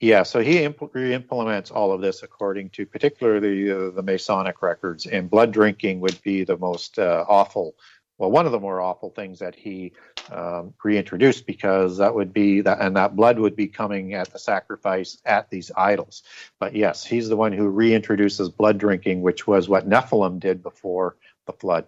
Yeah, 0.06 0.22
so 0.22 0.40
he 0.40 0.60
impl- 0.60 0.96
implements 1.12 1.72
all 1.72 1.92
of 1.92 2.00
this 2.00 2.22
according 2.22 2.70
to 2.72 2.86
particularly 2.86 3.72
uh, 3.72 3.90
the 3.90 4.04
Masonic 4.04 4.62
records, 4.62 5.08
and 5.08 5.28
blood 5.32 5.52
drinking 5.52 6.00
would 6.02 6.22
be 6.22 6.44
the 6.44 6.60
most 6.60 7.00
uh, 7.00 7.26
awful, 7.28 7.74
well, 8.20 8.30
one 8.30 8.46
of 8.46 8.52
the 8.52 8.60
more 8.60 8.80
awful 8.82 9.10
things 9.10 9.40
that 9.40 9.56
he 9.56 9.94
um, 10.32 10.76
reintroduced 10.84 11.48
because 11.48 11.98
that 11.98 12.14
would 12.14 12.34
be 12.34 12.62
that, 12.62 12.82
and 12.82 12.96
that 12.98 13.16
blood 13.16 13.40
would 13.40 13.56
be 13.56 13.66
coming 13.66 14.14
at 14.14 14.32
the 14.32 14.38
sacrifice 14.38 15.18
at 15.26 15.50
these 15.50 15.72
idols. 15.76 16.22
But 16.60 16.76
yes, 16.76 17.04
he's 17.04 17.28
the 17.28 17.36
one 17.36 17.52
who 17.52 17.74
reintroduces 17.74 18.56
blood 18.56 18.78
drinking, 18.78 19.24
which 19.24 19.48
was 19.48 19.68
what 19.68 19.90
Nephilim 19.90 20.40
did 20.40 20.62
before 20.62 21.16
the 21.48 21.54
flood. 21.54 21.88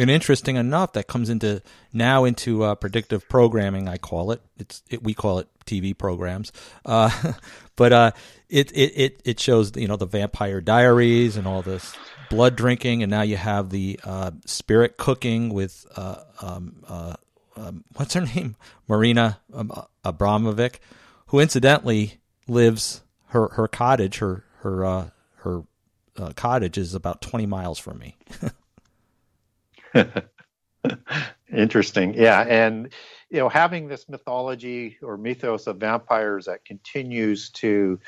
And 0.00 0.08
interesting 0.08 0.56
enough, 0.56 0.94
that 0.94 1.08
comes 1.08 1.28
into 1.28 1.60
now 1.92 2.24
into 2.24 2.64
uh, 2.64 2.74
predictive 2.74 3.28
programming. 3.28 3.86
I 3.86 3.98
call 3.98 4.32
it. 4.32 4.40
It's 4.58 4.82
it, 4.88 5.02
we 5.02 5.12
call 5.12 5.40
it 5.40 5.48
TV 5.66 5.96
programs. 5.96 6.52
Uh, 6.86 7.34
but 7.76 7.92
uh, 7.92 8.10
it, 8.48 8.72
it 8.72 8.92
it 8.96 9.20
it 9.26 9.40
shows 9.40 9.76
you 9.76 9.86
know 9.86 9.96
the 9.96 10.06
Vampire 10.06 10.62
Diaries 10.62 11.36
and 11.36 11.46
all 11.46 11.60
this 11.60 11.94
blood 12.30 12.56
drinking, 12.56 13.02
and 13.02 13.10
now 13.10 13.20
you 13.20 13.36
have 13.36 13.68
the 13.68 14.00
uh, 14.02 14.30
spirit 14.46 14.96
cooking 14.96 15.52
with 15.52 15.84
uh, 15.94 16.22
um, 16.40 16.82
uh, 16.88 17.16
um, 17.56 17.84
what's 17.96 18.14
her 18.14 18.22
name, 18.34 18.56
Marina 18.88 19.40
um, 19.52 19.70
Abramovic, 20.02 20.76
who 21.26 21.40
incidentally 21.40 22.20
lives 22.48 23.02
her 23.26 23.48
her 23.48 23.68
cottage 23.68 24.16
her 24.16 24.46
her 24.60 25.04
her 25.34 25.64
cottage 26.36 26.78
is 26.78 26.94
about 26.94 27.20
twenty 27.20 27.44
miles 27.44 27.78
from 27.78 27.98
me. 27.98 28.16
Interesting. 31.52 32.14
Yeah. 32.14 32.42
And, 32.42 32.92
you 33.28 33.38
know, 33.38 33.48
having 33.48 33.88
this 33.88 34.08
mythology 34.08 34.98
or 35.02 35.16
mythos 35.16 35.66
of 35.66 35.78
vampires 35.78 36.46
that 36.46 36.64
continues 36.64 37.50
to 37.50 37.98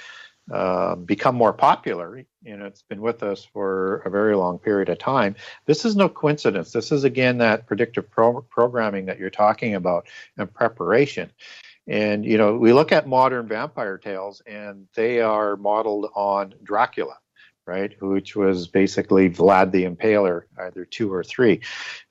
uh, 0.51 0.97
become 0.97 1.35
more 1.35 1.53
popular, 1.53 2.25
you 2.43 2.57
know, 2.57 2.67
it's 2.67 2.83
been 2.83 3.01
with 3.01 3.23
us 3.23 3.45
for 3.45 3.99
a 3.99 4.11
very 4.11 4.37
long 4.37 4.59
period 4.59 4.89
of 4.89 4.99
time. 4.99 5.35
This 5.67 5.85
is 5.85 5.97
no 5.97 6.09
coincidence. 6.09 6.73
This 6.73 6.93
is, 6.93 7.05
again, 7.05 7.39
that 7.39 7.67
predictive 7.67 8.11
pro- 8.11 8.43
programming 8.43 9.07
that 9.07 9.19
you're 9.19 9.31
talking 9.31 9.75
about 9.75 10.09
and 10.37 10.53
preparation. 10.53 11.31
And, 11.87 12.25
you 12.25 12.39
know, 12.39 12.57
we 12.57 12.73
look 12.73 12.93
at 12.93 13.09
modern 13.09 13.49
vampire 13.49 13.99
tales 13.99 14.41
and 14.47 14.87
they 14.95 15.21
are 15.21 15.57
modeled 15.57 16.11
on 16.15 16.55
Dracula 16.63 17.19
right? 17.67 18.01
Which 18.03 18.35
was 18.35 18.67
basically 18.67 19.31
Vlad 19.31 19.71
the 19.71 19.85
Impaler, 19.85 20.43
either 20.59 20.85
two 20.85 21.13
or 21.13 21.23
three. 21.23 21.61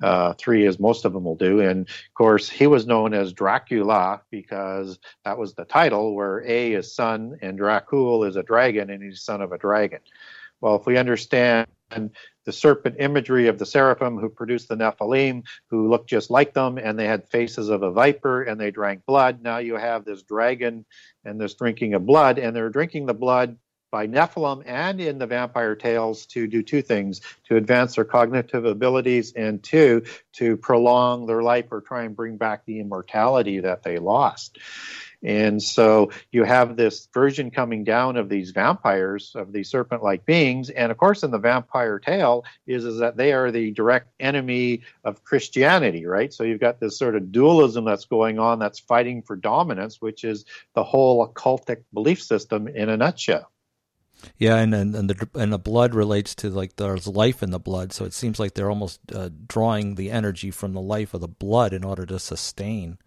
Uh, 0.01 0.33
three, 0.33 0.65
as 0.65 0.79
most 0.79 1.05
of 1.05 1.13
them 1.13 1.23
will 1.23 1.35
do. 1.35 1.59
And 1.59 1.87
of 1.87 2.13
course, 2.13 2.49
he 2.49 2.67
was 2.67 2.87
known 2.87 3.13
as 3.13 3.33
Dracula 3.33 4.21
because 4.29 4.99
that 5.25 5.37
was 5.37 5.53
the 5.53 5.65
title, 5.65 6.15
where 6.15 6.43
A 6.45 6.73
is 6.73 6.95
son 6.95 7.37
and 7.41 7.59
Dracul 7.59 8.27
is 8.27 8.35
a 8.35 8.43
dragon 8.43 8.89
and 8.89 9.03
he's 9.03 9.21
son 9.21 9.41
of 9.41 9.51
a 9.51 9.57
dragon. 9.57 9.99
Well, 10.61 10.75
if 10.75 10.85
we 10.85 10.97
understand 10.97 11.67
the 12.45 12.51
serpent 12.51 12.95
imagery 12.99 13.47
of 13.47 13.59
the 13.59 13.65
seraphim 13.65 14.17
who 14.17 14.29
produced 14.29 14.69
the 14.69 14.75
Nephilim, 14.75 15.43
who 15.67 15.89
looked 15.89 16.09
just 16.09 16.29
like 16.29 16.53
them, 16.53 16.77
and 16.77 16.97
they 16.97 17.07
had 17.07 17.27
faces 17.27 17.69
of 17.69 17.83
a 17.83 17.91
viper 17.91 18.43
and 18.43 18.59
they 18.59 18.71
drank 18.71 19.05
blood. 19.05 19.41
Now 19.41 19.57
you 19.57 19.75
have 19.75 20.05
this 20.05 20.23
dragon 20.23 20.85
and 21.25 21.39
this 21.39 21.55
drinking 21.55 21.93
of 21.93 22.05
blood, 22.05 22.39
and 22.39 22.55
they're 22.55 22.69
drinking 22.69 23.07
the 23.07 23.13
blood 23.13 23.57
by 23.91 24.07
Nephilim 24.07 24.63
and 24.65 24.99
in 25.01 25.17
the 25.17 25.27
vampire 25.27 25.75
tales 25.75 26.25
to 26.27 26.47
do 26.47 26.63
two 26.63 26.81
things 26.81 27.21
to 27.45 27.57
advance 27.57 27.95
their 27.95 28.05
cognitive 28.05 28.65
abilities 28.65 29.33
and 29.33 29.61
two 29.61 30.03
to 30.33 30.57
prolong 30.57 31.25
their 31.25 31.43
life 31.43 31.65
or 31.71 31.81
try 31.81 32.03
and 32.03 32.15
bring 32.15 32.37
back 32.37 32.65
the 32.65 32.79
immortality 32.79 33.59
that 33.59 33.83
they 33.83 33.99
lost. 33.99 34.57
And 35.23 35.61
so 35.61 36.11
you 36.31 36.43
have 36.43 36.75
this 36.75 37.07
version 37.13 37.51
coming 37.51 37.83
down 37.83 38.17
of 38.17 38.27
these 38.27 38.51
vampires, 38.51 39.33
of 39.35 39.51
these 39.51 39.69
serpent 39.69 40.01
like 40.01 40.25
beings. 40.25 40.69
And 40.69 40.91
of 40.91 40.97
course, 40.97 41.23
in 41.23 41.31
the 41.31 41.37
vampire 41.37 41.99
tale, 41.99 42.43
is, 42.65 42.85
is 42.85 42.99
that 42.99 43.17
they 43.17 43.33
are 43.33 43.51
the 43.51 43.71
direct 43.71 44.09
enemy 44.19 44.81
of 45.03 45.23
Christianity, 45.23 46.05
right? 46.05 46.33
So 46.33 46.43
you've 46.43 46.59
got 46.59 46.79
this 46.79 46.97
sort 46.97 47.15
of 47.15 47.31
dualism 47.31 47.85
that's 47.85 48.05
going 48.05 48.39
on 48.39 48.57
that's 48.57 48.79
fighting 48.79 49.21
for 49.21 49.35
dominance, 49.35 50.01
which 50.01 50.23
is 50.23 50.45
the 50.73 50.83
whole 50.83 51.27
occultic 51.27 51.83
belief 51.93 52.21
system 52.23 52.67
in 52.67 52.89
a 52.89 52.97
nutshell. 52.97 53.50
Yeah, 54.37 54.57
and 54.57 54.73
and, 54.73 54.95
and 54.95 55.09
the 55.09 55.29
and 55.35 55.53
the 55.53 55.59
blood 55.59 55.93
relates 55.93 56.35
to 56.35 56.49
like 56.49 56.75
there's 56.75 57.07
life 57.07 57.41
in 57.43 57.51
the 57.51 57.59
blood, 57.59 57.93
so 57.93 58.05
it 58.05 58.13
seems 58.13 58.39
like 58.39 58.53
they're 58.53 58.69
almost 58.69 58.99
uh, 59.13 59.29
drawing 59.47 59.95
the 59.95 60.11
energy 60.11 60.51
from 60.51 60.73
the 60.73 60.81
life 60.81 61.13
of 61.13 61.21
the 61.21 61.27
blood 61.27 61.73
in 61.73 61.83
order 61.83 62.05
to 62.05 62.19
sustain. 62.19 62.97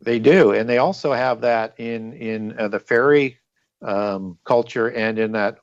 They 0.00 0.18
do, 0.18 0.52
and 0.52 0.68
they 0.68 0.78
also 0.78 1.12
have 1.12 1.42
that 1.42 1.74
in 1.78 2.12
in 2.14 2.58
uh, 2.58 2.68
the 2.68 2.80
fairy 2.80 3.38
um, 3.80 4.38
culture 4.44 4.90
and 4.90 5.18
in 5.18 5.32
that 5.32 5.58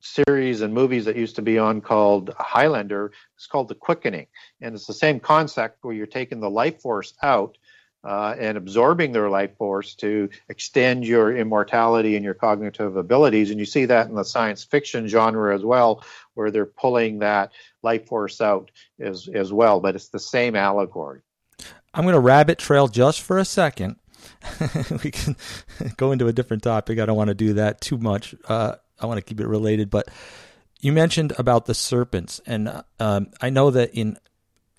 series 0.00 0.62
and 0.62 0.72
movies 0.72 1.04
that 1.04 1.16
used 1.16 1.36
to 1.36 1.42
be 1.42 1.58
on 1.58 1.80
called 1.80 2.34
Highlander. 2.38 3.12
It's 3.36 3.46
called 3.46 3.68
The 3.68 3.74
Quickening, 3.74 4.26
and 4.60 4.74
it's 4.74 4.86
the 4.86 4.94
same 4.94 5.20
concept 5.20 5.78
where 5.82 5.94
you're 5.94 6.06
taking 6.06 6.40
the 6.40 6.50
life 6.50 6.80
force 6.80 7.14
out 7.22 7.58
uh, 8.04 8.34
and 8.38 8.56
absorbing 8.56 9.12
their 9.12 9.28
life 9.28 9.56
force 9.56 9.94
to 9.96 10.28
extend 10.48 11.04
your 11.04 11.36
immortality 11.36 12.16
and 12.16 12.24
your 12.24 12.34
cognitive 12.34 12.96
abilities. 12.96 13.50
And 13.50 13.58
you 13.58 13.66
see 13.66 13.84
that 13.86 14.08
in 14.08 14.14
the 14.14 14.24
science 14.24 14.64
fiction 14.64 15.06
genre 15.06 15.54
as 15.54 15.64
well, 15.64 16.04
where 16.34 16.50
they're 16.50 16.66
pulling 16.66 17.18
that 17.18 17.52
life 17.82 18.06
force 18.06 18.40
out 18.40 18.70
as, 18.98 19.28
as 19.32 19.52
well. 19.52 19.80
But 19.80 19.94
it's 19.96 20.08
the 20.08 20.18
same 20.18 20.56
allegory. 20.56 21.20
I'm 21.92 22.04
going 22.04 22.14
to 22.14 22.20
rabbit 22.20 22.58
trail 22.58 22.88
just 22.88 23.20
for 23.20 23.38
a 23.38 23.44
second. 23.44 23.96
we 25.04 25.10
can 25.10 25.36
go 25.96 26.12
into 26.12 26.26
a 26.26 26.32
different 26.32 26.62
topic. 26.62 26.98
I 26.98 27.06
don't 27.06 27.16
want 27.16 27.28
to 27.28 27.34
do 27.34 27.54
that 27.54 27.80
too 27.80 27.98
much. 27.98 28.34
Uh, 28.48 28.76
I 28.98 29.06
want 29.06 29.18
to 29.18 29.22
keep 29.22 29.40
it 29.40 29.46
related, 29.46 29.90
but 29.90 30.08
you 30.80 30.92
mentioned 30.92 31.32
about 31.38 31.66
the 31.66 31.74
serpents, 31.74 32.40
and 32.46 32.82
um, 32.98 33.28
I 33.40 33.50
know 33.50 33.70
that 33.70 33.94
in 33.94 34.18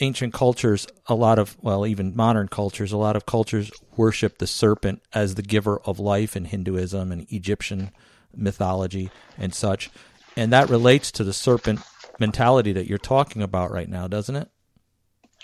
ancient 0.02 0.34
cultures, 0.34 0.88
a 1.08 1.16
lot 1.16 1.40
of, 1.40 1.56
well, 1.62 1.86
even 1.86 2.16
modern 2.16 2.48
cultures, 2.48 2.92
a 2.92 2.98
lot 2.98 3.16
of 3.16 3.26
cultures 3.26 3.72
worship 3.96 4.40
the 4.40 4.48
serpent 4.48 5.02
as 5.14 5.36
the 5.36 5.42
giver 5.42 5.80
of 5.86 6.00
life 6.00 6.36
in 6.36 6.46
Hinduism 6.46 7.12
and 7.12 7.32
Egyptian 7.32 7.92
mythology 8.36 9.12
and 9.38 9.54
such. 9.54 9.90
And 10.36 10.52
that 10.52 10.70
relates 10.70 11.12
to 11.12 11.24
the 11.24 11.34
serpent 11.34 11.82
mentality 12.20 12.74
that 12.74 12.88
you're 12.88 12.98
talking 12.98 13.42
about 13.42 13.72
right 13.72 13.90
now, 13.90 14.08
doesn't 14.08 14.36
it? 14.36 14.50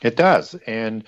It 0.01 0.15
does. 0.15 0.55
And 0.67 1.03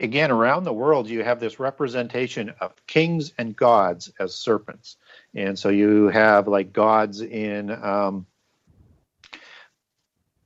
again, 0.00 0.30
around 0.30 0.64
the 0.64 0.72
world, 0.72 1.08
you 1.08 1.22
have 1.22 1.40
this 1.40 1.60
representation 1.60 2.52
of 2.60 2.74
kings 2.86 3.32
and 3.38 3.56
gods 3.56 4.12
as 4.18 4.34
serpents. 4.34 4.96
And 5.34 5.58
so 5.58 5.68
you 5.68 6.08
have 6.08 6.48
like 6.48 6.72
gods 6.72 7.20
in 7.20 7.70
um, 7.70 8.26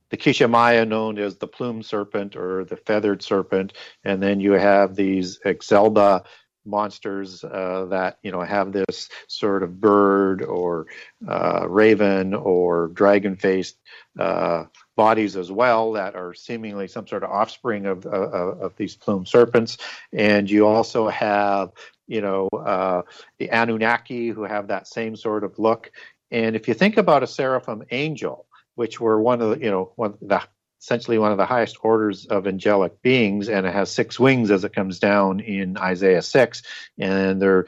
the 0.09 0.17
Quiché 0.17 0.49
Maya 0.49 0.85
known 0.85 1.17
as 1.17 1.37
the 1.37 1.47
plume 1.47 1.83
serpent 1.83 2.35
or 2.35 2.65
the 2.65 2.77
feathered 2.77 3.21
serpent, 3.21 3.73
and 4.03 4.21
then 4.21 4.39
you 4.39 4.53
have 4.53 4.95
these 4.95 5.39
Xibalba 5.45 6.23
monsters 6.67 7.43
uh, 7.43 7.85
that 7.89 8.19
you 8.21 8.31
know 8.31 8.41
have 8.41 8.71
this 8.71 9.09
sort 9.27 9.63
of 9.63 9.79
bird 9.79 10.43
or 10.43 10.87
uh, 11.27 11.65
raven 11.67 12.33
or 12.33 12.89
dragon 12.89 13.35
faced 13.35 13.77
uh, 14.19 14.65
bodies 14.95 15.35
as 15.35 15.51
well 15.51 15.93
that 15.93 16.15
are 16.15 16.33
seemingly 16.33 16.87
some 16.87 17.07
sort 17.07 17.23
of 17.23 17.31
offspring 17.31 17.85
of, 17.85 18.05
of, 18.05 18.61
of 18.61 18.75
these 18.75 18.95
plume 18.95 19.25
serpents. 19.25 19.77
And 20.11 20.49
you 20.49 20.67
also 20.67 21.07
have 21.07 21.71
you 22.07 22.21
know 22.21 22.49
uh, 22.53 23.03
the 23.39 23.49
anunnaki 23.49 24.29
who 24.29 24.43
have 24.43 24.67
that 24.67 24.87
same 24.87 25.15
sort 25.15 25.43
of 25.43 25.57
look. 25.57 25.91
And 26.29 26.57
if 26.57 26.67
you 26.67 26.73
think 26.73 26.97
about 26.97 27.23
a 27.23 27.27
seraphim 27.27 27.83
angel 27.91 28.46
which 28.77 29.01
were 29.01 29.19
one 29.19 29.41
of 29.41 29.49
the, 29.49 29.65
you 29.65 29.71
know, 29.71 29.91
one 29.95 30.13
the 30.21 30.41
essentially 30.79 31.17
one 31.17 31.31
of 31.31 31.39
the 31.39 31.45
highest 31.47 31.77
orders 31.81 32.27
of 32.27 32.45
angelic 32.45 33.01
beings, 33.01 33.49
and 33.49 33.65
it 33.65 33.73
has 33.73 33.91
six 33.91 34.19
wings 34.19 34.51
as 34.51 34.63
it 34.63 34.73
comes 34.73 34.99
down 34.99 35.39
in 35.39 35.77
Isaiah 35.77 36.21
six, 36.21 36.61
and 36.99 37.41
they're 37.41 37.65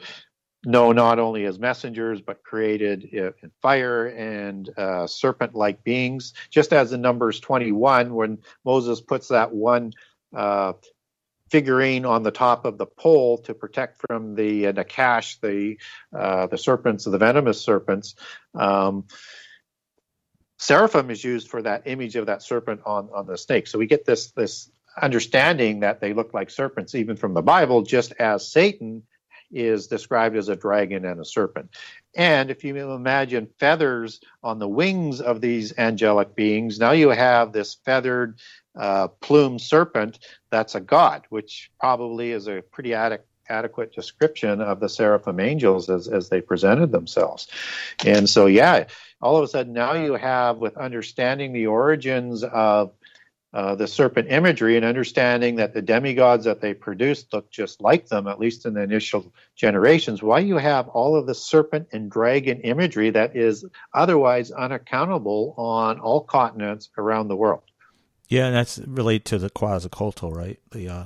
known 0.64 0.94
not 0.94 1.18
only 1.18 1.46
as 1.46 1.58
messengers 1.58 2.20
but 2.20 2.44
created 2.44 3.02
in 3.04 3.32
fire 3.60 4.06
and 4.06 4.70
uh, 4.78 5.08
serpent-like 5.08 5.82
beings. 5.82 6.32
Just 6.50 6.72
as 6.72 6.92
in 6.92 7.00
Numbers 7.00 7.40
21, 7.40 8.14
when 8.14 8.38
Moses 8.64 9.00
puts 9.00 9.28
that 9.28 9.52
one. 9.52 9.92
Uh, 10.34 10.74
figurine 11.50 12.04
on 12.04 12.22
the 12.22 12.30
top 12.30 12.64
of 12.64 12.78
the 12.78 12.86
pole 12.86 13.38
to 13.38 13.54
protect 13.54 14.00
from 14.06 14.36
the 14.36 14.68
uh, 14.68 14.72
nakash, 14.72 15.40
the 15.40 15.76
uh, 16.16 16.46
the 16.46 16.56
serpents, 16.56 17.04
the 17.04 17.18
venomous 17.18 17.60
serpents. 17.60 18.14
Um, 18.54 19.06
seraphim 20.60 21.10
is 21.10 21.24
used 21.24 21.48
for 21.48 21.62
that 21.62 21.82
image 21.86 22.16
of 22.16 22.26
that 22.26 22.42
serpent 22.42 22.82
on, 22.84 23.08
on 23.12 23.26
the 23.26 23.38
snake. 23.38 23.66
So 23.66 23.78
we 23.78 23.86
get 23.86 24.04
this 24.04 24.30
this 24.32 24.70
understanding 25.00 25.80
that 25.80 26.00
they 26.00 26.12
look 26.12 26.34
like 26.34 26.50
serpents 26.50 26.94
even 26.94 27.16
from 27.16 27.34
the 27.34 27.42
Bible, 27.42 27.82
just 27.82 28.12
as 28.18 28.46
Satan 28.46 29.02
is 29.50 29.88
described 29.88 30.36
as 30.36 30.48
a 30.48 30.56
dragon 30.56 31.04
and 31.04 31.20
a 31.20 31.24
serpent. 31.24 31.74
And 32.14 32.50
if 32.50 32.62
you 32.62 32.76
imagine 32.76 33.48
feathers 33.58 34.20
on 34.42 34.58
the 34.58 34.68
wings 34.68 35.20
of 35.20 35.40
these 35.40 35.76
angelic 35.76 36.36
beings, 36.36 36.78
now 36.78 36.92
you 36.92 37.08
have 37.08 37.52
this 37.52 37.74
feathered 37.84 38.38
uh, 38.78 39.08
plumed 39.08 39.60
serpent 39.60 40.18
that's 40.50 40.74
a 40.74 40.80
god, 40.80 41.24
which 41.30 41.70
probably 41.80 42.30
is 42.32 42.46
a 42.48 42.62
pretty 42.62 42.94
adequate 42.94 43.26
adequate 43.50 43.92
description 43.92 44.60
of 44.60 44.80
the 44.80 44.88
seraphim 44.88 45.40
angels 45.40 45.90
as, 45.90 46.08
as 46.08 46.28
they 46.28 46.40
presented 46.40 46.92
themselves. 46.92 47.48
And 48.06 48.28
so, 48.28 48.46
yeah, 48.46 48.84
all 49.20 49.36
of 49.36 49.44
a 49.44 49.48
sudden 49.48 49.72
now 49.72 49.92
you 49.92 50.14
have, 50.14 50.58
with 50.58 50.76
understanding 50.76 51.52
the 51.52 51.66
origins 51.66 52.44
of 52.44 52.92
uh, 53.52 53.74
the 53.74 53.88
serpent 53.88 54.30
imagery 54.30 54.76
and 54.76 54.84
understanding 54.84 55.56
that 55.56 55.74
the 55.74 55.82
demigods 55.82 56.44
that 56.44 56.60
they 56.60 56.72
produced 56.72 57.32
look 57.32 57.50
just 57.50 57.80
like 57.80 58.06
them, 58.06 58.28
at 58.28 58.38
least 58.38 58.64
in 58.64 58.74
the 58.74 58.80
initial 58.80 59.32
generations, 59.56 60.22
why 60.22 60.38
you 60.38 60.56
have 60.56 60.86
all 60.88 61.16
of 61.16 61.26
the 61.26 61.34
serpent 61.34 61.88
and 61.90 62.10
dragon 62.10 62.60
imagery 62.60 63.10
that 63.10 63.34
is 63.34 63.64
otherwise 63.92 64.52
unaccountable 64.52 65.54
on 65.58 65.98
all 65.98 66.20
continents 66.22 66.90
around 66.96 67.26
the 67.26 67.36
world. 67.36 67.62
Yeah, 68.28 68.46
and 68.46 68.54
that's 68.54 68.78
related 68.86 69.24
to 69.26 69.38
the 69.38 69.50
Quetzalcoatl, 69.50 70.30
right? 70.30 70.60
The 70.70 70.88
uh, 70.88 71.04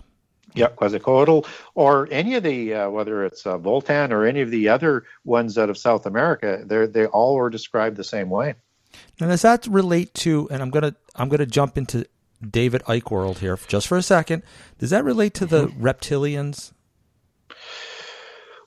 yeah, 0.54 0.68
Quetzalcoatl, 0.68 1.46
or 1.74 2.08
any 2.10 2.34
of 2.34 2.42
the 2.42 2.74
uh, 2.74 2.90
whether 2.90 3.24
it's 3.24 3.46
uh, 3.46 3.58
Voltan 3.58 4.10
or 4.10 4.24
any 4.24 4.40
of 4.40 4.50
the 4.50 4.68
other 4.68 5.04
ones 5.24 5.58
out 5.58 5.70
of 5.70 5.76
South 5.76 6.06
America, 6.06 6.62
they 6.64 6.86
they 6.86 7.06
all 7.06 7.36
are 7.38 7.50
described 7.50 7.96
the 7.96 8.04
same 8.04 8.30
way. 8.30 8.54
Now, 9.20 9.28
does 9.28 9.42
that 9.42 9.66
relate 9.66 10.14
to? 10.14 10.48
And 10.50 10.62
I'm 10.62 10.70
gonna 10.70 10.94
I'm 11.16 11.28
gonna 11.28 11.46
jump 11.46 11.76
into 11.76 12.06
David 12.48 12.82
Icke 12.82 13.10
world 13.10 13.38
here 13.38 13.58
just 13.66 13.88
for 13.88 13.96
a 13.96 14.02
second. 14.02 14.42
Does 14.78 14.90
that 14.90 15.04
relate 15.04 15.34
to 15.34 15.46
the 15.46 15.66
mm-hmm. 15.66 15.86
reptilians? 15.86 16.72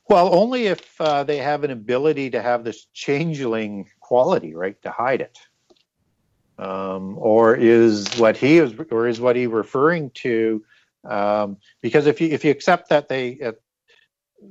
Well, 0.09 0.33
only 0.33 0.67
if 0.67 0.99
uh, 1.01 1.23
they 1.23 1.37
have 1.37 1.63
an 1.63 1.71
ability 1.71 2.29
to 2.29 2.41
have 2.41 2.63
this 2.63 2.85
changeling 2.93 3.89
quality, 3.99 4.55
right, 4.55 4.81
to 4.83 4.89
hide 4.89 5.21
it. 5.21 5.37
Um, 6.57 7.17
or 7.19 7.55
is 7.55 8.07
what 8.17 8.35
he 8.35 8.57
is, 8.57 8.73
or 8.89 9.07
is 9.07 9.21
what 9.21 9.35
he 9.35 9.45
referring 9.45 10.09
to 10.11 10.63
um, 11.07 11.57
because 11.81 12.07
if 12.07 12.21
you 12.21 12.29
if 12.29 12.43
you 12.45 12.51
accept 12.51 12.89
that 12.89 13.07
they 13.07 13.39
uh, 13.39 13.51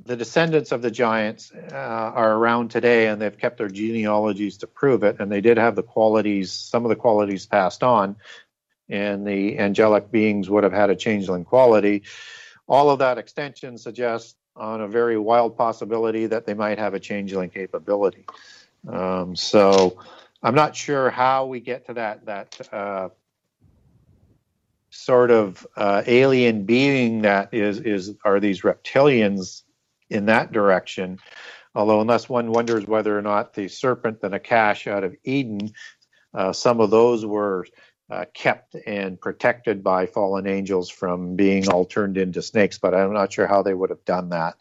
the 0.05 0.15
descendants 0.15 0.71
of 0.71 0.81
the 0.81 0.91
giants 0.91 1.51
uh, 1.71 1.75
are 1.75 2.33
around 2.33 2.69
today 2.69 3.07
and 3.07 3.21
they've 3.21 3.37
kept 3.37 3.57
their 3.57 3.69
genealogies 3.69 4.57
to 4.57 4.67
prove 4.67 5.03
it, 5.03 5.17
and 5.19 5.31
they 5.31 5.41
did 5.41 5.57
have 5.57 5.75
the 5.75 5.83
qualities, 5.83 6.51
some 6.51 6.83
of 6.83 6.89
the 6.89 6.95
qualities 6.95 7.45
passed 7.45 7.83
on, 7.83 8.17
and 8.89 9.25
the 9.25 9.57
angelic 9.59 10.11
beings 10.11 10.49
would 10.49 10.63
have 10.63 10.73
had 10.73 10.89
a 10.89 10.95
changeling 10.95 11.45
quality. 11.45 12.03
All 12.67 12.89
of 12.89 12.99
that 12.99 13.17
extension 13.17 13.77
suggests 13.77 14.35
on 14.55 14.81
a 14.81 14.87
very 14.87 15.17
wild 15.17 15.55
possibility 15.57 16.25
that 16.25 16.45
they 16.45 16.53
might 16.53 16.79
have 16.79 16.93
a 16.93 16.99
changeling 16.99 17.49
capability. 17.49 18.25
Um, 18.87 19.35
so 19.35 19.99
I'm 20.41 20.55
not 20.55 20.75
sure 20.75 21.09
how 21.09 21.45
we 21.45 21.59
get 21.59 21.85
to 21.87 21.93
that 21.93 22.25
that 22.25 22.73
uh, 22.73 23.09
sort 24.97 25.29
of 25.29 25.65
uh, 25.75 26.01
alien 26.07 26.65
being 26.65 27.21
that 27.21 27.53
is 27.53 27.79
is 27.79 28.15
are 28.25 28.39
these 28.39 28.61
reptilians 28.61 29.61
in 30.09 30.25
that 30.25 30.51
direction. 30.51 31.19
Although, 31.75 32.01
unless 32.01 32.27
one 32.27 32.51
wonders 32.51 32.85
whether 32.87 33.17
or 33.17 33.21
not 33.21 33.53
the 33.53 33.67
serpent, 33.67 34.19
the 34.19 34.29
Nakash 34.29 34.87
out 34.91 35.03
of 35.03 35.15
Eden, 35.23 35.71
uh, 36.33 36.51
some 36.51 36.81
of 36.81 36.89
those 36.89 37.23
were 37.25 37.67
uh, 38.09 38.25
kept 38.33 38.75
and 38.87 39.21
protected 39.21 39.83
by 39.83 40.07
fallen 40.07 40.47
angels 40.47 40.89
from 40.89 41.35
being 41.35 41.69
all 41.69 41.85
turned 41.85 42.17
into 42.17 42.41
snakes. 42.41 42.79
But 42.79 42.95
I'm 42.95 43.13
not 43.13 43.31
sure 43.31 43.45
how 43.45 43.61
they 43.61 43.73
would 43.73 43.91
have 43.91 44.05
done 44.05 44.29
that. 44.29 44.55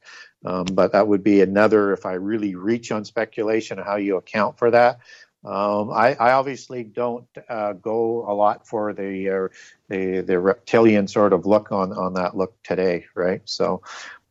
Um, 0.44 0.66
but 0.66 0.92
that 0.92 1.08
would 1.08 1.24
be 1.24 1.40
another, 1.40 1.92
if 1.92 2.04
I 2.04 2.12
really 2.14 2.54
reach 2.54 2.92
on 2.92 3.04
speculation, 3.04 3.78
how 3.78 3.96
you 3.96 4.16
account 4.16 4.58
for 4.58 4.70
that. 4.70 4.98
Um, 5.47 5.90
I, 5.93 6.14
I, 6.14 6.32
obviously 6.32 6.82
don't 6.82 7.28
uh, 7.48 7.74
go 7.74 8.24
a 8.28 8.35
lot 8.35 8.66
for 8.66 8.93
the, 8.93 9.31
uh, 9.31 9.48
the, 9.89 10.20
the 10.23 10.40
reptilian 10.40 11.06
sort 11.06 11.32
of 11.32 11.47
look 11.47 11.70
on 11.70 11.93
on 11.93 12.14
that 12.14 12.36
look 12.36 12.60
today, 12.64 13.06
right? 13.14 13.43
So, 13.44 13.82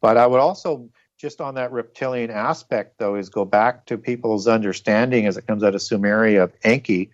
but 0.02 0.18
I 0.18 0.28
would 0.28 0.42
also 0.42 0.90
just 1.18 1.40
on 1.40 1.56
that 1.56 1.72
reptilian 1.72 2.32
aspect 2.32 2.98
though 2.98 3.16
is 3.16 3.30
go 3.30 3.46
back 3.46 3.86
to 3.86 3.98
people's 3.98 4.48
understanding 4.48 5.26
as 5.26 5.38
it 5.38 5.48
comes 5.48 5.64
out 5.64 5.74
of 5.74 5.82
Sumeria 5.82 6.44
of 6.44 6.54
Enki, 6.64 7.12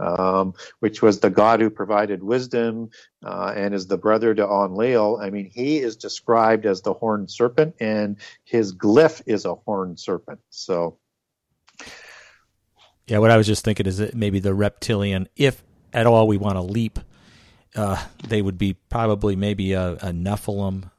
um, 0.00 0.54
which 0.80 1.00
was 1.00 1.20
the 1.20 1.30
god 1.30 1.60
who 1.60 1.70
provided 1.70 2.24
wisdom 2.24 2.90
uh, 3.24 3.52
and 3.54 3.72
is 3.72 3.86
the 3.86 3.96
brother 3.96 4.34
to 4.34 4.42
Enlil. 4.42 5.18
I 5.22 5.30
mean, 5.30 5.48
he 5.48 5.78
is 5.78 5.94
described 5.94 6.66
as 6.66 6.82
the 6.82 6.92
horned 6.92 7.30
serpent, 7.30 7.76
and 7.78 8.16
his 8.42 8.74
glyph 8.74 9.22
is 9.26 9.44
a 9.44 9.54
horned 9.54 10.00
serpent. 10.00 10.40
So 10.50 10.98
Yeah, 13.06 13.18
what 13.18 13.30
I 13.30 13.36
was 13.36 13.46
just 13.46 13.64
thinking 13.64 13.86
is 13.86 13.98
that 13.98 14.14
maybe 14.14 14.38
the 14.40 14.54
reptilian, 14.54 15.28
if 15.36 15.62
at 15.92 16.06
all 16.06 16.26
we 16.26 16.36
want 16.38 16.56
to 16.56 16.62
leap, 16.62 16.98
uh, 17.76 18.02
they 18.26 18.40
would 18.40 18.56
be 18.58 18.74
probably 18.88 19.36
maybe 19.36 19.72
a, 19.72 19.92
a 19.94 20.10
Nephilim 20.12 20.90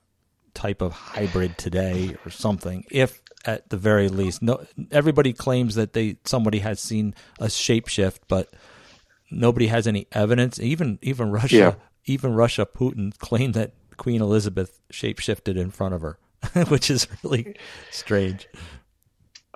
type 0.54 0.82
of 0.82 0.92
hybrid 0.94 1.58
today 1.58 2.16
or 2.26 2.30
something. 2.32 2.86
If 2.92 3.22
at 3.46 3.70
the 3.70 3.78
very 3.78 4.08
least, 4.10 4.42
no, 4.42 4.64
everybody 4.92 5.34
claims 5.34 5.76
that 5.76 5.94
they 5.94 6.18
somebody 6.26 6.60
has 6.60 6.80
seen 6.80 7.16
a 7.40 7.46
shapeshift, 7.46 8.20
but 8.28 8.54
nobody 9.32 9.68
has 9.68 9.88
any 9.88 10.08
evidence. 10.12 10.60
Even 10.60 11.00
even 11.02 11.32
Russia, 11.32 11.56
Yeah. 11.56 11.74
even 12.06 12.34
Russia, 12.34 12.66
Putin 12.66 13.18
claimed 13.18 13.54
that 13.56 13.74
Queen 13.98 14.22
Elizabeth 14.22 14.80
shapeshifted 14.92 15.58
in 15.58 15.72
front 15.72 15.94
of 15.96 16.02
her, 16.02 16.18
which 16.68 16.90
is 16.92 17.08
really 17.24 17.56
strange. 17.92 18.48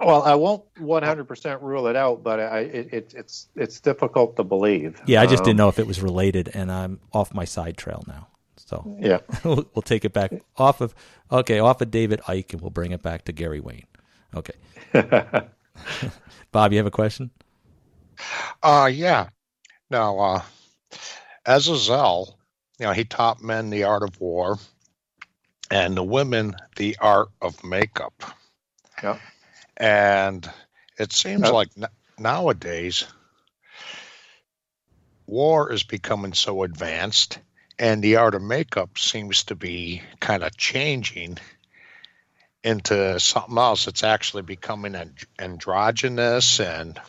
Well, 0.04 0.24
I 0.24 0.36
won't 0.36 0.64
100% 0.76 1.62
rule 1.62 1.88
it 1.88 1.96
out, 1.96 2.24
but 2.24 2.40
I, 2.40 2.60
it, 2.60 2.94
it, 2.94 3.14
it's 3.18 3.50
it's 3.56 3.80
difficult 3.82 4.36
to 4.38 4.44
believe. 4.44 5.02
Yeah, 5.06 5.22
I 5.22 5.26
just 5.26 5.44
Um, 5.44 5.46
didn't 5.46 5.58
know 5.58 5.70
if 5.70 5.80
it 5.80 5.88
was 5.88 6.02
related, 6.02 6.50
and 6.54 6.72
I'm 6.72 7.00
off 7.14 7.34
my 7.34 7.46
side 7.46 7.78
trail 7.78 8.04
now. 8.08 8.28
So 8.58 8.88
Yeah. 9.00 9.20
we'll, 9.44 9.66
we'll 9.74 9.82
take 9.82 10.06
it 10.06 10.14
back 10.14 10.32
off 10.58 10.82
of 10.82 10.94
okay, 11.32 11.60
off 11.60 11.82
of 11.82 11.92
David 11.92 12.22
Icke, 12.28 12.54
and 12.54 12.62
we'll 12.62 12.70
bring 12.72 12.92
it 12.92 13.02
back 13.02 13.26
to 13.26 13.32
Gary 13.32 13.60
Wayne. 13.60 13.88
Okay, 14.36 14.54
Bob, 16.52 16.72
you 16.72 16.78
have 16.78 16.86
a 16.86 16.92
question? 16.92 17.32
Uh, 18.64 18.90
yeah. 18.92 19.30
Now, 19.90 20.20
uh, 20.20 20.42
Azazel, 21.46 22.38
you 22.80 22.86
know, 22.86 22.94
he 22.94 23.06
taught 23.06 23.42
men 23.42 23.70
the 23.70 23.84
art 23.84 24.04
of 24.04 24.20
war 24.22 24.58
and 25.72 25.96
the 25.98 26.04
women 26.04 26.56
the 26.76 26.98
art 27.00 27.30
of 27.42 27.64
makeup. 27.64 28.24
Yeah. 29.04 29.20
And 29.80 30.50
it 30.98 31.14
seems 31.14 31.50
like 31.50 31.70
n- 31.78 31.90
nowadays 32.18 33.06
war 35.26 35.72
is 35.72 35.84
becoming 35.84 36.34
so 36.34 36.64
advanced 36.64 37.40
and 37.78 38.04
the 38.04 38.18
art 38.18 38.36
of 38.36 38.42
makeup 38.42 38.98
seems 38.98 39.46
to 39.46 39.56
be 39.56 40.02
kind 40.20 40.44
of 40.44 40.58
changing 40.58 41.38
into 42.64 43.20
something 43.20 43.58
else 43.58 43.86
that's 43.86 44.04
actually 44.04 44.42
becoming 44.42 44.96
and- 44.96 45.18
androgynous 45.40 46.60
and 46.60 47.00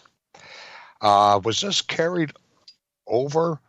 uh, 1.00 1.40
was 1.42 1.60
this 1.60 1.82
carried 1.82 2.32
over 3.06 3.60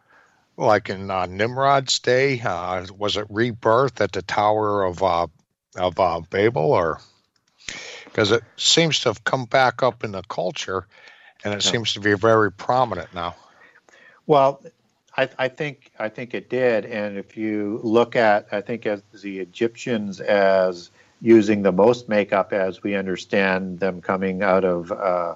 like 0.57 0.89
in 0.89 1.09
uh, 1.09 1.25
Nimrod's 1.25 1.99
day? 1.99 2.39
Uh, 2.39 2.85
was 2.97 3.17
it 3.17 3.25
rebirth 3.29 4.01
at 4.01 4.11
the 4.11 4.21
Tower 4.21 4.83
of 4.83 5.01
uh, 5.01 5.27
of 5.77 5.99
uh, 5.99 6.21
Babel, 6.29 6.73
or 6.73 6.99
because 8.11 8.31
it 8.31 8.43
seems 8.57 8.99
to 8.99 9.09
have 9.09 9.23
come 9.23 9.45
back 9.45 9.83
up 9.83 10.03
in 10.03 10.11
the 10.11 10.21
culture, 10.23 10.85
and 11.43 11.53
it 11.53 11.63
Yeah. 11.63 11.71
seems 11.71 11.93
to 11.93 11.99
be 11.99 12.13
very 12.13 12.51
prominent 12.51 13.13
now. 13.13 13.35
Well, 14.27 14.61
I, 15.17 15.29
I 15.37 15.47
think 15.49 15.91
I 15.99 16.09
think 16.09 16.33
it 16.33 16.49
did, 16.49 16.85
and 16.85 17.17
if 17.17 17.35
you 17.37 17.79
look 17.83 18.15
at, 18.15 18.47
I 18.51 18.61
think 18.61 18.85
as 18.85 19.01
the 19.21 19.39
Egyptians 19.39 20.21
as 20.21 20.89
using 21.21 21.61
the 21.63 21.71
most 21.71 22.09
makeup 22.09 22.53
as 22.53 22.81
we 22.81 22.95
understand 22.95 23.79
them 23.79 24.01
coming 24.01 24.41
out 24.41 24.63
of, 24.63 24.91
uh, 24.91 25.35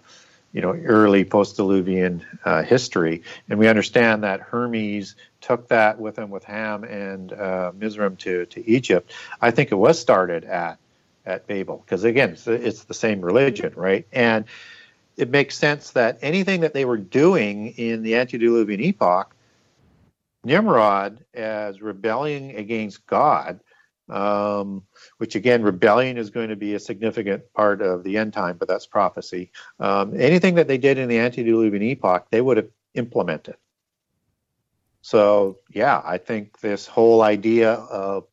you 0.52 0.62
know, 0.62 0.72
early 0.74 1.26
post-Diluvian 1.26 2.22
uh, 2.44 2.64
history, 2.64 3.22
and 3.50 3.60
we 3.60 3.68
understand 3.68 4.24
that 4.24 4.40
Hermes 4.40 5.16
took 5.42 5.68
that 5.68 6.00
with 6.00 6.18
him 6.18 6.30
with 6.30 6.44
Ham 6.46 6.84
and 6.84 7.34
uh, 7.34 7.72
Mizraim 7.76 8.16
to 8.18 8.46
to 8.48 8.68
Egypt. 8.70 9.12
I 9.42 9.52
think 9.52 9.72
it 9.72 9.76
was 9.76 10.00
started 10.00 10.46
at 10.46 10.80
at 11.26 11.48
Babel 11.48 11.84
because 11.86 12.04
again, 12.04 12.32
it's, 12.32 12.48
it's 12.48 12.84
the 12.84 12.94
same 12.94 13.22
religion, 13.22 13.74
right? 13.76 14.08
And 14.12 14.46
it 15.18 15.30
makes 15.30 15.58
sense 15.58 15.92
that 15.92 16.20
anything 16.22 16.62
that 16.62 16.74
they 16.74 16.86
were 16.86 16.98
doing 16.98 17.68
in 17.78 18.04
the 18.04 18.16
antediluvian 18.16 18.82
epoch, 18.82 19.36
Nimrod 20.44 21.26
as 21.34 21.82
rebelling 21.82 22.56
against 22.56 23.06
God, 23.08 23.62
um, 24.10 24.84
which 25.18 25.36
again, 25.36 25.64
rebellion 25.64 26.18
is 26.18 26.30
going 26.30 26.50
to 26.50 26.56
be 26.56 26.76
a 26.76 26.80
significant 26.80 27.52
part 27.54 27.82
of 27.82 28.04
the 28.04 28.18
end 28.18 28.34
time, 28.34 28.58
but 28.58 28.68
that's 28.68 28.86
prophecy. 28.86 29.52
Um, 29.80 30.14
anything 30.20 30.56
that 30.56 30.68
they 30.68 30.78
did 30.78 30.98
in 30.98 31.10
the 31.10 31.18
antediluvian 31.18 31.82
epoch, 31.84 32.28
they 32.30 32.42
would 32.42 32.58
have 32.58 32.70
implemented. 32.94 33.56
So, 35.02 35.60
yeah, 35.70 36.02
I 36.04 36.18
think 36.18 36.60
this 36.60 36.88
whole 36.88 37.22
idea 37.22 37.74
of 37.74 38.26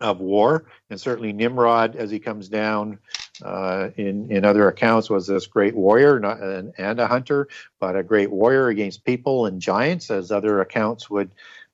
of 0.00 0.20
war, 0.20 0.64
and 0.88 1.00
certainly 1.00 1.32
Nimrod, 1.32 1.96
as 1.96 2.10
he 2.10 2.18
comes 2.18 2.48
down 2.48 2.98
uh, 3.44 3.90
in 3.96 4.30
in 4.30 4.44
other 4.44 4.68
accounts, 4.68 5.10
was 5.10 5.26
this 5.26 5.46
great 5.46 5.74
warrior 5.74 6.18
not, 6.18 6.40
and, 6.40 6.72
and 6.78 7.00
a 7.00 7.06
hunter, 7.06 7.48
but 7.78 7.96
a 7.96 8.02
great 8.02 8.30
warrior 8.30 8.68
against 8.68 9.04
people 9.04 9.46
and 9.46 9.60
giants, 9.60 10.10
as 10.10 10.30
other 10.30 10.60
accounts 10.60 11.10
would 11.10 11.30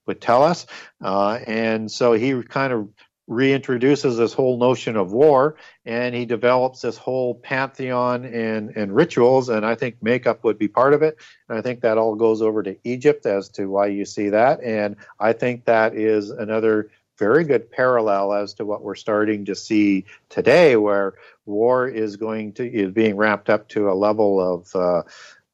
would 0.06 0.20
tell 0.20 0.42
us. 0.42 0.66
Uh, 1.00 1.38
and 1.46 1.90
so 1.90 2.12
he 2.12 2.42
kind 2.42 2.72
of 2.72 2.88
reintroduces 3.28 4.16
this 4.16 4.32
whole 4.32 4.56
notion 4.56 4.96
of 4.96 5.12
war, 5.12 5.56
and 5.84 6.14
he 6.14 6.24
develops 6.24 6.82
this 6.82 6.96
whole 6.96 7.34
pantheon 7.34 8.24
and 8.24 8.76
and 8.76 8.94
rituals. 8.94 9.48
And 9.48 9.66
I 9.66 9.74
think 9.74 10.02
makeup 10.02 10.44
would 10.44 10.58
be 10.58 10.68
part 10.68 10.94
of 10.94 11.02
it. 11.02 11.16
And 11.48 11.58
I 11.58 11.62
think 11.62 11.80
that 11.80 11.98
all 11.98 12.14
goes 12.14 12.42
over 12.42 12.62
to 12.62 12.76
Egypt 12.84 13.26
as 13.26 13.48
to 13.50 13.66
why 13.66 13.86
you 13.86 14.04
see 14.04 14.28
that. 14.30 14.62
And 14.62 14.96
I 15.18 15.32
think 15.32 15.64
that 15.64 15.94
is 15.94 16.30
another 16.30 16.90
very 17.18 17.44
good 17.44 17.70
parallel 17.70 18.32
as 18.32 18.54
to 18.54 18.64
what 18.64 18.82
we're 18.82 18.94
starting 18.94 19.44
to 19.46 19.54
see 19.54 20.04
today, 20.28 20.76
where 20.76 21.14
war 21.44 21.88
is 21.88 22.16
going 22.16 22.52
to 22.54 22.66
is 22.66 22.92
being 22.92 23.16
ramped 23.16 23.50
up 23.50 23.68
to 23.70 23.90
a 23.90 23.94
level 23.94 24.40
of 24.40 24.76
uh, 24.76 25.02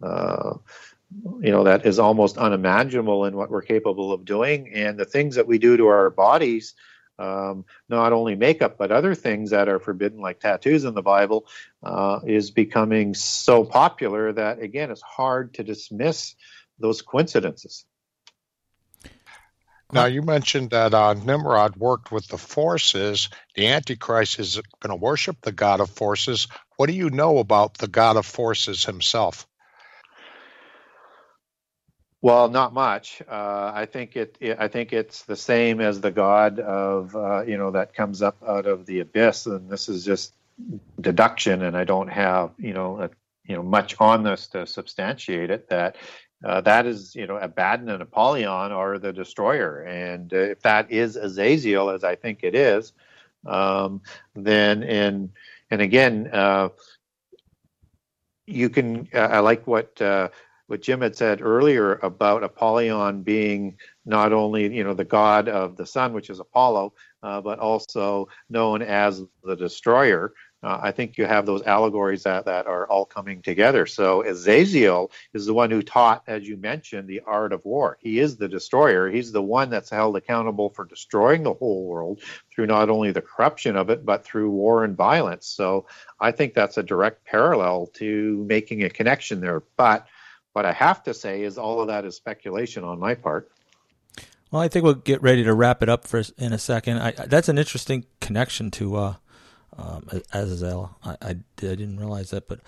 uh, 0.04 0.54
you 1.40 1.50
know 1.50 1.64
that 1.64 1.86
is 1.86 1.98
almost 1.98 2.38
unimaginable 2.38 3.24
in 3.26 3.36
what 3.36 3.50
we're 3.50 3.62
capable 3.62 4.12
of 4.12 4.24
doing, 4.24 4.72
and 4.72 4.98
the 4.98 5.04
things 5.04 5.36
that 5.36 5.46
we 5.46 5.58
do 5.58 5.76
to 5.76 5.86
our 5.86 6.10
bodies. 6.10 6.74
Um, 7.18 7.66
not 7.88 8.12
only 8.12 8.34
makeup, 8.34 8.76
but 8.78 8.90
other 8.90 9.14
things 9.14 9.50
that 9.50 9.68
are 9.68 9.78
forbidden, 9.78 10.20
like 10.20 10.40
tattoos 10.40 10.84
in 10.84 10.94
the 10.94 11.02
Bible, 11.02 11.46
uh, 11.82 12.20
is 12.26 12.50
becoming 12.50 13.14
so 13.14 13.64
popular 13.64 14.32
that, 14.32 14.60
again, 14.60 14.90
it's 14.90 15.02
hard 15.02 15.54
to 15.54 15.62
dismiss 15.62 16.34
those 16.80 17.02
coincidences. 17.02 17.84
Now, 19.92 20.06
you 20.06 20.22
mentioned 20.22 20.70
that 20.70 20.94
uh, 20.94 21.12
Nimrod 21.12 21.76
worked 21.76 22.10
with 22.10 22.26
the 22.26 22.38
forces. 22.38 23.28
The 23.54 23.68
Antichrist 23.68 24.38
is 24.38 24.60
going 24.80 24.90
to 24.90 24.96
worship 24.96 25.36
the 25.42 25.52
god 25.52 25.80
of 25.80 25.90
forces. 25.90 26.48
What 26.76 26.86
do 26.86 26.94
you 26.94 27.10
know 27.10 27.38
about 27.38 27.76
the 27.76 27.88
god 27.88 28.16
of 28.16 28.24
forces 28.24 28.86
himself? 28.86 29.46
Well, 32.22 32.48
not 32.48 32.72
much. 32.72 33.20
Uh, 33.28 33.72
I 33.74 33.86
think 33.86 34.16
it, 34.16 34.38
it. 34.40 34.56
I 34.58 34.68
think 34.68 34.92
it's 34.92 35.22
the 35.22 35.36
same 35.36 35.80
as 35.80 36.00
the 36.00 36.12
god 36.12 36.60
of 36.60 37.16
uh, 37.16 37.42
you 37.42 37.58
know 37.58 37.72
that 37.72 37.94
comes 37.94 38.22
up 38.22 38.36
out 38.46 38.66
of 38.66 38.86
the 38.86 39.00
abyss, 39.00 39.46
and 39.46 39.68
this 39.68 39.88
is 39.88 40.04
just 40.04 40.32
deduction, 41.00 41.62
and 41.62 41.76
I 41.76 41.82
don't 41.82 42.08
have 42.08 42.52
you 42.58 42.74
know 42.74 43.00
a, 43.02 43.10
you 43.44 43.56
know 43.56 43.64
much 43.64 43.96
on 43.98 44.22
this 44.22 44.46
to 44.48 44.68
substantiate 44.68 45.50
it. 45.50 45.68
That 45.68 45.96
uh, 46.44 46.60
that 46.62 46.86
is 46.86 47.14
you 47.14 47.26
know 47.26 47.36
Abaddon 47.36 47.88
and 47.88 48.02
Apollyon 48.02 48.72
are 48.72 48.98
the 48.98 49.12
destroyer, 49.12 49.82
and 49.82 50.32
uh, 50.32 50.36
if 50.36 50.62
that 50.62 50.90
is 50.90 51.16
Azazel, 51.16 51.90
as 51.90 52.04
I 52.04 52.16
think 52.16 52.40
it 52.42 52.54
is, 52.54 52.92
um, 53.46 54.00
then 54.34 54.82
and 54.82 55.30
and 55.70 55.80
again, 55.80 56.28
uh, 56.32 56.70
you 58.46 58.68
can. 58.68 59.08
Uh, 59.14 59.18
I 59.18 59.38
like 59.40 59.66
what. 59.66 60.00
Uh, 60.00 60.28
what 60.68 60.80
Jim 60.80 61.02
had 61.02 61.14
said 61.14 61.42
earlier 61.42 61.96
about 61.96 62.42
Apollyon 62.42 63.22
being 63.22 63.76
not 64.06 64.32
only 64.32 64.74
you 64.74 64.82
know 64.82 64.94
the 64.94 65.04
god 65.04 65.46
of 65.46 65.76
the 65.76 65.84
sun, 65.84 66.14
which 66.14 66.30
is 66.30 66.40
Apollo, 66.40 66.94
uh, 67.22 67.42
but 67.42 67.58
also 67.58 68.26
known 68.48 68.80
as 68.80 69.22
the 69.44 69.54
destroyer. 69.54 70.32
Uh, 70.62 70.78
I 70.80 70.92
think 70.92 71.18
you 71.18 71.26
have 71.26 71.44
those 71.44 71.62
allegories 71.62 72.22
that, 72.22 72.44
that 72.44 72.66
are 72.66 72.86
all 72.86 73.04
coming 73.04 73.42
together. 73.42 73.84
So 73.86 74.24
Azazel 74.24 75.10
is 75.34 75.46
the 75.46 75.54
one 75.54 75.70
who 75.70 75.82
taught, 75.82 76.22
as 76.28 76.46
you 76.46 76.56
mentioned, 76.56 77.08
the 77.08 77.22
art 77.26 77.52
of 77.52 77.64
war. 77.64 77.98
He 78.00 78.20
is 78.20 78.36
the 78.36 78.48
destroyer. 78.48 79.10
He's 79.10 79.32
the 79.32 79.42
one 79.42 79.70
that's 79.70 79.90
held 79.90 80.16
accountable 80.16 80.70
for 80.70 80.84
destroying 80.84 81.42
the 81.42 81.54
whole 81.54 81.86
world 81.86 82.20
through 82.54 82.66
not 82.66 82.90
only 82.90 83.10
the 83.10 83.22
corruption 83.22 83.76
of 83.76 83.90
it, 83.90 84.06
but 84.06 84.24
through 84.24 84.50
war 84.50 84.84
and 84.84 84.96
violence. 84.96 85.46
So 85.46 85.86
I 86.20 86.30
think 86.30 86.54
that's 86.54 86.78
a 86.78 86.82
direct 86.82 87.24
parallel 87.24 87.88
to 87.94 88.44
making 88.46 88.84
a 88.84 88.90
connection 88.90 89.40
there. 89.40 89.64
But 89.76 90.06
what 90.52 90.64
I 90.64 90.72
have 90.72 91.02
to 91.04 91.14
say 91.14 91.42
is 91.42 91.58
all 91.58 91.80
of 91.80 91.88
that 91.88 92.04
is 92.04 92.14
speculation 92.14 92.84
on 92.84 93.00
my 93.00 93.14
part. 93.14 93.50
Well, 94.52 94.60
I 94.60 94.68
think 94.68 94.84
we'll 94.84 94.94
get 94.94 95.22
ready 95.22 95.44
to 95.44 95.54
wrap 95.54 95.82
it 95.82 95.88
up 95.88 96.06
for 96.06 96.22
in 96.36 96.52
a 96.52 96.58
second. 96.58 96.98
I, 96.98 97.12
that's 97.12 97.48
an 97.48 97.56
interesting 97.56 98.04
connection 98.20 98.70
to 98.72 98.96
uh, 98.96 99.14
um, 99.76 100.06
Azazel. 100.32 100.96
I, 101.04 101.16
I, 101.22 101.36
didn't 101.56 101.98
realize 101.98 102.30
that, 102.30 102.48
but 102.48 102.60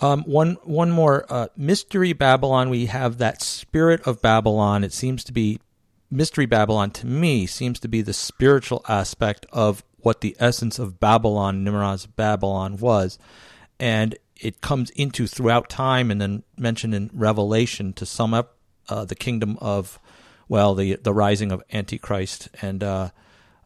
um, 0.00 0.22
one 0.24 0.56
one 0.64 0.90
more 0.90 1.26
uh, 1.28 1.48
mystery 1.56 2.12
Babylon. 2.12 2.70
We 2.70 2.86
have 2.86 3.18
that 3.18 3.42
spirit 3.42 4.06
of 4.06 4.22
Babylon. 4.22 4.84
It 4.84 4.92
seems 4.92 5.24
to 5.24 5.32
be 5.32 5.60
mystery 6.10 6.46
Babylon. 6.46 6.90
To 6.92 7.06
me, 7.06 7.46
seems 7.46 7.80
to 7.80 7.88
be 7.88 8.02
the 8.02 8.12
spiritual 8.12 8.84
aspect 8.88 9.46
of 9.52 9.84
what 9.98 10.20
the 10.20 10.36
essence 10.38 10.78
of 10.78 11.00
Babylon, 11.00 11.64
Nimrod's 11.64 12.06
Babylon, 12.06 12.76
was. 12.76 13.18
And 13.80 14.16
it 14.36 14.60
comes 14.60 14.90
into 14.90 15.26
throughout 15.26 15.68
time 15.68 16.10
and 16.10 16.20
then 16.20 16.44
mentioned 16.56 16.94
in 16.94 17.10
Revelation 17.12 17.92
to 17.94 18.06
sum 18.06 18.34
up 18.34 18.56
uh, 18.88 19.04
the 19.04 19.14
kingdom 19.14 19.58
of, 19.60 19.98
well, 20.48 20.74
the 20.74 20.96
the 20.96 21.12
rising 21.12 21.52
of 21.52 21.62
Antichrist 21.72 22.48
and 22.62 22.82
uh, 22.82 23.10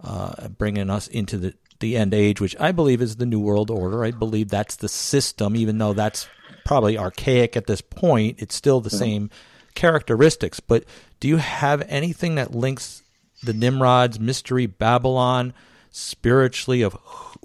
uh, 0.03 0.49
bringing 0.49 0.91
us 0.91 1.09
into 1.09 1.37
the 1.39 1.55
the 1.83 1.99
end 1.99 2.15
age, 2.15 2.41
which 2.41 2.57
I 2.59 2.73
believe 2.73 3.03
is 3.03 3.17
the 3.17 3.27
New 3.27 3.41
World 3.41 3.71
Order. 3.71 4.05
I 4.05 4.11
believe 4.11 4.49
that's 4.49 4.77
the 4.77 4.89
system, 4.89 5.55
even 5.55 5.77
though 5.77 5.93
that's 5.93 6.27
probably 6.65 6.97
archaic 6.97 7.55
at 7.57 7.67
this 7.67 7.83
point. 7.83 8.41
It's 8.41 8.55
still 8.55 8.81
the 8.81 8.89
mm-hmm. 8.89 8.99
same 8.99 9.31
characteristics. 9.75 10.61
But 10.61 10.85
do 11.21 11.29
you 11.29 11.37
have 11.37 11.83
anything 11.89 12.37
that 12.37 12.55
links 12.55 13.03
the 13.43 13.53
Nimrod's 13.53 14.19
mystery 14.19 14.67
Babylon 14.67 15.53
spiritually 15.91 16.81
of 16.81 16.95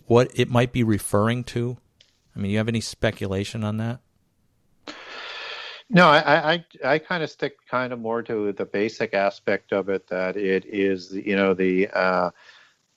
what 0.06 0.32
it 0.34 0.50
might 0.50 0.72
be 0.72 0.84
referring 0.84 1.44
to? 1.46 1.78
I 2.36 2.40
mean, 2.40 2.52
you 2.52 2.58
have 2.58 2.70
any 2.70 2.82
speculation 2.82 3.64
on 3.64 3.78
that? 3.78 4.00
No, 5.90 6.08
I, 6.08 6.54
I, 6.54 6.66
I 6.84 7.00
kind 7.00 7.24
of 7.24 7.30
stick 7.30 7.56
kind 7.70 7.94
of 7.94 8.00
more 8.00 8.22
to 8.24 8.52
the 8.52 8.66
basic 8.66 9.14
aspect 9.14 9.72
of 9.72 9.88
it 9.90 10.08
that 10.08 10.36
it 10.36 10.66
is, 10.66 11.14
you 11.14 11.36
know, 11.36 11.54
the 11.54 11.88
uh, 11.88 12.30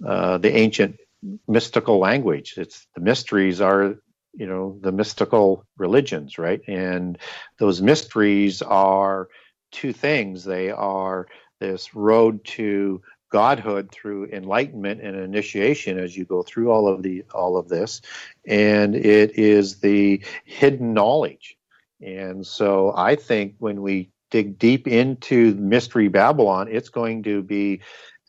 uh, 0.04 0.38
the 0.38 0.54
ancient 0.56 0.98
mystical 1.46 1.98
language. 1.98 2.54
It's 2.56 2.86
the 2.94 3.00
mysteries 3.00 3.60
are, 3.60 3.96
you 4.34 4.46
know, 4.46 4.78
the 4.80 4.92
mystical 4.92 5.64
religions, 5.76 6.38
right? 6.38 6.60
And 6.66 7.18
those 7.58 7.82
mysteries 7.82 8.62
are 8.62 9.28
two 9.72 9.92
things. 9.92 10.44
They 10.44 10.70
are 10.70 11.26
this 11.60 11.94
road 11.94 12.44
to 12.44 13.02
godhood 13.30 13.90
through 13.92 14.26
enlightenment 14.26 15.00
and 15.00 15.16
initiation 15.16 15.98
as 15.98 16.16
you 16.16 16.24
go 16.24 16.42
through 16.42 16.70
all 16.70 16.88
of 16.88 17.02
the 17.02 17.24
all 17.32 17.56
of 17.56 17.68
this 17.68 18.00
and 18.46 18.94
it 18.96 19.38
is 19.38 19.78
the 19.80 20.20
hidden 20.44 20.92
knowledge 20.92 21.56
and 22.02 22.44
so 22.44 22.92
i 22.96 23.14
think 23.14 23.54
when 23.58 23.82
we 23.82 24.10
dig 24.32 24.58
deep 24.58 24.88
into 24.88 25.54
mystery 25.54 26.08
babylon 26.08 26.66
it's 26.68 26.88
going 26.88 27.22
to 27.22 27.40
be 27.40 27.80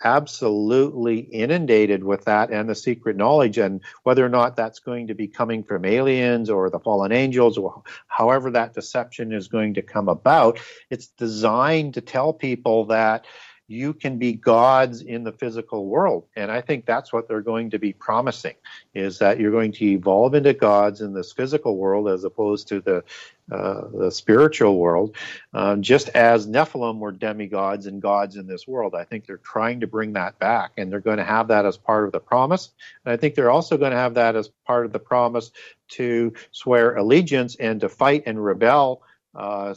absolutely 0.03 1.19
inundated 1.19 2.03
with 2.03 2.25
that 2.25 2.51
and 2.51 2.69
the 2.69 2.75
secret 2.75 3.15
knowledge 3.15 3.57
and 3.57 3.81
whether 4.03 4.25
or 4.25 4.29
not 4.29 4.55
that's 4.55 4.79
going 4.79 5.07
to 5.07 5.13
be 5.13 5.27
coming 5.27 5.63
from 5.63 5.85
aliens 5.85 6.49
or 6.49 6.69
the 6.69 6.79
fallen 6.79 7.11
angels 7.11 7.57
or 7.57 7.83
however 8.07 8.51
that 8.51 8.73
deception 8.73 9.31
is 9.31 9.47
going 9.47 9.73
to 9.75 9.81
come 9.81 10.09
about. 10.09 10.59
It's 10.89 11.07
designed 11.07 11.95
to 11.95 12.01
tell 12.01 12.33
people 12.33 12.85
that 12.85 13.25
you 13.67 13.93
can 13.93 14.17
be 14.17 14.33
gods 14.33 15.01
in 15.01 15.23
the 15.23 15.31
physical 15.31 15.87
world. 15.87 16.25
And 16.35 16.51
i 16.51 16.59
think 16.59 16.85
that's 16.85 17.13
what 17.13 17.27
they're 17.27 17.41
going 17.41 17.69
to 17.69 17.79
be 17.79 17.93
promising 17.93 18.55
is 18.93 19.19
that 19.19 19.39
you're 19.39 19.51
going 19.51 19.71
to 19.73 19.85
evolve 19.85 20.35
into 20.35 20.53
gods 20.53 20.99
in 20.99 21.13
this 21.13 21.31
physical 21.31 21.77
world 21.77 22.09
as 22.09 22.25
opposed 22.25 22.67
to 22.67 22.81
the 22.81 23.03
uh, 23.51 23.81
the 23.93 24.09
spiritual 24.09 24.77
world 24.77 25.15
um, 25.53 25.81
just 25.81 26.09
as 26.09 26.47
nephilim 26.47 26.99
were 26.99 27.11
demigods 27.11 27.85
and 27.85 28.01
gods 28.01 28.37
in 28.37 28.47
this 28.47 28.67
world. 28.67 28.95
I 28.95 29.03
think 29.03 29.25
they're 29.25 29.37
trying 29.37 29.81
to 29.81 29.87
bring 29.87 30.13
that 30.13 30.39
back 30.39 30.71
and 30.77 30.91
they're 30.91 30.99
going 30.99 31.17
to 31.17 31.23
have 31.23 31.49
that 31.49 31.65
as 31.65 31.77
part 31.77 32.05
of 32.05 32.11
the 32.11 32.19
promise. 32.19 32.71
And 33.05 33.13
i 33.13 33.17
think 33.17 33.35
they're 33.35 33.51
also 33.51 33.77
going 33.77 33.91
to 33.91 33.97
have 33.97 34.13
that 34.15 34.35
as 34.35 34.49
part 34.65 34.85
of 34.85 34.93
the 34.93 34.99
promise 34.99 35.51
to 35.89 36.33
swear 36.51 36.95
allegiance 36.95 37.55
and 37.55 37.81
to 37.81 37.89
fight 37.89 38.23
and 38.25 38.43
rebel 38.43 39.03
uh, 39.35 39.75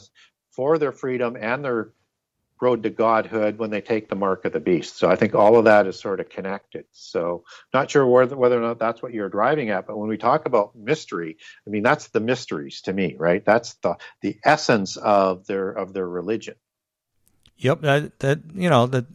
for 0.51 0.77
their 0.77 0.91
freedom 0.91 1.35
and 1.39 1.63
their 1.63 1.89
road 2.61 2.83
to 2.83 2.89
godhood 2.89 3.57
when 3.57 3.69
they 3.69 3.81
take 3.81 4.09
the 4.09 4.15
mark 4.15 4.45
of 4.45 4.53
the 4.53 4.59
beast. 4.59 4.97
So 4.97 5.09
I 5.09 5.15
think 5.15 5.35
all 5.35 5.57
of 5.57 5.65
that 5.65 5.87
is 5.87 5.99
sort 5.99 6.19
of 6.19 6.29
connected. 6.29 6.85
So 6.91 7.43
not 7.73 7.91
sure 7.91 8.05
whether, 8.05 8.35
whether 8.35 8.57
or 8.57 8.61
not 8.61 8.79
that's 8.79 9.01
what 9.01 9.13
you're 9.13 9.29
driving 9.29 9.69
at, 9.69 9.87
but 9.87 9.97
when 9.97 10.09
we 10.09 10.17
talk 10.17 10.45
about 10.45 10.75
mystery, 10.75 11.37
I 11.65 11.69
mean 11.69 11.83
that's 11.83 12.07
the 12.07 12.19
mysteries 12.19 12.81
to 12.81 12.93
me, 12.93 13.15
right? 13.17 13.43
That's 13.43 13.73
the 13.75 13.95
the 14.21 14.37
essence 14.43 14.97
of 14.97 15.45
their 15.47 15.69
of 15.69 15.93
their 15.93 16.07
religion. 16.07 16.55
Yep, 17.57 17.81
that, 17.81 18.19
that 18.19 18.39
you 18.53 18.69
know 18.69 18.85
that 18.87 19.05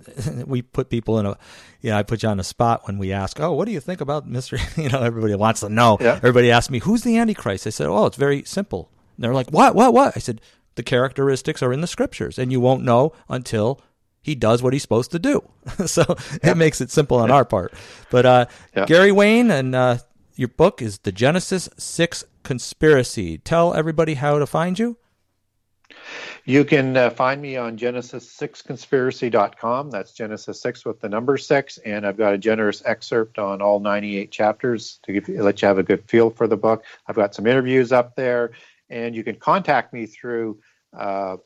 we 0.47 0.63
put 0.63 0.89
people 0.89 1.19
in 1.19 1.27
a, 1.27 1.37
you 1.83 1.91
know, 1.91 1.99
I 1.99 2.03
put 2.03 2.23
you 2.23 2.29
on 2.29 2.41
a 2.41 2.45
spot 2.45 2.87
when 2.87 2.99
we 2.99 3.13
ask, 3.13 3.39
oh, 3.39 3.53
what 3.53 3.67
do 3.67 3.73
you 3.73 3.81
think 3.81 4.01
about 4.01 4.27
mystery? 4.27 4.61
you 4.77 4.89
know, 4.89 5.03
everybody 5.03 5.35
wants 5.35 5.61
to 5.61 5.69
know. 5.69 5.99
Yeah. 6.01 6.17
Everybody 6.17 6.51
asks 6.51 6.71
me, 6.71 6.79
who's 6.79 7.03
the 7.03 7.19
Antichrist? 7.19 7.67
I 7.67 7.71
said, 7.71 7.89
oh, 7.89 8.07
it's 8.07 8.17
very 8.17 8.43
simple. 8.45 8.91
And 9.17 9.25
they're 9.25 9.35
like, 9.35 9.51
what, 9.51 9.75
what, 9.75 9.93
what? 9.93 10.17
I 10.17 10.21
said, 10.21 10.41
the 10.75 10.83
characteristics 10.83 11.63
are 11.63 11.73
in 11.73 11.81
the 11.81 11.87
scriptures, 11.87 12.39
and 12.39 12.53
you 12.53 12.61
won't 12.61 12.85
know 12.85 13.13
until 13.29 13.81
he 14.23 14.35
does 14.35 14.63
what 14.63 14.73
he's 14.73 14.83
supposed 14.83 15.11
to 15.13 15.19
do. 15.19 15.43
so 15.87 16.05
yeah. 16.43 16.53
it 16.53 16.57
makes 16.57 16.81
it 16.81 16.91
simple 16.91 17.19
on 17.19 17.29
yeah. 17.29 17.37
our 17.37 17.45
part. 17.45 17.73
But 18.11 18.27
uh, 18.27 18.47
yeah. 18.77 18.87
Gary 18.87 19.13
Wayne 19.13 19.51
and 19.51 19.75
uh, 19.75 19.99
your 20.35 20.49
book 20.49 20.83
is 20.83 20.99
The 20.99 21.13
Genesis 21.13 21.69
6 21.77 22.25
Conspiracy. 22.43 23.39
Tell 23.39 23.75
everybody 23.75 24.15
how 24.15 24.39
to 24.39 24.47
find 24.47 24.79
you. 24.79 24.97
You 26.45 26.65
can 26.65 26.97
uh, 26.97 27.11
find 27.11 27.43
me 27.43 27.57
on 27.57 27.77
Genesis6conspiracy.com. 27.77 29.91
That's 29.91 30.13
Genesis 30.13 30.63
6 30.63 30.85
with 30.85 31.01
the 31.01 31.09
number 31.09 31.37
6. 31.37 31.79
And 31.79 32.07
I've 32.07 32.17
got 32.17 32.33
a 32.33 32.39
generous 32.39 32.81
excerpt 32.87 33.37
on 33.39 33.61
all 33.61 33.81
98 33.81 34.31
chapters 34.31 35.01
to 35.03 35.13
give, 35.13 35.29
let 35.29 35.61
you 35.61 35.69
have 35.69 35.79
a 35.79 35.83
good 35.83 36.09
feel 36.09 36.31
for 36.31 36.47
the 36.47 36.57
book. 36.57 36.85
I've 37.07 37.17
got 37.17 37.35
some 37.35 37.47
interviews 37.47 37.93
up 37.93 38.17
there 38.17 38.53
and 38.91 39.15
you 39.15 39.25
can 39.25 39.37
contact 39.37 39.93
me 39.93 40.07
through 40.07 40.59
uh, 40.97 41.37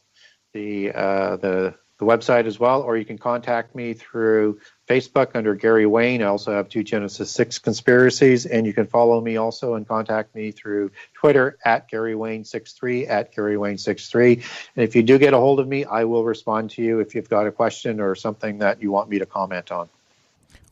the 0.52 0.92
uh, 0.92 1.36
the 1.36 1.74
the 1.98 2.04
website 2.04 2.46
as 2.46 2.58
well, 2.58 2.82
or 2.82 2.96
you 2.96 3.04
can 3.04 3.18
contact 3.18 3.74
me 3.74 3.94
through 3.94 4.58
Facebook 4.88 5.36
under 5.36 5.54
Gary 5.54 5.86
Wayne. 5.86 6.22
I 6.22 6.26
also 6.26 6.52
have 6.52 6.68
two 6.68 6.82
Genesis 6.82 7.30
6 7.30 7.60
conspiracies, 7.60 8.46
and 8.46 8.66
you 8.66 8.72
can 8.72 8.86
follow 8.86 9.20
me 9.20 9.36
also 9.36 9.74
and 9.74 9.86
contact 9.86 10.34
me 10.34 10.50
through 10.50 10.90
Twitter 11.14 11.56
at 11.64 11.88
Gary 11.88 12.14
Wayne63 12.14 13.08
at 13.08 13.32
Gary 13.34 13.54
Wayne63. 13.54 14.44
And 14.74 14.84
if 14.84 14.96
you 14.96 15.04
do 15.04 15.18
get 15.18 15.34
a 15.34 15.38
hold 15.38 15.60
of 15.60 15.68
me, 15.68 15.84
I 15.84 16.04
will 16.04 16.24
respond 16.24 16.70
to 16.70 16.82
you 16.82 16.98
if 16.98 17.14
you've 17.14 17.28
got 17.28 17.46
a 17.46 17.52
question 17.52 18.00
or 18.00 18.16
something 18.16 18.58
that 18.58 18.82
you 18.82 18.90
want 18.90 19.08
me 19.08 19.20
to 19.20 19.26
comment 19.26 19.70
on. 19.70 19.88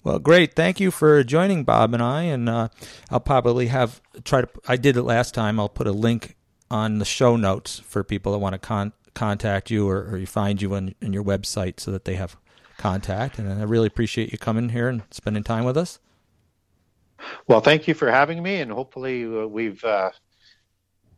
Well, 0.03 0.19
great. 0.19 0.55
Thank 0.55 0.81
you 0.81 0.91
for 0.91 1.23
joining 1.23 1.63
Bob 1.63 1.95
and 1.95 2.03
I. 2.03 2.23
And 2.23 2.49
uh, 2.49 2.69
I'll 3.11 3.21
probably 3.21 3.69
have 3.69 4.03
try 4.25 4.41
to. 4.41 4.49
I 4.67 4.77
did 4.77 4.97
it 4.97 5.05
last 5.05 5.33
time. 5.33 5.61
I'll 5.61 5.69
put 5.69 5.87
a 5.87 5.93
link 5.93 6.35
on 6.73 6.99
the 6.99 7.05
show 7.05 7.37
notes 7.37 7.81
for 7.81 8.03
people 8.03 8.33
that 8.33 8.39
want 8.39 8.55
to 8.55 8.59
con- 8.59 8.93
contact 9.15 9.71
you 9.71 9.89
or, 9.89 10.09
or 10.11 10.17
you 10.17 10.27
find 10.27 10.63
you 10.63 10.75
on, 10.75 10.95
on 11.03 11.13
your 11.13 11.23
website 11.23 11.79
so 11.79 11.91
that 11.91 12.07
they 12.07 12.15
have 12.15 12.37
contact. 12.79 13.39
And 13.39 13.53
I 13.53 13.65
really 13.65 13.87
appreciate 13.87 14.33
you 14.33 14.39
coming 14.39 14.71
here 14.71 14.89
and 14.89 15.03
spending 15.11 15.45
time 15.45 15.65
with 15.65 15.77
us. 15.77 15.99
Well, 17.47 17.61
thank 17.61 17.87
you 17.87 17.95
for 17.95 18.11
having 18.11 18.43
me, 18.43 18.57
and 18.57 18.73
hopefully 18.73 19.25
uh, 19.25 19.47
we've 19.47 19.85
uh, 19.85 20.11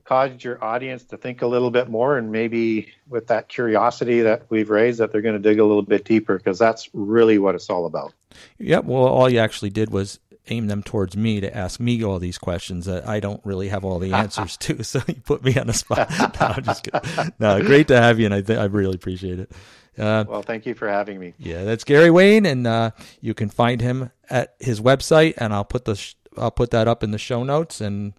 caused 0.05 0.45
your 0.45 0.63
audience 0.63 1.05
to 1.05 1.17
think 1.17 1.41
a 1.41 1.47
little 1.47 1.71
bit 1.71 1.89
more, 1.89 2.19
and 2.19 2.31
maybe 2.31 2.93
with 3.09 3.29
that 3.29 3.49
curiosity 3.49 4.21
that 4.21 4.43
we've 4.51 4.69
raised, 4.69 4.99
that 5.01 5.13
they're 5.13 5.23
going 5.23 5.41
to 5.41 5.49
dig 5.49 5.61
a 5.61 5.65
little 5.65 5.83
bit 5.83 6.05
deeper 6.05 6.37
because 6.37 6.59
that's 6.59 6.91
really 6.93 7.39
what 7.39 7.55
it's 7.55 7.71
all 7.71 7.87
about. 7.87 8.13
Yep. 8.59 8.85
Well, 8.85 9.05
all 9.05 9.31
you 9.31 9.39
actually 9.39 9.71
did 9.71 9.91
was 9.91 10.19
aim 10.49 10.67
them 10.67 10.83
towards 10.83 11.17
me 11.17 11.41
to 11.41 11.57
ask 11.57 11.81
me 11.81 12.05
all 12.05 12.19
these 12.19 12.39
questions 12.39 12.85
that 12.87 13.09
I 13.09 13.21
don't 13.21 13.41
really 13.45 13.69
have 13.69 13.85
all 13.85 13.99
the 13.99 14.13
answers 14.23 14.57
to. 14.59 14.83
So 14.85 15.01
you 15.07 15.15
put 15.15 15.43
me 15.45 15.57
on 15.59 15.67
the 15.67 15.73
spot. 15.73 16.11
no, 16.19 16.29
I'm 16.41 16.63
just 16.65 16.85
kidding. 16.85 17.33
No, 17.39 17.61
great 17.63 17.89
to 17.89 18.01
have 18.01 18.19
you, 18.21 18.27
and 18.27 18.35
I 18.35 18.43
th- 18.43 18.59
I 18.59 18.65
really 18.65 18.95
appreciate 18.95 19.39
it. 19.41 19.51
Uh, 19.99 20.25
well, 20.29 20.43
thank 20.43 20.67
you 20.67 20.75
for 20.75 20.89
having 20.89 21.19
me. 21.21 21.35
Yeah, 21.39 21.63
that's 21.65 21.85
Gary 21.85 22.11
Wayne, 22.11 22.47
and 22.47 22.67
uh, 22.67 22.91
you 23.21 23.33
can 23.33 23.49
find 23.49 23.81
him 23.81 24.11
at 24.29 24.55
his 24.59 24.81
website, 24.81 25.35
and 25.39 25.55
I'll 25.55 25.65
put 25.65 25.85
the 25.85 25.95
sh- 25.95 26.15
I'll 26.37 26.51
put 26.51 26.71
that 26.73 26.89
up 26.89 27.03
in 27.05 27.13
the 27.13 27.19
show 27.19 27.45
notes. 27.45 27.81
And 27.81 28.13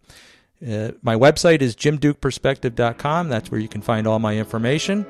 uh, 0.65 0.91
my 1.01 1.15
website 1.15 1.61
is 1.61 1.75
jimdukeperspective.com. 1.75 3.29
That's 3.29 3.51
where 3.51 3.59
you 3.59 3.67
can 3.67 3.81
find 3.81 4.07
all 4.07 4.19
my 4.19 4.37
information, 4.37 5.05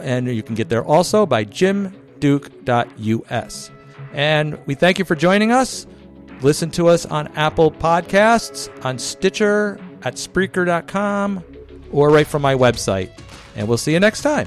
and 0.00 0.28
you 0.28 0.42
can 0.44 0.54
get 0.54 0.68
there 0.68 0.84
also 0.84 1.26
by 1.26 1.44
jimduke.us. 1.44 2.00
And 4.12 4.58
we 4.66 4.74
thank 4.74 4.98
you 4.98 5.04
for 5.04 5.14
joining 5.16 5.52
us. 5.52 5.86
Listen 6.42 6.70
to 6.70 6.88
us 6.88 7.04
on 7.06 7.28
Apple 7.36 7.70
Podcasts, 7.70 8.68
on 8.84 8.98
Stitcher, 8.98 9.78
at 10.02 10.14
Spreaker.com, 10.14 11.44
or 11.92 12.10
right 12.10 12.26
from 12.26 12.42
my 12.42 12.54
website. 12.54 13.10
And 13.56 13.68
we'll 13.68 13.78
see 13.78 13.92
you 13.92 14.00
next 14.00 14.22
time. 14.22 14.46